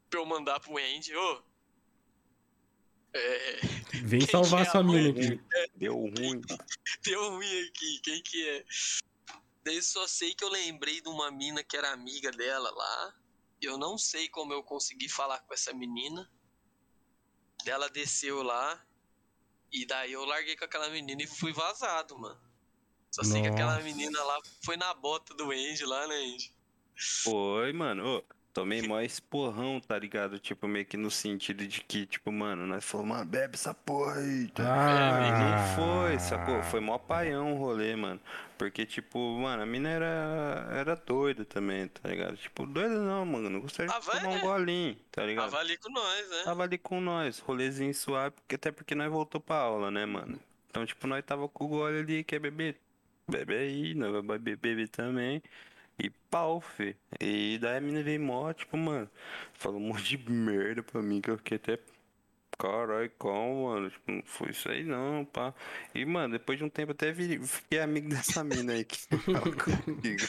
pra 0.09 0.19
eu 0.19 0.27
mandar 0.27 0.59
pro 0.59 0.77
Andy, 0.79 1.15
ô. 1.15 1.45
É, 3.13 3.61
Vem 4.03 4.21
Quem 4.21 4.29
salvar 4.29 4.63
é 4.63 4.71
sua 4.71 4.83
mina 4.83 5.11
aqui. 5.11 5.41
Deu 5.77 5.95
ruim. 5.95 6.41
deu 7.05 7.31
ruim 7.31 7.69
aqui, 7.69 8.01
quem 8.03 8.23
que 8.23 8.49
é? 8.49 8.65
Daí 9.65 9.83
só 9.83 10.07
sei 10.07 10.35
que 10.35 10.45
eu 10.45 10.49
lembrei 10.49 11.01
de 11.01 11.09
uma 11.09 11.31
mina 11.31 11.63
que 11.63 11.77
era 11.77 11.93
amiga 11.93 12.31
dela 12.31 12.71
lá. 12.71 13.15
Eu 13.61 13.77
não 13.77 13.99
sei 13.99 14.29
como 14.29 14.53
eu 14.53 14.63
consegui 14.63 15.09
falar 15.09 15.41
com 15.41 15.53
essa 15.53 15.73
menina. 15.73 16.31
Ela 17.67 17.89
desceu 17.89 18.43
lá. 18.43 18.83
E 19.73 19.85
daí 19.87 20.13
eu 20.13 20.25
larguei 20.25 20.57
com 20.57 20.65
aquela 20.65 20.89
menina 20.89 21.23
e 21.23 21.27
fui 21.27 21.53
vazado, 21.53 22.19
mano. 22.19 22.41
Só 23.11 23.23
sei 23.23 23.43
que 23.43 23.49
aquela 23.49 23.75
Nossa. 23.75 23.85
menina 23.85 24.23
lá 24.23 24.41
foi 24.65 24.77
na 24.77 24.95
bota 24.95 25.35
do 25.35 25.51
Andy 25.51 25.85
lá, 25.85 26.07
né, 26.07 26.17
Andy? 26.17 26.55
Foi, 27.23 27.73
mano. 27.73 28.19
Ô, 28.19 28.25
tomei 28.53 28.83
mó 28.83 29.01
esporrão, 29.01 29.81
tá 29.81 29.99
ligado? 29.99 30.39
Tipo, 30.39 30.67
meio 30.69 30.85
que 30.85 30.97
no 30.97 31.11
sentido 31.11 31.67
de 31.67 31.81
que, 31.83 32.07
tipo, 32.07 32.31
mano, 32.33 32.67
nós 32.67 32.85
falamos, 32.85 33.17
mano, 33.19 33.31
bebe 33.31 33.55
essa 33.55 33.73
porra 33.75 34.17
aí. 34.21 34.49
Tá? 34.49 34.65
Ah, 34.65 35.77
Não 35.77 35.77
foi, 35.77 36.19
sacou? 36.19 36.63
Foi 36.65 36.81
mó 36.81 36.99
paião 36.99 37.55
o 37.55 37.59
rolê, 37.59 37.95
mano. 37.97 38.21
Porque, 38.59 38.85
tipo, 38.85 39.19
mano, 39.39 39.63
a 39.63 39.67
mina 39.67 39.89
era, 39.89 40.69
era 40.73 40.95
doida 40.97 41.45
também, 41.45 41.89
tá 41.89 42.09
ligado? 42.09 42.37
Tipo, 42.37 42.67
doida 42.67 42.99
não, 42.99 43.25
mano. 43.25 43.49
Não 43.49 43.61
gostaria 43.61 43.89
de 43.93 44.07
Tava, 44.07 44.19
tomar 44.21 44.35
um 44.35 44.39
é. 44.39 44.41
golinho, 44.41 44.97
tá 45.11 45.25
ligado? 45.25 45.51
Tava 45.51 45.63
ali 45.63 45.77
com 45.79 45.91
nós, 45.91 46.31
né? 46.31 46.43
Tava 46.45 46.63
ali 46.65 46.79
com 46.79 47.01
nós, 47.01 47.39
rolezinho 47.39 47.95
suave, 47.95 48.35
porque 48.37 48.57
até 48.57 48.71
porque 48.71 48.95
nós 48.95 49.11
voltou 49.11 49.41
pra 49.41 49.57
aula, 49.57 49.91
né, 49.91 50.05
mano? 50.05 50.39
Então, 50.69 50.85
tipo, 50.85 51.07
nós 51.07 51.25
tava 51.25 51.49
com 51.49 51.65
o 51.65 51.69
gole 51.69 51.99
ali, 52.01 52.23
quer 52.23 52.39
beber? 52.39 52.77
Bebe 53.29 53.55
aí, 53.55 53.95
nós 53.95 54.13
vai 54.13 54.39
beber, 54.39 54.57
beber 54.57 54.89
também. 54.89 55.43
E 56.03 56.09
pau, 56.31 56.61
fi. 56.61 56.97
E 57.21 57.59
daí 57.61 57.77
a 57.77 57.81
mina 57.81 58.03
veio 58.03 58.21
mó, 58.21 58.53
tipo, 58.53 58.77
mano, 58.77 59.09
falou 59.53 59.79
um 59.81 59.89
monte 59.89 60.17
de 60.17 60.31
merda 60.33 60.83
pra 60.83 61.03
mim, 61.03 61.21
que 61.21 61.31
eu 61.31 61.37
fiquei 61.37 61.57
até. 61.57 61.79
Caralho, 62.59 63.11
como, 63.19 63.69
mano? 63.69 63.89
Tipo, 63.91 64.13
não 64.13 64.23
foi 64.25 64.51
isso 64.51 64.69
aí 64.69 64.85
não, 64.85 65.25
pá. 65.25 65.55
E, 65.95 66.05
mano, 66.05 66.33
depois 66.33 66.59
de 66.59 66.65
um 66.65 66.69
tempo 66.69 66.93
até 66.93 67.11
vi- 67.11 67.39
fiquei 67.47 67.81
amigo 67.81 68.09
dessa 68.11 68.45
mina 68.45 68.75
aí 68.75 68.85
que 68.85 68.99
fala 69.19 69.41
comigo. 69.41 70.23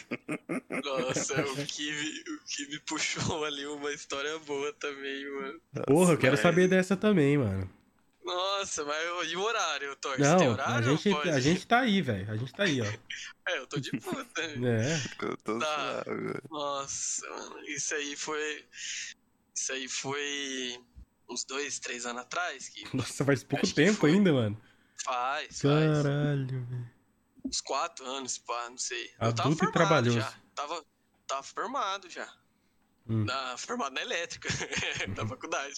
Nossa, 0.83 1.41
o 1.41 1.65
que, 1.65 1.91
me, 1.91 2.35
o 2.35 2.39
que 2.45 2.67
me 2.69 2.79
puxou 2.79 3.43
ali 3.43 3.65
uma 3.65 3.91
história 3.91 4.37
boa 4.39 4.71
também, 4.73 5.29
mano. 5.29 5.61
Porra, 5.85 6.13
eu 6.13 6.17
quero 6.17 6.33
Mas- 6.33 6.39
saber 6.41 6.67
dessa 6.69 6.95
também, 6.95 7.37
mano. 7.37 7.69
Nossa, 8.23 8.85
mas 8.85 9.31
e 9.31 9.35
o 9.35 9.41
horário, 9.41 9.95
Torres? 9.95 10.19
Não, 10.19 10.37
Tem 10.37 10.47
a 10.47 10.51
horário? 10.51 10.83
gente, 10.97 11.09
ou 11.09 11.15
pode? 11.17 11.29
a 11.29 11.39
gente 11.39 11.65
tá 11.67 11.79
aí, 11.79 12.01
velho. 12.01 12.31
A 12.31 12.37
gente 12.37 12.53
tá 12.53 12.63
aí, 12.63 12.81
ó. 12.81 12.85
É, 13.49 13.57
eu 13.57 13.65
tô 13.67 13.79
de 13.79 13.89
puta. 13.91 14.41
É. 14.63 15.25
Eu 15.25 15.37
tô 15.37 15.57
Tá. 15.59 16.03
suave. 16.05 16.41
Nossa, 16.49 17.29
mano, 17.29 17.59
isso 17.65 17.95
aí 17.95 18.15
foi. 18.15 18.65
Isso 19.55 19.73
aí 19.73 19.87
foi 19.89 20.79
uns 21.27 21.43
dois, 21.45 21.79
três 21.79 22.05
anos 22.05 22.21
atrás, 22.21 22.69
que 22.69 22.83
Nossa, 22.95 23.25
faz 23.25 23.43
pouco 23.43 23.67
tempo 23.73 24.05
ainda, 24.05 24.31
mano. 24.31 24.61
faz, 25.03 25.59
faz. 25.61 25.61
Caralho, 26.03 26.65
velho. 26.65 26.91
Uns 27.43 27.59
quatro 27.61 28.05
anos, 28.05 28.37
pá, 28.37 28.69
não 28.69 28.77
sei. 28.77 29.05
eu 29.19 29.27
Adulto 29.29 29.35
tava 29.41 29.49
e 29.49 29.57
formado 29.57 29.73
trabalhoso. 29.73 30.19
já. 30.19 30.33
Tava, 30.53 30.85
tava 31.25 31.43
formado 31.43 32.09
já. 32.09 32.31
Hum. 33.09 33.25
Na, 33.25 33.57
formado 33.57 33.93
na 33.93 34.01
elétrica, 34.01 34.47
da 35.15 35.27
faculdade. 35.27 35.73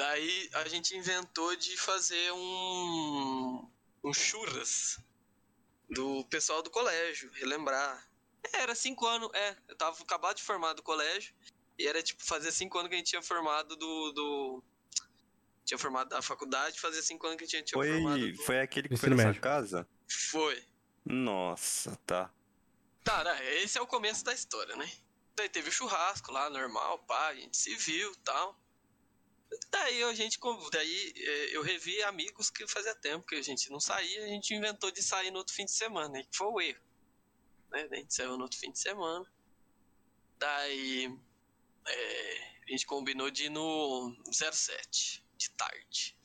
Daí 0.00 0.48
a 0.54 0.66
gente 0.66 0.96
inventou 0.96 1.54
de 1.56 1.76
fazer 1.76 2.32
um. 2.32 3.70
um 4.02 4.14
churras 4.14 4.98
do 5.90 6.24
pessoal 6.30 6.62
do 6.62 6.70
colégio, 6.70 7.30
relembrar. 7.34 8.08
Era 8.54 8.74
cinco 8.74 9.06
anos, 9.06 9.28
é, 9.34 9.54
eu 9.68 9.76
tava 9.76 10.02
acabado 10.02 10.36
de 10.38 10.42
formar 10.42 10.72
do 10.72 10.82
colégio, 10.82 11.34
e 11.78 11.86
era 11.86 12.02
tipo, 12.02 12.24
fazia 12.24 12.50
cinco 12.50 12.78
anos 12.78 12.88
que 12.88 12.94
a 12.94 12.98
gente 12.98 13.10
tinha 13.10 13.20
formado 13.22 13.76
do. 13.76 14.12
do- 14.12 14.64
tinha 15.66 15.76
formado 15.76 16.08
da 16.08 16.22
faculdade, 16.22 16.80
fazia 16.80 17.02
cinco 17.02 17.26
anos 17.26 17.36
que 17.36 17.44
a 17.44 17.46
gente 17.46 17.66
tinha 17.66 17.82
formado. 17.84 18.18
Foi, 18.18 18.32
do- 18.32 18.42
foi 18.44 18.60
aquele 18.60 18.88
que 18.88 18.96
foi 18.96 19.10
nessa 19.10 19.24
médio. 19.24 19.42
casa? 19.42 19.86
Foi. 20.30 20.64
Nossa, 21.04 21.94
tá. 22.06 22.32
Tá, 23.04 23.22
né, 23.22 23.54
esse 23.56 23.76
é 23.76 23.82
o 23.82 23.86
começo 23.86 24.24
da 24.24 24.32
história, 24.32 24.74
né? 24.76 24.90
Daí 25.36 25.50
teve 25.50 25.68
o 25.68 25.72
churrasco 25.72 26.32
lá, 26.32 26.48
normal, 26.48 27.00
pá, 27.00 27.28
a 27.28 27.34
gente 27.34 27.54
se 27.54 27.74
viu 27.76 28.16
tal. 28.24 28.58
Daí 29.70 30.02
a 30.04 30.14
gente, 30.14 30.38
daí 30.72 31.12
eh, 31.16 31.56
eu 31.56 31.62
revi 31.62 32.00
amigos 32.04 32.50
que 32.50 32.66
fazia 32.68 32.94
tempo 32.94 33.26
que 33.26 33.34
a 33.34 33.42
gente 33.42 33.70
não 33.70 33.80
saía, 33.80 34.24
a 34.24 34.28
gente 34.28 34.54
inventou 34.54 34.90
de 34.90 35.02
sair 35.02 35.30
no 35.30 35.38
outro 35.38 35.54
fim 35.54 35.64
de 35.64 35.72
semana, 35.72 36.20
e 36.20 36.24
que 36.24 36.36
foi 36.36 36.46
o 36.46 36.60
erro. 36.60 36.80
Né? 37.70 37.88
A 37.90 37.96
gente 37.96 38.14
saiu 38.14 38.36
no 38.36 38.42
outro 38.42 38.58
fim 38.58 38.70
de 38.70 38.78
semana. 38.78 39.26
Daí 40.38 41.12
eh, 41.86 42.40
a 42.66 42.70
gente 42.70 42.86
combinou 42.86 43.30
de 43.30 43.46
ir 43.46 43.50
no 43.50 44.16
07, 44.30 45.24
de 45.36 45.50
tarde. 45.50 46.16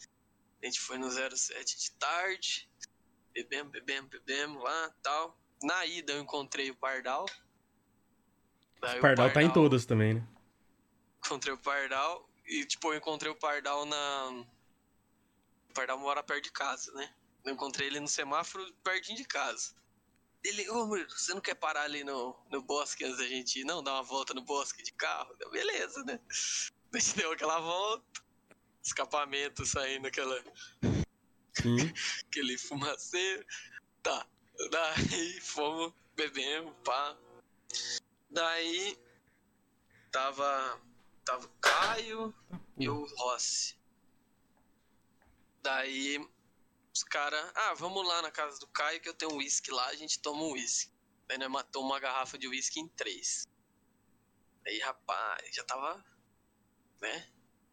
A 0.62 0.66
gente 0.66 0.80
foi 0.80 0.98
no 0.98 1.10
07 1.10 1.78
de 1.78 1.92
tarde, 1.94 2.70
bebemos, 3.34 3.72
bebemos, 3.72 4.10
bebemos 4.10 4.64
lá 4.64 4.96
tal. 5.02 5.38
Na 5.64 5.86
ida 5.86 6.14
eu 6.14 6.22
encontrei 6.22 6.70
o 6.70 6.76
Pardal. 6.76 7.26
Daí 8.80 9.00
O 9.00 9.02
Pardal 9.02 9.34
tá 9.34 9.42
em 9.42 9.52
todas 9.52 9.86
também, 9.86 10.16
né? 10.16 10.28
encontrei 11.26 11.54
o 11.54 11.58
Pardal 11.58 12.30
e, 12.46 12.66
tipo, 12.66 12.94
eu 12.94 12.98
encontrei 12.98 13.32
o 13.32 13.36
Pardal 13.36 13.86
na. 13.86 14.46
O 15.70 15.74
Pardal 15.74 15.98
mora 15.98 16.24
perto 16.24 16.44
de 16.44 16.52
casa, 16.52 16.92
né? 16.94 17.14
Eu 17.44 17.54
encontrei 17.54 17.88
ele 17.88 18.00
no 18.00 18.08
semáforo 18.08 18.72
pertinho 18.84 19.18
de 19.18 19.26
casa. 19.26 19.74
Ele, 20.44 20.70
ô 20.70 20.86
Murilo, 20.86 21.10
você 21.10 21.34
não 21.34 21.42
quer 21.42 21.56
parar 21.56 21.84
ali 21.84 22.04
no, 22.04 22.36
no 22.52 22.62
bosque 22.62 23.04
antes 23.04 23.18
da 23.18 23.28
gente 23.28 23.60
ir? 23.60 23.66
Não, 23.66 23.84
dar 23.84 23.94
uma 23.94 24.04
volta 24.04 24.34
no 24.34 24.42
bosque 24.42 24.84
de 24.84 24.94
carro? 24.94 25.36
Eu, 25.40 25.50
Beleza, 25.50 26.04
né? 26.04 26.20
A 26.94 27.00
gente 27.00 27.18
deu 27.18 27.32
aquela 27.32 27.60
volta, 27.60 28.24
escapamento 28.82 29.66
saindo 29.66 30.08
aquela, 30.08 30.42
Sim. 31.54 31.76
aquele 32.30 32.58
fumaceiro. 32.58 33.46
Tá. 34.02 34.26
Daí 34.72 35.42
fomos, 35.42 35.94
bebemos, 36.16 36.74
pá. 36.84 37.18
Daí 38.30 38.98
tava. 40.12 40.80
Tava 41.26 41.46
o 41.46 41.50
Caio 41.60 42.34
e 42.78 42.88
o 42.88 43.06
Rossi. 43.16 43.76
Daí 45.64 46.20
os 46.94 47.04
caras. 47.04 47.52
Ah, 47.56 47.74
vamos 47.74 48.08
lá 48.08 48.22
na 48.22 48.32
casa 48.32 48.60
do 48.60 48.68
Caio 48.68 49.02
que 49.02 49.10
eu 49.10 49.14
tenho 49.14 49.34
um 49.34 49.38
uísque 49.38 49.72
lá, 49.72 49.88
a 49.88 49.96
gente 49.96 50.20
toma 50.20 50.44
um 50.44 50.52
uísque. 50.52 50.94
Daí 51.28 51.40
nós 51.40 51.50
matamos 51.50 51.90
uma 51.90 52.00
garrafa 52.00 52.38
de 52.38 52.48
uísque 52.48 52.80
em 52.80 52.88
três. 52.90 53.48
Aí, 54.68 54.80
rapaz, 54.80 55.54
já 55.54 55.64
tava. 55.64 56.04
Né? 57.02 57.28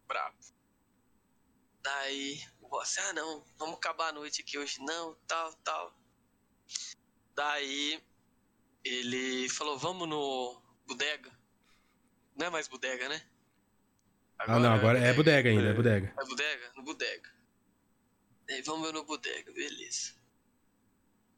Bravo. 0.09 0.39
Daí 1.83 2.43
o 2.61 2.69
Rossi, 2.69 3.01
ah 3.01 3.13
não, 3.13 3.45
vamos 3.59 3.77
acabar 3.77 4.09
a 4.09 4.13
noite 4.13 4.41
aqui 4.41 4.57
hoje 4.57 4.81
não, 4.83 5.15
tal, 5.27 5.53
tal. 5.57 5.95
Daí 7.35 8.03
ele 8.85 9.49
falou, 9.49 9.79
vamos 9.79 10.09
no 10.09 10.63
bodega. 10.87 11.31
Não 12.35 12.47
é 12.47 12.51
mais 12.51 12.69
bodega, 12.69 13.09
né? 13.09 13.32
Ah, 14.47 14.59
não, 14.59 14.73
agora 14.73 14.99
é 14.99 15.13
bodega 15.13 15.49
ainda, 15.51 15.69
é 15.69 15.73
bodega. 15.75 16.13
É 16.19 16.25
bodega? 16.25 16.73
No 16.77 16.83
bodega. 16.83 17.31
Daí 18.49 18.63
vamos 18.63 18.93
no 18.93 19.05
bodega, 19.05 19.53
beleza. 19.53 20.15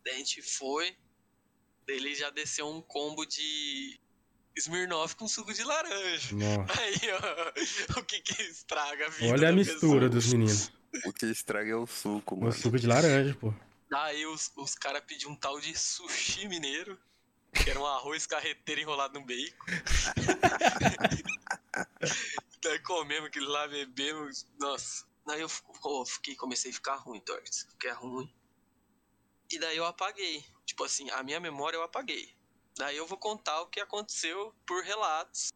Daí 0.05 0.15
a 0.15 0.19
gente 0.19 0.43
foi. 0.43 0.97
Daí 1.87 1.97
ele 1.97 2.15
já 2.15 2.31
desceu 2.31 2.69
um 2.69 2.81
combo 2.81 3.25
de 3.27 4.01
Smirnoff 4.57 5.17
com 5.17 5.29
suco 5.29 5.53
de 5.53 5.63
laranja. 5.65 6.35
Nossa. 6.35 6.81
Aí, 6.81 7.01
ó, 7.13 8.01
o 8.01 8.05
que 8.05 8.21
que 8.21 8.43
estraga 8.43 9.07
a 9.07 9.11
vida 9.11 9.33
Olha 9.33 9.49
a 9.51 9.53
mistura 9.53 10.09
pessoa. 10.09 10.09
dos 10.09 10.33
meninos. 10.33 10.73
O 11.05 11.13
que 11.13 11.27
estraga 11.27 11.71
é 11.73 11.77
o 11.77 11.87
suco, 11.87 12.37
O 12.37 12.41
mano. 12.41 12.53
suco 12.53 12.79
de 12.79 12.87
laranja, 12.87 13.35
pô. 13.41 13.53
Daí 13.91 14.25
os, 14.27 14.51
os 14.57 14.75
caras 14.75 15.03
pediam 15.07 15.33
um 15.33 15.37
tal 15.37 15.61
de 15.61 15.77
sushi 15.79 16.49
mineiro, 16.49 16.99
que 17.53 17.69
era 17.71 17.79
um 17.81 17.87
arroz 17.87 18.27
carreteiro 18.27 18.81
enrolado 18.81 19.19
no 19.19 19.27
bacon. 19.27 19.67
Daí 22.65 22.79
comemos 22.79 23.29
aquilo 23.29 23.51
lá, 23.51 23.69
bebemos. 23.69 24.49
Nossa. 24.59 25.07
Daí 25.27 25.43
eu 25.43 25.49
fiquei, 26.07 26.35
comecei 26.35 26.71
a 26.71 26.75
ficar 26.75 26.97
ruim, 26.97 27.21
Torres. 27.21 27.67
Fiquei 27.73 27.91
ruim. 27.91 28.35
E 29.53 29.59
daí 29.59 29.77
eu 29.77 29.85
apaguei. 29.85 30.43
Tipo 30.65 30.85
assim, 30.85 31.11
a 31.11 31.23
minha 31.23 31.39
memória 31.39 31.77
eu 31.77 31.83
apaguei. 31.83 32.35
Daí 32.79 32.97
eu 32.97 33.07
vou 33.07 33.19
contar 33.19 33.61
o 33.61 33.67
que 33.67 33.81
aconteceu 33.81 34.55
por 34.67 34.83
relatos. 34.83 35.53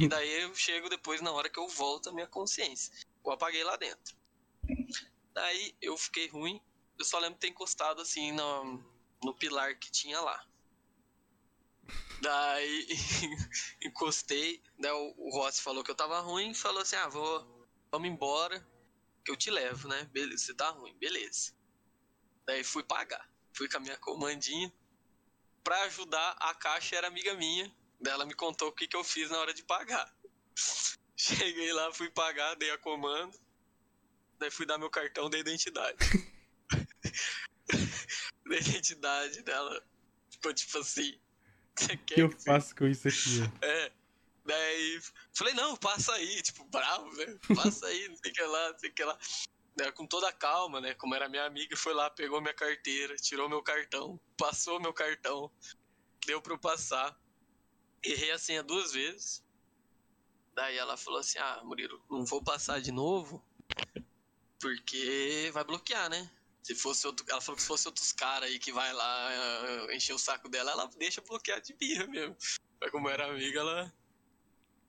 e 0.00 0.06
daí 0.06 0.42
eu 0.42 0.54
chego 0.54 0.88
depois 0.88 1.20
na 1.20 1.32
hora 1.32 1.50
que 1.50 1.58
eu 1.58 1.68
volto 1.68 2.10
à 2.10 2.12
minha 2.12 2.28
consciência. 2.28 2.94
Eu 3.24 3.32
apaguei 3.32 3.64
lá 3.64 3.76
dentro. 3.76 4.16
Daí 5.34 5.74
eu 5.82 5.96
fiquei 5.98 6.28
ruim. 6.28 6.62
Eu 6.96 7.04
só 7.04 7.18
lembro 7.18 7.34
de 7.34 7.40
ter 7.40 7.48
encostado 7.48 8.00
assim 8.00 8.30
no, 8.30 8.80
no 9.24 9.34
pilar 9.34 9.76
que 9.80 9.90
tinha 9.90 10.20
lá. 10.20 10.46
Daí 12.22 12.86
encostei. 13.82 14.62
Daí 14.78 14.92
o, 14.92 15.14
o 15.18 15.30
Rossi 15.30 15.60
falou 15.60 15.82
que 15.82 15.90
eu 15.90 15.94
tava 15.94 16.20
ruim. 16.20 16.54
Falou 16.54 16.80
assim: 16.80 16.94
Ah, 16.94 17.08
vou. 17.08 17.66
Vamos 17.90 18.08
embora. 18.08 18.64
Que 19.24 19.32
eu 19.32 19.36
te 19.36 19.50
levo, 19.50 19.88
né? 19.88 20.04
Beleza, 20.12 20.44
você 20.44 20.54
tá 20.54 20.70
ruim, 20.70 20.96
beleza. 20.98 21.52
Daí 22.46 22.62
fui 22.62 22.84
pagar. 22.84 23.28
Fui 23.52 23.68
com 23.68 23.76
a 23.76 23.80
minha 23.80 23.96
comandinha. 23.96 24.72
Pra 25.64 25.82
ajudar, 25.82 26.36
a 26.40 26.54
caixa 26.54 26.96
era 26.96 27.08
amiga 27.08 27.34
minha. 27.34 27.74
Daí 28.00 28.12
ela 28.12 28.24
me 28.24 28.34
contou 28.34 28.68
o 28.68 28.72
que, 28.72 28.86
que 28.86 28.96
eu 28.96 29.04
fiz 29.04 29.30
na 29.30 29.38
hora 29.38 29.52
de 29.52 29.64
pagar. 29.64 30.12
Cheguei 31.16 31.72
lá, 31.72 31.92
fui 31.92 32.10
pagar, 32.10 32.54
dei 32.54 32.70
a 32.70 32.78
comando. 32.78 33.36
Daí 34.38 34.50
fui 34.50 34.66
dar 34.66 34.78
meu 34.78 34.90
cartão 34.90 35.28
da 35.28 35.38
identidade. 35.38 35.98
da 38.46 38.56
identidade 38.56 39.42
dela. 39.42 39.84
Tipo, 40.30 40.54
tipo 40.54 40.78
assim. 40.78 41.20
Você 41.78 41.96
quer 41.96 42.14
que 42.14 42.20
eu 42.20 42.28
que 42.28 42.40
você- 42.40 42.50
faço 42.50 42.74
com 42.76 42.86
isso 42.86 43.08
aqui? 43.08 43.16
É. 43.64 43.92
Daí 44.44 45.00
falei, 45.32 45.54
não, 45.54 45.76
passa 45.76 46.12
aí, 46.14 46.42
tipo, 46.42 46.64
bravo, 46.64 47.10
né? 47.16 47.38
Passa 47.54 47.86
aí, 47.86 48.08
não 48.08 48.16
sei 48.16 48.32
o 48.32 48.34
que 48.34 48.42
lá, 48.42 48.72
não 48.72 48.78
sei 48.78 48.90
o 48.90 48.92
que 48.94 49.04
lá. 49.04 49.16
Daí, 49.76 49.92
com 49.92 50.04
toda 50.06 50.28
a 50.28 50.32
calma, 50.32 50.80
né? 50.80 50.94
Como 50.94 51.14
era 51.14 51.28
minha 51.28 51.44
amiga, 51.46 51.76
foi 51.76 51.94
lá, 51.94 52.10
pegou 52.10 52.40
minha 52.40 52.52
carteira, 52.52 53.14
tirou 53.16 53.48
meu 53.48 53.62
cartão, 53.62 54.20
passou 54.36 54.80
meu 54.80 54.92
cartão, 54.92 55.50
deu 56.26 56.42
pra 56.42 56.54
eu 56.54 56.58
passar. 56.58 57.16
Errei 58.02 58.32
a 58.32 58.38
senha 58.38 58.64
duas 58.64 58.92
vezes. 58.92 59.44
Daí 60.54 60.76
ela 60.76 60.96
falou 60.96 61.20
assim: 61.20 61.38
Ah, 61.38 61.62
Murilo, 61.64 62.04
não 62.10 62.24
vou 62.24 62.42
passar 62.42 62.80
de 62.80 62.90
novo, 62.90 63.42
porque 64.60 65.50
vai 65.52 65.64
bloquear, 65.64 66.10
né? 66.10 66.28
Se 66.62 66.74
fosse 66.74 67.06
outro. 67.06 67.26
Ela 67.28 67.40
falou 67.40 67.56
que 67.56 67.62
se 67.62 67.68
fosse 67.68 67.88
outros 67.88 68.12
caras 68.12 68.48
aí 68.48 68.58
que 68.58 68.72
vai 68.72 68.92
lá 68.92 69.28
ah, 69.28 69.94
encher 69.94 70.14
o 70.14 70.18
saco 70.18 70.48
dela, 70.48 70.70
ela 70.70 70.86
deixa 70.96 71.20
bloquear 71.20 71.60
de 71.60 71.72
birra 71.74 72.06
mesmo. 72.06 72.36
Mas 72.80 72.90
como 72.90 73.08
era 73.08 73.26
amiga, 73.26 73.60
ela 73.60 73.92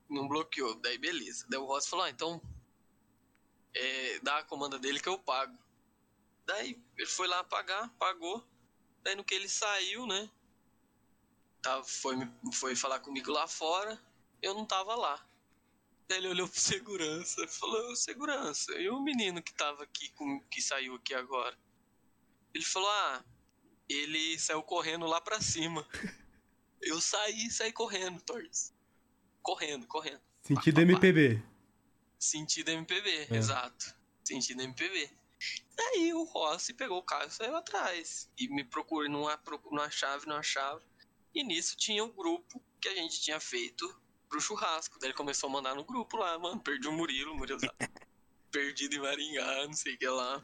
não 0.08 0.28
bloqueou. 0.28 0.74
Daí 0.76 0.98
beleza. 0.98 1.46
Daí 1.48 1.58
o 1.58 1.64
Ross 1.64 1.88
falou, 1.88 2.04
ah, 2.04 2.10
então 2.10 2.40
é, 3.74 4.20
dá 4.20 4.38
a 4.38 4.44
comanda 4.44 4.78
dele 4.78 5.00
que 5.00 5.08
eu 5.08 5.18
pago. 5.18 5.58
Daí 6.46 6.80
ele 6.96 7.08
foi 7.08 7.26
lá 7.26 7.42
pagar, 7.42 7.88
pagou. 7.98 8.46
Daí 9.02 9.16
no 9.16 9.24
que 9.24 9.34
ele 9.34 9.48
saiu, 9.48 10.06
né? 10.06 10.30
Tava, 11.60 11.82
foi, 11.82 12.16
foi 12.52 12.76
falar 12.76 13.00
comigo 13.00 13.30
lá 13.32 13.48
fora, 13.48 14.00
eu 14.42 14.54
não 14.54 14.66
tava 14.66 14.94
lá. 14.94 15.26
Ele 16.08 16.28
olhou 16.28 16.48
pro 16.48 16.60
segurança 16.60 17.42
e 17.44 17.48
falou, 17.48 17.90
"Ô, 17.90 17.96
segurança, 17.96 18.72
e 18.78 18.88
o 18.90 19.00
menino 19.02 19.42
que 19.42 19.54
tava 19.54 19.82
aqui, 19.84 20.10
com, 20.10 20.40
que 20.50 20.60
saiu 20.60 20.94
aqui 20.96 21.14
agora? 21.14 21.58
Ele 22.52 22.64
falou, 22.64 22.88
ah, 22.88 23.24
ele 23.88 24.38
saiu 24.38 24.62
correndo 24.62 25.06
lá 25.06 25.20
pra 25.20 25.40
cima. 25.40 25.86
Eu 26.80 27.00
saí, 27.00 27.50
saí 27.50 27.72
correndo, 27.72 28.20
Torres. 28.20 28.72
Correndo, 29.42 29.86
correndo. 29.86 30.20
Sentido 30.42 30.76
Pá, 30.76 30.80
pá, 30.82 31.00
pá. 31.00 31.06
MPB. 31.06 31.42
Sentido 32.18 32.70
MPB, 32.70 33.28
É. 33.30 33.36
exato. 33.36 33.94
Sentido 34.22 34.62
MPB. 34.62 35.10
Daí 35.74 36.12
o 36.14 36.24
Rossi 36.24 36.72
pegou 36.74 36.98
o 36.98 37.02
carro 37.02 37.26
e 37.26 37.30
saiu 37.30 37.56
atrás. 37.56 38.30
E 38.38 38.48
me 38.48 38.64
procurou, 38.64 39.10
não, 39.10 39.26
não 39.70 39.82
achava, 39.82 40.24
não 40.26 40.36
achava. 40.36 40.82
E 41.34 41.42
nisso 41.42 41.76
tinha 41.76 42.04
o 42.04 42.12
grupo 42.12 42.62
que 42.80 42.88
a 42.88 42.94
gente 42.94 43.20
tinha 43.20 43.40
feito 43.40 44.00
pro 44.28 44.40
churrasco. 44.40 44.98
Daí 44.98 45.08
ele 45.08 45.16
começou 45.16 45.48
a 45.48 45.52
mandar 45.52 45.74
no 45.74 45.84
grupo 45.84 46.16
lá, 46.16 46.38
mano, 46.38 46.60
perdi 46.60 46.88
o 46.88 46.92
Murilo, 46.92 47.32
o 47.32 47.36
Murilo 47.36 47.60
tá 47.60 47.72
perdido 48.50 48.94
em 48.94 49.00
Maringá, 49.00 49.66
não 49.66 49.72
sei 49.72 49.94
o 49.94 49.98
que 49.98 50.08
lá. 50.08 50.42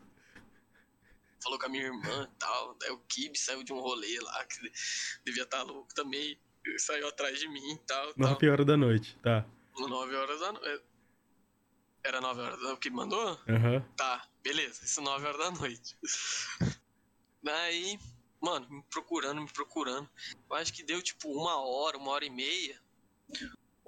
Falou 1.42 1.58
com 1.58 1.66
a 1.66 1.68
minha 1.68 1.84
irmã 1.84 2.28
e 2.30 2.38
tal. 2.38 2.74
Daí 2.78 2.90
o 2.90 2.98
Kib 3.08 3.34
saiu 3.36 3.62
de 3.62 3.72
um 3.72 3.80
rolê 3.80 4.20
lá, 4.20 4.44
que 4.44 4.72
devia 5.24 5.44
estar 5.44 5.62
louco 5.62 5.94
também. 5.94 6.38
Ele 6.64 6.78
saiu 6.78 7.08
atrás 7.08 7.38
de 7.38 7.48
mim 7.48 7.72
e 7.72 7.78
tal. 7.78 8.14
tal. 8.14 8.30
9 8.30 8.50
horas 8.50 8.66
da 8.66 8.76
noite, 8.76 9.18
tá. 9.22 9.46
9 9.78 10.14
horas 10.14 10.40
da 10.40 10.52
noite. 10.52 10.84
Era 12.02 12.20
9 12.20 12.40
horas 12.40 12.58
da 12.58 12.66
noite 12.66 12.80
que 12.80 12.90
mandou? 12.90 13.38
Aham. 13.48 13.80
Tá, 13.96 14.28
beleza. 14.42 14.84
Isso 14.84 15.00
9 15.00 15.26
horas 15.26 15.38
da 15.38 15.50
noite. 15.50 15.96
Daí, 17.42 17.98
mano, 18.40 18.68
me 18.68 18.82
procurando, 18.90 19.40
me 19.40 19.50
procurando. 19.50 20.08
Eu 20.50 20.56
acho 20.56 20.72
que 20.72 20.82
deu 20.82 21.00
tipo 21.00 21.30
uma 21.32 21.56
hora, 21.56 21.96
uma 21.96 22.10
hora 22.10 22.24
e 22.24 22.30
meia. 22.30 22.80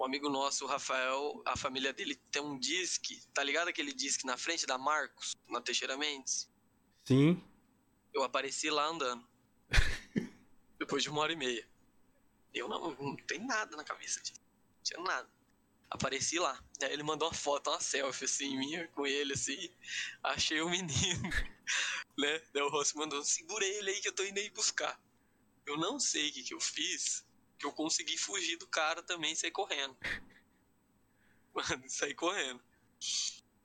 Um 0.03 0.05
amigo 0.05 0.27
nosso, 0.27 0.65
o 0.65 0.67
Rafael, 0.67 1.41
a 1.45 1.55
família 1.55 1.93
dele 1.93 2.15
tem 2.29 2.41
um 2.41 2.59
disque, 2.59 3.21
tá 3.33 3.41
ligado 3.41 3.69
aquele 3.69 3.93
disque 3.93 4.25
na 4.25 4.35
frente 4.35 4.65
da 4.65 4.77
Marcos, 4.77 5.33
na 5.47 5.61
Teixeira 5.61 5.95
Mendes? 5.95 6.51
Sim. 7.05 7.41
Eu 8.13 8.21
apareci 8.21 8.69
lá 8.69 8.85
andando. 8.85 9.25
Depois 10.77 11.03
de 11.03 11.09
uma 11.09 11.21
hora 11.21 11.31
e 11.31 11.37
meia. 11.37 11.65
Eu 12.53 12.67
não, 12.67 12.91
não 12.95 13.15
tem 13.15 13.39
nada 13.45 13.77
na 13.77 13.83
cabeça 13.85 14.19
disso. 14.19 14.41
Não 14.75 14.83
tinha 14.83 14.99
nada. 14.99 15.29
Apareci 15.89 16.37
lá. 16.37 16.61
Aí 16.81 16.91
ele 16.91 17.01
mandou 17.01 17.29
uma 17.29 17.33
foto, 17.33 17.69
uma 17.69 17.79
selfie, 17.79 18.25
assim, 18.25 18.57
minha, 18.57 18.85
com 18.89 19.07
ele, 19.07 19.31
assim. 19.31 19.73
Achei 20.21 20.59
o 20.59 20.69
menino. 20.69 21.29
né? 22.19 22.41
Daí 22.51 22.61
o 22.61 22.67
Rossi 22.67 22.97
mandou, 22.97 23.23
segura 23.23 23.65
ele 23.65 23.91
aí 23.91 24.01
que 24.01 24.09
eu 24.09 24.13
tô 24.13 24.25
indo 24.25 24.37
aí 24.37 24.49
buscar. 24.49 24.99
Eu 25.65 25.77
não 25.77 25.97
sei 25.97 26.29
o 26.29 26.33
que, 26.33 26.43
que 26.43 26.53
eu 26.53 26.59
fiz, 26.59 27.25
que 27.63 27.67
eu 27.67 27.71
consegui 27.71 28.17
fugir 28.17 28.57
do 28.57 28.67
cara 28.67 29.01
também 29.01 29.31
e 29.31 29.35
sair 29.37 29.51
correndo. 29.51 29.95
Mano, 31.53 31.83
saí 31.87 32.13
correndo. 32.13 32.61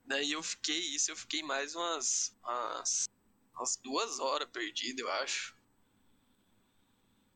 Daí 0.05 0.31
eu 0.31 0.41
fiquei 0.41 0.79
isso, 0.95 1.11
eu 1.11 1.17
fiquei 1.17 1.43
mais 1.43 1.75
umas, 1.75 2.33
umas, 2.41 3.09
umas 3.53 3.75
duas 3.75 4.19
horas 4.19 4.49
perdido, 4.49 5.01
eu 5.01 5.11
acho. 5.11 5.53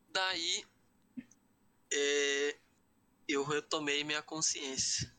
Daí 0.10 0.65
é, 1.91 2.57
eu 3.27 3.44
retomei 3.44 4.06
minha 4.06 4.22
consciência. 4.22 5.14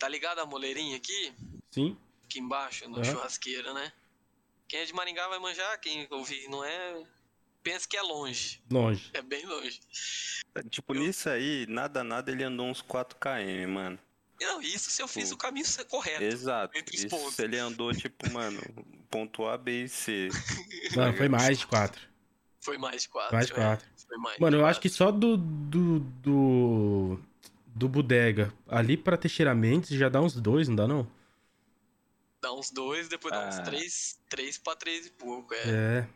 Tá 0.00 0.08
ligado 0.08 0.40
a 0.40 0.46
moleirinha 0.46 0.96
aqui? 0.96 1.32
Sim. 1.70 1.96
Aqui 2.24 2.40
embaixo, 2.40 2.88
no 2.88 3.00
É. 3.00 3.04
churrasqueiro, 3.04 3.72
né? 3.72 3.92
Quem 4.68 4.80
é 4.80 4.84
de 4.84 4.92
Maringá 4.92 5.28
vai 5.28 5.38
manjar, 5.38 5.80
quem 5.80 6.08
ouvir 6.10 6.48
não 6.48 6.64
é. 6.64 7.06
Pensa 7.62 7.86
que 7.88 7.96
é 7.96 8.02
longe. 8.02 8.60
Longe. 8.70 9.10
É 9.14 9.22
bem 9.22 9.44
longe. 9.46 9.80
Tipo, 10.68 10.94
nisso 10.94 11.28
aí, 11.28 11.66
nada, 11.68 12.02
nada, 12.02 12.30
ele 12.30 12.42
andou 12.44 12.66
uns 12.66 12.82
4km, 12.82 13.66
mano. 13.68 13.98
Não, 14.40 14.60
isso 14.60 14.90
se 14.90 15.00
eu 15.00 15.06
fiz 15.06 15.28
Pô. 15.28 15.36
o 15.36 15.38
caminho 15.38 15.66
correto. 15.88 16.24
Exato. 16.24 16.76
entre 16.76 16.96
os 16.96 17.04
Isso 17.04 17.08
pontos. 17.08 17.38
ele 17.38 17.56
andou, 17.58 17.94
tipo, 17.94 18.30
mano, 18.32 18.60
ponto 19.08 19.46
A, 19.46 19.56
B 19.56 19.84
e 19.84 19.88
C. 19.88 20.28
Não, 20.96 21.12
foi 21.16 21.28
mais 21.28 21.60
de 21.60 21.66
quatro. 21.66 22.02
Foi 22.60 22.76
mais 22.76 23.02
de 23.02 23.08
quatro. 23.08 23.34
Mais 23.34 23.46
de 23.46 23.52
é. 23.52 23.56
quatro. 23.56 23.86
Foi 24.08 24.18
mais 24.18 24.38
Mano, 24.40 24.56
de 24.56 24.62
eu 24.62 24.66
acho 24.66 24.80
que 24.80 24.88
só 24.88 25.12
do. 25.12 25.36
do. 25.36 26.00
do. 26.00 27.20
do 27.66 27.88
bodega 27.88 28.52
ali 28.68 28.96
pra 28.96 29.16
Teixeira 29.16 29.54
Mendes 29.54 29.90
já 29.90 30.08
dá 30.08 30.20
uns 30.20 30.34
dois, 30.34 30.66
não 30.68 30.74
dá 30.76 30.88
não? 30.88 31.06
Dá 32.40 32.52
uns 32.52 32.70
dois, 32.72 33.08
depois 33.08 33.32
dá 33.32 33.48
uns 33.48 33.58
Ah. 33.58 33.62
três, 33.62 34.18
três 34.28 34.58
pra 34.58 34.74
três 34.74 35.06
e 35.06 35.10
pouco, 35.10 35.54
é. 35.54 35.62
É. 35.68 36.08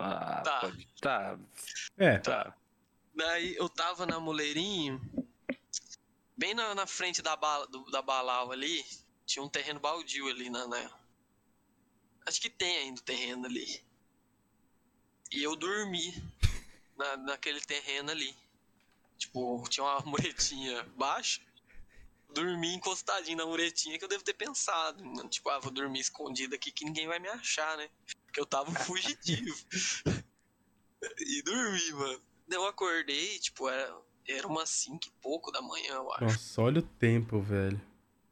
Ah, 0.00 0.42
Tá. 0.42 0.60
pode. 0.60 0.86
Tá, 1.00 1.38
É. 1.98 2.18
tá. 2.18 2.54
Daí 3.14 3.54
eu 3.56 3.68
tava 3.68 4.06
na 4.06 4.18
Moleirinho, 4.20 5.00
bem 6.36 6.54
na, 6.54 6.74
na 6.74 6.86
frente 6.86 7.20
da, 7.20 7.36
bala, 7.36 7.66
do- 7.66 7.90
da 7.90 8.00
Balau 8.00 8.50
ali, 8.52 8.84
tinha 9.26 9.42
um 9.42 9.48
terreno 9.48 9.78
baldio 9.80 10.28
ali 10.28 10.48
na, 10.50 10.66
na- 10.66 11.00
Acho 12.26 12.40
que 12.40 12.50
tem 12.50 12.76
ainda 12.78 13.00
o 13.00 13.04
terreno 13.04 13.46
ali. 13.46 13.82
E 15.32 15.42
eu 15.42 15.56
dormi 15.56 16.22
na, 16.96 17.16
naquele 17.16 17.60
terreno 17.60 18.10
ali. 18.10 18.34
Tipo, 19.18 19.64
tinha 19.68 19.84
uma 19.84 20.00
muretinha 20.00 20.82
baixa. 20.96 21.40
Dormi 22.32 22.74
encostadinho 22.74 23.36
na 23.38 23.46
muretinha 23.46 23.98
que 23.98 24.04
eu 24.04 24.08
devo 24.08 24.22
ter 24.24 24.34
pensado. 24.34 25.04
mano. 25.04 25.28
Tipo, 25.28 25.50
ah, 25.50 25.58
vou 25.58 25.72
dormir 25.72 26.00
escondido 26.00 26.54
aqui 26.54 26.70
que 26.70 26.84
ninguém 26.84 27.06
vai 27.08 27.18
me 27.18 27.28
achar, 27.28 27.76
né? 27.76 27.88
Porque 28.30 28.40
eu 28.40 28.46
tava 28.46 28.72
fugitivo. 28.84 29.56
e 31.18 31.42
dormi, 31.42 31.92
mano. 31.92 32.22
Eu 32.48 32.64
acordei, 32.64 33.38
tipo, 33.40 33.68
era, 33.68 33.92
era 34.26 34.46
umas 34.46 34.70
5 34.70 35.04
e 35.04 35.10
pouco 35.20 35.50
da 35.50 35.60
manhã, 35.60 35.94
eu 35.94 36.12
acho. 36.12 36.24
Nossa, 36.24 36.62
olha 36.62 36.78
o 36.78 36.82
tempo, 36.82 37.42
velho. 37.42 37.80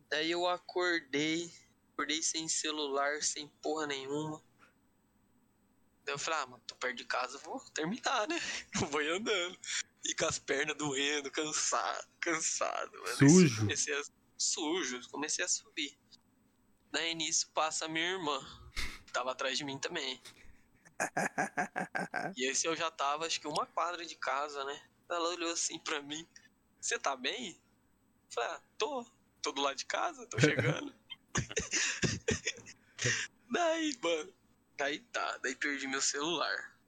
Daí 0.08 0.30
eu 0.30 0.46
acordei, 0.46 1.52
acordei 1.92 2.22
sem 2.22 2.48
celular, 2.48 3.22
sem 3.22 3.48
porra 3.60 3.88
nenhuma. 3.88 4.40
Daí 6.04 6.14
eu 6.14 6.18
falei, 6.18 6.40
ah, 6.40 6.46
mano, 6.46 6.62
tô 6.64 6.76
perto 6.76 6.96
de 6.96 7.04
casa, 7.04 7.38
vou 7.38 7.58
terminar, 7.74 8.28
né? 8.28 8.38
Eu 8.80 8.86
vou 8.86 9.02
ir 9.02 9.10
andando. 9.10 9.58
E 10.04 10.14
com 10.14 10.26
as 10.26 10.38
pernas 10.38 10.76
doendo, 10.76 11.30
cansado, 11.30 12.08
cansado. 12.20 12.92
mano. 12.92 13.16
Sujo. 13.16 13.60
Comecei 13.62 13.94
a... 13.94 14.02
Sujo, 14.38 15.00
comecei 15.10 15.44
a 15.44 15.48
subir. 15.48 15.98
Daí 16.90 17.14
nisso 17.14 17.50
passa 17.52 17.84
a 17.84 17.88
minha 17.88 18.12
irmã, 18.12 18.40
tava 19.12 19.32
atrás 19.32 19.58
de 19.58 19.64
mim 19.64 19.78
também. 19.78 20.20
E 22.36 22.44
esse 22.44 22.66
eu 22.66 22.76
já 22.76 22.90
tava, 22.90 23.26
acho 23.26 23.40
que 23.40 23.46
uma 23.46 23.66
quadra 23.66 24.04
de 24.04 24.16
casa, 24.16 24.64
né? 24.64 24.82
Ela 25.08 25.28
olhou 25.30 25.52
assim 25.52 25.78
pra 25.78 26.02
mim. 26.02 26.26
Você 26.80 26.98
tá 26.98 27.16
bem? 27.16 27.50
Eu 27.50 27.56
falei, 28.30 28.50
ah, 28.50 28.60
tô. 28.76 29.06
Tô 29.40 29.52
do 29.52 29.62
lado 29.62 29.76
de 29.76 29.86
casa, 29.86 30.26
tô 30.26 30.38
chegando. 30.38 30.92
daí, 33.50 33.98
mano. 34.02 34.34
Daí 34.76 35.00
tá, 35.00 35.38
daí 35.38 35.56
perdi 35.56 35.88
meu 35.88 36.00
celular. 36.00 36.78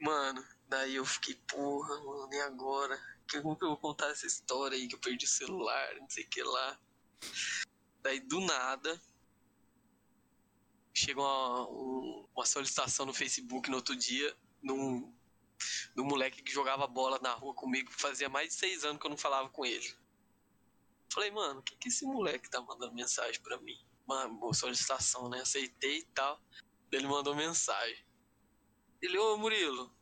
Mano, 0.00 0.46
daí 0.68 0.94
eu 0.94 1.04
fiquei, 1.04 1.34
porra, 1.34 2.02
mano, 2.02 2.32
e 2.32 2.40
agora? 2.40 2.98
Como 3.30 3.56
que 3.56 3.64
eu 3.64 3.68
vou 3.68 3.76
contar 3.76 4.08
essa 4.08 4.26
história 4.26 4.76
aí 4.76 4.88
que 4.88 4.94
eu 4.94 5.00
perdi 5.00 5.26
o 5.26 5.28
celular, 5.28 5.94
não 5.96 6.08
sei 6.08 6.24
o 6.24 6.28
que 6.28 6.42
lá. 6.42 6.80
Daí 8.00 8.20
do 8.20 8.40
nada, 8.40 8.98
chega 10.98 11.20
uma, 11.20 11.68
um- 11.70 12.28
uma 12.34 12.44
solicitação 12.46 13.06
no 13.06 13.14
Facebook 13.14 13.70
no 13.70 13.76
outro 13.76 13.94
dia, 13.94 14.36
num, 14.62 15.14
num 15.94 16.04
moleque 16.04 16.42
que 16.42 16.52
jogava 16.52 16.86
bola 16.86 17.18
na 17.22 17.32
rua 17.34 17.54
comigo, 17.54 17.90
fazia 17.92 18.28
mais 18.28 18.48
de 18.48 18.54
seis 18.54 18.84
anos 18.84 19.00
que 19.00 19.06
eu 19.06 19.10
não 19.10 19.16
falava 19.16 19.48
com 19.50 19.64
ele. 19.64 19.94
Falei, 21.12 21.30
mano, 21.30 21.60
o 21.60 21.62
que, 21.62 21.76
que 21.76 21.88
esse 21.88 22.04
moleque 22.04 22.50
tá 22.50 22.60
mandando 22.60 22.94
mensagem 22.94 23.40
pra 23.42 23.58
mim? 23.58 23.78
Mano, 24.06 24.34
boa 24.34 24.52
solicitação, 24.52 25.28
né? 25.28 25.40
Aceitei 25.40 25.98
e 25.98 26.04
tal. 26.06 26.40
Ele 26.90 27.06
mandou 27.06 27.34
mensagem. 27.34 28.04
Ele, 29.00 29.16
ô 29.18 29.36
Murilo, 29.36 29.94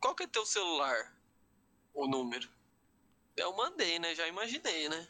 qual 0.00 0.14
que 0.14 0.24
é 0.24 0.26
teu 0.26 0.46
celular? 0.46 1.16
O 1.94 2.08
número. 2.08 2.48
Eu 3.36 3.54
mandei, 3.54 3.98
né? 3.98 4.14
Já 4.14 4.26
imaginei, 4.26 4.88
né? 4.88 5.08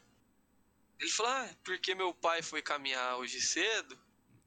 Ele 0.99 1.09
falou, 1.09 1.31
ah, 1.31 1.49
porque 1.63 1.95
meu 1.95 2.13
pai 2.13 2.41
foi 2.41 2.61
caminhar 2.61 3.17
hoje 3.17 3.41
cedo 3.41 3.99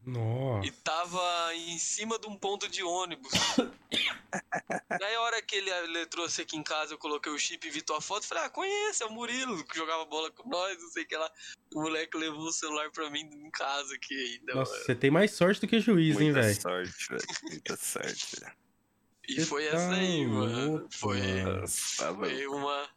Nossa. 0.07 0.67
e 0.67 0.71
tava 0.71 1.53
em 1.55 1.79
cima 1.79 2.17
de 2.19 2.29
um 2.29 2.37
ponto 2.37 2.69
de 2.69 2.83
ônibus. 2.83 3.33
Daí 5.01 5.15
a 5.15 5.21
hora 5.21 5.43
que 5.43 5.57
ele, 5.57 5.71
ele 5.71 6.07
trouxe 6.07 6.43
aqui 6.43 6.57
em 6.57 6.63
casa, 6.63 6.95
eu 6.95 6.99
coloquei 6.99 7.33
o 7.33 7.39
chip 7.39 7.67
e 7.67 7.71
vi 7.71 7.83
tua 7.83 8.01
foto, 8.01 8.27
falei, 8.27 8.45
ah, 8.45 8.51
conheço, 8.51 9.03
é 9.03 9.07
o 9.07 9.13
Murilo, 9.13 9.65
que 9.65 9.77
jogava 9.77 10.05
bola 10.05 10.31
com 10.31 10.49
nós, 10.49 10.81
não 10.81 10.89
sei 10.91 11.03
o 11.05 11.07
que 11.09 11.17
lá. 11.17 11.31
O 11.75 11.83
moleque 11.83 12.17
levou 12.17 12.41
o 12.47 12.53
celular 12.53 12.91
pra 12.91 13.11
mim 13.11 13.21
em 13.21 13.51
casa 13.51 13.95
aqui 13.95 14.15
ainda, 14.15 14.55
Nossa, 14.55 14.73
mano. 14.73 14.85
você 14.85 14.95
tem 14.95 15.11
mais 15.11 15.33
sorte 15.33 15.61
do 15.61 15.67
que 15.67 15.81
juiz, 15.81 16.17
hein, 16.21 16.33
Muita 16.33 16.43
velho? 16.43 16.61
sorte, 16.61 17.09
velho. 17.11 17.23
Muita 17.43 17.77
sorte, 17.77 18.41
velho. 18.41 18.53
E 19.29 19.35
Você 19.41 19.47
foi 19.47 19.69
tá 19.69 19.77
essa 19.77 19.91
aí, 19.93 20.25
mano. 20.27 20.87
Foi. 20.91 21.21
Nossa, 21.43 22.05
tava- 22.05 22.27
foi 22.27 22.47
uma... 22.47 22.89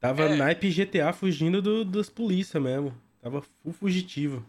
Tava 0.00 0.22
É. 0.22 0.36
naipe 0.36 0.70
GTA 0.70 1.12
fugindo 1.12 1.60
do, 1.60 1.84
das 1.84 2.08
polícia 2.08 2.58
mesmo. 2.60 2.98
Tava 3.20 3.42
full 3.42 3.72
fugitivo. 3.72 4.44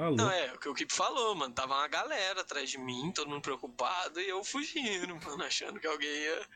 Tá 0.00 0.08
louco. 0.08 0.22
Não, 0.22 0.30
é, 0.30 0.54
o 0.54 0.58
que 0.58 0.66
o 0.66 0.74
Kip 0.74 0.90
falou, 0.90 1.34
mano. 1.34 1.52
Tava 1.52 1.74
uma 1.74 1.86
galera 1.86 2.40
atrás 2.40 2.70
de 2.70 2.78
mim, 2.78 3.12
todo 3.12 3.28
mundo 3.28 3.42
preocupado, 3.42 4.18
e 4.18 4.30
eu 4.30 4.42
fugindo, 4.42 5.14
mano, 5.22 5.44
achando 5.44 5.78
que 5.78 5.86
alguém 5.86 6.08
ia... 6.08 6.46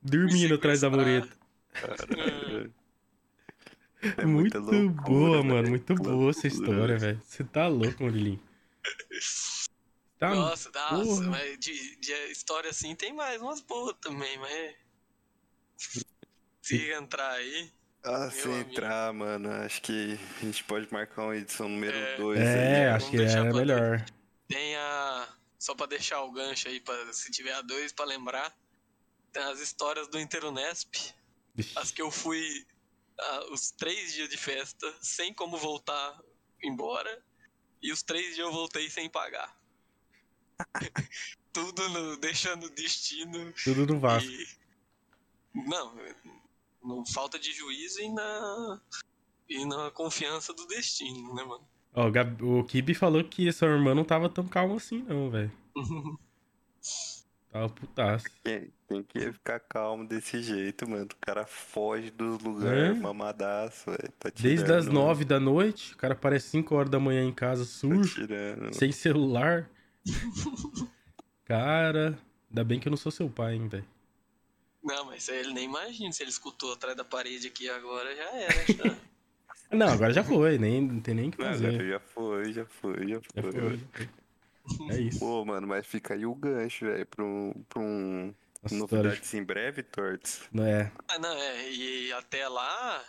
Dormindo 0.00 0.54
atrás 0.54 0.82
da 0.82 0.88
mureta. 0.90 1.28
É 4.00 4.24
muito 4.24 4.56
muita 4.56 4.58
loucura, 4.60 5.02
boa, 5.02 5.36
velho. 5.42 5.44
mano. 5.48 5.68
Muito 5.70 5.94
boa 5.96 6.30
essa 6.30 6.46
Loucura. 6.46 6.70
história, 6.70 6.98
velho. 6.98 7.22
Você 7.24 7.44
tá 7.44 7.66
louco, 7.66 8.04
Murilinho. 8.04 8.40
Tá 10.18 10.34
Nossa, 10.34 10.70
nossa, 10.70 11.04
porra. 11.04 11.30
mas 11.30 11.58
de, 11.58 11.96
de 11.96 12.12
história 12.30 12.70
assim 12.70 12.94
tem 12.94 13.12
mais 13.12 13.40
umas 13.42 13.60
boas 13.60 13.96
também, 14.00 14.38
mas. 14.38 14.74
Se 16.60 16.92
entrar 16.92 17.32
aí. 17.32 17.72
Ah, 18.04 18.30
se 18.30 18.46
Meu 18.48 18.56
amigo. 18.56 18.70
entrar, 18.70 19.12
mano, 19.12 19.50
acho 19.64 19.80
que 19.82 20.18
a 20.40 20.44
gente 20.44 20.64
pode 20.64 20.92
marcar 20.92 21.22
uma 21.22 21.36
edição 21.36 21.68
número 21.68 21.96
É. 21.96 22.16
2 22.16 22.40
É, 22.40 22.86
aí. 22.86 22.94
acho 22.96 23.10
que 23.10 23.16
é 23.22 23.42
melhor. 23.52 24.04
Tem 24.48 24.76
a. 24.76 25.28
Só 25.58 25.74
pra 25.76 25.86
deixar 25.86 26.20
o 26.22 26.32
gancho 26.32 26.66
aí, 26.68 26.80
pra, 26.80 27.12
se 27.12 27.30
tiver 27.30 27.52
a 27.52 27.62
dois 27.62 27.92
pra 27.92 28.04
lembrar. 28.04 28.52
Tem 29.32 29.42
as 29.44 29.60
histórias 29.60 30.08
do 30.08 30.18
Interunesp. 30.18 30.94
As 31.76 31.90
que 31.92 32.02
eu 32.02 32.10
fui 32.10 32.66
ah, 33.20 33.46
os 33.52 33.70
três 33.70 34.12
dias 34.14 34.28
de 34.28 34.36
festa, 34.36 34.92
sem 35.00 35.32
como 35.32 35.56
voltar 35.56 36.18
embora. 36.62 37.22
E 37.80 37.92
os 37.92 38.02
três 38.02 38.34
dias 38.34 38.38
eu 38.38 38.52
voltei 38.52 38.90
sem 38.90 39.08
pagar. 39.08 39.56
Tudo 41.52 41.88
no, 41.90 42.16
deixando 42.16 42.66
o 42.66 42.70
destino 42.70 43.52
Tudo 43.64 43.86
do 43.86 43.98
Vasco. 44.00 44.28
E- 44.30 44.48
Não, 45.54 45.94
não 46.84 47.04
falta 47.06 47.38
de 47.38 47.52
juízo 47.52 48.00
e 48.00 48.12
na 48.12 48.80
e 49.48 49.64
na 49.66 49.90
confiança 49.90 50.52
do 50.54 50.66
destino, 50.66 51.34
né, 51.34 51.44
mano? 51.44 51.64
Ó, 51.94 52.08
o, 52.42 52.64
Kibi 52.64 52.94
falou 52.94 53.22
que 53.22 53.52
sua 53.52 53.68
irmã 53.68 53.94
não 53.94 54.04
tava 54.04 54.28
tão 54.28 54.46
calma 54.46 54.76
assim, 54.76 55.02
não, 55.02 55.30
velho. 55.30 55.52
Tava 57.52 57.68
putaço. 57.68 58.24
Quem 58.42 59.02
que 59.04 59.30
ficar 59.30 59.60
calmo 59.60 60.08
desse 60.08 60.42
jeito, 60.42 60.88
mano? 60.88 61.04
O 61.04 61.16
cara 61.20 61.44
foge 61.44 62.10
dos 62.10 62.38
lugares, 62.42 62.96
É? 62.96 63.00
mamadaço, 63.00 63.90
velho. 63.90 64.10
Tá 64.18 64.30
Desde 64.34 64.72
as 64.72 64.86
nove 64.86 65.26
da 65.26 65.38
noite, 65.38 65.92
o 65.92 65.98
cara 65.98 66.14
aparece 66.14 66.48
5 66.48 66.74
horas 66.74 66.90
da 66.90 66.98
manhã 66.98 67.22
em 67.22 67.32
casa 67.32 67.64
Tá 67.64 67.70
sujo, 67.70 68.14
tirando. 68.14 68.72
sem 68.74 68.90
celular. 68.90 69.68
Cara, 71.44 72.18
ainda 72.48 72.64
bem 72.64 72.80
que 72.80 72.88
eu 72.88 72.90
não 72.90 72.96
sou 72.96 73.12
seu 73.12 73.28
pai, 73.28 73.56
hein, 73.56 73.68
velho. 73.68 73.84
Não, 74.82 75.04
mas 75.04 75.28
ele 75.28 75.52
nem 75.52 75.64
imagina 75.64 76.12
se 76.12 76.22
ele 76.22 76.30
escutou 76.30 76.72
atrás 76.72 76.96
da 76.96 77.04
parede 77.04 77.46
aqui 77.46 77.68
agora, 77.68 78.14
já 78.16 78.30
era. 78.32 78.66
Já. 78.74 78.96
Não, 79.70 79.88
agora 79.88 80.12
já 80.12 80.22
foi, 80.22 80.58
nem, 80.58 80.82
não 80.82 81.00
tem 81.00 81.14
nem 81.14 81.28
o 81.28 81.32
que 81.32 81.38
Não, 81.38 81.46
fazer. 81.46 81.88
já 81.88 81.98
foi, 82.00 82.52
já 82.52 82.66
foi, 82.66 83.08
já 83.08 83.14
Já 83.34 83.42
foi. 83.42 83.52
já 83.52 83.86
foi. 83.92 84.08
É 84.90 85.00
isso. 85.00 85.18
Pô, 85.18 85.44
mano, 85.46 85.66
mas 85.66 85.86
fica 85.86 86.12
aí 86.12 86.26
o 86.26 86.34
gancho, 86.34 86.84
velho, 86.84 87.06
pra 87.06 87.24
um, 87.24 87.64
pra 87.68 87.80
um 87.80 88.34
Nossa, 88.62 88.74
história 88.74 89.02
novidades 89.04 89.32
em 89.34 89.42
breve, 89.42 89.82
Torts. 89.82 90.42
Não 90.52 90.64
é. 90.66 90.92
Ah, 91.08 91.18
não, 91.18 91.32
é. 91.32 91.70
E 91.72 92.12
até 92.12 92.46
lá. 92.48 93.02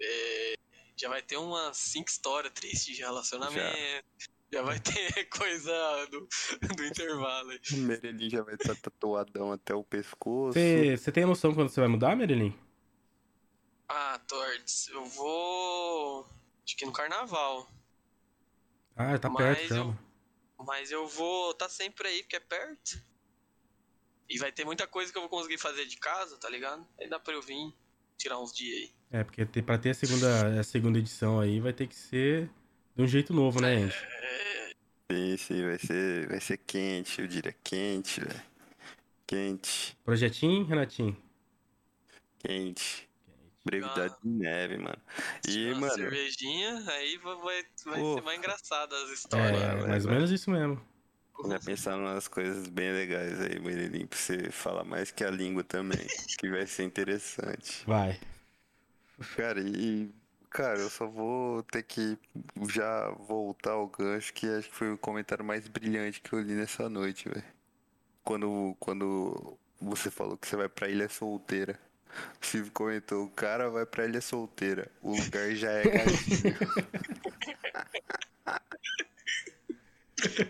é, 0.00 0.54
já 0.96 1.08
vai 1.08 1.22
ter 1.22 1.36
umas 1.36 1.76
cinco 1.76 2.08
histórias 2.10 2.52
tristes 2.52 2.96
de 2.96 3.00
relacionamento. 3.02 3.78
Já, 4.18 4.31
vai 4.60 4.78
ter 4.80 5.24
coisa 5.30 6.06
do, 6.10 6.28
do 6.76 6.84
intervalo 6.84 7.50
aí. 7.50 7.60
O 7.72 7.76
Merelin 7.76 8.28
já 8.28 8.42
vai 8.42 8.54
estar 8.54 8.74
tatuadão 8.76 9.52
até 9.52 9.74
o 9.74 9.82
pescoço. 9.82 10.58
Você 10.58 11.10
tem 11.12 11.24
noção 11.24 11.54
quando 11.54 11.70
você 11.70 11.80
vai 11.80 11.88
mudar, 11.88 12.14
Merilin? 12.14 12.54
Ah, 13.88 14.18
Torts, 14.26 14.88
eu 14.88 15.04
vou. 15.06 16.26
Acho 16.64 16.76
que 16.76 16.84
no 16.84 16.92
carnaval. 16.92 17.68
Ah, 18.96 19.18
tá 19.18 19.30
Mas 19.30 19.44
perto 19.58 19.68
já. 19.68 19.76
eu-. 19.76 19.96
Mas 20.64 20.90
eu 20.90 21.06
vou 21.08 21.54
tá 21.54 21.68
sempre 21.68 22.08
aí, 22.08 22.22
porque 22.22 22.36
é 22.36 22.40
perto. 22.40 23.02
E 24.28 24.38
vai 24.38 24.52
ter 24.52 24.64
muita 24.64 24.86
coisa 24.86 25.10
que 25.10 25.18
eu 25.18 25.22
vou 25.22 25.28
conseguir 25.28 25.58
fazer 25.58 25.86
de 25.86 25.96
casa, 25.96 26.36
tá 26.38 26.48
ligado? 26.48 26.86
Aí 26.98 27.08
dá 27.08 27.18
pra 27.18 27.34
eu 27.34 27.42
vir 27.42 27.74
tirar 28.16 28.38
uns 28.38 28.52
dias 28.52 28.78
aí. 28.78 28.92
É, 29.10 29.24
porque 29.24 29.44
ter, 29.44 29.62
pra 29.62 29.76
ter 29.76 29.90
a 29.90 29.94
segunda, 29.94 30.60
a 30.60 30.64
segunda 30.64 30.98
edição 30.98 31.40
aí 31.40 31.60
vai 31.60 31.72
ter 31.72 31.86
que 31.86 31.94
ser 31.94 32.48
de 32.94 33.02
um 33.02 33.06
jeito 33.06 33.32
novo, 33.32 33.60
né, 33.60 33.78
gente? 33.78 33.96
Sim, 35.10 35.36
sim, 35.36 35.66
vai 35.66 35.78
ser, 35.78 36.28
vai 36.28 36.40
ser 36.40 36.56
quente, 36.58 37.20
eu 37.20 37.26
diria 37.26 37.54
quente, 37.62 38.20
velho. 38.20 38.42
Quente, 39.26 39.96
Projetinho, 40.04 40.64
Renatinho? 40.64 41.16
quente. 42.42 43.08
Brevidade 43.64 44.14
de 44.22 44.28
neve, 44.28 44.76
mano. 44.76 44.98
E, 45.48 45.68
uma 45.68 45.82
mano, 45.82 45.94
cervejinha, 45.94 46.82
aí 46.88 47.16
vai, 47.18 47.36
vai, 47.36 47.64
ser 48.14 48.22
mais 48.22 48.38
engraçado 48.38 48.94
as 48.94 49.10
histórias. 49.10 49.62
É, 49.62 49.86
mais 49.86 50.04
ou 50.04 50.10
menos 50.10 50.30
isso 50.32 50.50
mesmo. 50.50 50.80
já 51.48 51.60
pensar 51.60 51.96
umas 51.96 52.26
coisas 52.26 52.66
bem 52.66 52.92
legais 52.92 53.40
aí, 53.40 53.60
Merelin, 53.60 54.06
pra 54.06 54.18
você 54.18 54.50
falar 54.50 54.82
mais 54.82 55.12
que 55.12 55.22
a 55.22 55.30
língua 55.30 55.62
também, 55.62 56.04
que 56.38 56.50
vai 56.50 56.66
ser 56.66 56.82
interessante. 56.82 57.84
Vai. 57.86 58.18
Cara, 59.36 59.60
e. 59.60 60.10
Cara, 60.52 60.78
eu 60.80 60.90
só 60.90 61.06
vou 61.06 61.62
ter 61.62 61.82
que 61.82 62.18
já 62.68 63.08
voltar 63.10 63.72
ao 63.72 63.88
gancho, 63.88 64.32
que 64.34 64.46
acho 64.46 64.68
que 64.68 64.74
foi 64.76 64.92
o 64.92 64.98
comentário 64.98 65.42
mais 65.44 65.66
brilhante 65.66 66.20
que 66.20 66.32
eu 66.32 66.40
li 66.40 66.52
nessa 66.54 66.88
noite, 66.90 67.28
velho. 67.28 67.44
Quando, 68.24 68.76
quando 68.80 69.58
você 69.80 70.10
falou 70.10 70.36
que 70.38 70.46
você 70.48 70.56
vai 70.56 70.68
pra 70.68 70.88
Ilha 70.88 71.08
Solteira. 71.08 71.78
O 72.42 72.46
Steve 72.46 72.70
comentou, 72.70 73.24
o 73.26 73.30
cara 73.30 73.70
vai 73.70 73.86
pra 73.86 74.06
Ilha 74.06 74.20
Solteira. 74.20 74.90
O 75.02 75.16
lugar 75.16 75.50
já 75.54 75.70
é 75.72 75.82
gatinho. 75.84 76.56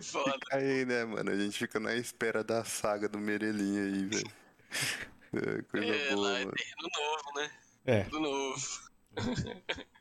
Foda. 0.02 0.36
Aí, 0.52 0.84
né, 0.84 1.04
mano? 1.04 1.30
A 1.30 1.36
gente 1.36 1.58
fica 1.58 1.80
na 1.80 1.94
espera 1.94 2.44
da 2.44 2.64
saga 2.64 3.08
do 3.08 3.18
Merelinho 3.18 3.82
aí, 3.84 4.04
velho. 4.06 4.32
É, 5.34 5.62
coisa 5.62 5.86
É, 5.86 6.14
boa, 6.14 6.30
lá 6.30 6.38
é 6.40 6.44
mano. 6.44 6.56
terreno 6.56 6.88
novo, 6.98 7.40
né? 7.40 7.50
É. 7.86 8.04
Tudo 8.04 8.20
novo. 8.20 8.60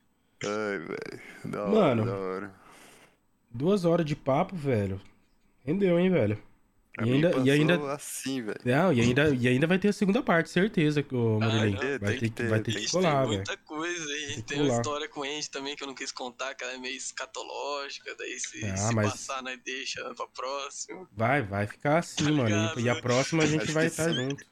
Ai, 0.44 0.78
velho. 0.80 1.22
Da 1.46 1.64
hora, 1.64 1.72
Mano. 1.72 2.06
da 2.06 2.18
hora. 2.18 2.56
Duas 3.50 3.86
horas 3.86 4.06
de 4.06 4.16
papo, 4.16 4.56
velho. 4.56 5.00
Rendeu, 5.66 6.00
hein, 6.00 6.10
velho? 6.10 6.42
Pra 6.94 7.06
E 7.06 7.10
mim 7.10 7.16
ainda, 7.26 7.38
e 7.40 7.52
ainda, 7.52 7.94
assim, 7.94 8.42
velho. 8.42 8.60
não, 8.66 8.92
e 8.92 9.00
ainda, 9.00 9.30
e 9.34 9.48
ainda 9.48 9.66
vai 9.66 9.80
ter 9.80 9.88
a 9.90 9.94
segunda 9.94 10.22
parte, 10.22 10.50
certeza, 10.50 11.06
ô, 11.14 11.40
Ah, 11.42 11.46
Murilinho. 11.48 11.80
tem 11.80 11.98
Vai 12.00 12.14
que 12.16 12.20
ter 12.20 12.30
que, 12.30 12.36
ter, 12.36 12.50
vai 12.50 12.60
ter 12.60 12.74
tem 12.74 12.84
que 12.84 12.92
colar, 12.92 13.12
tem 13.12 13.20
velho. 13.22 13.36
muita 13.38 13.58
coisa 13.58 14.06
aí. 14.14 14.34
Tem 14.34 14.44
Tem 14.44 14.62
uma 14.62 14.76
história 14.76 15.08
com 15.08 15.22
o 15.22 15.24
Andy 15.24 15.50
também 15.50 15.76
que 15.76 15.84
eu 15.84 15.88
não 15.88 15.96
quis 15.96 16.12
contar, 16.12 16.54
que 16.54 16.64
ela 16.66 16.74
é 16.74 16.78
meio 16.78 16.96
escatológica. 16.98 18.14
Daí 18.18 18.38
se, 18.40 18.66
Ah, 18.66 18.76
se 18.78 18.96
mas- 18.96 19.12
passar, 19.12 19.42
nós 19.42 19.58
deixa 19.64 20.04
pra 20.16 20.28
próximo. 20.28 21.08
Vai, 21.14 21.42
vai 21.42 21.66
ficar 21.68 22.00
assim, 22.00 22.26
Tá 22.26 22.32
mano. 22.32 22.44
ligado, 22.46 22.80
E, 22.82 22.90
a 22.90 22.94
né? 22.96 23.02
próxima 23.02 23.44
a 23.44 23.46
gente 23.46 23.64
Acho 23.64 23.74
vai 23.74 23.86
estar 23.88 24.10
sim. 24.10 24.16
junto. 24.16 24.46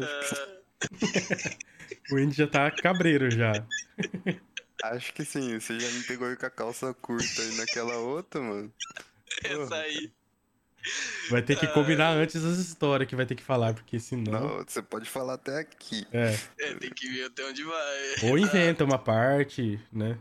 Ah, 0.00 0.58
O 2.10 2.18
Indy 2.18 2.36
já 2.36 2.46
tá 2.46 2.70
cabreiro 2.70 3.30
já. 3.30 3.52
Acho 4.82 5.12
que 5.12 5.24
sim, 5.24 5.58
você 5.58 5.78
já 5.78 5.90
me 5.90 6.04
pegou 6.04 6.28
aí 6.28 6.36
com 6.36 6.46
a 6.46 6.50
calça 6.50 6.94
curta 6.94 7.42
aí 7.42 7.56
naquela 7.56 7.96
outra, 7.96 8.40
mano. 8.40 8.72
essa 9.44 9.74
aí. 9.74 10.12
Vai 11.30 11.42
ter 11.42 11.58
que 11.58 11.66
combinar 11.68 12.12
antes 12.12 12.42
as 12.44 12.58
histórias 12.58 13.08
que 13.08 13.16
vai 13.16 13.26
ter 13.26 13.34
que 13.34 13.42
falar, 13.42 13.74
porque 13.74 13.98
senão. 13.98 14.40
Não, 14.40 14.64
você 14.64 14.80
pode 14.80 15.08
falar 15.08 15.34
até 15.34 15.58
aqui. 15.58 16.06
É. 16.12 16.38
É, 16.58 16.74
tem 16.74 16.90
que 16.90 17.08
ver 17.08 17.24
até 17.24 17.44
onde 17.44 17.64
vai. 17.64 18.30
Ou 18.30 18.38
inventa 18.38 18.84
uma 18.84 18.98
parte, 18.98 19.80
né? 19.92 20.18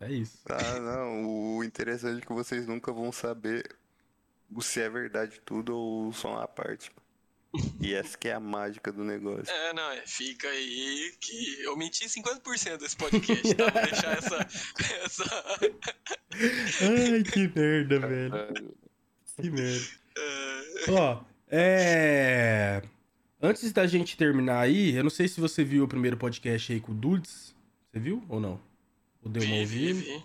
É 0.00 0.10
isso. 0.10 0.38
Ah, 0.50 0.78
não, 0.80 1.56
o 1.56 1.64
interessante 1.64 2.22
é 2.22 2.26
que 2.26 2.32
vocês 2.32 2.66
nunca 2.66 2.92
vão 2.92 3.10
saber 3.10 3.64
se 4.60 4.80
é 4.80 4.88
verdade 4.90 5.40
tudo 5.44 5.76
ou 5.76 6.12
só 6.12 6.34
uma 6.34 6.48
parte. 6.48 6.90
E 7.80 7.94
essa 7.94 8.16
que 8.16 8.28
é 8.28 8.32
a 8.32 8.40
mágica 8.40 8.92
do 8.92 9.04
negócio. 9.04 9.52
É, 9.52 9.72
não, 9.72 9.90
é, 9.90 10.02
fica 10.06 10.48
aí 10.48 11.12
que 11.20 11.62
eu 11.62 11.76
menti 11.76 12.06
50% 12.06 12.78
desse 12.78 12.96
podcast, 12.96 13.54
tá? 13.54 13.70
Vou 13.70 13.82
deixar 13.82 14.18
essa. 14.18 14.36
essa 15.04 15.24
Ai, 16.82 17.22
que 17.22 17.48
merda, 17.54 18.00
velho. 18.00 18.76
Que 19.36 19.50
merda. 19.50 19.86
Ó, 20.88 21.24
é. 21.48 22.82
Antes 23.40 23.72
da 23.72 23.86
gente 23.86 24.16
terminar 24.16 24.60
aí, 24.60 24.96
eu 24.96 25.02
não 25.02 25.10
sei 25.10 25.28
se 25.28 25.40
você 25.40 25.62
viu 25.62 25.84
o 25.84 25.88
primeiro 25.88 26.16
podcast 26.16 26.72
aí 26.72 26.80
com 26.80 26.92
o 26.92 26.94
Dudes. 26.94 27.54
Você 27.92 28.00
viu 28.00 28.24
ou 28.28 28.40
não? 28.40 28.60
Ou 29.22 29.30
deu 29.30 29.42
uma 29.42 29.56
vi, 29.56 29.64
vi, 29.64 29.88
ouvida? 29.88 30.18
vi. 30.18 30.24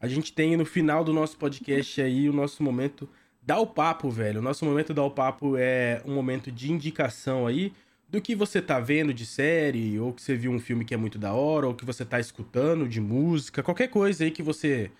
A 0.00 0.08
gente 0.08 0.32
tem 0.32 0.56
no 0.56 0.64
final 0.64 1.04
do 1.04 1.12
nosso 1.12 1.36
podcast 1.36 2.00
aí 2.00 2.28
o 2.28 2.32
nosso 2.32 2.62
momento 2.62 3.08
Dá 3.48 3.58
o 3.58 3.66
Papo, 3.66 4.10
velho. 4.10 4.40
O 4.40 4.42
nosso 4.42 4.62
momento 4.66 4.92
Dá 4.92 5.02
o 5.02 5.10
Papo 5.10 5.56
é 5.56 6.02
um 6.04 6.14
momento 6.14 6.52
de 6.52 6.70
indicação 6.70 7.46
aí 7.46 7.72
do 8.06 8.20
que 8.20 8.34
você 8.34 8.60
tá 8.60 8.78
vendo 8.78 9.14
de 9.14 9.24
série, 9.24 9.98
ou 9.98 10.12
que 10.12 10.20
você 10.20 10.36
viu 10.36 10.52
um 10.52 10.58
filme 10.60 10.84
que 10.84 10.92
é 10.92 10.98
muito 10.98 11.18
da 11.18 11.32
hora, 11.32 11.66
ou 11.66 11.74
que 11.74 11.82
você 11.82 12.04
tá 12.04 12.20
escutando 12.20 12.86
de 12.86 13.00
música, 13.00 13.62
qualquer 13.62 13.88
coisa 13.88 14.22
aí 14.22 14.30
que 14.30 14.42
você 14.42 14.90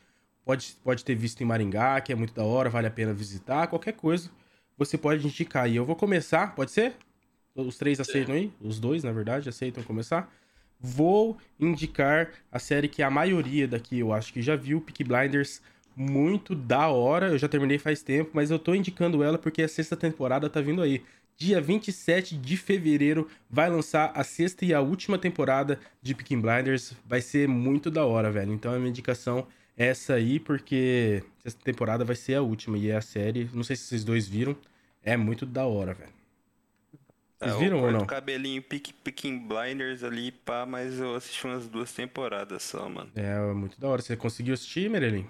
pode, 0.46 0.74
pode 0.82 1.04
ter 1.04 1.14
visto 1.14 1.42
em 1.42 1.44
Maringá, 1.44 2.00
que 2.00 2.10
é 2.10 2.14
muito 2.14 2.32
da 2.32 2.42
hora, 2.42 2.70
vale 2.70 2.86
a 2.86 2.90
pena 2.90 3.12
visitar, 3.12 3.66
qualquer 3.66 3.92
coisa 3.92 4.30
você 4.78 4.96
pode 4.96 5.26
indicar. 5.26 5.68
E 5.68 5.76
eu 5.76 5.84
vou 5.84 5.94
começar, 5.94 6.54
pode 6.54 6.70
ser? 6.70 6.94
Os 7.54 7.76
três 7.76 8.00
aceitam 8.00 8.34
aí? 8.34 8.50
Os 8.62 8.80
dois, 8.80 9.04
na 9.04 9.12
verdade, 9.12 9.46
aceitam 9.50 9.84
começar? 9.84 10.32
Vou 10.80 11.36
indicar 11.60 12.30
a 12.50 12.58
série 12.58 12.88
que 12.88 13.02
a 13.02 13.10
maioria 13.10 13.68
daqui 13.68 13.98
eu 13.98 14.10
acho 14.10 14.32
que 14.32 14.40
já 14.40 14.56
viu, 14.56 14.80
Peaky 14.80 15.04
Blinders, 15.04 15.60
muito 15.98 16.54
da 16.54 16.88
hora. 16.88 17.28
Eu 17.28 17.38
já 17.38 17.48
terminei 17.48 17.78
faz 17.78 18.02
tempo, 18.02 18.30
mas 18.34 18.50
eu 18.50 18.58
tô 18.58 18.74
indicando 18.74 19.22
ela 19.22 19.38
porque 19.38 19.62
a 19.62 19.68
sexta 19.68 19.96
temporada 19.96 20.48
tá 20.48 20.60
vindo 20.60 20.82
aí. 20.82 21.04
Dia 21.36 21.60
27 21.60 22.36
de 22.36 22.56
fevereiro 22.56 23.28
vai 23.48 23.70
lançar 23.70 24.12
a 24.14 24.24
sexta 24.24 24.64
e 24.64 24.74
a 24.74 24.80
última 24.80 25.18
temporada 25.18 25.78
de 26.02 26.14
Peaky 26.14 26.36
Blinders. 26.36 26.94
Vai 27.06 27.20
ser 27.20 27.48
muito 27.48 27.90
da 27.90 28.04
hora, 28.04 28.30
velho. 28.30 28.52
Então 28.52 28.72
a 28.72 28.76
minha 28.78 28.90
indicação 28.90 29.46
é 29.76 29.86
essa 29.88 30.14
aí, 30.14 30.40
porque 30.40 31.22
essa 31.44 31.56
temporada 31.62 32.04
vai 32.04 32.16
ser 32.16 32.34
a 32.34 32.42
última 32.42 32.76
e 32.78 32.88
é 32.90 32.96
a 32.96 33.00
série. 33.00 33.48
Não 33.52 33.62
sei 33.62 33.76
se 33.76 33.84
vocês 33.84 34.04
dois 34.04 34.26
viram. 34.28 34.56
É 35.02 35.16
muito 35.16 35.46
da 35.46 35.64
hora, 35.66 35.94
velho. 35.94 36.12
Vocês 37.40 37.54
É, 37.54 37.58
viram 37.58 37.84
eu 37.84 37.84
ou 37.84 37.92
não? 37.92 38.00
o 38.00 38.06
cabelinho 38.06 38.62
Pick, 38.62 38.92
Picking 39.04 39.46
Blinders 39.46 40.02
ali, 40.02 40.32
pá, 40.32 40.66
mas 40.66 40.98
eu 40.98 41.14
assisti 41.14 41.46
umas 41.46 41.68
duas 41.68 41.92
temporadas 41.92 42.62
só, 42.62 42.88
mano. 42.88 43.10
É 43.14 43.38
muito 43.52 43.78
da 43.80 43.88
hora. 43.88 44.02
Você 44.02 44.16
conseguiu 44.16 44.54
assistir, 44.54 44.88
Merelin? 44.90 45.26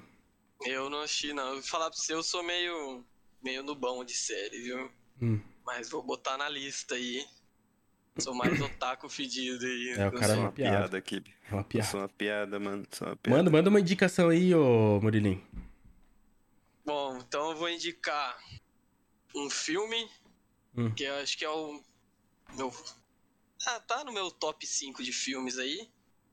Eu 0.65 0.91
não 0.91 1.01
assisti, 1.03 1.33
não. 1.33 1.49
Eu 1.49 1.55
vou 1.55 1.63
falar 1.63 1.91
pra 1.91 1.99
você, 1.99 2.13
eu 2.15 2.23
sou 2.23 2.43
meio. 2.43 3.05
meio 3.43 3.63
no 3.63 3.75
bom 3.75 4.05
de 4.05 4.15
série, 4.15 4.59
viu? 4.63 4.91
Hum. 5.23 5.41
Mas 5.65 5.89
vou 5.91 6.03
botar 6.03 6.37
na 6.37 6.49
lista 6.49 6.95
aí. 6.95 7.25
Sou 8.19 8.35
mais 8.35 8.59
otaku 8.61 9.09
fedido 9.09 9.65
aí. 9.65 9.91
É, 9.97 10.09
o 10.09 10.13
Eu 10.15 10.19
cara 10.19 10.33
é 10.33 10.37
uma 10.37 10.53
piada. 10.53 10.77
piada 10.79 10.99
aqui. 10.99 11.23
É 11.49 11.53
uma 11.53 11.61
Eu 11.61 11.65
piada. 11.65 11.89
sou 11.91 12.01
uma 12.01 12.09
piada, 12.09 12.59
mano. 12.59 12.85
Sou 12.91 13.07
uma 13.09 13.17
piada. 13.17 13.39
Manda, 13.39 13.51
manda 13.51 13.71
uma 13.71 13.81
indicação 13.81 14.29
aí, 14.29 14.55
ô 14.55 15.01
Murilinho. 15.01 15.45
Bom, 16.85 17.19
então 17.19 17.51
eu 17.51 17.57
vou 17.57 17.69
indicar 17.69 18.39
um 19.35 19.49
filme 19.51 20.09
Hum. 20.77 20.93
que 20.95 21.03
eu 21.05 21.15
acho 21.17 21.37
que 21.37 21.45
é 21.45 21.51
o 21.51 21.83
meu. 22.57 22.73
Ah, 23.67 23.81
tá 23.81 24.05
no 24.05 24.13
meu 24.13 24.31
top 24.31 24.65
5 24.67 25.03
de 25.03 25.13
filmes 25.13 25.59
aí. 25.59 25.89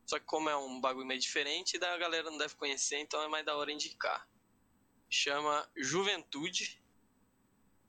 Só 0.05 0.19
que 0.19 0.25
como 0.25 0.49
é 0.49 0.55
um 0.55 0.79
bagulho 0.79 1.05
meio 1.07 1.19
diferente, 1.19 1.77
a 1.83 1.97
galera 1.97 2.29
não 2.29 2.37
deve 2.37 2.55
conhecer, 2.55 2.97
então 2.99 3.21
é 3.23 3.27
mais 3.27 3.45
da 3.45 3.55
hora 3.55 3.71
indicar. 3.71 4.27
Chama 5.09 5.67
Juventude. 5.75 6.81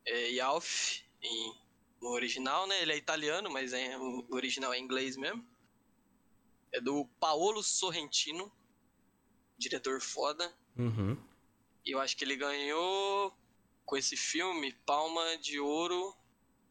É 0.06 0.30
Yalf 0.30 1.00
em, 1.20 1.54
no 2.00 2.10
original, 2.10 2.66
né? 2.66 2.80
Ele 2.80 2.92
é 2.92 2.96
italiano, 2.96 3.50
mas 3.50 3.72
é, 3.72 3.98
o 3.98 4.26
original 4.30 4.72
é 4.72 4.78
inglês 4.78 5.16
mesmo. 5.16 5.44
É 6.72 6.80
do 6.80 7.06
Paolo 7.20 7.62
Sorrentino. 7.62 8.50
Diretor 9.58 10.00
foda. 10.00 10.54
Uhum. 10.76 11.16
E 11.84 11.90
eu 11.90 12.00
acho 12.00 12.16
que 12.16 12.24
ele 12.24 12.36
ganhou 12.36 13.34
com 13.84 13.96
esse 13.96 14.16
filme 14.16 14.72
Palma 14.84 15.36
de 15.38 15.58
Ouro 15.58 16.14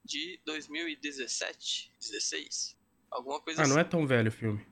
de 0.04 0.40
2017, 0.46 1.92
16. 2.00 2.78
Alguma 3.10 3.40
coisa 3.42 3.62
Ah, 3.62 3.64
assim. 3.64 3.74
não 3.74 3.80
é 3.80 3.84
tão 3.84 4.06
velho 4.06 4.30
o 4.30 4.32
filme. 4.32 4.66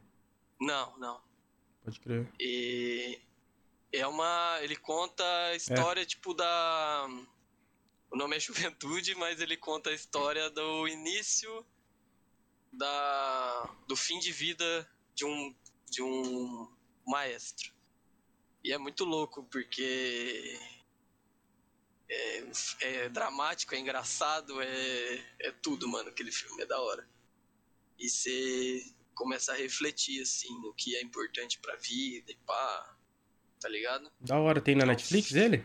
Não, 0.64 0.98
não. 0.98 1.22
Pode 1.84 2.00
crer. 2.00 2.32
E 2.40 3.20
é 3.92 4.08
uma. 4.08 4.60
Ele 4.62 4.78
conta 4.78 5.24
a 5.48 5.56
história, 5.56 6.06
tipo, 6.06 6.34
da. 6.34 7.08
O 8.10 8.16
nome 8.16 8.38
é 8.38 8.40
Juventude, 8.40 9.14
mas 9.16 9.42
ele 9.42 9.58
conta 9.58 9.90
a 9.90 9.94
história 9.94 10.50
do 10.50 10.88
início 10.88 11.66
da. 12.72 13.76
do 13.88 13.96
fim 13.96 14.20
de 14.20 14.32
vida 14.32 14.90
de 15.14 15.26
um. 15.26 15.54
de 15.90 16.02
um 16.02 16.72
maestro. 17.06 17.74
E 18.64 18.72
é 18.72 18.78
muito 18.78 19.04
louco, 19.04 19.44
porque. 19.44 20.58
É, 22.10 22.44
é 22.82 23.10
dramático, 23.10 23.76
é 23.76 23.80
engraçado, 23.80 24.62
é, 24.62 25.36
é 25.40 25.52
tudo, 25.52 25.90
mano. 25.90 26.10
Aquele 26.10 26.32
filme 26.32 26.64
é 26.64 26.66
da 26.66 26.80
hora. 26.80 27.06
E 28.00 28.08
você 28.08 28.94
começa 29.14 29.52
a 29.54 29.56
refletir, 29.56 30.22
assim, 30.22 30.50
no 30.62 30.74
que 30.74 30.96
é 30.96 31.02
importante 31.02 31.60
pra 31.60 31.76
vida 31.76 32.32
e 32.32 32.36
pá. 32.46 32.98
Tá 33.60 33.70
ligado? 33.70 34.12
Da 34.20 34.38
hora, 34.40 34.60
tem 34.60 34.76
na 34.76 34.86
Netflix 34.86 35.32
ele? 35.34 35.64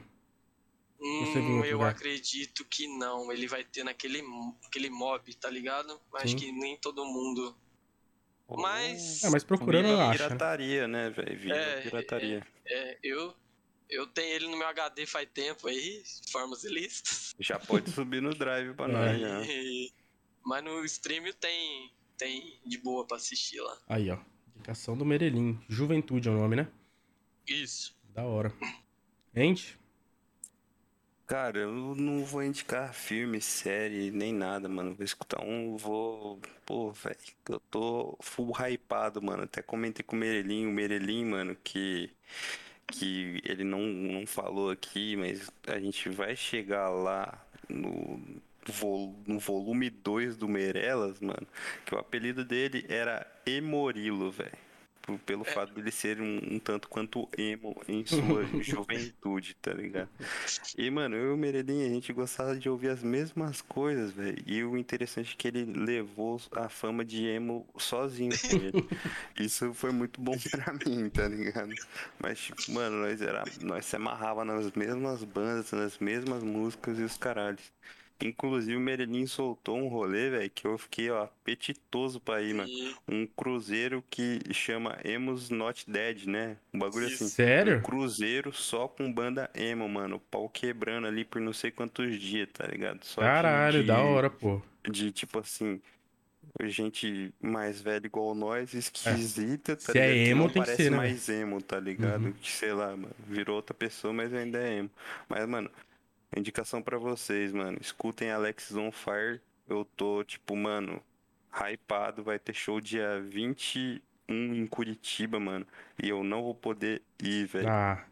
Hum, 1.00 1.64
eu 1.64 1.78
lugar? 1.78 1.90
acredito 1.92 2.64
que 2.64 2.86
não. 2.98 3.30
Ele 3.32 3.46
vai 3.46 3.64
ter 3.64 3.84
naquele 3.84 4.22
aquele 4.66 4.90
mob, 4.90 5.34
tá 5.34 5.48
ligado? 5.50 6.00
Mas 6.12 6.22
Acho 6.24 6.32
Sim. 6.32 6.36
que 6.46 6.52
nem 6.52 6.76
todo 6.76 7.04
mundo. 7.04 7.56
Mas. 8.48 9.22
Ah, 9.24 9.30
mas 9.30 9.44
procurando 9.44 9.88
eu 9.88 10.00
acho. 10.00 10.10
né? 10.22 10.26
pirataria, 10.28 10.88
né, 10.88 11.10
velho? 11.10 11.38
Vira 11.38 11.56
É, 11.56 11.80
pirataria. 11.82 12.46
É, 12.66 12.98
eu. 13.02 13.34
Eu 13.90 14.06
tenho 14.06 14.34
ele 14.34 14.48
no 14.48 14.56
meu 14.56 14.66
HD 14.68 15.06
faz 15.06 15.26
tempo 15.32 15.66
aí, 15.66 16.02
de 16.02 16.30
formas 16.30 16.62
ilícitas. 16.64 17.34
Já 17.40 17.58
pode 17.58 17.90
subir 17.90 18.20
no 18.20 18.34
drive 18.34 18.74
pra 18.74 18.86
É. 18.88 18.92
nós, 18.92 19.20
já. 19.20 19.42
E- 19.52 19.92
Mas 20.44 20.64
no 20.64 20.84
stream 20.84 21.32
tem. 21.34 21.92
Tem 22.18 22.58
de 22.66 22.78
boa 22.78 23.06
pra 23.06 23.16
assistir 23.16 23.60
lá. 23.60 23.78
Aí, 23.88 24.10
ó. 24.10 24.18
Indicação 24.56 24.98
do 24.98 25.04
Merelim. 25.04 25.58
Juventude 25.68 26.28
é 26.28 26.32
o 26.32 26.34
nome, 26.34 26.56
né? 26.56 26.68
Isso. 27.46 27.96
Da 28.12 28.24
hora. 28.24 28.52
Gente, 29.34 29.78
Cara, 31.28 31.58
eu 31.58 31.94
não 31.94 32.24
vou 32.24 32.42
indicar 32.42 32.94
filme, 32.94 33.38
série, 33.38 34.10
nem 34.10 34.32
nada, 34.32 34.66
mano. 34.66 34.94
Vou 34.94 35.04
escutar 35.04 35.42
um, 35.44 35.76
vou. 35.76 36.40
Pô, 36.64 36.90
velho, 36.90 37.18
eu 37.50 37.60
tô 37.70 38.16
full 38.22 38.50
hypado, 38.58 39.20
mano. 39.20 39.42
Até 39.42 39.60
comentei 39.60 40.02
com 40.02 40.16
o 40.16 40.18
Merelim, 40.18 40.66
o 40.66 40.72
Merelim, 40.72 41.26
mano, 41.26 41.54
que. 41.62 42.10
Que 42.86 43.42
ele 43.44 43.64
não, 43.64 43.80
não 43.80 44.26
falou 44.26 44.70
aqui, 44.70 45.16
mas 45.16 45.50
a 45.66 45.78
gente 45.78 46.08
vai 46.08 46.34
chegar 46.34 46.88
lá 46.88 47.46
no, 47.68 48.40
vol- 48.72 49.14
no 49.26 49.38
volume 49.38 49.90
2 49.90 50.36
do 50.36 50.48
Meirellas, 50.48 51.20
mano. 51.20 51.46
Que 51.84 51.94
o 51.94 51.98
apelido 51.98 52.44
dele 52.44 52.84
era 52.88 53.26
Emorilo, 53.46 54.30
velho. 54.30 54.68
Pelo 55.24 55.42
fato 55.42 55.72
dele 55.72 55.90
ser 55.90 56.20
um, 56.20 56.36
um 56.56 56.58
tanto 56.58 56.86
quanto 56.86 57.26
emo 57.38 57.74
em 57.88 58.04
sua 58.04 58.44
juventude, 58.60 59.54
tá 59.54 59.72
ligado? 59.72 60.10
E, 60.76 60.90
mano, 60.90 61.16
eu 61.16 61.30
e 61.30 61.32
o 61.32 61.36
Meredim, 61.36 61.82
a 61.82 61.88
gente 61.88 62.12
gostava 62.12 62.54
de 62.54 62.68
ouvir 62.68 62.90
as 62.90 63.02
mesmas 63.02 63.62
coisas, 63.62 64.12
velho. 64.12 64.36
E 64.46 64.62
o 64.62 64.76
interessante 64.76 65.32
é 65.32 65.36
que 65.38 65.48
ele 65.48 65.64
levou 65.64 66.38
a 66.52 66.68
fama 66.68 67.06
de 67.06 67.24
emo 67.24 67.66
sozinho 67.78 68.32
com 68.38 68.56
ele. 68.56 68.86
Isso 69.40 69.72
foi 69.72 69.92
muito 69.92 70.20
bom 70.20 70.36
pra 70.50 70.74
mim, 70.86 71.08
tá 71.08 71.26
ligado? 71.26 71.72
Mas, 72.20 72.38
tipo, 72.40 72.70
mano, 72.72 72.98
nós, 73.00 73.22
era, 73.22 73.44
nós 73.62 73.86
se 73.86 73.96
amarrava 73.96 74.44
nas 74.44 74.70
mesmas 74.72 75.24
bandas, 75.24 75.72
nas 75.72 75.98
mesmas 75.98 76.42
músicas 76.42 76.98
e 76.98 77.02
os 77.02 77.16
caralhos. 77.16 77.72
Inclusive, 78.20 78.76
o 78.76 78.80
Meredim 78.80 79.26
soltou 79.26 79.78
um 79.78 79.86
rolê, 79.86 80.30
velho, 80.30 80.50
que 80.50 80.66
eu 80.66 80.76
fiquei, 80.76 81.08
ó, 81.08 81.22
apetitoso 81.22 82.18
pra 82.18 82.42
ir, 82.42 82.52
mano. 82.52 82.68
Um 83.06 83.26
cruzeiro 83.26 84.02
que 84.10 84.40
chama 84.52 84.98
Emos 85.04 85.50
Not 85.50 85.88
Dead, 85.88 86.26
né? 86.26 86.56
Um 86.74 86.80
bagulho 86.80 87.06
assim. 87.06 87.28
sério? 87.28 87.78
Um 87.78 87.82
cruzeiro 87.82 88.52
só 88.52 88.88
com 88.88 89.12
banda 89.12 89.48
emo, 89.54 89.88
mano. 89.88 90.16
O 90.16 90.20
pau 90.20 90.48
quebrando 90.48 91.06
ali 91.06 91.24
por 91.24 91.40
não 91.40 91.52
sei 91.52 91.70
quantos 91.70 92.20
dias, 92.20 92.48
tá 92.52 92.66
ligado? 92.66 93.04
Só 93.04 93.20
Caralho, 93.20 93.82
de, 93.82 93.86
da 93.86 94.00
hora, 94.00 94.28
pô. 94.28 94.60
De 94.90 95.12
tipo 95.12 95.38
assim, 95.38 95.80
gente 96.66 97.32
mais 97.40 97.80
velha 97.80 98.06
igual 98.06 98.34
nós, 98.34 98.74
esquisita, 98.74 99.76
tá 99.76 99.92
Se 99.92 99.98
é 99.98 100.12
ligado? 100.12 100.28
Emo, 100.28 100.42
não 100.42 100.50
tem 100.50 100.62
que 100.62 100.66
parece 100.66 100.82
ser, 100.82 100.90
né, 100.90 100.96
mais 100.96 101.28
emo, 101.28 101.62
tá 101.62 101.78
ligado? 101.78 102.24
Uhum. 102.24 102.32
Que, 102.32 102.50
sei 102.50 102.72
lá, 102.72 102.88
mano. 102.88 103.14
Virou 103.28 103.56
outra 103.56 103.74
pessoa, 103.74 104.12
mas 104.12 104.34
ainda 104.34 104.58
é 104.58 104.78
emo. 104.78 104.90
Mas, 105.28 105.48
mano, 105.48 105.70
indicação 106.36 106.82
pra 106.82 106.98
vocês, 106.98 107.52
mano. 107.52 107.78
Escutem 107.80 108.30
Alex 108.30 108.74
on 108.74 108.90
Fire. 108.92 109.40
Eu 109.68 109.84
tô, 109.84 110.22
tipo, 110.24 110.56
mano, 110.56 111.02
hypado. 111.52 112.22
Vai 112.22 112.38
ter 112.38 112.54
show 112.54 112.80
dia 112.80 113.20
21 113.20 114.00
em 114.54 114.66
Curitiba, 114.66 115.38
mano. 115.40 115.66
E 116.02 116.08
eu 116.08 116.22
não 116.22 116.42
vou 116.42 116.54
poder 116.54 117.02
ir, 117.22 117.46
velho. 117.46 117.68
Ah, 117.68 118.04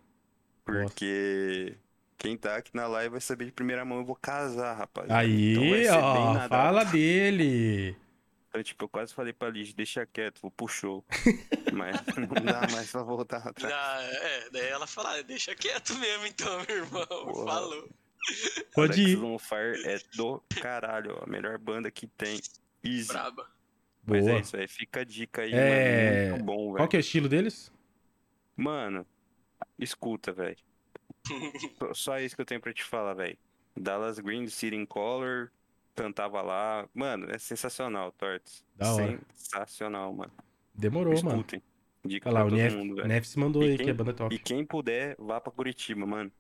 Porque 0.65 1.77
quem 2.19 2.37
tá 2.37 2.57
aqui 2.57 2.75
na 2.75 2.87
live 2.87 3.11
vai 3.13 3.21
saber 3.21 3.45
de 3.47 3.53
primeira 3.53 3.85
mão, 3.85 3.99
eu 3.99 4.05
vou 4.05 4.17
casar, 4.17 4.75
rapaz. 4.75 5.11
aí, 5.11 5.53
Então 5.53 5.69
vai 5.71 5.85
ser 5.85 5.91
bem 5.93 6.45
ó, 6.45 6.49
fala 6.49 6.85
dele. 6.85 7.97
Então, 8.49 8.63
tipo, 8.63 8.85
eu 8.85 8.89
quase 8.89 9.13
falei 9.13 9.33
pra 9.35 9.51
Liz, 9.51 9.75
deixa 9.75 10.07
quieto, 10.07 10.41
vou 10.41 10.51
pro 10.51 10.67
show. 10.67 11.05
Mas 11.73 12.01
não 12.17 12.27
dá 12.45 12.67
mais 12.73 12.91
pra 12.91 13.03
voltar 13.03 13.47
atrás. 13.47 13.73
ah, 13.75 13.99
é, 14.01 14.51
daí 14.51 14.67
ela 14.69 14.87
fala, 14.87 15.19
"Ah, 15.19 15.23
deixa 15.23 15.55
quieto 15.55 15.95
mesmo 15.99 16.25
então, 16.27 16.65
meu 16.67 16.77
irmão. 16.79 17.07
Porra. 17.07 17.45
Falou. 17.53 17.89
Pode 18.75 19.01
Alex 19.01 19.11
ir. 19.13 19.23
on 19.25 19.39
Fire 19.39 19.83
é 19.87 19.99
do 20.17 20.43
caralho, 20.61 21.17
ó. 21.21 21.25
A 21.25 21.27
melhor 21.27 21.59
banda 21.59 21.91
que 21.91 22.07
tem. 22.07 22.41
Easy. 22.83 23.09
Braba. 23.09 23.49
Mas 24.07 24.25
Boa. 24.25 24.37
é 24.37 24.41
isso 24.41 24.57
aí, 24.57 24.69
fica 24.69 25.01
a 25.01 25.05
dica 25.05 25.43
aí, 25.43 25.53
É, 25.53 26.25
mano. 26.27 26.31
Muito 26.35 26.45
bom, 26.45 26.57
Qual 26.67 26.75
velho. 26.77 26.89
que 26.89 26.97
é 26.97 26.99
o 26.99 27.01
estilo 27.01 27.29
deles? 27.29 27.73
Mano, 28.57 29.05
escuta, 29.79 30.33
velho. 30.33 30.57
Só- 31.95 32.19
isso 32.21 32.37
que 32.37 32.43
eu 32.43 32.47
tenho 32.47 32.61
pra 32.61 32.73
te 32.73 32.85
falar, 32.85 33.15
velho. 33.15 33.37
Dallas 33.77 34.19
Green, 34.21 34.47
City 34.49 34.77
in 34.77 34.87
Color, 34.87 35.51
cantava 35.95 36.41
lá. 36.43 36.89
Mano, 36.95 37.29
é 37.31 37.39
sensacional, 37.39 38.13
Torts. 38.13 38.65
Da 38.77 38.93
hora. 38.95 39.19
Sensacional, 39.35 40.13
mano. 40.13 40.33
Demorou, 40.75 41.15
mano. 41.23 41.29
Escutem. 41.41 41.63
Dica 42.05 42.29
Olha 42.29 42.39
lá, 42.39 42.45
pra 42.47 42.55
o 42.55 42.57
Nef, 42.57 42.77
mundo. 42.77 43.05
Nef 43.07 43.27
se 43.27 43.39
mandou 43.39 43.63
E 43.65 43.71
aí 43.71 43.77
quem- 43.77 43.87
que 43.87 43.91
é 43.91 43.95
banda 43.95 44.13
top. 44.15 44.35
E 44.35 44.39
quem 44.39 44.65
puder, 44.65 45.17
vá 45.19 45.41
pra 45.41 45.51
Curitiba, 45.53 46.07
mano. 46.07 46.31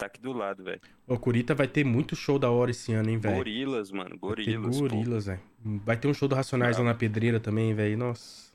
Tá 0.00 0.06
aqui 0.06 0.18
do 0.18 0.32
lado, 0.32 0.64
velho. 0.64 0.80
O 1.06 1.18
Curita 1.18 1.54
vai 1.54 1.68
ter 1.68 1.84
muito 1.84 2.16
show 2.16 2.38
da 2.38 2.50
hora 2.50 2.70
esse 2.70 2.90
ano, 2.90 3.10
hein, 3.10 3.18
velho. 3.18 3.36
Gorilas, 3.36 3.92
mano. 3.92 4.16
Gorilas. 4.16 4.80
gorilas, 4.80 5.26
velho. 5.26 5.40
Vai 5.62 5.94
ter 5.94 6.08
um 6.08 6.14
show 6.14 6.26
do 6.26 6.34
Racionais 6.34 6.78
lá 6.78 6.84
na 6.84 6.94
Pedreira 6.94 7.38
também, 7.38 7.74
velho. 7.74 7.98
Nossa. 7.98 8.50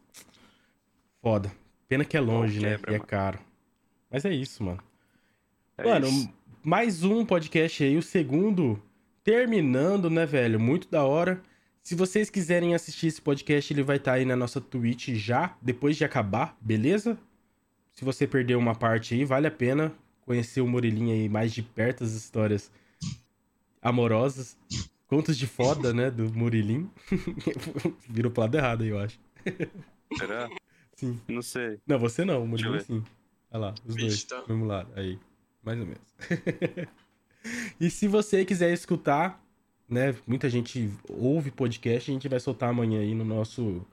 Foda. 1.21 1.51
Pena 1.87 2.03
que 2.03 2.17
é 2.17 2.19
longe, 2.19 2.59
né? 2.59 2.71
quebra, 2.71 2.93
E 2.93 2.95
é 2.95 2.99
caro. 2.99 3.37
Mas 4.09 4.25
é 4.25 4.33
isso, 4.33 4.63
mano. 4.63 4.79
É 5.77 5.83
mano, 5.83 6.07
isso. 6.07 6.33
mais 6.63 7.03
um 7.03 7.23
podcast 7.23 7.83
aí, 7.83 7.95
o 7.95 8.01
segundo 8.01 8.81
terminando, 9.23 10.09
né, 10.09 10.25
velho? 10.25 10.59
Muito 10.59 10.89
da 10.89 11.03
hora. 11.03 11.43
Se 11.83 11.93
vocês 11.93 12.27
quiserem 12.27 12.73
assistir 12.73 13.05
esse 13.05 13.21
podcast, 13.21 13.71
ele 13.71 13.83
vai 13.83 13.97
estar 13.97 14.13
aí 14.13 14.25
na 14.25 14.35
nossa 14.35 14.59
Twitch 14.59 15.09
já, 15.09 15.55
depois 15.61 15.95
de 15.95 16.03
acabar, 16.03 16.57
beleza? 16.59 17.19
Se 17.93 18.03
você 18.03 18.25
perdeu 18.25 18.57
uma 18.57 18.73
parte 18.73 19.13
aí, 19.13 19.23
vale 19.23 19.45
a 19.45 19.51
pena 19.51 19.93
conhecer 20.25 20.61
o 20.61 20.67
Murilinho 20.67 21.13
aí 21.13 21.29
mais 21.29 21.53
de 21.53 21.61
perto, 21.61 22.03
as 22.03 22.11
histórias 22.11 22.71
amorosas. 23.81 24.57
Contos 25.07 25.37
de 25.37 25.45
foda, 25.45 25.93
né, 25.93 26.09
do 26.09 26.33
Murilinho. 26.33 26.91
Virou 28.09 28.31
pro 28.31 28.41
lado 28.41 28.57
errado 28.57 28.83
aí, 28.83 28.89
eu 28.89 28.99
acho. 28.99 29.19
Será? 30.17 30.49
Sim. 30.95 31.19
Não 31.27 31.41
sei. 31.41 31.79
Não, 31.85 31.99
você 31.99 32.25
não, 32.25 32.43
o 32.43 32.47
Murilinho 32.47 32.81
sim. 32.81 33.03
Olha 33.51 33.67
lá, 33.67 33.75
os 33.85 33.95
dois, 33.95 34.23
tá. 34.23 34.43
mesmo 34.47 34.65
lado. 34.65 34.91
Aí, 34.95 35.19
mais 35.63 35.79
ou 35.79 35.85
menos. 35.85 36.01
e 37.79 37.89
se 37.89 38.07
você 38.07 38.43
quiser 38.43 38.73
escutar, 38.73 39.41
né, 39.87 40.15
muita 40.25 40.49
gente 40.49 40.91
ouve 41.07 41.51
podcast, 41.51 42.09
a 42.09 42.13
gente 42.13 42.27
vai 42.27 42.39
soltar 42.39 42.69
amanhã 42.69 42.99
aí 42.99 43.13
no 43.13 43.23
nosso 43.23 43.85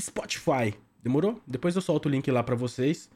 Spotify. 0.00 0.74
Demorou? 1.02 1.40
Depois 1.46 1.76
eu 1.76 1.82
solto 1.82 2.06
o 2.06 2.08
link 2.08 2.28
lá 2.30 2.42
pra 2.42 2.56
vocês. 2.56 3.08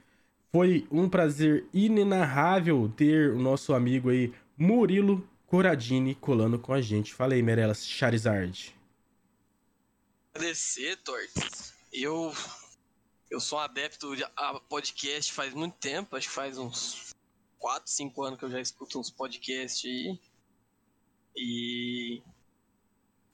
Foi 0.53 0.87
um 0.91 1.09
prazer 1.09 1.69
inenarrável 1.73 2.89
ter 2.97 3.31
o 3.31 3.39
nosso 3.39 3.73
amigo 3.73 4.11
aí, 4.11 4.35
Murilo 4.57 5.27
Coradini, 5.47 6.15
colando 6.15 6.59
com 6.59 6.73
a 6.73 6.81
gente. 6.81 7.15
Fala 7.15 7.35
aí, 7.35 7.43
Merelas 7.43 7.87
Charizard. 7.87 8.75
Agradecer, 10.35 10.97
Tortes. 11.03 11.73
Eu, 11.93 12.33
eu 13.31 13.41
sou 13.41 13.59
um 13.59 13.63
adepto 13.63 14.15
de- 14.17 14.25
a 14.37 14.61
podcast 14.69 15.33
faz 15.33 15.55
muito 15.55 15.77
tempo, 15.77 16.17
acho 16.17 16.29
que 16.29 16.35
faz 16.35 16.59
uns 16.59 17.11
4, 17.59 17.91
5 17.91 18.23
anos 18.23 18.39
que 18.39 18.45
eu 18.45 18.51
já 18.51 18.61
escuto 18.61 18.99
uns 18.99 19.11
podcasts 19.11 19.85
aí. 19.85 20.19
E. 21.37 22.23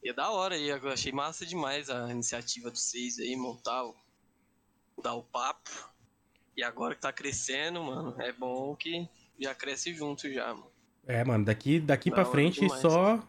E 0.03 0.11
é 0.11 0.13
da 0.13 0.31
hora 0.31 0.55
aí, 0.55 0.69
eu 0.69 0.89
achei 0.89 1.13
massa 1.13 1.45
demais 1.47 1.89
a 1.91 2.11
iniciativa 2.11 2.71
de 2.71 2.79
vocês 2.79 3.19
aí, 3.19 3.35
montar 3.37 3.85
o. 3.85 3.95
dar 5.03 5.15
o 5.15 5.23
papo. 5.23 5.71
E 6.57 6.63
agora 6.65 6.95
que 6.95 7.01
tá 7.03 7.13
crescendo, 7.13 7.83
mano, 7.83 8.15
é 8.21 8.33
bom 8.33 8.75
que 8.77 9.09
já 9.39 9.55
cresce 9.55 9.95
junto 9.95 10.33
já, 10.33 10.49
mano. 10.55 10.71
É, 11.07 11.23
mano, 11.25 11.45
daqui, 11.45 11.79
daqui 11.79 12.11
Da 12.11 12.17
pra 12.17 12.25
frente 12.25 12.61
demais. 12.61 12.81
só 12.81 13.23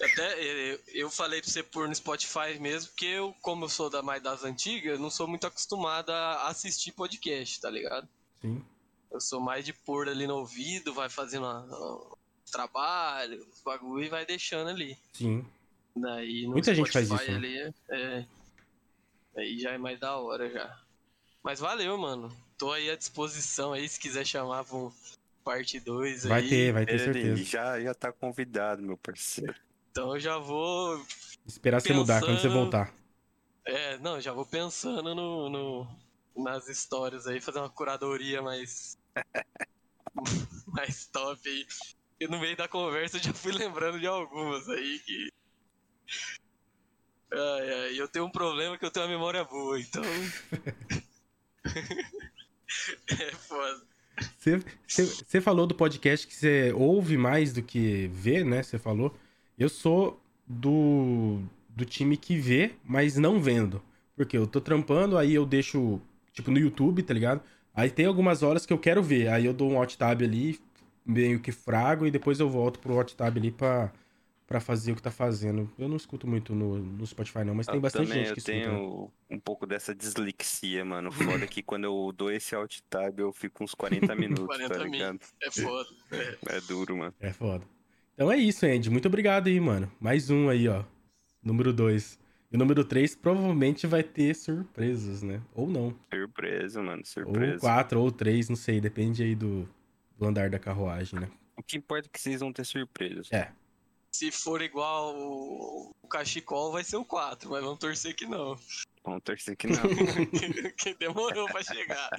Até 0.00 0.42
eu, 0.42 0.80
eu 0.88 1.10
falei 1.10 1.42
pra 1.42 1.50
você 1.50 1.62
pôr 1.62 1.86
no 1.88 1.94
Spotify 1.94 2.58
mesmo, 2.58 2.90
porque 2.92 3.04
eu, 3.06 3.34
como 3.42 3.64
eu 3.64 3.68
sou 3.68 3.90
da 3.90 4.00
mais 4.02 4.22
das 4.22 4.44
antigas, 4.44 4.98
não 4.98 5.10
sou 5.10 5.26
muito 5.28 5.46
acostumado 5.46 6.10
a 6.10 6.46
assistir 6.48 6.92
podcast, 6.92 7.60
tá 7.60 7.68
ligado? 7.68 8.08
Sim. 8.40 8.64
Eu 9.10 9.20
sou 9.20 9.40
mais 9.40 9.64
de 9.64 9.72
pôr 9.74 10.08
ali 10.08 10.26
no 10.26 10.36
ouvido, 10.36 10.94
vai 10.94 11.10
fazendo 11.10 11.44
a- 11.46 11.58
a- 11.58 12.16
trabalho, 12.50 13.46
os 13.52 13.60
bagulho 13.60 14.04
e 14.04 14.08
vai 14.08 14.24
deixando 14.24 14.70
ali. 14.70 14.96
Sim. 15.12 15.44
Daí 15.94 16.44
no 16.44 16.52
Muita 16.52 16.74
gente 16.74 16.90
faz 16.90 17.06
Spotify 17.08 17.30
isso, 17.32 17.40
né? 17.40 17.46
ali, 17.48 17.74
é, 17.90 18.26
aí 19.36 19.58
já 19.58 19.72
é 19.72 19.78
mais 19.78 19.98
da 20.00 20.16
hora 20.16 20.48
já. 20.50 20.80
Mas 21.42 21.58
valeu, 21.60 21.96
mano. 21.96 22.34
Tô 22.58 22.72
aí 22.72 22.90
à 22.90 22.96
disposição 22.96 23.72
aí, 23.72 23.88
se 23.88 23.98
quiser 23.98 24.26
chamar 24.26 24.64
pra 24.64 24.76
um 24.76 24.92
parte 25.44 25.80
2 25.80 26.24
Vai 26.24 26.42
aí. 26.42 26.48
ter, 26.48 26.72
vai 26.72 26.84
ter 26.86 26.98
certeza. 26.98 27.42
já, 27.44 27.80
já 27.80 27.94
tá 27.94 28.12
convidado, 28.12 28.82
meu 28.82 28.96
parceiro. 28.98 29.54
Então 29.90 30.14
eu 30.14 30.20
já 30.20 30.38
vou. 30.38 31.04
Esperar 31.46 31.80
você 31.80 31.92
mudar 31.92 32.20
quando 32.20 32.36
você 32.36 32.42
Pensando- 32.48 32.52
voltar. 32.60 32.94
É, 33.64 33.98
não, 33.98 34.20
já 34.20 34.32
vou 34.32 34.44
pensando 34.46 35.14
no, 35.14 35.48
no- 35.48 35.88
nas 36.36 36.68
histórias 36.68 37.26
aí, 37.26 37.40
fazer 37.40 37.58
uma 37.58 37.70
curadoria 37.70 38.42
mais. 38.42 38.98
mais 40.66 41.06
top 41.06 41.48
aí. 41.48 41.66
E 42.20 42.28
no 42.28 42.38
meio 42.38 42.56
da 42.56 42.68
conversa 42.68 43.16
eu 43.16 43.22
já 43.22 43.32
fui 43.32 43.52
lembrando 43.52 43.98
de 43.98 44.06
algumas 44.06 44.68
aí 44.68 44.98
que. 45.00 45.32
Ai, 47.32 47.72
ai, 47.84 48.00
eu 48.00 48.08
tenho 48.08 48.24
um 48.26 48.30
problema 48.30 48.76
que 48.76 48.84
eu 48.84 48.90
tenho 48.90 49.06
uma 49.06 49.12
memória 49.12 49.42
boa, 49.44 49.80
então. 49.80 50.02
é 53.08 53.30
foda. 53.32 53.82
Você- 54.86 55.40
falou 55.40 55.66
do 55.66 55.74
podcast 55.74 56.26
que 56.26 56.34
você 56.34 56.72
ouve 56.74 57.16
mais 57.16 57.52
do 57.52 57.62
que 57.62 58.10
vê, 58.12 58.44
né? 58.44 58.62
Você 58.62 58.78
falou. 58.78 59.16
Eu 59.58 59.68
sou 59.68 60.20
do, 60.46 61.40
do 61.68 61.84
time 61.84 62.16
que 62.16 62.36
vê, 62.36 62.72
mas 62.84 63.16
não 63.16 63.40
vendo. 63.40 63.82
Porque 64.16 64.36
eu 64.36 64.46
tô 64.46 64.60
trampando, 64.60 65.16
aí 65.16 65.34
eu 65.34 65.46
deixo, 65.46 66.00
tipo, 66.32 66.50
no 66.50 66.58
YouTube, 66.58 67.02
tá 67.02 67.14
ligado? 67.14 67.40
Aí 67.74 67.90
tem 67.90 68.06
algumas 68.06 68.42
horas 68.42 68.66
que 68.66 68.72
eu 68.72 68.78
quero 68.78 69.02
ver. 69.02 69.28
Aí 69.28 69.46
eu 69.46 69.54
dou 69.54 69.70
um 69.70 69.78
alt 69.78 69.94
tab 69.96 70.22
ali, 70.22 70.58
meio 71.04 71.40
que 71.40 71.52
frago, 71.52 72.06
e 72.06 72.10
depois 72.10 72.40
eu 72.40 72.48
volto 72.48 72.78
pro 72.78 72.98
alt 72.98 73.12
tab 73.14 73.36
ali 73.36 73.50
pra, 73.50 73.90
pra 74.50 74.58
fazer 74.58 74.90
o 74.90 74.96
que 74.96 75.02
tá 75.02 75.12
fazendo. 75.12 75.70
Eu 75.78 75.88
não 75.88 75.96
escuto 75.96 76.26
muito 76.26 76.52
no, 76.56 76.78
no 76.78 77.06
Spotify, 77.06 77.44
não, 77.44 77.54
mas 77.54 77.66
tem 77.66 77.76
eu 77.76 77.80
bastante 77.80 78.08
também, 78.08 78.24
gente 78.24 78.34
que 78.34 78.50
eu 78.50 78.56
escuta. 78.56 78.72
né? 78.72 78.76
tenho 78.80 79.12
um 79.30 79.38
pouco 79.38 79.64
dessa 79.64 79.94
dislexia, 79.94 80.84
mano. 80.84 81.12
Foda 81.12 81.46
que 81.46 81.62
quando 81.62 81.84
eu 81.84 82.12
dou 82.12 82.32
esse 82.32 82.52
alt 82.52 82.80
tab, 82.90 83.20
eu 83.20 83.32
fico 83.32 83.62
uns 83.62 83.76
40 83.76 84.12
minutos, 84.16 84.46
40 84.46 84.74
tá 84.74 84.82
ligado? 84.82 85.20
É 85.40 85.50
foda. 85.52 85.88
É. 86.10 86.56
É 86.56 86.60
duro, 86.62 86.96
mano. 86.96 87.14
É 87.20 87.32
foda. 87.32 87.64
Então 88.12 88.28
é 88.28 88.36
isso, 88.36 88.66
Andy. 88.66 88.90
Muito 88.90 89.06
obrigado 89.06 89.46
aí, 89.46 89.60
mano. 89.60 89.88
Mais 90.00 90.30
um 90.30 90.48
aí, 90.48 90.66
ó. 90.66 90.82
Número 91.40 91.72
2. 91.72 92.18
E 92.50 92.56
o 92.56 92.58
número 92.58 92.84
3 92.84 93.14
provavelmente 93.14 93.86
vai 93.86 94.02
ter 94.02 94.34
surpresas, 94.34 95.22
né? 95.22 95.40
Ou 95.54 95.68
não. 95.68 95.94
Surpresa, 96.12 96.82
mano, 96.82 97.02
Ou 97.02 97.06
surpresa. 97.06 97.60
4 97.60 98.00
ou 98.00 98.10
3, 98.10 98.48
não 98.48 98.56
sei. 98.56 98.80
Depende 98.80 99.22
aí 99.22 99.36
do, 99.36 99.68
do 100.18 100.26
andar 100.26 100.50
da 100.50 100.58
carruagem, 100.58 101.20
né? 101.20 101.30
O 101.56 101.62
que 101.62 101.76
importa 101.76 102.08
é 102.08 102.10
que 102.12 102.20
vocês 102.20 102.40
vão 102.40 102.52
ter 102.52 102.64
surpresas. 102.64 103.30
É. 103.30 103.52
Se 104.12 104.30
for 104.30 104.60
igual 104.60 105.14
o, 105.16 105.92
o 106.02 106.08
cachecol, 106.08 106.72
vai 106.72 106.82
ser 106.82 106.96
o 106.96 107.04
4, 107.04 107.48
mas 107.48 107.62
vamos 107.62 107.78
torcer 107.78 108.14
que 108.14 108.26
não. 108.26 108.56
Vamos 109.04 109.22
torcer 109.22 109.56
que 109.56 109.66
não. 109.66 109.82
que 110.76 110.94
demorou 110.94 111.46
pra 111.46 111.62
chegar. 111.62 112.10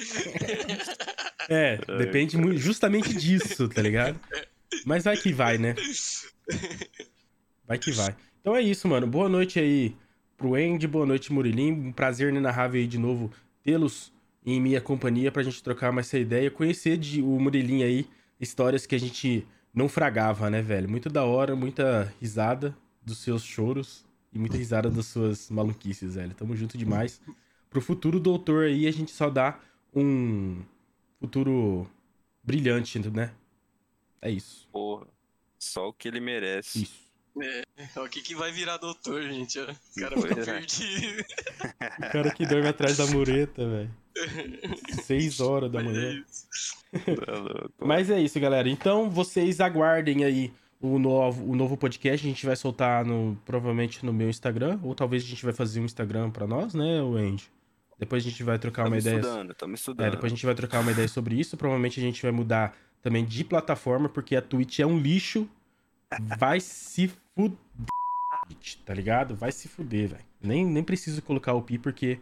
É, 1.49 1.77
depende 1.97 2.37
justamente 2.57 3.13
disso, 3.13 3.67
tá 3.67 3.81
ligado? 3.81 4.19
Mas 4.85 5.03
vai 5.03 5.17
que 5.17 5.33
vai, 5.33 5.57
né? 5.57 5.75
Vai 7.67 7.77
que 7.77 7.91
vai. 7.91 8.15
Então 8.39 8.55
é 8.55 8.61
isso, 8.61 8.87
mano. 8.87 9.05
Boa 9.05 9.29
noite 9.29 9.59
aí 9.59 9.95
pro 10.37 10.55
Andy, 10.55 10.87
boa 10.87 11.05
noite, 11.05 11.31
Murilim. 11.31 11.71
Um 11.71 11.91
prazer 11.91 12.29
inenarrável 12.29 12.81
aí 12.81 12.87
de 12.87 12.97
novo 12.97 13.31
tê-los 13.63 14.11
em 14.45 14.59
minha 14.59 14.81
companhia 14.81 15.31
pra 15.31 15.43
gente 15.43 15.61
trocar 15.61 15.91
mais 15.91 16.07
essa 16.07 16.17
ideia, 16.17 16.49
conhecer 16.49 16.97
de, 16.97 17.21
o 17.21 17.39
Murilim 17.39 17.83
aí, 17.83 18.07
histórias 18.39 18.87
que 18.87 18.95
a 18.95 18.99
gente 18.99 19.47
não 19.73 19.87
fragava, 19.87 20.49
né, 20.49 20.61
velho? 20.61 20.89
Muito 20.89 21.09
da 21.09 21.23
hora, 21.23 21.55
muita 21.55 22.13
risada 22.19 22.75
dos 23.01 23.19
seus 23.19 23.43
choros 23.43 24.05
e 24.33 24.39
muita 24.39 24.57
risada 24.57 24.89
das 24.89 25.07
suas 25.07 25.49
maluquices, 25.49 26.15
velho. 26.15 26.33
Tamo 26.33 26.55
junto 26.55 26.77
demais. 26.77 27.21
Pro 27.69 27.81
futuro 27.81 28.19
doutor 28.19 28.65
aí, 28.65 28.87
a 28.87 28.91
gente 28.91 29.11
só 29.11 29.29
dá 29.29 29.59
um 29.93 30.61
futuro 31.19 31.89
brilhante, 32.43 32.99
né? 32.99 33.33
É 34.21 34.29
isso. 34.29 34.67
Porra. 34.71 35.07
Só 35.57 35.89
o 35.89 35.93
que 35.93 36.07
ele 36.07 36.19
merece. 36.19 36.83
Isso. 36.83 37.11
O 37.95 38.09
que, 38.09 38.21
que 38.21 38.35
vai 38.35 38.51
virar 38.51 38.77
doutor, 38.77 39.23
gente? 39.23 39.57
O 39.59 39.65
cara 39.95 40.21
fica 40.21 40.41
é. 40.41 40.45
perdido. 40.45 41.23
O 41.97 42.11
cara 42.11 42.31
que 42.33 42.45
dorme 42.45 42.67
atrás 42.67 42.97
da 42.97 43.07
mureta, 43.07 43.65
velho. 43.65 44.00
Seis 45.03 45.39
horas 45.39 45.71
da 45.71 45.79
é 45.79 45.83
manhã. 45.83 46.23
isso. 46.27 46.47
Tá. 46.91 47.69
Mas 47.85 48.09
é 48.09 48.19
isso, 48.21 48.39
galera. 48.39 48.69
Então, 48.69 49.09
vocês 49.09 49.59
aguardem 49.59 50.23
aí 50.23 50.51
o 50.79 50.97
novo, 50.99 51.49
o 51.49 51.55
novo 51.55 51.77
podcast. 51.77 52.25
A 52.25 52.29
gente 52.29 52.45
vai 52.45 52.55
soltar 52.55 53.05
no, 53.05 53.37
provavelmente 53.45 54.05
no 54.05 54.11
meu 54.13 54.29
Instagram. 54.29 54.79
Ou 54.83 54.93
talvez 54.95 55.23
a 55.23 55.27
gente 55.27 55.43
vai 55.43 55.53
fazer 55.53 55.79
um 55.79 55.85
Instagram 55.85 56.29
pra 56.29 56.45
nós, 56.47 56.73
né, 56.73 57.01
o 57.01 57.15
Andy? 57.15 57.49
Depois 57.97 58.25
a 58.25 58.29
gente 58.29 58.43
vai 58.43 58.57
trocar 58.57 58.87
uma 58.87 58.97
ideia. 58.97 59.17
estudando, 59.19 59.53
tamo 59.53 59.73
É, 59.73 59.75
estudando. 59.75 60.11
depois 60.11 60.31
a 60.31 60.35
gente 60.35 60.45
vai 60.45 60.55
trocar 60.55 60.79
uma 60.79 60.91
ideia 60.91 61.07
sobre 61.07 61.39
isso. 61.39 61.55
Provavelmente 61.55 61.99
a 61.99 62.03
gente 62.03 62.21
vai 62.21 62.31
mudar 62.31 62.75
também 63.01 63.23
de 63.23 63.43
plataforma, 63.43 64.09
porque 64.09 64.35
a 64.35 64.41
Twitch 64.41 64.79
é 64.79 64.85
um 64.85 64.97
lixo. 64.97 65.47
Vai 66.37 66.59
se 66.59 67.11
fuder, 67.35 67.57
tá 68.85 68.93
ligado? 68.93 69.35
Vai 69.35 69.51
se 69.51 69.67
fuder, 69.67 70.09
velho. 70.09 70.25
Nem, 70.41 70.65
nem 70.65 70.83
preciso 70.83 71.21
colocar 71.21 71.53
o 71.53 71.61
pi, 71.61 71.77
porque 71.77 72.19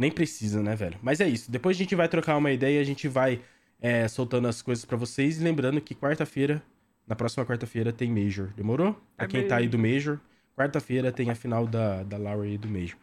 nem 0.00 0.10
precisa, 0.10 0.62
né, 0.62 0.74
velho? 0.74 0.98
Mas 1.02 1.20
é 1.20 1.28
isso. 1.28 1.50
Depois 1.50 1.76
a 1.76 1.78
gente 1.78 1.94
vai 1.94 2.08
trocar 2.08 2.38
uma 2.38 2.50
ideia 2.50 2.78
e 2.78 2.80
a 2.80 2.84
gente 2.84 3.06
vai 3.06 3.42
é, 3.78 4.08
soltando 4.08 4.48
as 4.48 4.62
coisas 4.62 4.82
pra 4.82 4.96
vocês. 4.96 5.38
E 5.38 5.44
lembrando 5.44 5.78
que 5.78 5.94
quarta-feira, 5.94 6.62
na 7.06 7.14
próxima 7.14 7.44
quarta-feira, 7.44 7.92
tem 7.92 8.10
Major. 8.10 8.48
Demorou? 8.56 8.94
Pra 9.14 9.26
É 9.26 9.28
quem 9.28 9.46
tá 9.46 9.56
aí 9.56 9.68
do 9.68 9.78
Major, 9.78 10.18
quarta-feira 10.56 11.12
tem 11.12 11.30
a 11.30 11.34
final 11.34 11.66
da, 11.66 12.02
da 12.02 12.16
Laura 12.16 12.46
aí 12.46 12.56
do 12.56 12.66
Major. 12.66 12.96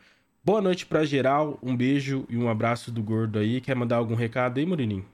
Boa 0.44 0.60
noite 0.60 0.88
pra 0.88 1.06
geral, 1.06 1.60
um 1.62 1.78
beijo 1.78 2.26
e 2.30 2.36
um 2.36 2.50
abraço 2.50 2.92
do 2.92 3.04
gordo 3.04 3.38
aí. 3.38 3.62
Quer 3.62 3.76
mandar 3.76 3.98
algum 3.98 4.16
recado 4.16 4.58
aí, 4.60 4.66
Murininho? 4.66 5.06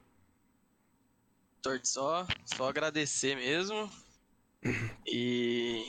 Torto 1.62 1.88
só, 1.88 2.26
só 2.46 2.70
agradecer 2.70 3.36
mesmo. 3.36 3.90
E. 5.06 5.84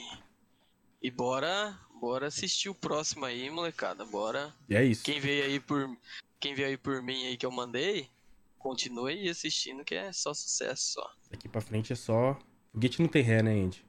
E 1.01 1.11
bora, 1.11 1.79
bora 2.05 2.27
assistir 2.27 2.69
o 2.69 2.75
próximo 2.75 3.25
aí, 3.25 3.49
molecada. 3.49 4.05
Bora. 4.05 4.53
E 4.69 4.77
é 4.77 4.85
isso. 4.85 5.03
Quem 5.03 5.19
veio 5.19 5.45
aí 5.45 5.59
por. 5.59 5.97
Quem 6.39 6.55
veio 6.55 6.69
aí 6.69 6.77
por 6.77 7.03
mim 7.03 7.25
aí 7.25 7.39
que 7.39 7.47
eu 7.47 7.51
mandei, 7.51 8.11
continue 8.59 9.15
aí 9.15 9.29
assistindo 9.31 9.83
que 9.83 9.95
é 9.95 10.13
só 10.13 10.35
sucesso 10.35 10.93
só. 10.93 11.11
Daqui 11.31 11.49
pra 11.49 11.63
frente 11.63 11.95
é 11.95 11.97
só. 11.97 12.39
Foguete 12.73 13.01
não 13.01 13.09
tem 13.09 13.23
ré, 13.23 13.43
né, 13.43 13.53
Andy? 13.53 13.83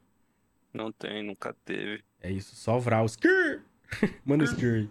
Não 0.74 0.94
tem, 0.94 1.24
nunca 1.24 1.54
teve. 1.66 2.02
É 2.22 2.32
isso, 2.32 2.56
só 2.56 2.80
Vral. 2.80 3.06
Skr! 3.06 3.62
Manda 4.24 4.46
o 4.46 4.48
Skr. 4.48 4.88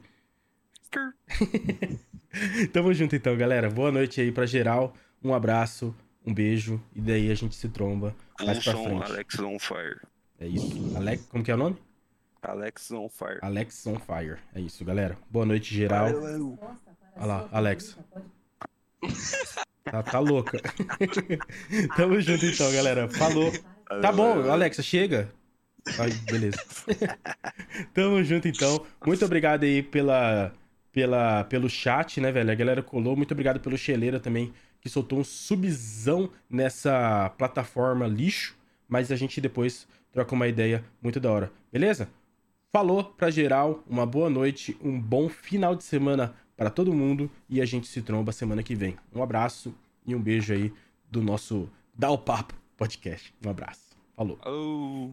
Tamo 2.75 2.93
junto 2.93 3.17
então, 3.17 3.35
galera. 3.39 3.71
Boa 3.71 3.91
noite 3.91 4.21
aí 4.21 4.31
pra 4.31 4.45
geral. 4.45 4.95
Um 5.23 5.33
abraço, 5.33 5.97
um 6.27 6.35
beijo. 6.35 6.79
E 6.95 7.01
daí 7.01 7.31
a 7.31 7.35
gente 7.35 7.55
se 7.55 7.71
tromba 7.71 8.15
mais 8.39 8.63
pra 8.63 8.75
frente. 8.75 9.03
Alex 9.03 9.39
on 9.39 9.59
Fire. 9.59 10.01
É 10.39 10.47
isso. 10.47 10.95
Alex, 10.95 11.25
como 11.27 11.43
que 11.43 11.51
é 11.51 11.55
o 11.55 11.59
nome? 11.59 11.79
Alex 12.45 12.91
on 12.91 13.09
Fire. 13.09 13.39
Alex 13.43 13.87
on 13.87 13.99
Fire. 13.99 14.39
É 14.55 14.61
isso, 14.61 14.85
galera. 14.85 15.16
Boa 15.31 15.47
noite, 15.47 15.75
geral. 15.75 16.09
Olha 17.16 17.27
lá, 17.27 17.49
Alex. 17.51 17.97
Tá, 19.85 20.03
tá 20.03 20.19
louca. 20.19 20.61
Tamo 21.97 22.21
junto 22.21 22.45
então, 22.47 22.71
galera. 22.73 23.09
Falou. 23.09 23.53
Tá 24.01 24.12
bom, 24.12 24.51
Alexa, 24.51 24.83
chega. 24.83 25.31
Ai, 25.99 26.11
beleza. 26.31 26.59
Tamo 27.93 28.23
junto 28.25 28.49
então. 28.49 28.85
Muito 29.05 29.25
obrigado 29.25 29.65
aí 29.65 29.83
pela, 29.83 30.53
pela, 30.93 31.45
pelo 31.45 31.69
chat, 31.69 32.21
né, 32.21 32.33
velho? 32.33 32.51
A 32.51 32.55
galera 32.55 32.83
colou. 32.83 33.16
Muito 33.16 33.33
obrigado 33.33 33.61
pelo 33.61 33.77
Cheleira 33.77 34.19
também, 34.19 34.53
que 34.81 34.89
soltou 34.89 35.19
um 35.19 35.25
subzão 35.25 36.31
nessa 36.49 37.31
plataforma 37.39 38.07
lixo. 38.07 38.57
Mas 38.89 39.11
a 39.11 39.16
gente 39.16 39.41
depois 39.41 39.87
troca 40.12 40.35
uma 40.35 40.49
ideia 40.49 40.85
muito 41.03 41.21
da 41.21 41.31
hora. 41.31 41.53
Beleza? 41.73 42.09
Falou 42.75 43.05
pra 43.05 43.31
geral, 43.31 43.85
uma 43.89 44.05
boa 44.05 44.29
noite, 44.29 44.77
um 44.83 45.01
bom 45.01 45.29
final 45.29 45.77
de 45.77 45.85
semana 45.85 46.35
para 46.57 46.69
todo 46.69 46.93
mundo 46.93 47.31
e 47.49 47.61
a 47.61 47.65
gente 47.65 47.87
se 47.87 48.03
tromba 48.03 48.33
semana 48.33 48.65
que 48.65 48.75
vem. 48.75 48.97
Um 49.15 49.23
abraço 49.23 49.73
e 50.05 50.13
um 50.13 50.21
beijo 50.21 50.53
aí 50.53 50.73
do 51.09 51.23
nosso 51.23 51.71
Dá 51.97 52.11
o 52.11 52.19
Papo 52.19 52.53
podcast. 52.77 53.33
Um 53.47 53.49
abraço. 53.49 53.97
Falou. 54.17 54.41
Oh. 54.45 55.13